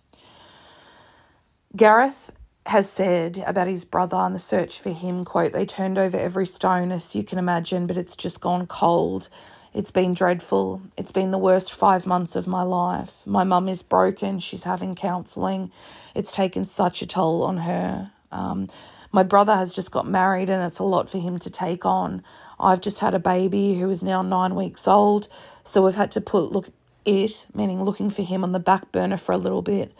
Gareth 1.74 2.30
has 2.66 2.90
said 2.90 3.42
about 3.46 3.66
his 3.66 3.86
brother 3.86 4.18
and 4.18 4.34
the 4.34 4.38
search 4.38 4.78
for 4.78 4.90
him, 4.90 5.24
quote, 5.24 5.54
they 5.54 5.64
turned 5.64 5.96
over 5.96 6.18
every 6.18 6.44
stone 6.44 6.92
as 6.92 7.14
you 7.14 7.24
can 7.24 7.38
imagine, 7.38 7.86
but 7.86 7.96
it's 7.96 8.14
just 8.14 8.42
gone 8.42 8.66
cold. 8.66 9.30
It's 9.72 9.90
been 9.90 10.12
dreadful. 10.12 10.82
It's 10.98 11.12
been 11.12 11.30
the 11.30 11.38
worst 11.38 11.72
five 11.72 12.06
months 12.06 12.36
of 12.36 12.46
my 12.46 12.62
life. 12.62 13.26
My 13.26 13.44
mum 13.44 13.68
is 13.68 13.82
broken. 13.82 14.40
She's 14.40 14.64
having 14.64 14.94
counselling. 14.94 15.70
It's 16.14 16.32
taken 16.32 16.66
such 16.66 17.00
a 17.00 17.06
toll 17.06 17.42
on 17.42 17.58
her. 17.58 18.10
Um, 18.30 18.68
my 19.12 19.22
brother 19.22 19.54
has 19.54 19.72
just 19.72 19.90
got 19.90 20.06
married 20.06 20.50
and 20.50 20.62
it's 20.62 20.78
a 20.78 20.84
lot 20.84 21.08
for 21.10 21.18
him 21.18 21.38
to 21.38 21.50
take 21.50 21.86
on. 21.86 22.22
I've 22.60 22.80
just 22.80 23.00
had 23.00 23.14
a 23.14 23.18
baby 23.18 23.78
who 23.78 23.88
is 23.90 24.02
now 24.02 24.22
nine 24.22 24.54
weeks 24.54 24.86
old, 24.86 25.28
so 25.64 25.84
we've 25.84 25.94
had 25.94 26.10
to 26.12 26.20
put 26.20 26.52
look 26.52 26.70
it, 27.04 27.46
meaning 27.54 27.82
looking 27.82 28.10
for 28.10 28.22
him 28.22 28.44
on 28.44 28.52
the 28.52 28.58
back 28.58 28.92
burner 28.92 29.16
for 29.16 29.32
a 29.32 29.38
little 29.38 29.62
bit. 29.62 29.94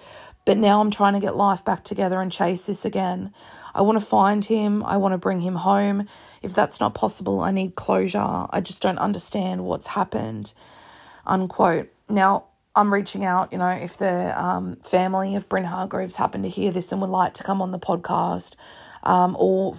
But 0.44 0.56
now 0.56 0.80
I'm 0.80 0.90
trying 0.90 1.12
to 1.14 1.20
get 1.20 1.36
life 1.36 1.64
back 1.64 1.84
together 1.84 2.20
and 2.20 2.32
chase 2.32 2.64
this 2.64 2.84
again. 2.84 3.32
I 3.74 3.82
want 3.82 3.98
to 3.98 4.04
find 4.04 4.44
him. 4.44 4.82
I 4.82 4.96
want 4.96 5.12
to 5.12 5.18
bring 5.18 5.40
him 5.40 5.56
home. 5.56 6.06
If 6.42 6.54
that's 6.54 6.80
not 6.80 6.94
possible, 6.94 7.40
I 7.40 7.50
need 7.50 7.74
closure. 7.74 8.46
I 8.50 8.60
just 8.62 8.80
don't 8.80 8.98
understand 8.98 9.64
what's 9.64 9.88
happened. 9.88 10.54
Unquote. 11.26 11.90
Now, 12.08 12.46
I'm 12.74 12.94
reaching 12.94 13.24
out, 13.24 13.52
you 13.52 13.58
know, 13.58 13.68
if 13.68 13.96
the 13.98 14.40
um, 14.42 14.76
family 14.76 15.34
of 15.34 15.48
Bryn 15.48 15.64
Hargreaves 15.64 16.16
happen 16.16 16.42
to 16.44 16.48
hear 16.48 16.70
this 16.70 16.92
and 16.92 17.00
would 17.00 17.10
like 17.10 17.34
to 17.34 17.42
come 17.42 17.60
on 17.60 17.70
the 17.70 17.78
podcast, 17.78 18.54
um, 19.02 19.36
or 19.38 19.74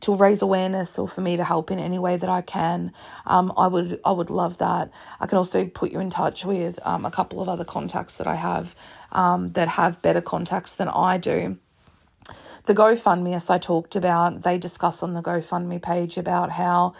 to 0.00 0.14
raise 0.14 0.42
awareness 0.42 0.98
or 0.98 1.08
for 1.08 1.20
me 1.20 1.36
to 1.36 1.44
help 1.44 1.70
in 1.70 1.78
any 1.78 1.98
way 1.98 2.16
that 2.16 2.30
I 2.30 2.40
can, 2.40 2.92
um, 3.26 3.52
I 3.56 3.66
would 3.66 4.00
I 4.04 4.12
would 4.12 4.30
love 4.30 4.58
that. 4.58 4.90
I 5.20 5.26
can 5.26 5.38
also 5.38 5.66
put 5.66 5.90
you 5.92 6.00
in 6.00 6.10
touch 6.10 6.44
with 6.44 6.78
um, 6.86 7.04
a 7.04 7.10
couple 7.10 7.40
of 7.40 7.48
other 7.48 7.64
contacts 7.64 8.18
that 8.18 8.26
I 8.26 8.36
have 8.36 8.74
um, 9.12 9.52
that 9.52 9.68
have 9.68 10.00
better 10.02 10.20
contacts 10.20 10.74
than 10.74 10.88
I 10.88 11.18
do. 11.18 11.58
The 12.66 12.74
GoFundMe, 12.74 13.34
as 13.34 13.48
I 13.48 13.58
talked 13.58 13.96
about, 13.96 14.42
they 14.42 14.58
discuss 14.58 15.02
on 15.02 15.14
the 15.14 15.22
GoFundMe 15.22 15.80
page 15.80 16.18
about 16.18 16.50
how 16.50 16.94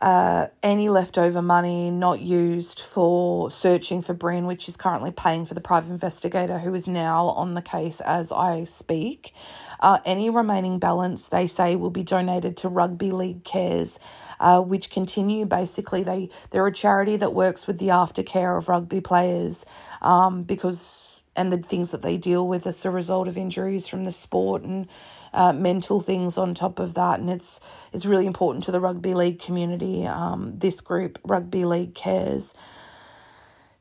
uh, 0.00 0.48
any 0.62 0.88
leftover 0.88 1.42
money 1.42 1.90
not 1.90 2.20
used 2.20 2.80
for 2.80 3.50
searching 3.50 4.02
for 4.02 4.14
Bryn, 4.14 4.46
which 4.46 4.68
is 4.68 4.76
currently 4.76 5.10
paying 5.10 5.46
for 5.46 5.54
the 5.54 5.60
private 5.60 5.90
investigator 5.90 6.58
who 6.58 6.74
is 6.74 6.88
now 6.88 7.26
on 7.26 7.54
the 7.54 7.62
case 7.62 8.00
as 8.00 8.32
I 8.32 8.64
speak. 8.64 9.32
Uh, 9.80 9.98
any 10.04 10.30
remaining 10.30 10.78
balance, 10.78 11.28
they 11.28 11.46
say, 11.46 11.76
will 11.76 11.90
be 11.90 12.04
donated 12.04 12.56
to 12.58 12.68
Rugby 12.68 13.10
League 13.12 13.44
Cares, 13.44 13.98
uh, 14.40 14.60
which 14.62 14.90
continue 14.90 15.46
basically. 15.46 16.02
They, 16.02 16.30
they're 16.50 16.66
a 16.66 16.72
charity 16.72 17.16
that 17.16 17.34
works 17.34 17.66
with 17.66 17.78
the 17.78 17.88
aftercare 17.88 18.58
of 18.58 18.68
rugby 18.68 19.00
players 19.00 19.66
um, 20.02 20.42
because 20.44 21.03
and 21.36 21.52
the 21.52 21.58
things 21.58 21.90
that 21.90 22.02
they 22.02 22.16
deal 22.16 22.46
with 22.46 22.66
as 22.66 22.84
a 22.84 22.90
result 22.90 23.28
of 23.28 23.36
injuries 23.36 23.88
from 23.88 24.04
the 24.04 24.12
sport 24.12 24.62
and 24.62 24.88
uh, 25.32 25.52
mental 25.52 26.00
things 26.00 26.38
on 26.38 26.54
top 26.54 26.78
of 26.78 26.94
that. 26.94 27.20
And 27.20 27.30
it's 27.30 27.60
it's 27.92 28.06
really 28.06 28.26
important 28.26 28.64
to 28.64 28.72
the 28.72 28.80
rugby 28.80 29.14
league 29.14 29.40
community. 29.40 30.06
Um, 30.06 30.58
this 30.58 30.80
group, 30.80 31.18
Rugby 31.24 31.64
League 31.64 31.94
Cares. 31.94 32.54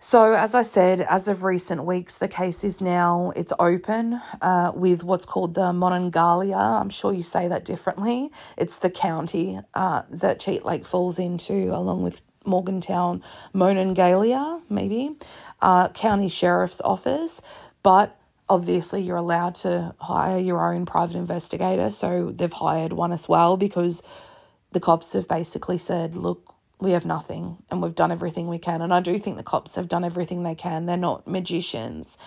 So, 0.05 0.33
as 0.33 0.53
I 0.53 0.63
said, 0.63 0.99
as 0.99 1.29
of 1.29 1.45
recent 1.45 1.85
weeks, 1.85 2.17
the 2.17 2.27
case 2.27 2.65
is 2.65 2.81
now 2.81 3.31
it's 3.37 3.53
open 3.57 4.19
uh, 4.41 4.73
with 4.75 5.01
what's 5.01 5.25
called 5.25 5.53
the 5.53 5.71
Monongalia. 5.71 6.57
I'm 6.81 6.89
sure 6.89 7.13
you 7.13 7.23
say 7.23 7.47
that 7.47 7.63
differently. 7.63 8.29
It's 8.57 8.77
the 8.77 8.89
county 8.89 9.61
uh, 9.73 10.01
that 10.09 10.41
Cheat 10.41 10.65
Lake 10.65 10.85
falls 10.85 11.19
into, 11.19 11.73
along 11.73 12.03
with 12.03 12.21
Morgantown, 12.45 13.21
Monongalia, 13.53 14.61
maybe, 14.69 15.15
uh, 15.61 15.89
county 15.89 16.29
sheriff's 16.29 16.81
office. 16.81 17.41
But 17.83 18.17
obviously, 18.49 19.01
you're 19.01 19.17
allowed 19.17 19.55
to 19.55 19.95
hire 19.99 20.39
your 20.39 20.73
own 20.73 20.85
private 20.85 21.15
investigator. 21.15 21.91
So 21.91 22.31
they've 22.31 22.51
hired 22.51 22.93
one 22.93 23.11
as 23.11 23.27
well 23.27 23.57
because 23.57 24.03
the 24.71 24.79
cops 24.79 25.13
have 25.13 25.27
basically 25.27 25.77
said, 25.77 26.15
look, 26.15 26.53
we 26.79 26.91
have 26.91 27.05
nothing 27.05 27.57
and 27.71 27.81
we've 27.81 27.95
done 27.95 28.11
everything 28.11 28.47
we 28.49 28.59
can. 28.59 28.81
And 28.81 28.93
I 28.93 28.99
do 28.99 29.17
think 29.17 29.37
the 29.37 29.43
cops 29.43 29.75
have 29.75 29.87
done 29.87 30.03
everything 30.03 30.43
they 30.43 30.55
can. 30.55 30.85
They're 30.85 30.97
not 30.97 31.25
magicians. 31.27 32.17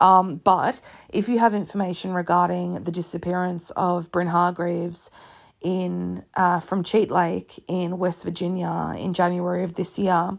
Um, 0.00 0.36
but 0.36 0.80
if 1.10 1.28
you 1.28 1.38
have 1.38 1.54
information 1.54 2.12
regarding 2.12 2.82
the 2.82 2.90
disappearance 2.90 3.70
of 3.70 4.10
Bryn 4.10 4.26
Hargreaves, 4.26 5.10
in 5.60 6.24
uh, 6.36 6.60
from 6.60 6.84
Cheat 6.84 7.10
Lake 7.10 7.62
in 7.68 7.98
West 7.98 8.24
Virginia 8.24 8.94
in 8.98 9.14
January 9.14 9.64
of 9.64 9.74
this 9.74 9.98
year. 9.98 10.38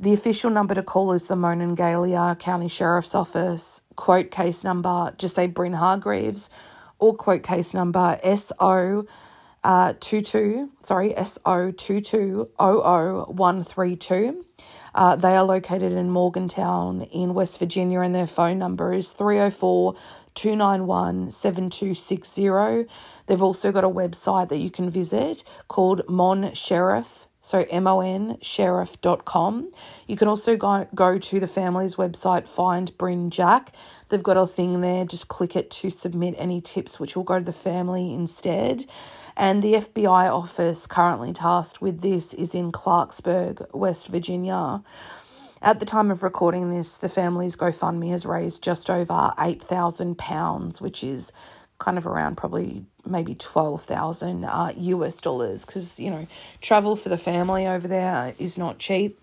The 0.00 0.12
official 0.12 0.50
number 0.50 0.74
to 0.74 0.82
call 0.82 1.12
is 1.12 1.28
the 1.28 1.36
Monongalia 1.36 2.38
County 2.38 2.68
Sheriff's 2.68 3.14
Office. 3.14 3.80
Quote 3.96 4.30
case 4.30 4.64
number, 4.64 5.14
just 5.18 5.36
say 5.36 5.46
Bryn 5.46 5.72
Hargreaves, 5.72 6.50
or 6.98 7.14
quote 7.14 7.42
case 7.42 7.74
number 7.74 8.18
SO 8.36 9.06
uh, 9.64 9.94
22, 9.94 10.70
sorry, 10.82 11.14
SO 11.24 11.72
2200132. 11.72 14.44
Uh, 14.94 15.16
they 15.16 15.36
are 15.36 15.44
located 15.44 15.92
in 15.92 16.10
Morgantown 16.10 17.02
in 17.02 17.34
West 17.34 17.58
Virginia, 17.58 18.00
and 18.00 18.14
their 18.14 18.26
phone 18.26 18.58
number 18.58 18.92
is 18.92 19.12
304 19.12 19.94
291 20.34 21.30
7260. 21.30 22.86
They've 23.26 23.42
also 23.42 23.72
got 23.72 23.84
a 23.84 23.88
website 23.88 24.48
that 24.50 24.58
you 24.58 24.70
can 24.70 24.90
visit 24.90 25.44
called 25.68 26.08
Mon 26.08 26.52
Sheriff 26.54 27.26
so 27.44 27.66
M-O-N 27.68 28.38
sheriff.com. 28.40 29.70
You 30.06 30.16
can 30.16 30.28
also 30.28 30.56
go, 30.56 30.88
go 30.94 31.18
to 31.18 31.38
the 31.38 31.46
family's 31.46 31.96
website, 31.96 32.48
Find 32.48 32.96
Bryn 32.96 33.28
Jack. 33.28 33.74
They've 34.08 34.22
got 34.22 34.38
a 34.38 34.46
thing 34.46 34.80
there, 34.80 35.04
just 35.04 35.28
click 35.28 35.54
it 35.54 35.70
to 35.72 35.90
submit 35.90 36.34
any 36.38 36.62
tips, 36.62 36.98
which 36.98 37.14
will 37.14 37.22
go 37.22 37.38
to 37.38 37.44
the 37.44 37.52
family 37.52 38.14
instead. 38.14 38.86
And 39.36 39.62
the 39.62 39.74
FBI 39.74 40.30
office 40.30 40.86
currently 40.86 41.32
tasked 41.32 41.80
with 41.80 42.00
this 42.00 42.34
is 42.34 42.54
in 42.54 42.70
Clarksburg, 42.70 43.74
West 43.74 44.08
Virginia. 44.08 44.82
At 45.60 45.80
the 45.80 45.86
time 45.86 46.10
of 46.10 46.22
recording 46.22 46.70
this, 46.70 46.96
the 46.96 47.08
family's 47.08 47.56
GoFundMe 47.56 48.10
has 48.10 48.26
raised 48.26 48.62
just 48.62 48.90
over 48.90 49.32
£8,000, 49.38 50.80
which 50.80 51.02
is 51.02 51.32
kind 51.78 51.98
of 51.98 52.06
around 52.06 52.36
probably 52.36 52.84
maybe 53.04 53.34
12,000 53.34 54.44
uh, 54.44 54.72
US 54.76 55.20
dollars 55.20 55.64
because, 55.64 55.98
you 55.98 56.10
know, 56.10 56.26
travel 56.60 56.96
for 56.96 57.08
the 57.08 57.18
family 57.18 57.66
over 57.66 57.88
there 57.88 58.34
is 58.38 58.56
not 58.56 58.78
cheap. 58.78 59.18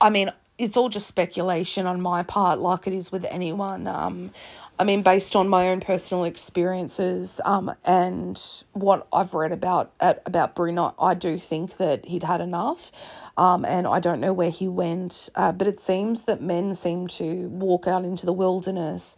I 0.00 0.10
mean, 0.10 0.32
it's 0.58 0.76
all 0.76 0.88
just 0.88 1.06
speculation 1.06 1.86
on 1.86 2.00
my 2.00 2.22
part, 2.22 2.58
like 2.58 2.86
it 2.86 2.92
is 2.92 3.12
with 3.12 3.24
anyone. 3.26 3.86
Um, 3.86 4.32
I 4.78 4.84
mean, 4.84 5.02
based 5.02 5.36
on 5.36 5.48
my 5.48 5.70
own 5.70 5.80
personal 5.80 6.24
experiences 6.24 7.40
um, 7.44 7.74
and 7.84 8.42
what 8.72 9.08
I've 9.12 9.34
read 9.34 9.52
about 9.52 9.92
at, 10.00 10.22
about 10.26 10.54
Bruno, 10.54 10.94
I 11.00 11.14
do 11.14 11.38
think 11.38 11.78
that 11.78 12.06
he'd 12.06 12.24
had 12.24 12.40
enough, 12.42 12.92
um, 13.38 13.64
and 13.64 13.86
I 13.88 14.00
don't 14.00 14.20
know 14.20 14.32
where 14.34 14.50
he 14.50 14.68
went. 14.68 15.30
Uh, 15.34 15.52
but 15.52 15.66
it 15.68 15.80
seems 15.80 16.24
that 16.24 16.42
men 16.42 16.74
seem 16.74 17.08
to 17.08 17.48
walk 17.48 17.86
out 17.88 18.04
into 18.04 18.26
the 18.26 18.34
wilderness 18.34 19.16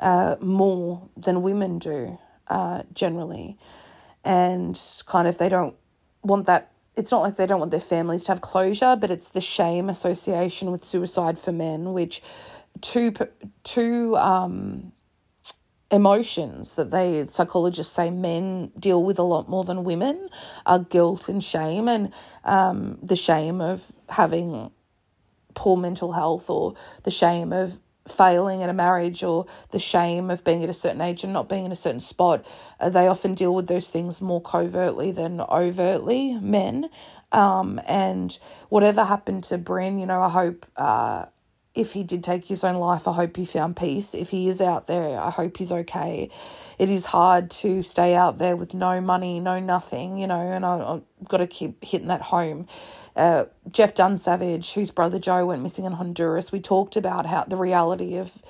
uh, 0.00 0.36
more 0.40 1.08
than 1.16 1.42
women 1.42 1.78
do. 1.78 2.18
uh, 2.48 2.84
generally. 2.94 3.58
And 4.24 4.80
kind 5.06 5.28
of 5.28 5.38
they 5.38 5.50
don't 5.50 5.76
want 6.22 6.46
that. 6.46 6.72
It's 6.96 7.12
not 7.12 7.22
like 7.22 7.36
they 7.36 7.46
don't 7.46 7.60
want 7.60 7.72
their 7.72 7.80
families 7.80 8.24
to 8.24 8.32
have 8.32 8.42
closure, 8.42 8.96
but 8.96 9.10
it's 9.10 9.30
the 9.30 9.40
shame 9.42 9.88
association 9.90 10.72
with 10.72 10.84
suicide 10.84 11.38
for 11.38 11.52
men, 11.52 11.94
which 11.94 12.22
two 12.82 13.14
two 13.64 14.16
um, 14.16 14.92
emotions 15.90 16.74
that 16.74 16.90
they 16.90 17.24
psychologists 17.26 17.94
say 17.94 18.10
men 18.10 18.70
deal 18.78 19.02
with 19.02 19.18
a 19.18 19.22
lot 19.22 19.48
more 19.48 19.64
than 19.64 19.84
women 19.84 20.28
are 20.66 20.78
guilt 20.78 21.28
and 21.28 21.42
shame 21.42 21.88
and 21.88 22.12
um, 22.44 22.98
the 23.02 23.16
shame 23.16 23.60
of 23.60 23.90
having 24.10 24.70
poor 25.54 25.76
mental 25.76 26.12
health 26.12 26.50
or 26.50 26.74
the 27.04 27.10
shame 27.10 27.52
of 27.52 27.80
failing 28.06 28.60
in 28.60 28.70
a 28.70 28.72
marriage 28.72 29.22
or 29.22 29.46
the 29.70 29.78
shame 29.78 30.30
of 30.30 30.44
being 30.44 30.62
at 30.62 30.70
a 30.70 30.74
certain 30.74 31.00
age 31.00 31.24
and 31.24 31.32
not 31.32 31.48
being 31.48 31.64
in 31.64 31.72
a 31.72 31.76
certain 31.76 32.00
spot. 32.00 32.44
Uh, 32.80 32.88
they 32.88 33.06
often 33.06 33.34
deal 33.34 33.54
with 33.54 33.66
those 33.66 33.90
things 33.90 34.20
more 34.22 34.40
covertly 34.40 35.10
than 35.10 35.40
overtly 35.40 36.34
men. 36.40 36.88
Um, 37.32 37.80
and 37.86 38.38
whatever 38.70 39.04
happened 39.04 39.44
to 39.44 39.58
Bryn 39.58 39.98
you 39.98 40.06
know 40.06 40.22
I 40.22 40.30
hope 40.30 40.64
uh, 40.76 41.26
if 41.78 41.92
he 41.92 42.02
did 42.02 42.24
take 42.24 42.46
his 42.46 42.64
own 42.64 42.74
life, 42.74 43.06
I 43.06 43.12
hope 43.12 43.36
he 43.36 43.44
found 43.44 43.76
peace. 43.76 44.12
If 44.12 44.30
he 44.30 44.48
is 44.48 44.60
out 44.60 44.88
there, 44.88 45.20
I 45.20 45.30
hope 45.30 45.56
he's 45.56 45.70
okay. 45.70 46.28
It 46.76 46.90
is 46.90 47.06
hard 47.06 47.50
to 47.52 47.82
stay 47.84 48.16
out 48.16 48.38
there 48.38 48.56
with 48.56 48.74
no 48.74 49.00
money, 49.00 49.38
no 49.38 49.60
nothing, 49.60 50.18
you 50.18 50.26
know, 50.26 50.40
and 50.40 50.66
I, 50.66 50.78
have 50.78 51.02
got 51.28 51.36
to 51.38 51.46
keep 51.46 51.84
hitting 51.84 52.08
that 52.08 52.22
home. 52.22 52.66
Uh, 53.14 53.44
Jeff 53.70 53.94
Dunsavage, 53.94 54.72
whose 54.72 54.90
brother 54.90 55.20
Joe 55.20 55.46
went 55.46 55.62
missing 55.62 55.84
in 55.84 55.92
Honduras, 55.92 56.50
we 56.50 56.60
talked 56.60 56.96
about 56.96 57.26
how 57.26 57.44
the 57.44 57.56
reality 57.56 58.16
of 58.16 58.42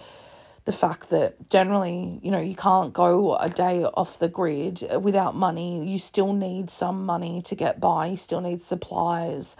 the 0.65 0.73
fact 0.73 1.11
that 1.11 1.51
generally, 1.51 2.21
you 2.23 2.31
know, 2.31 2.41
you 2.41 2.55
can't 2.55 2.93
go 2.93 3.37
a 3.37 3.49
day 3.51 3.85
off 3.85 4.19
the 4.19 4.29
grid 4.29 4.87
without 5.01 5.35
money. 5.35 5.87
You 5.87 5.99
still 5.99 6.33
need 6.33 6.71
some 6.71 7.05
money 7.05 7.43
to 7.43 7.55
get 7.55 7.79
by, 7.79 8.07
you 8.07 8.17
still 8.17 8.41
need 8.41 8.63
supplies. 8.63 9.55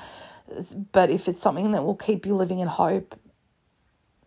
But 0.93 1.11
if 1.11 1.29
it's 1.29 1.43
something 1.43 1.73
that 1.73 1.85
will 1.85 1.97
keep 1.97 2.25
you 2.25 2.35
living 2.35 2.61
in 2.61 2.69
hope, 2.69 3.15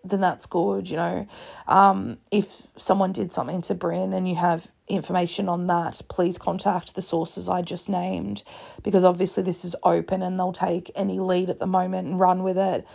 then 0.04 0.22
that's 0.22 0.46
good, 0.46 0.90
you 0.90 0.98
know. 0.98 1.28
Um, 1.68 2.18
if 2.32 2.68
someone 2.78 3.12
did 3.12 3.32
something 3.32 3.62
to 3.64 3.76
Bryn 3.76 4.14
and 4.14 4.28
you 4.28 4.36
have 4.36 4.68
information 4.88 5.48
on 5.48 5.68
that, 5.68 6.02
please 6.10 6.38
contact 6.38 6.96
the 6.96 7.02
sources 7.02 7.48
I 7.48 7.62
just 7.62 7.88
named 7.88 8.44
because 8.84 9.04
obviously 9.04 9.44
this 9.44 9.64
is 9.64 9.76
open 9.84 10.22
and 10.22 10.40
they'll 10.40 10.54
take 10.54 10.92
any 10.96 11.20
lead 11.20 11.50
at 11.50 11.60
the 11.60 11.68
moment 11.68 12.08
and 12.08 12.20
run 12.20 12.44
with 12.44 12.58
it. 12.58 12.86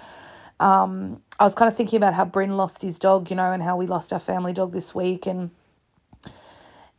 Um, 0.59 1.23
I 1.39 1.45
was 1.45 1.55
kind 1.55 1.69
of 1.71 1.77
thinking 1.77 1.97
about 1.99 2.15
how 2.15 2.25
Bryn 2.25 2.57
lost 2.57 2.83
his 2.83 2.99
dog, 2.99 3.31
you 3.31 3.37
know, 3.37 3.53
and 3.53 3.63
how 3.63 3.77
we 3.77 3.87
lost 3.87 4.13
our 4.13 4.21
family 4.21 4.53
dog 4.53 4.73
this 4.73 4.95
week 4.95 5.27
and 5.27 5.51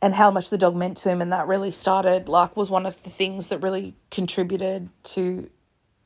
and 0.00 0.14
how 0.14 0.30
much 0.30 0.50
the 0.50 0.58
dog 0.58 0.76
meant 0.76 0.96
to 0.98 1.08
him 1.08 1.20
and 1.20 1.32
that 1.32 1.48
really 1.48 1.72
started 1.72 2.28
like 2.28 2.56
was 2.56 2.70
one 2.70 2.86
of 2.86 3.02
the 3.02 3.10
things 3.10 3.48
that 3.48 3.58
really 3.58 3.96
contributed 4.10 4.88
to 5.02 5.50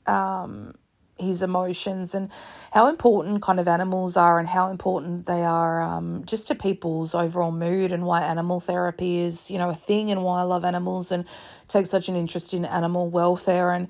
um 0.07 0.75
his 1.19 1.43
emotions 1.43 2.15
and 2.15 2.31
how 2.73 2.89
important 2.89 3.43
kind 3.43 3.61
of 3.61 3.69
animals 3.69 4.17
are 4.17 4.39
and 4.39 4.49
how 4.49 4.69
important 4.69 5.27
they 5.27 5.43
are 5.43 5.83
um, 5.83 6.25
just 6.25 6.49
to 6.49 6.55
people's 6.55 7.15
overall 7.15 7.53
mood 7.53 7.93
and 7.93 8.05
why 8.05 8.23
animal 8.23 8.61
therapy 8.61 9.19
is 9.19 9.51
you 9.51 9.59
know 9.59 9.71
a 9.71 9.75
thing 9.75 10.11
and 10.11 10.23
why 10.23 10.41
I 10.41 10.43
love 10.43 10.65
animals 10.65 11.13
and 11.13 11.25
take 11.69 11.87
such 11.87 12.09
an 12.09 12.17
interest 12.17 12.55
in 12.55 12.65
animal 12.65 13.09
welfare. 13.09 13.73
And 13.73 13.89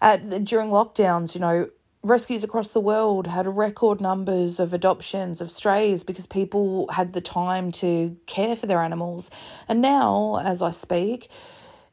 at 0.00 0.44
during 0.44 0.68
lockdowns 0.68 1.34
you 1.34 1.40
know 1.40 1.70
rescues 2.02 2.42
across 2.42 2.68
the 2.68 2.80
world 2.80 3.26
had 3.26 3.46
record 3.46 4.00
numbers 4.00 4.58
of 4.58 4.72
adoptions 4.72 5.40
of 5.40 5.50
strays 5.50 6.02
because 6.02 6.26
people 6.26 6.88
had 6.88 7.12
the 7.12 7.20
time 7.20 7.70
to 7.72 8.16
care 8.26 8.56
for 8.56 8.66
their 8.66 8.80
animals. 8.80 9.30
And 9.68 9.80
now 9.80 10.40
as 10.42 10.62
I 10.62 10.70
speak 10.70 11.30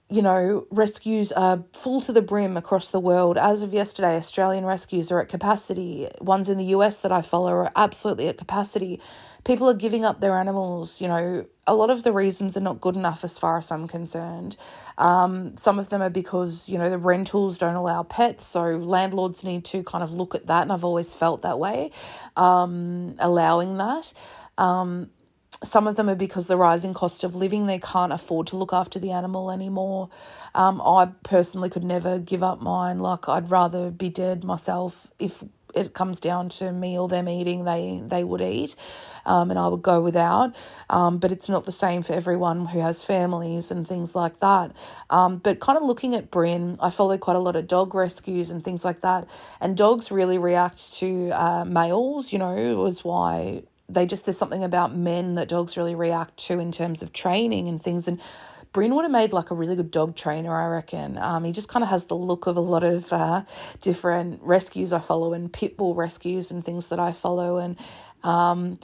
you 0.10 0.22
know, 0.22 0.66
rescues 0.72 1.34
are 1.34 1.66
full 1.74 2.00
to 2.00 2.14
the 2.14 2.22
brim 2.22 2.56
across 2.56 2.92
the 2.92 3.00
world. 3.00 3.38
As 3.38 3.62
of 3.62 3.74
yesterday, 3.74 4.16
Australian 4.16 4.66
rescues 4.66 5.12
are 5.12 5.20
at 5.20 5.28
capacity. 5.28 6.08
Ones 6.22 6.48
in 6.48 6.58
the 6.58 6.64
US 6.66 7.00
that 7.00 7.12
I 7.12 7.22
follow 7.22 7.52
are 7.52 7.72
absolutely 7.76 8.30
at 8.30 8.38
capacity. 8.38 9.02
People 9.44 9.70
are 9.70 9.74
giving 9.74 10.06
up 10.06 10.22
their 10.22 10.38
animals. 10.38 11.02
You 11.02 11.10
know, 11.10 11.46
a 11.66 11.76
lot 11.76 11.90
of 11.90 12.04
the 12.04 12.14
reasons 12.14 12.56
are 12.56 12.62
not 12.62 12.80
good 12.80 12.96
enough 12.96 13.26
as 13.26 13.38
far 13.38 13.58
as 13.58 13.70
I'm 13.70 13.86
concerned. 13.86 14.56
Um, 14.98 15.58
some 15.58 15.78
of 15.78 15.90
them 15.90 16.02
are 16.02 16.10
because, 16.10 16.70
you 16.70 16.78
know, 16.78 16.90
the 16.90 16.98
rentals 16.98 17.58
don't 17.58 17.76
allow 17.76 18.04
pets. 18.04 18.46
So 18.46 18.78
landlords 18.78 19.44
need 19.44 19.66
to 19.66 19.84
kind 19.84 20.06
of 20.06 20.14
look 20.14 20.34
at 20.36 20.48
that. 20.48 20.62
And 20.62 20.72
I've 20.72 20.86
always 20.86 21.16
felt 21.16 21.42
that 21.42 21.60
way, 21.60 21.92
um, 22.38 23.16
allowing 23.20 23.78
that. 23.78 24.14
Um, 24.58 25.10
some 25.64 25.88
of 25.88 25.96
them 25.96 26.10
are 26.10 26.16
because 26.16 26.48
the 26.48 26.58
rising 26.58 26.94
cost 26.94 27.24
of 27.24 27.36
living, 27.36 27.66
they 27.66 27.80
can't 27.80 28.14
afford 28.14 28.48
to 28.48 28.58
look 28.58 28.74
after 28.74 29.00
the 29.00 29.12
animal 29.12 29.52
anymore. 29.52 30.10
Um, 30.54 30.82
I 30.82 31.10
personally 31.24 31.70
could 31.70 31.84
never 31.84 32.20
give 32.20 32.44
up 32.44 32.62
mine. 32.62 33.00
Like 33.00 33.28
I'd 33.28 33.50
rather 33.50 33.90
be 33.90 34.10
dead 34.10 34.44
myself 34.44 35.08
if 35.20 35.44
it 35.76 35.94
comes 35.94 36.20
down 36.20 36.50
to 36.50 36.72
me 36.72 36.98
or 36.98 37.08
them 37.08 37.30
eating, 37.30 37.66
they 37.66 38.02
they 38.06 38.24
would 38.24 38.42
eat, 38.42 38.76
um, 39.26 39.50
and 39.50 39.60
I 39.60 39.68
would 39.68 39.82
go 39.82 40.02
without. 40.02 40.56
Um, 40.90 41.18
but 41.18 41.32
it's 41.32 41.50
not 41.50 41.66
the 41.66 41.72
same 41.72 42.02
for 42.02 42.14
everyone 42.14 42.68
who 42.68 42.80
has 42.80 43.04
families 43.04 43.72
and 43.72 43.88
things 43.88 44.16
like 44.16 44.40
that. 44.40 44.72
Um, 45.10 45.38
but 45.38 45.60
kind 45.60 45.78
of 45.78 45.84
looking 45.84 46.16
at 46.16 46.32
Bryn, 46.32 46.78
I 46.82 46.90
follow 46.90 47.18
quite 47.18 47.36
a 47.36 47.40
lot 47.40 47.56
of 47.56 47.68
dog 47.68 47.94
rescues 47.94 48.50
and 48.50 48.64
things 48.64 48.84
like 48.84 49.02
that, 49.02 49.28
and 49.62 49.78
dogs 49.78 50.12
really 50.12 50.38
react 50.38 50.94
to 50.96 51.32
uh, 51.32 51.66
males. 51.66 52.32
You 52.32 52.40
know, 52.40 52.76
was 52.76 53.04
why 53.04 53.64
they 53.90 54.06
just 54.06 54.26
there's 54.26 54.38
something 54.38 54.64
about 54.64 54.96
men 54.96 55.36
that 55.36 55.48
dogs 55.48 55.78
really 55.78 55.96
react 55.96 56.38
to 56.38 56.60
in 56.60 56.72
terms 56.72 57.02
of 57.02 57.14
training 57.14 57.68
and 57.68 57.82
things 57.82 58.08
and 58.08 58.20
Bryn 58.74 58.94
would 58.94 59.04
have 59.04 59.12
made 59.12 59.34
like 59.34 59.50
a 59.50 59.56
really 59.56 59.76
good 59.76 59.92
dog 59.92 60.16
trainer, 60.16 60.54
I 60.56 60.68
reckon. 60.68 61.18
Um, 61.18 61.44
he 61.44 61.52
just 61.52 61.70
kind 61.70 61.84
of 61.84 61.90
has 61.90 62.06
the 62.06 62.16
look 62.16 62.48
of 62.48 62.58
a 62.58 62.62
lot 62.62 62.84
of 62.84 63.12
uh, 63.12 63.44
different 63.82 64.42
rescues 64.44 64.94
I 64.94 65.00
follow 65.00 65.34
and 65.34 65.52
pit 65.52 65.78
bull 65.78 65.96
rescues 65.96 66.52
and 66.52 66.64
things 66.64 66.90
that 66.90 67.00
I 67.00 67.12
follow. 67.12 67.58
And 67.58 67.78
um, 68.24 68.78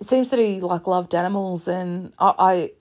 it 0.00 0.06
seems 0.06 0.30
that 0.30 0.38
he 0.38 0.60
like 0.60 0.86
loved 0.86 1.14
animals, 1.14 1.66
and 1.68 2.12
I, 2.18 2.72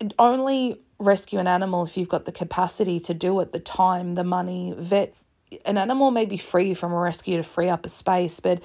I 0.00 0.12
only 0.18 0.80
rescue 0.98 1.38
an 1.38 1.48
animal 1.48 1.82
if 1.82 1.96
you've 1.96 2.08
got 2.08 2.24
the 2.24 2.32
capacity 2.32 3.00
to 3.00 3.14
do 3.14 3.40
it, 3.40 3.52
the 3.52 3.58
time, 3.60 4.14
the 4.14 4.24
money. 4.24 4.72
Vets, 4.76 5.24
an 5.64 5.76
animal 5.76 6.10
may 6.10 6.24
be 6.24 6.36
free 6.36 6.72
from 6.72 6.92
a 6.92 6.98
rescue 6.98 7.36
to 7.36 7.42
free 7.42 7.68
up 7.68 7.84
a 7.84 7.88
space, 7.88 8.38
but 8.38 8.62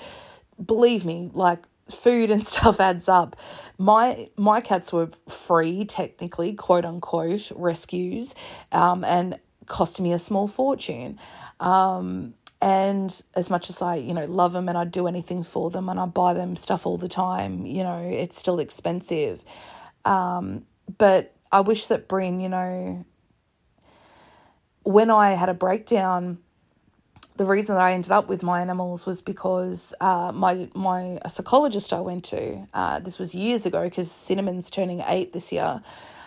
believe 0.63 1.03
me, 1.03 1.31
like 1.33 1.65
food 1.89 2.29
and 2.29 2.45
stuff 2.53 2.79
adds 2.79 3.07
up. 3.07 3.35
My 3.77 4.29
my 4.37 4.61
cats 4.61 4.91
were 4.91 5.09
free 5.29 5.85
technically, 5.85 6.53
quote 6.53 6.85
unquote, 6.85 7.51
rescues, 7.55 8.35
um, 8.71 9.03
and 9.03 9.39
cost 9.65 9.99
me 9.99 10.13
a 10.13 10.19
small 10.19 10.47
fortune. 10.47 11.19
Um, 11.59 12.33
and 12.59 13.21
as 13.35 13.49
much 13.49 13.69
as 13.69 13.81
I, 13.81 13.95
you 13.95 14.13
know, 14.13 14.25
love 14.25 14.53
them 14.53 14.67
and 14.67 14.77
I'd 14.77 14.91
do 14.91 15.07
anything 15.07 15.43
for 15.43 15.69
them 15.69 15.89
and 15.89 15.99
I 15.99 16.05
buy 16.07 16.33
them 16.33 16.55
stuff 16.55 16.87
all 16.87 16.97
the 16.97 17.07
time, 17.07 17.67
you 17.67 17.83
know, 17.83 17.99
it's 17.99 18.37
still 18.37 18.59
expensive. 18.59 19.43
Um, 20.05 20.65
but 20.97 21.35
I 21.51 21.61
wish 21.61 21.87
that 21.87 22.07
Bryn, 22.07 22.39
you 22.39 22.49
know, 22.49 23.05
when 24.83 25.11
I 25.11 25.33
had 25.33 25.49
a 25.49 25.53
breakdown 25.53 26.39
the 27.37 27.45
reason 27.45 27.75
that 27.75 27.81
I 27.81 27.93
ended 27.93 28.11
up 28.11 28.27
with 28.27 28.43
my 28.43 28.61
animals 28.61 29.05
was 29.05 29.21
because 29.21 29.93
uh, 30.01 30.31
my 30.33 30.69
my 30.73 31.19
psychologist 31.27 31.93
I 31.93 32.01
went 32.01 32.25
to 32.25 32.67
uh, 32.73 32.99
this 32.99 33.19
was 33.19 33.35
years 33.35 33.65
ago 33.65 33.83
because 33.83 34.11
Cinnamon's 34.11 34.69
turning 34.69 35.03
eight 35.07 35.33
this 35.33 35.51
year. 35.51 35.81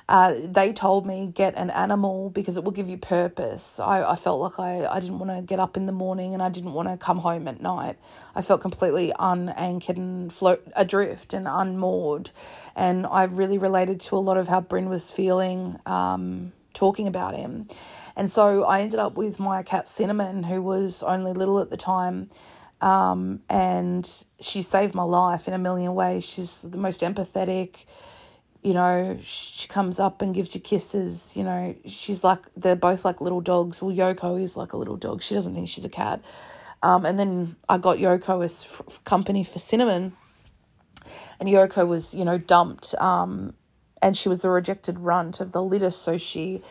Uh, 0.08 0.34
they 0.42 0.72
told 0.72 1.06
me 1.06 1.28
get 1.32 1.54
an 1.54 1.70
animal 1.70 2.30
because 2.30 2.56
it 2.56 2.64
will 2.64 2.72
give 2.72 2.88
you 2.88 2.96
purpose. 2.96 3.78
I, 3.78 4.02
I 4.02 4.16
felt 4.16 4.40
like 4.40 4.58
I, 4.58 4.84
I 4.84 4.98
didn't 4.98 5.20
want 5.20 5.30
to 5.30 5.40
get 5.40 5.60
up 5.60 5.76
in 5.76 5.86
the 5.86 5.92
morning 5.92 6.34
and 6.34 6.42
I 6.42 6.48
didn't 6.48 6.72
want 6.72 6.88
to 6.88 6.96
come 6.96 7.18
home 7.18 7.46
at 7.46 7.60
night. 7.60 7.96
I 8.34 8.42
felt 8.42 8.60
completely 8.60 9.12
unanchored 9.16 9.96
and 9.98 10.32
float 10.32 10.64
adrift 10.74 11.32
and 11.32 11.46
unmoored. 11.46 12.32
And 12.74 13.06
I 13.06 13.22
really 13.24 13.56
related 13.56 14.00
to 14.00 14.16
a 14.16 14.18
lot 14.18 14.36
of 14.36 14.48
how 14.48 14.60
Bryn 14.60 14.88
was 14.88 15.12
feeling 15.12 15.78
um, 15.86 16.52
talking 16.74 17.06
about 17.06 17.36
him. 17.36 17.68
And 18.16 18.30
so 18.30 18.64
I 18.64 18.80
ended 18.82 18.98
up 18.98 19.16
with 19.16 19.38
my 19.38 19.62
cat 19.62 19.88
Cinnamon, 19.88 20.42
who 20.42 20.62
was 20.62 21.02
only 21.02 21.32
little 21.32 21.58
at 21.60 21.70
the 21.70 21.76
time. 21.76 22.30
Um, 22.80 23.42
and 23.50 24.10
she 24.40 24.62
saved 24.62 24.94
my 24.94 25.02
life 25.02 25.46
in 25.46 25.54
a 25.54 25.58
million 25.58 25.94
ways. 25.94 26.24
She's 26.24 26.62
the 26.62 26.78
most 26.78 27.02
empathetic, 27.02 27.84
you 28.62 28.74
know, 28.74 29.18
she 29.22 29.68
comes 29.68 29.98
up 29.98 30.20
and 30.20 30.34
gives 30.34 30.54
you 30.54 30.60
kisses, 30.60 31.34
you 31.36 31.44
know, 31.44 31.74
she's 31.86 32.22
like, 32.22 32.40
they're 32.56 32.76
both 32.76 33.04
like 33.04 33.20
little 33.20 33.40
dogs. 33.40 33.80
Well, 33.80 33.94
Yoko 33.94 34.42
is 34.42 34.56
like 34.56 34.72
a 34.72 34.76
little 34.76 34.96
dog. 34.96 35.22
She 35.22 35.34
doesn't 35.34 35.54
think 35.54 35.68
she's 35.68 35.84
a 35.84 35.90
cat. 35.90 36.22
Um, 36.82 37.06
and 37.06 37.18
then 37.18 37.56
I 37.68 37.78
got 37.78 37.98
Yoko 37.98 38.44
as 38.44 38.64
f- 38.64 39.02
company 39.04 39.44
for 39.44 39.58
Cinnamon. 39.58 40.14
And 41.38 41.48
Yoko 41.48 41.86
was, 41.88 42.14
you 42.14 42.24
know, 42.24 42.36
dumped. 42.36 42.94
Um, 42.96 43.54
and 44.02 44.16
she 44.16 44.28
was 44.28 44.42
the 44.42 44.50
rejected 44.50 44.98
runt 44.98 45.40
of 45.40 45.52
the 45.52 45.62
litter. 45.62 45.90
So 45.90 46.18
she 46.18 46.62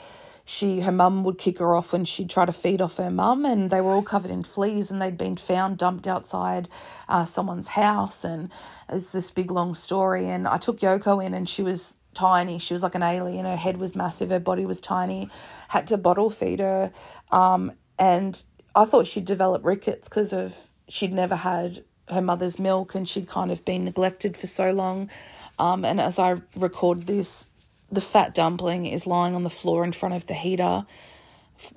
she 0.50 0.80
her 0.80 0.92
mum 0.92 1.24
would 1.24 1.38
kick 1.38 1.60
her 1.60 1.76
off 1.76 1.94
when 1.94 2.04
she'd 2.06 2.28
try 2.28 2.44
to 2.44 2.52
feed 2.52 2.82
off 2.82 2.98
her 2.98 3.12
mum 3.12 3.46
and 3.46 3.70
they 3.70 3.80
were 3.82 3.92
all 3.92 4.02
covered 4.02 4.32
in 4.32 4.42
fleas 4.42 4.90
and 4.90 5.00
they'd 5.00 5.16
been 5.16 5.38
found 5.38 5.78
dumped 5.78 6.08
outside 6.08 6.68
uh, 7.08 7.24
someone's 7.24 7.68
house 7.70 8.24
and 8.24 8.52
it's 8.90 9.12
this 9.12 9.30
big 9.30 9.52
long 9.52 9.76
story 9.76 10.28
and 10.28 10.48
I 10.48 10.58
took 10.58 10.80
Yoko 10.80 11.24
in 11.24 11.36
and 11.36 11.48
she 11.48 11.62
was 11.62 11.98
tiny. 12.16 12.58
She 12.58 12.74
was 12.74 12.82
like 12.82 12.96
an 12.96 13.04
alien. 13.04 13.46
Her 13.46 13.56
head 13.56 13.78
was 13.78 13.96
massive. 13.96 14.32
Her 14.32 14.40
body 14.40 14.66
was 14.66 14.82
tiny. 14.82 15.30
Had 15.68 15.86
to 15.88 15.98
bottle 15.98 16.32
feed 16.32 16.60
her. 16.60 16.92
Um, 17.32 17.74
and 18.00 18.44
I 18.76 18.86
thought 18.86 19.06
she'd 19.06 19.26
develop 19.26 19.64
rickets 19.64 20.10
because 20.10 20.34
of 20.34 20.72
she'd 20.88 21.14
never 21.14 21.36
had 21.36 21.84
her 22.08 22.24
mother's 22.24 22.58
milk 22.58 22.96
and 22.96 23.08
she'd 23.08 23.28
kind 23.28 23.52
of 23.52 23.64
been 23.66 23.86
neglected 23.86 24.36
for 24.36 24.48
so 24.48 24.72
long. 24.72 25.12
Um, 25.60 25.86
and 25.86 26.02
as 26.02 26.18
I 26.18 26.38
record 26.56 27.06
this, 27.06 27.49
the 27.91 28.02
fat 28.02 28.34
dumpling 28.34 28.86
is 28.86 29.07
lying 29.07 29.36
on 29.36 29.44
the 29.44 29.49
floor 29.49 29.84
in 29.84 29.91
front 29.91 30.16
of 30.16 30.28
the 30.28 30.34
heater, 30.34 30.86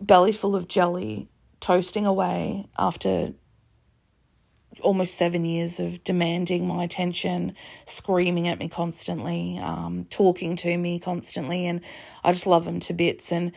belly 0.01 0.32
full 0.32 0.55
of 0.55 0.68
jelly, 0.68 1.28
toasting 1.60 2.06
away 2.06 2.68
after 2.78 3.32
almost 4.80 5.14
seven 5.14 5.44
years 5.44 5.78
of 5.78 6.02
demanding 6.05 6.66
my 6.66 6.84
attention, 6.84 7.55
screaming 7.86 8.48
at 8.48 8.59
me 8.59 8.68
constantly, 8.68 9.59
um, 9.59 10.06
talking 10.10 10.56
to 10.56 10.76
me 10.76 10.98
constantly, 10.98 11.66
and 11.66 11.80
I 12.24 12.32
just 12.32 12.47
love 12.47 12.66
him 12.66 12.80
to 12.80 12.93
bits. 12.93 13.32
And 13.32 13.52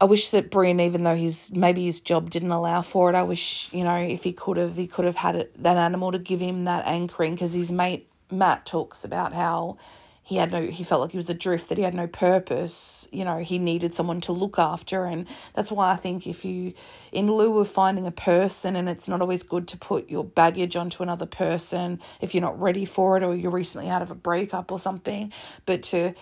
I 0.00 0.04
wish 0.04 0.30
that 0.30 0.50
Brian, 0.50 0.80
even 0.80 1.04
though 1.04 1.16
his 1.16 1.50
maybe 1.52 1.84
his 1.84 2.00
job 2.00 2.30
didn't 2.30 2.50
allow 2.50 2.82
for 2.82 3.10
it, 3.10 3.14
I 3.14 3.22
wish 3.22 3.72
you 3.72 3.84
know 3.84 3.96
if 3.96 4.24
he 4.24 4.32
could 4.32 4.56
have, 4.56 4.76
he 4.76 4.86
could 4.86 5.04
have 5.04 5.16
had 5.16 5.36
it, 5.36 5.62
that 5.62 5.76
animal 5.76 6.12
to 6.12 6.18
give 6.18 6.40
him 6.40 6.64
that 6.64 6.86
anchoring 6.86 7.34
because 7.34 7.52
his 7.52 7.70
mate 7.70 8.08
Matt 8.30 8.66
talks 8.66 9.04
about 9.04 9.32
how 9.32 9.76
he 10.22 10.36
had 10.36 10.52
no 10.52 10.62
he 10.62 10.84
felt 10.84 11.00
like 11.00 11.10
he 11.10 11.16
was 11.16 11.30
adrift 11.30 11.68
that 11.68 11.78
he 11.78 11.84
had 11.84 11.94
no 11.94 12.06
purpose 12.06 13.08
you 13.10 13.24
know 13.24 13.38
he 13.38 13.58
needed 13.58 13.94
someone 13.94 14.20
to 14.20 14.32
look 14.32 14.58
after. 14.58 15.04
And 15.04 15.26
that's 15.54 15.72
why 15.72 15.92
i 15.92 15.96
think 15.96 16.26
if 16.26 16.44
you 16.44 16.74
in 17.12 17.30
lieu 17.32 17.58
of 17.58 17.68
finding 17.68 18.06
a 18.06 18.10
person 18.12 18.76
and 18.76 18.88
it's 18.88 19.08
not 19.08 19.20
always 19.20 19.42
good 19.42 19.68
to 19.68 19.76
put 19.76 20.10
your 20.10 20.24
baggage 20.24 20.76
onto 20.76 21.02
another 21.02 21.26
person 21.26 22.00
if 22.20 22.34
you're 22.34 22.42
not 22.42 22.60
ready 22.60 22.84
for 22.84 23.16
it 23.16 23.22
or 23.22 23.34
you're 23.34 23.50
recently 23.50 23.88
out 23.88 24.02
of 24.02 24.10
a 24.10 24.14
breakup 24.14 24.70
or 24.70 24.78
something 24.78 25.32
but 25.66 25.82
to 25.82 26.14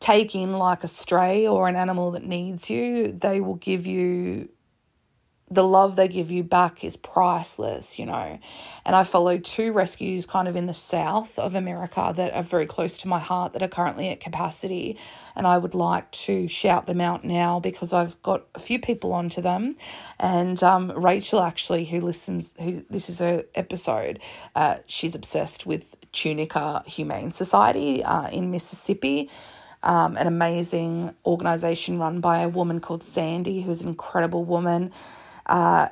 take 0.00 0.34
in 0.34 0.52
like 0.52 0.84
a 0.84 0.88
stray 0.88 1.46
or 1.46 1.68
an 1.68 1.76
animal 1.76 2.10
that 2.10 2.24
needs 2.24 2.68
you 2.68 3.12
they 3.12 3.40
will 3.40 3.56
give 3.56 3.86
you 3.86 4.48
the 5.54 5.64
love 5.64 5.96
they 5.96 6.08
give 6.08 6.30
you 6.30 6.42
back 6.42 6.84
is 6.84 6.96
priceless, 6.96 7.98
you 7.98 8.06
know. 8.06 8.38
And 8.84 8.96
I 8.96 9.04
follow 9.04 9.38
two 9.38 9.72
rescues 9.72 10.26
kind 10.26 10.48
of 10.48 10.56
in 10.56 10.66
the 10.66 10.74
south 10.74 11.38
of 11.38 11.54
America 11.54 12.12
that 12.16 12.34
are 12.34 12.42
very 12.42 12.66
close 12.66 12.98
to 12.98 13.08
my 13.08 13.20
heart 13.20 13.52
that 13.52 13.62
are 13.62 13.68
currently 13.68 14.08
at 14.08 14.20
capacity. 14.20 14.98
And 15.36 15.46
I 15.46 15.58
would 15.58 15.74
like 15.74 16.10
to 16.12 16.48
shout 16.48 16.86
them 16.86 17.00
out 17.00 17.24
now 17.24 17.60
because 17.60 17.92
I've 17.92 18.20
got 18.22 18.44
a 18.54 18.58
few 18.58 18.80
people 18.80 19.12
onto 19.12 19.40
them. 19.40 19.76
And 20.18 20.62
um, 20.62 20.90
Rachel, 20.90 21.40
actually, 21.40 21.84
who 21.84 22.00
listens, 22.00 22.54
who 22.60 22.84
this 22.90 23.08
is 23.08 23.20
her 23.20 23.44
episode, 23.54 24.20
uh, 24.54 24.78
she's 24.86 25.14
obsessed 25.14 25.66
with 25.66 25.96
Tunica 26.12 26.82
Humane 26.86 27.30
Society 27.30 28.02
uh, 28.02 28.28
in 28.28 28.50
Mississippi. 28.50 29.30
Um, 29.82 30.16
an 30.16 30.26
amazing 30.26 31.14
organization 31.26 31.98
run 31.98 32.20
by 32.20 32.38
a 32.38 32.48
woman 32.48 32.80
called 32.80 33.02
Sandy, 33.04 33.60
who's 33.60 33.82
an 33.82 33.88
incredible 33.88 34.44
woman. 34.44 34.90
Uh, 35.46 35.88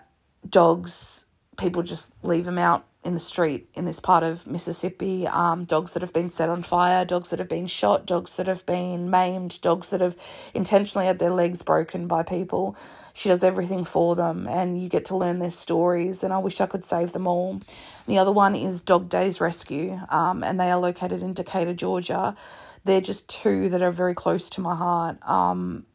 dogs, 0.48 1.26
people 1.56 1.82
just 1.82 2.12
leave 2.22 2.44
them 2.44 2.58
out 2.58 2.86
in 3.04 3.14
the 3.14 3.20
street 3.20 3.68
in 3.74 3.84
this 3.84 3.98
part 3.98 4.22
of 4.22 4.46
Mississippi. 4.46 5.26
Um, 5.26 5.64
dogs 5.64 5.92
that 5.92 6.02
have 6.02 6.12
been 6.12 6.28
set 6.28 6.48
on 6.48 6.62
fire, 6.62 7.04
dogs 7.04 7.30
that 7.30 7.40
have 7.40 7.48
been 7.48 7.66
shot, 7.66 8.06
dogs 8.06 8.36
that 8.36 8.46
have 8.46 8.64
been 8.64 9.10
maimed, 9.10 9.60
dogs 9.60 9.90
that 9.90 10.00
have 10.00 10.16
intentionally 10.54 11.06
had 11.06 11.18
their 11.18 11.30
legs 11.30 11.62
broken 11.62 12.06
by 12.06 12.22
people. 12.22 12.76
She 13.12 13.28
does 13.28 13.42
everything 13.42 13.84
for 13.84 14.14
them, 14.14 14.46
and 14.46 14.80
you 14.80 14.88
get 14.88 15.04
to 15.06 15.16
learn 15.16 15.40
their 15.40 15.50
stories. 15.50 16.22
And 16.22 16.32
I 16.32 16.38
wish 16.38 16.60
I 16.60 16.66
could 16.66 16.84
save 16.84 17.12
them 17.12 17.26
all. 17.26 17.60
The 18.06 18.18
other 18.18 18.32
one 18.32 18.54
is 18.54 18.80
Dog 18.80 19.08
Days 19.08 19.40
Rescue, 19.40 19.98
um, 20.08 20.44
and 20.44 20.60
they 20.60 20.70
are 20.70 20.78
located 20.78 21.22
in 21.22 21.34
Decatur, 21.34 21.74
Georgia. 21.74 22.36
They're 22.84 23.00
just 23.00 23.28
two 23.28 23.68
that 23.70 23.82
are 23.82 23.92
very 23.92 24.14
close 24.14 24.48
to 24.50 24.60
my 24.60 24.76
heart. 24.76 25.18
Um, 25.28 25.86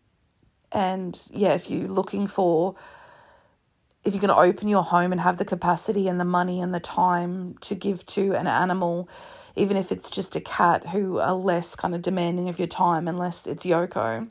and 0.73 1.19
yeah, 1.31 1.53
if 1.53 1.69
you're 1.71 1.87
looking 1.87 2.27
for 2.27 2.75
if 4.07 4.13
you're 4.13 4.21
going 4.21 4.29
to 4.29 4.41
open 4.41 4.69
your 4.69 4.83
home 4.83 5.11
and 5.11 5.19
have 5.19 5.37
the 5.37 5.43
capacity 5.43 6.07
and 6.07 6.17
the 6.17 6.25
money 6.25 6.61
and 6.61 6.73
the 6.73 6.79
time 6.79 7.57
to 7.59 7.75
give 7.75 8.05
to 8.05 8.33
an 8.35 8.47
animal, 8.47 9.09
even 9.57 9.75
if 9.75 9.91
it's 9.91 10.09
just 10.09 10.37
a 10.37 10.39
cat 10.39 10.87
who 10.87 11.19
are 11.19 11.33
less 11.33 11.75
kind 11.75 11.93
of 11.93 12.01
demanding 12.01 12.47
of 12.47 12.57
your 12.57 12.69
time, 12.69 13.09
unless 13.09 13.45
it's 13.45 13.65
Yoko, 13.65 14.29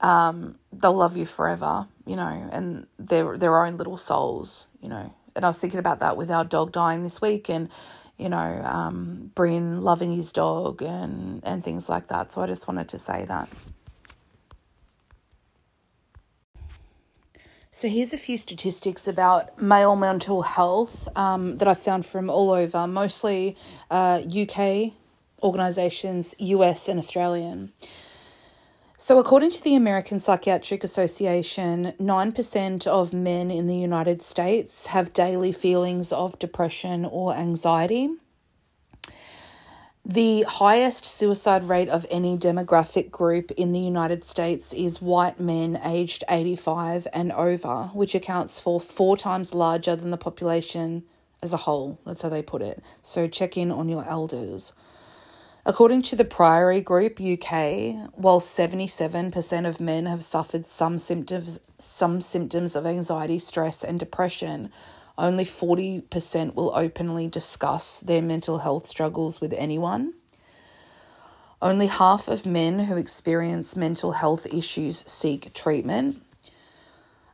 um, 0.00 0.58
they'll 0.74 0.92
love 0.92 1.16
you 1.16 1.24
forever, 1.24 1.88
you 2.06 2.16
know, 2.16 2.48
and 2.52 2.86
they're 2.98 3.38
their 3.38 3.64
own 3.64 3.78
little 3.78 3.96
souls, 3.96 4.66
you 4.82 4.90
know. 4.90 5.14
And 5.34 5.44
I 5.44 5.48
was 5.48 5.58
thinking 5.58 5.80
about 5.80 6.00
that 6.00 6.18
with 6.18 6.30
our 6.30 6.44
dog 6.44 6.70
dying 6.70 7.02
this 7.02 7.22
week 7.22 7.48
and, 7.48 7.70
you 8.18 8.28
know, 8.28 8.60
um, 8.62 9.32
Bryn 9.34 9.80
loving 9.80 10.14
his 10.14 10.34
dog 10.34 10.82
and, 10.82 11.42
and 11.44 11.64
things 11.64 11.88
like 11.88 12.08
that. 12.08 12.30
So 12.30 12.42
I 12.42 12.46
just 12.46 12.68
wanted 12.68 12.90
to 12.90 12.98
say 12.98 13.24
that. 13.24 13.48
So, 17.76 17.88
here's 17.88 18.12
a 18.12 18.16
few 18.16 18.38
statistics 18.38 19.08
about 19.08 19.60
male 19.60 19.96
mental 19.96 20.42
health 20.42 21.08
um, 21.18 21.56
that 21.56 21.66
I 21.66 21.74
found 21.74 22.06
from 22.06 22.30
all 22.30 22.52
over, 22.52 22.86
mostly 22.86 23.56
uh, 23.90 24.22
UK 24.24 24.92
organisations, 25.42 26.36
US 26.38 26.88
and 26.88 27.00
Australian. 27.00 27.72
So, 28.96 29.18
according 29.18 29.50
to 29.50 29.64
the 29.64 29.74
American 29.74 30.20
Psychiatric 30.20 30.84
Association, 30.84 31.94
9% 31.98 32.86
of 32.86 33.12
men 33.12 33.50
in 33.50 33.66
the 33.66 33.76
United 33.76 34.22
States 34.22 34.86
have 34.86 35.12
daily 35.12 35.50
feelings 35.50 36.12
of 36.12 36.38
depression 36.38 37.04
or 37.04 37.34
anxiety. 37.34 38.08
The 40.06 40.42
highest 40.42 41.06
suicide 41.06 41.64
rate 41.64 41.88
of 41.88 42.04
any 42.10 42.36
demographic 42.36 43.10
group 43.10 43.50
in 43.52 43.72
the 43.72 43.80
United 43.80 44.22
States 44.22 44.74
is 44.74 45.00
white 45.00 45.40
men 45.40 45.80
aged 45.82 46.24
85 46.28 47.08
and 47.14 47.32
over, 47.32 47.84
which 47.94 48.14
accounts 48.14 48.60
for 48.60 48.82
four 48.82 49.16
times 49.16 49.54
larger 49.54 49.96
than 49.96 50.10
the 50.10 50.18
population 50.18 51.04
as 51.40 51.54
a 51.54 51.58
whole. 51.58 51.98
That's 52.04 52.20
how 52.20 52.28
they 52.28 52.42
put 52.42 52.60
it. 52.60 52.82
So 53.00 53.26
check 53.26 53.56
in 53.56 53.70
on 53.70 53.88
your 53.88 54.04
elders. 54.04 54.74
According 55.64 56.02
to 56.02 56.16
the 56.16 56.26
Priory 56.26 56.82
Group 56.82 57.18
UK, 57.18 58.10
while 58.12 58.40
77% 58.40 59.66
of 59.66 59.80
men 59.80 60.04
have 60.04 60.22
suffered 60.22 60.66
some 60.66 60.98
symptoms 60.98 61.60
some 61.78 62.20
symptoms 62.20 62.76
of 62.76 62.86
anxiety, 62.86 63.38
stress 63.38 63.82
and 63.82 63.98
depression, 63.98 64.70
only 65.16 65.44
40% 65.44 66.54
will 66.54 66.72
openly 66.74 67.28
discuss 67.28 68.00
their 68.00 68.22
mental 68.22 68.58
health 68.58 68.86
struggles 68.86 69.40
with 69.40 69.52
anyone. 69.52 70.14
Only 71.62 71.86
half 71.86 72.28
of 72.28 72.44
men 72.44 72.80
who 72.80 72.96
experience 72.96 73.76
mental 73.76 74.12
health 74.12 74.46
issues 74.46 75.04
seek 75.10 75.54
treatment. 75.54 76.20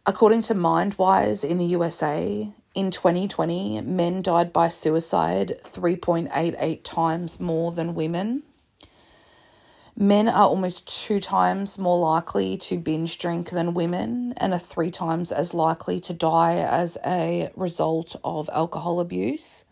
According 0.07 0.43
to 0.43 0.55
Mindwise 0.55 1.43
in 1.43 1.59
the 1.59 1.65
USA, 1.67 2.53
in 2.75 2.91
2020, 2.91 3.81
men 3.81 4.23
died 4.23 4.53
by 4.53 4.69
suicide 4.69 5.59
3.88 5.65 6.81
times 6.85 7.41
more 7.41 7.73
than 7.73 7.95
women. 7.95 8.45
Men 9.97 10.29
are 10.29 10.49
almost 10.49 10.87
two 10.87 11.21
times 11.21 11.79
more 11.79 11.99
likely 11.99 12.57
to 12.59 12.79
binge 12.79 13.19
drink 13.19 13.51
than 13.51 13.75
women 13.75 14.35
and 14.37 14.55
are 14.55 14.59
three 14.59 14.91
times 14.91 15.33
as 15.33 15.53
likely 15.53 16.01
to 16.01 16.15
die 16.15 16.57
as 16.57 16.97
a 17.05 17.51
result 17.57 18.17
of 18.25 18.49
alcohol 18.53 19.01
abuse. 19.01 19.65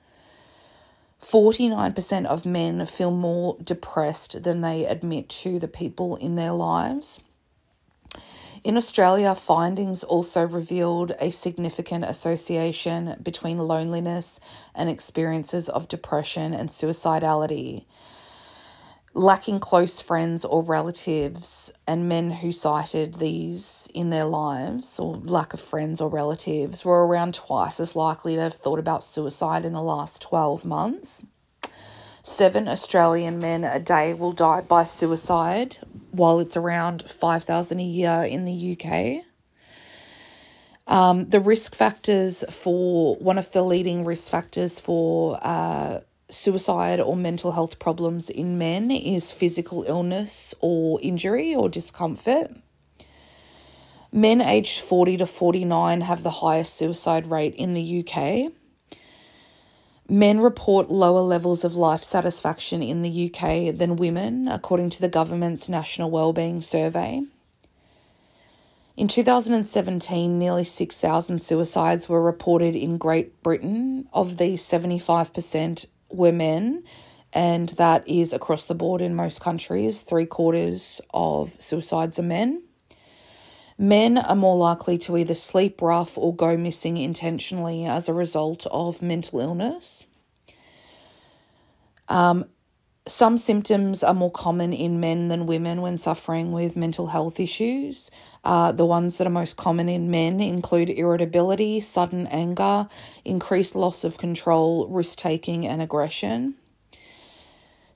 49% 1.23 2.27
of 2.27 2.47
men 2.47 2.85
feel 2.87 3.11
more 3.11 3.57
depressed 3.63 4.43
than 4.43 4.61
they 4.61 4.85
admit 4.85 5.29
to 5.29 5.59
the 5.59 5.69
people 5.69 6.17
in 6.17 6.35
their 6.37 6.53
lives. 6.53 7.21
In 8.65 8.77
Australia, 8.77 9.35
findings 9.35 10.03
also 10.05 10.47
revealed 10.47 11.13
a 11.21 11.31
significant 11.31 12.05
association 12.05 13.17
between 13.23 13.59
loneliness 13.59 14.41
and 14.75 14.91
experiences 14.91 15.69
of 15.69 15.89
depression 15.89 16.53
and 16.53 16.69
suicidality 16.69 17.85
lacking 19.15 19.61
close 19.61 20.01
friends 20.01 20.45
or 20.45 20.63
relatives, 20.63 21.73
and 21.87 22.09
men 22.09 22.31
who 22.31 22.53
cited 22.53 23.15
these 23.15 23.89
in 23.95 24.11
their 24.11 24.25
lives, 24.25 24.99
or 24.99 25.17
lack 25.17 25.55
of 25.55 25.61
friends 25.61 26.01
or 26.01 26.09
relatives, 26.09 26.85
were 26.85 27.07
around 27.07 27.35
twice 27.35 27.81
as 27.81 27.97
likely 27.97 28.35
to 28.37 28.43
have 28.43 28.55
thought 28.55 28.79
about 28.79 29.05
suicide 29.05 29.65
in 29.65 29.73
the 29.73 29.83
last 29.83 30.23
12 30.23 30.65
months. 30.65 31.25
Seven 32.23 32.69
Australian 32.69 33.39
men 33.39 33.65
a 33.65 33.81
day 33.81 34.13
will 34.13 34.33
die 34.33 34.61
by 34.61 34.85
suicide, 34.85 35.79
while 36.11 36.41
it's 36.41 36.57
around 36.57 37.03
5,000 37.09 37.81
a 37.81 37.83
year 37.83 38.27
in 38.29 38.45
the 38.45 38.77
UK. 38.77 39.25
Um, 40.87 41.29
the 41.29 41.41
risk 41.41 41.75
factors 41.75 42.45
for 42.51 43.17
one 43.17 43.39
of 43.39 43.53
the 43.53 43.63
leading 43.63 44.05
risk 44.05 44.31
factors 44.31 44.81
for 44.81 45.39
uh, 45.43 46.01
suicide 46.31 47.01
or 47.01 47.17
mental 47.17 47.53
health 47.53 47.79
problems 47.79 48.31
in 48.31 48.59
men 48.59 48.91
is 48.91 49.33
physical 49.33 49.85
illness 49.85 50.55
or 50.61 51.01
injury 51.01 51.55
or 51.55 51.69
discomfort. 51.69 52.51
Men 54.13 54.41
aged 54.41 54.81
40 54.81 55.19
to 55.19 55.27
49 55.27 56.01
have 56.03 56.23
the 56.23 56.31
highest 56.31 56.77
suicide 56.77 57.27
rate 57.31 57.55
in 57.55 57.75
the 57.75 58.05
UK. 58.05 58.53
Men 60.09 60.41
report 60.41 60.91
lower 60.91 61.21
levels 61.21 61.65
of 61.65 61.77
life 61.77 62.03
satisfaction 62.03 62.83
in 62.83 63.03
the 63.03 63.31
UK 63.31 63.75
than 63.77 63.97
women, 63.97 64.49
according 64.49 64.89
to 64.91 65.01
the 65.03 65.09
government's 65.09 65.69
National 65.69 66.11
Wellbeing 66.11 66.63
Survey. 66.63 67.23
In 68.97 69.07
2017, 69.07 70.39
nearly 70.39 70.65
6,000 70.65 71.41
suicides 71.41 72.09
were 72.09 72.23
reported 72.23 72.75
in 72.75 72.97
Great 72.97 73.43
Britain. 73.43 74.09
Of 74.13 74.39
these, 74.39 74.63
75% 74.63 75.87
were 76.11 76.33
men, 76.33 76.85
and 77.33 77.69
that 77.71 78.09
is 78.09 78.33
across 78.33 78.65
the 78.65 78.75
board 78.75 79.01
in 79.01 79.15
most 79.15 79.41
countries. 79.41 80.01
Three 80.01 80.27
quarters 80.27 81.01
of 81.13 81.61
suicides 81.61 82.19
are 82.19 82.23
men. 82.23 82.63
Men 83.79 84.19
are 84.19 84.35
more 84.35 84.57
likely 84.57 84.99
to 84.99 85.17
either 85.17 85.35
sleep 85.35 85.81
rough 85.81 86.19
or 86.19 86.35
go 86.35 86.57
missing 86.57 86.97
intentionally 86.97 87.85
as 87.85 88.09
a 88.09 88.15
result 88.15 88.67
of 88.67 89.01
mental 89.01 89.41
illness. 89.41 90.07
Um, 92.09 92.47
some 93.09 93.39
symptoms 93.39 94.05
are 94.05 94.15
more 94.15 94.31
common 94.31 94.73
in 94.73 95.01
men 95.01 95.29
than 95.29 95.47
women 95.47 95.81
when 95.81 95.97
suffering 95.97 96.53
with 96.53 96.77
mental 96.77 97.07
health 97.07 97.41
issues. 97.41 98.11
Uh, 98.45 98.71
the 98.73 98.85
ones 98.85 99.19
that 99.19 99.27
are 99.27 99.31
most 99.31 99.57
common 99.57 99.89
in 99.89 100.11
men 100.11 100.41
include 100.41 100.91
irritability, 100.91 101.81
sudden 101.81 102.27
anger, 102.27 102.87
increased 103.25 103.75
loss 103.75 104.05
of 104.05 104.19
control, 104.19 104.87
risk 104.89 105.19
taking, 105.19 105.67
and 105.67 105.81
aggression. 105.81 106.55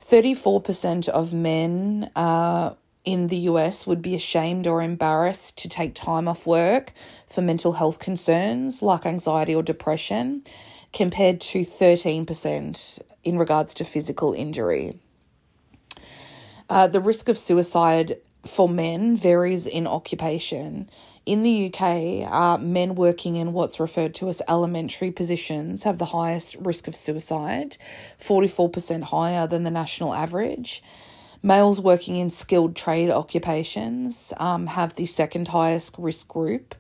34% 0.02 1.08
of 1.08 1.32
men 1.34 2.10
uh, 2.16 2.74
in 3.04 3.26
the 3.26 3.36
US 3.36 3.86
would 3.86 4.00
be 4.02 4.14
ashamed 4.14 4.66
or 4.66 4.82
embarrassed 4.82 5.58
to 5.58 5.68
take 5.68 5.94
time 5.94 6.26
off 6.26 6.46
work 6.46 6.92
for 7.28 7.42
mental 7.42 7.72
health 7.72 7.98
concerns 7.98 8.82
like 8.82 9.04
anxiety 9.04 9.54
or 9.54 9.62
depression, 9.62 10.42
compared 10.92 11.40
to 11.40 11.60
13% 11.60 13.00
in 13.24 13.38
regards 13.38 13.74
to 13.74 13.84
physical 13.84 14.32
injury. 14.32 14.98
Uh, 16.68 16.86
the 16.86 17.00
risk 17.00 17.28
of 17.28 17.36
suicide 17.36 18.16
for 18.46 18.68
men 18.68 19.16
varies 19.16 19.66
in 19.66 19.86
occupation. 19.86 20.88
In 21.24 21.42
the 21.44 21.66
UK, 21.66 22.32
uh, 22.32 22.58
men 22.58 22.94
working 22.96 23.36
in 23.36 23.52
what's 23.52 23.78
referred 23.78 24.14
to 24.16 24.28
as 24.28 24.42
elementary 24.48 25.10
positions 25.10 25.84
have 25.84 25.98
the 25.98 26.06
highest 26.06 26.56
risk 26.56 26.88
of 26.88 26.96
suicide, 26.96 27.76
44% 28.20 29.04
higher 29.04 29.46
than 29.46 29.62
the 29.62 29.70
national 29.70 30.14
average. 30.14 30.82
Males 31.44 31.80
working 31.80 32.16
in 32.16 32.30
skilled 32.30 32.74
trade 32.74 33.10
occupations 33.10 34.32
um, 34.38 34.66
have 34.66 34.94
the 34.94 35.06
second 35.06 35.48
highest 35.48 35.96
risk 35.98 36.28
group, 36.28 36.74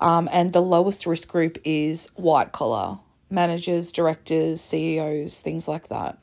um, 0.00 0.28
and 0.32 0.52
the 0.52 0.62
lowest 0.62 1.06
risk 1.06 1.28
group 1.28 1.58
is 1.64 2.08
white 2.14 2.52
collar 2.52 2.98
managers, 3.34 3.92
directors, 3.92 4.60
CEOs, 4.60 5.40
things 5.40 5.68
like 5.68 5.88
that. 5.88 6.18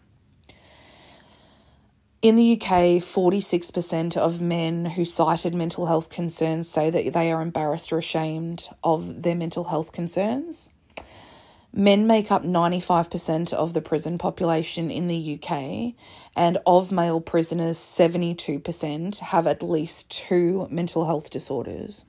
In 2.22 2.36
the 2.36 2.54
UK, 2.54 3.02
46% 3.02 4.16
of 4.16 4.42
men 4.42 4.86
who 4.86 5.04
cited 5.06 5.56
mental 5.56 5.88
health 5.88 6.10
concerns 6.10 6.70
say 6.70 6.92
that 6.92 7.14
they 7.14 7.32
are 7.32 7.42
embarrassed 7.42 7.92
or 7.92 7.98
ashamed 7.98 8.70
of 8.84 9.24
their 9.24 9.36
mental 9.36 9.66
health 9.66 9.92
concerns. 9.92 10.70
Men 11.74 12.06
make 12.06 12.32
up 12.32 12.44
95% 12.44 13.54
of 13.54 13.74
the 13.74 13.82
prison 13.82 14.20
population 14.20 14.92
in 14.92 15.08
the 15.08 15.40
UK, 15.42 15.96
and 16.36 16.60
of 16.66 16.92
male 16.92 17.22
prisoners, 17.22 17.78
72% 17.78 19.20
have 19.20 19.48
at 19.48 19.64
least 19.64 20.12
two 20.12 20.68
mental 20.70 21.06
health 21.06 21.32
disorders. 21.32 22.06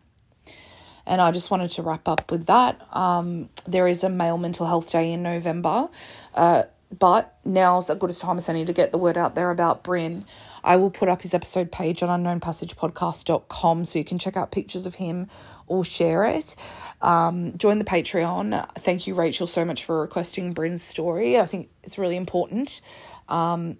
And 1.07 1.21
I 1.21 1.31
just 1.33 1.51
wanted 1.51 1.71
to 1.73 1.83
wrap 1.83 2.09
up 2.09 2.31
with 2.31 2.47
that. 2.47 2.81
Um, 2.97 3.49
there 3.67 3.89
is 3.89 4.05
a 4.05 4.09
Male 4.09 4.39
Mental 4.39 4.67
Health 4.67 4.91
Day 4.91 5.13
in 5.13 5.23
November. 5.23 5.89
Uh, 6.35 6.65
but 6.99 7.39
now's 7.45 7.89
as 7.89 7.99
good 7.99 8.11
as 8.11 8.19
time 8.19 8.37
as 8.37 8.49
any 8.49 8.65
to 8.65 8.73
get 8.73 8.93
the 8.93 8.99
word 8.99 9.17
out 9.17 9.35
there 9.35 9.51
about 9.51 9.83
Bryn. 9.83 10.25
I 10.63 10.77
will 10.77 10.91
put 10.91 11.09
up 11.09 11.23
his 11.23 11.35
episode 11.35 11.73
page 11.73 12.03
on 12.03 12.23
unknownpassagepodcast.com 12.23 13.85
so 13.85 13.99
you 13.99 14.05
can 14.05 14.19
check 14.19 14.37
out 14.37 14.53
pictures 14.53 14.87
of 14.87 14.95
him 14.95 15.29
or 15.67 15.85
share 15.85 16.25
it. 16.25 16.55
Um, 17.01 17.57
join 17.57 17.79
the 17.79 17.85
Patreon. 17.85 18.71
Thank 18.75 19.07
you, 19.07 19.15
Rachel, 19.15 19.47
so 19.47 19.65
much 19.65 19.85
for 19.85 20.01
requesting 20.03 20.53
Bryn's 20.53 20.83
story. 20.83 21.39
I 21.39 21.47
think 21.47 21.71
it's 21.83 21.99
really 21.99 22.17
important. 22.17 22.83
Um, 23.29 23.79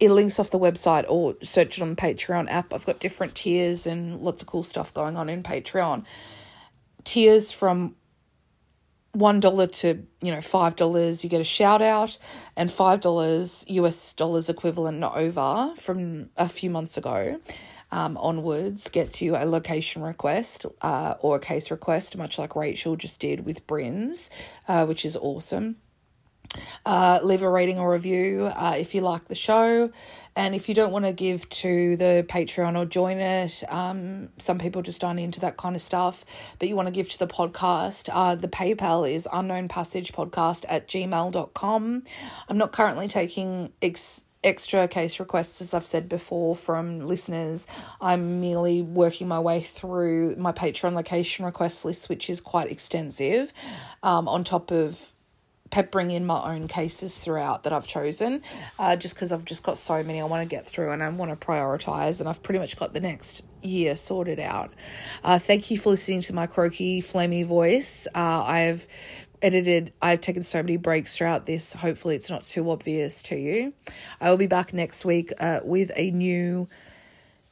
it 0.00 0.10
links 0.10 0.38
off 0.38 0.50
the 0.50 0.58
website 0.58 1.04
or 1.08 1.36
search 1.42 1.78
it 1.78 1.82
on 1.82 1.90
the 1.90 1.96
Patreon 1.96 2.48
app. 2.48 2.72
I've 2.72 2.86
got 2.86 3.00
different 3.00 3.34
tiers 3.34 3.86
and 3.86 4.20
lots 4.20 4.42
of 4.42 4.48
cool 4.48 4.62
stuff 4.62 4.94
going 4.94 5.16
on 5.16 5.28
in 5.28 5.42
Patreon. 5.42 6.06
Tiers 7.08 7.50
from 7.50 7.96
one 9.12 9.40
dollar 9.40 9.66
to 9.66 10.06
you 10.20 10.30
know 10.30 10.42
five 10.42 10.76
dollars 10.76 11.24
you 11.24 11.30
get 11.30 11.40
a 11.40 11.44
shout 11.58 11.80
out 11.80 12.18
and 12.54 12.70
five 12.70 13.00
dollars 13.00 13.64
us 13.66 14.12
dollars 14.12 14.50
equivalent 14.50 15.02
over 15.02 15.72
from 15.78 16.28
a 16.36 16.50
few 16.50 16.68
months 16.68 16.98
ago 16.98 17.40
um, 17.92 18.18
onwards 18.18 18.90
gets 18.90 19.22
you 19.22 19.34
a 19.36 19.46
location 19.46 20.02
request 20.02 20.66
uh, 20.82 21.14
or 21.20 21.36
a 21.36 21.40
case 21.40 21.70
request 21.70 22.14
much 22.18 22.38
like 22.38 22.54
rachel 22.54 22.94
just 22.94 23.20
did 23.20 23.46
with 23.46 23.66
Bryn's 23.66 24.28
uh, 24.68 24.84
which 24.84 25.06
is 25.06 25.16
awesome 25.16 25.76
uh, 26.86 27.20
leave 27.22 27.42
a 27.42 27.50
rating 27.50 27.78
or 27.78 27.92
review 27.92 28.50
uh, 28.54 28.76
if 28.78 28.94
you 28.94 29.00
like 29.00 29.26
the 29.26 29.34
show. 29.34 29.90
And 30.36 30.54
if 30.54 30.68
you 30.68 30.74
don't 30.74 30.92
want 30.92 31.04
to 31.04 31.12
give 31.12 31.48
to 31.50 31.96
the 31.96 32.24
Patreon 32.28 32.78
or 32.78 32.86
join 32.86 33.18
it, 33.18 33.64
um, 33.68 34.28
some 34.38 34.58
people 34.58 34.82
just 34.82 35.02
aren't 35.02 35.18
into 35.18 35.40
that 35.40 35.56
kind 35.56 35.74
of 35.74 35.82
stuff, 35.82 36.24
but 36.58 36.68
you 36.68 36.76
want 36.76 36.86
to 36.86 36.92
give 36.92 37.08
to 37.10 37.18
the 37.18 37.26
podcast, 37.26 38.08
uh, 38.12 38.36
the 38.36 38.46
PayPal 38.46 39.10
is 39.10 39.26
unknownpassagepodcast 39.32 40.64
at 40.68 40.86
gmail.com. 40.86 42.02
I'm 42.48 42.58
not 42.58 42.72
currently 42.72 43.08
taking 43.08 43.72
ex- 43.82 44.26
extra 44.44 44.86
case 44.86 45.18
requests, 45.18 45.60
as 45.60 45.74
I've 45.74 45.86
said 45.86 46.08
before, 46.08 46.54
from 46.54 47.00
listeners. 47.00 47.66
I'm 48.00 48.40
merely 48.40 48.82
working 48.82 49.26
my 49.26 49.40
way 49.40 49.60
through 49.60 50.36
my 50.36 50.52
Patreon 50.52 50.94
location 50.94 51.44
request 51.44 51.84
list, 51.84 52.08
which 52.08 52.30
is 52.30 52.40
quite 52.40 52.70
extensive, 52.70 53.52
um, 54.04 54.28
on 54.28 54.44
top 54.44 54.70
of 54.70 55.12
peppering 55.70 56.10
in 56.10 56.24
my 56.24 56.54
own 56.54 56.68
cases 56.68 57.18
throughout 57.18 57.62
that 57.62 57.72
I've 57.72 57.86
chosen, 57.86 58.42
uh, 58.78 58.96
just 58.96 59.14
because 59.14 59.32
I've 59.32 59.44
just 59.44 59.62
got 59.62 59.78
so 59.78 60.02
many 60.02 60.20
I 60.20 60.24
want 60.24 60.42
to 60.42 60.48
get 60.48 60.66
through 60.66 60.90
and 60.92 61.02
I 61.02 61.08
want 61.08 61.38
to 61.38 61.46
prioritize, 61.46 62.20
and 62.20 62.28
I've 62.28 62.42
pretty 62.42 62.58
much 62.58 62.76
got 62.76 62.94
the 62.94 63.00
next 63.00 63.44
year 63.62 63.96
sorted 63.96 64.40
out. 64.40 64.72
Uh, 65.22 65.38
thank 65.38 65.70
you 65.70 65.78
for 65.78 65.90
listening 65.90 66.22
to 66.22 66.32
my 66.32 66.46
croaky, 66.46 67.02
flamey 67.02 67.44
voice. 67.44 68.06
Uh, 68.14 68.42
I've 68.44 68.88
edited, 69.42 69.92
I've 70.02 70.20
taken 70.20 70.42
so 70.42 70.62
many 70.62 70.76
breaks 70.76 71.16
throughout 71.16 71.46
this. 71.46 71.72
Hopefully, 71.74 72.16
it's 72.16 72.30
not 72.30 72.42
too 72.42 72.70
obvious 72.70 73.22
to 73.24 73.36
you. 73.36 73.72
I 74.20 74.30
will 74.30 74.36
be 74.36 74.46
back 74.46 74.72
next 74.72 75.04
week 75.04 75.32
uh, 75.38 75.60
with 75.64 75.92
a 75.96 76.10
new 76.10 76.68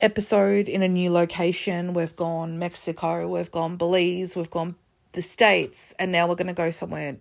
episode 0.01 0.68
in 0.68 0.82
a 0.82 0.88
new 0.88 1.10
location. 1.10 1.94
We've 1.94 2.14
gone 2.16 2.59
Mexico, 2.59 3.28
we've 3.28 3.51
gone 3.51 3.76
Belize, 3.76 4.36
we've 4.36 4.51
gone 4.51 4.76
the 5.12 5.22
States, 5.22 5.94
and 5.98 6.12
now 6.12 6.28
we're 6.28 6.34
going 6.34 6.48
to 6.48 6.52
go 6.52 6.70
somewhere 6.70 7.16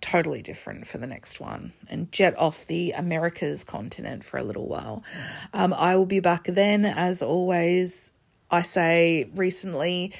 totally 0.00 0.42
different 0.42 0.86
for 0.86 0.98
the 0.98 1.06
next 1.06 1.40
one 1.40 1.72
and 1.88 2.10
jet 2.12 2.38
off 2.38 2.66
the 2.66 2.92
Americas 2.92 3.64
continent 3.64 4.24
for 4.24 4.38
a 4.38 4.42
little 4.42 4.66
while. 4.66 5.04
Um, 5.52 5.74
I 5.74 5.96
will 5.96 6.06
be 6.06 6.20
back 6.20 6.44
then, 6.44 6.84
as 6.84 7.22
always. 7.22 8.12
I 8.50 8.62
say 8.62 9.28
recently, 9.34 10.14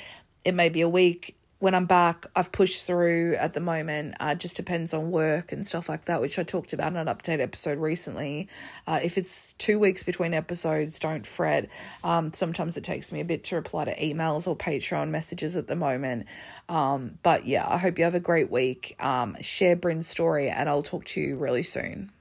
it 0.44 0.54
may 0.54 0.68
be 0.68 0.82
a 0.82 0.88
week, 0.88 1.37
when 1.60 1.74
I'm 1.74 1.86
back, 1.86 2.26
I've 2.36 2.52
pushed 2.52 2.86
through 2.86 3.34
at 3.34 3.52
the 3.52 3.60
moment. 3.60 4.14
Uh, 4.20 4.34
just 4.36 4.56
depends 4.56 4.94
on 4.94 5.10
work 5.10 5.50
and 5.50 5.66
stuff 5.66 5.88
like 5.88 6.04
that, 6.04 6.20
which 6.20 6.38
I 6.38 6.44
talked 6.44 6.72
about 6.72 6.92
in 6.92 6.96
an 6.96 7.08
update 7.08 7.40
episode 7.40 7.78
recently. 7.78 8.48
Uh, 8.86 9.00
if 9.02 9.18
it's 9.18 9.54
two 9.54 9.78
weeks 9.80 10.04
between 10.04 10.34
episodes, 10.34 11.00
don't 11.00 11.26
fret. 11.26 11.68
Um, 12.04 12.32
sometimes 12.32 12.76
it 12.76 12.84
takes 12.84 13.10
me 13.10 13.20
a 13.20 13.24
bit 13.24 13.44
to 13.44 13.56
reply 13.56 13.86
to 13.86 13.96
emails 13.96 14.46
or 14.46 14.56
Patreon 14.56 15.08
messages 15.08 15.56
at 15.56 15.66
the 15.66 15.76
moment. 15.76 16.26
Um, 16.68 17.18
but 17.22 17.44
yeah, 17.44 17.66
I 17.68 17.78
hope 17.78 17.98
you 17.98 18.04
have 18.04 18.14
a 18.14 18.20
great 18.20 18.50
week. 18.50 18.94
Um, 19.00 19.36
share 19.40 19.74
Bryn's 19.74 20.06
story, 20.06 20.50
and 20.50 20.68
I'll 20.68 20.82
talk 20.84 21.06
to 21.06 21.20
you 21.20 21.36
really 21.36 21.64
soon. 21.64 22.12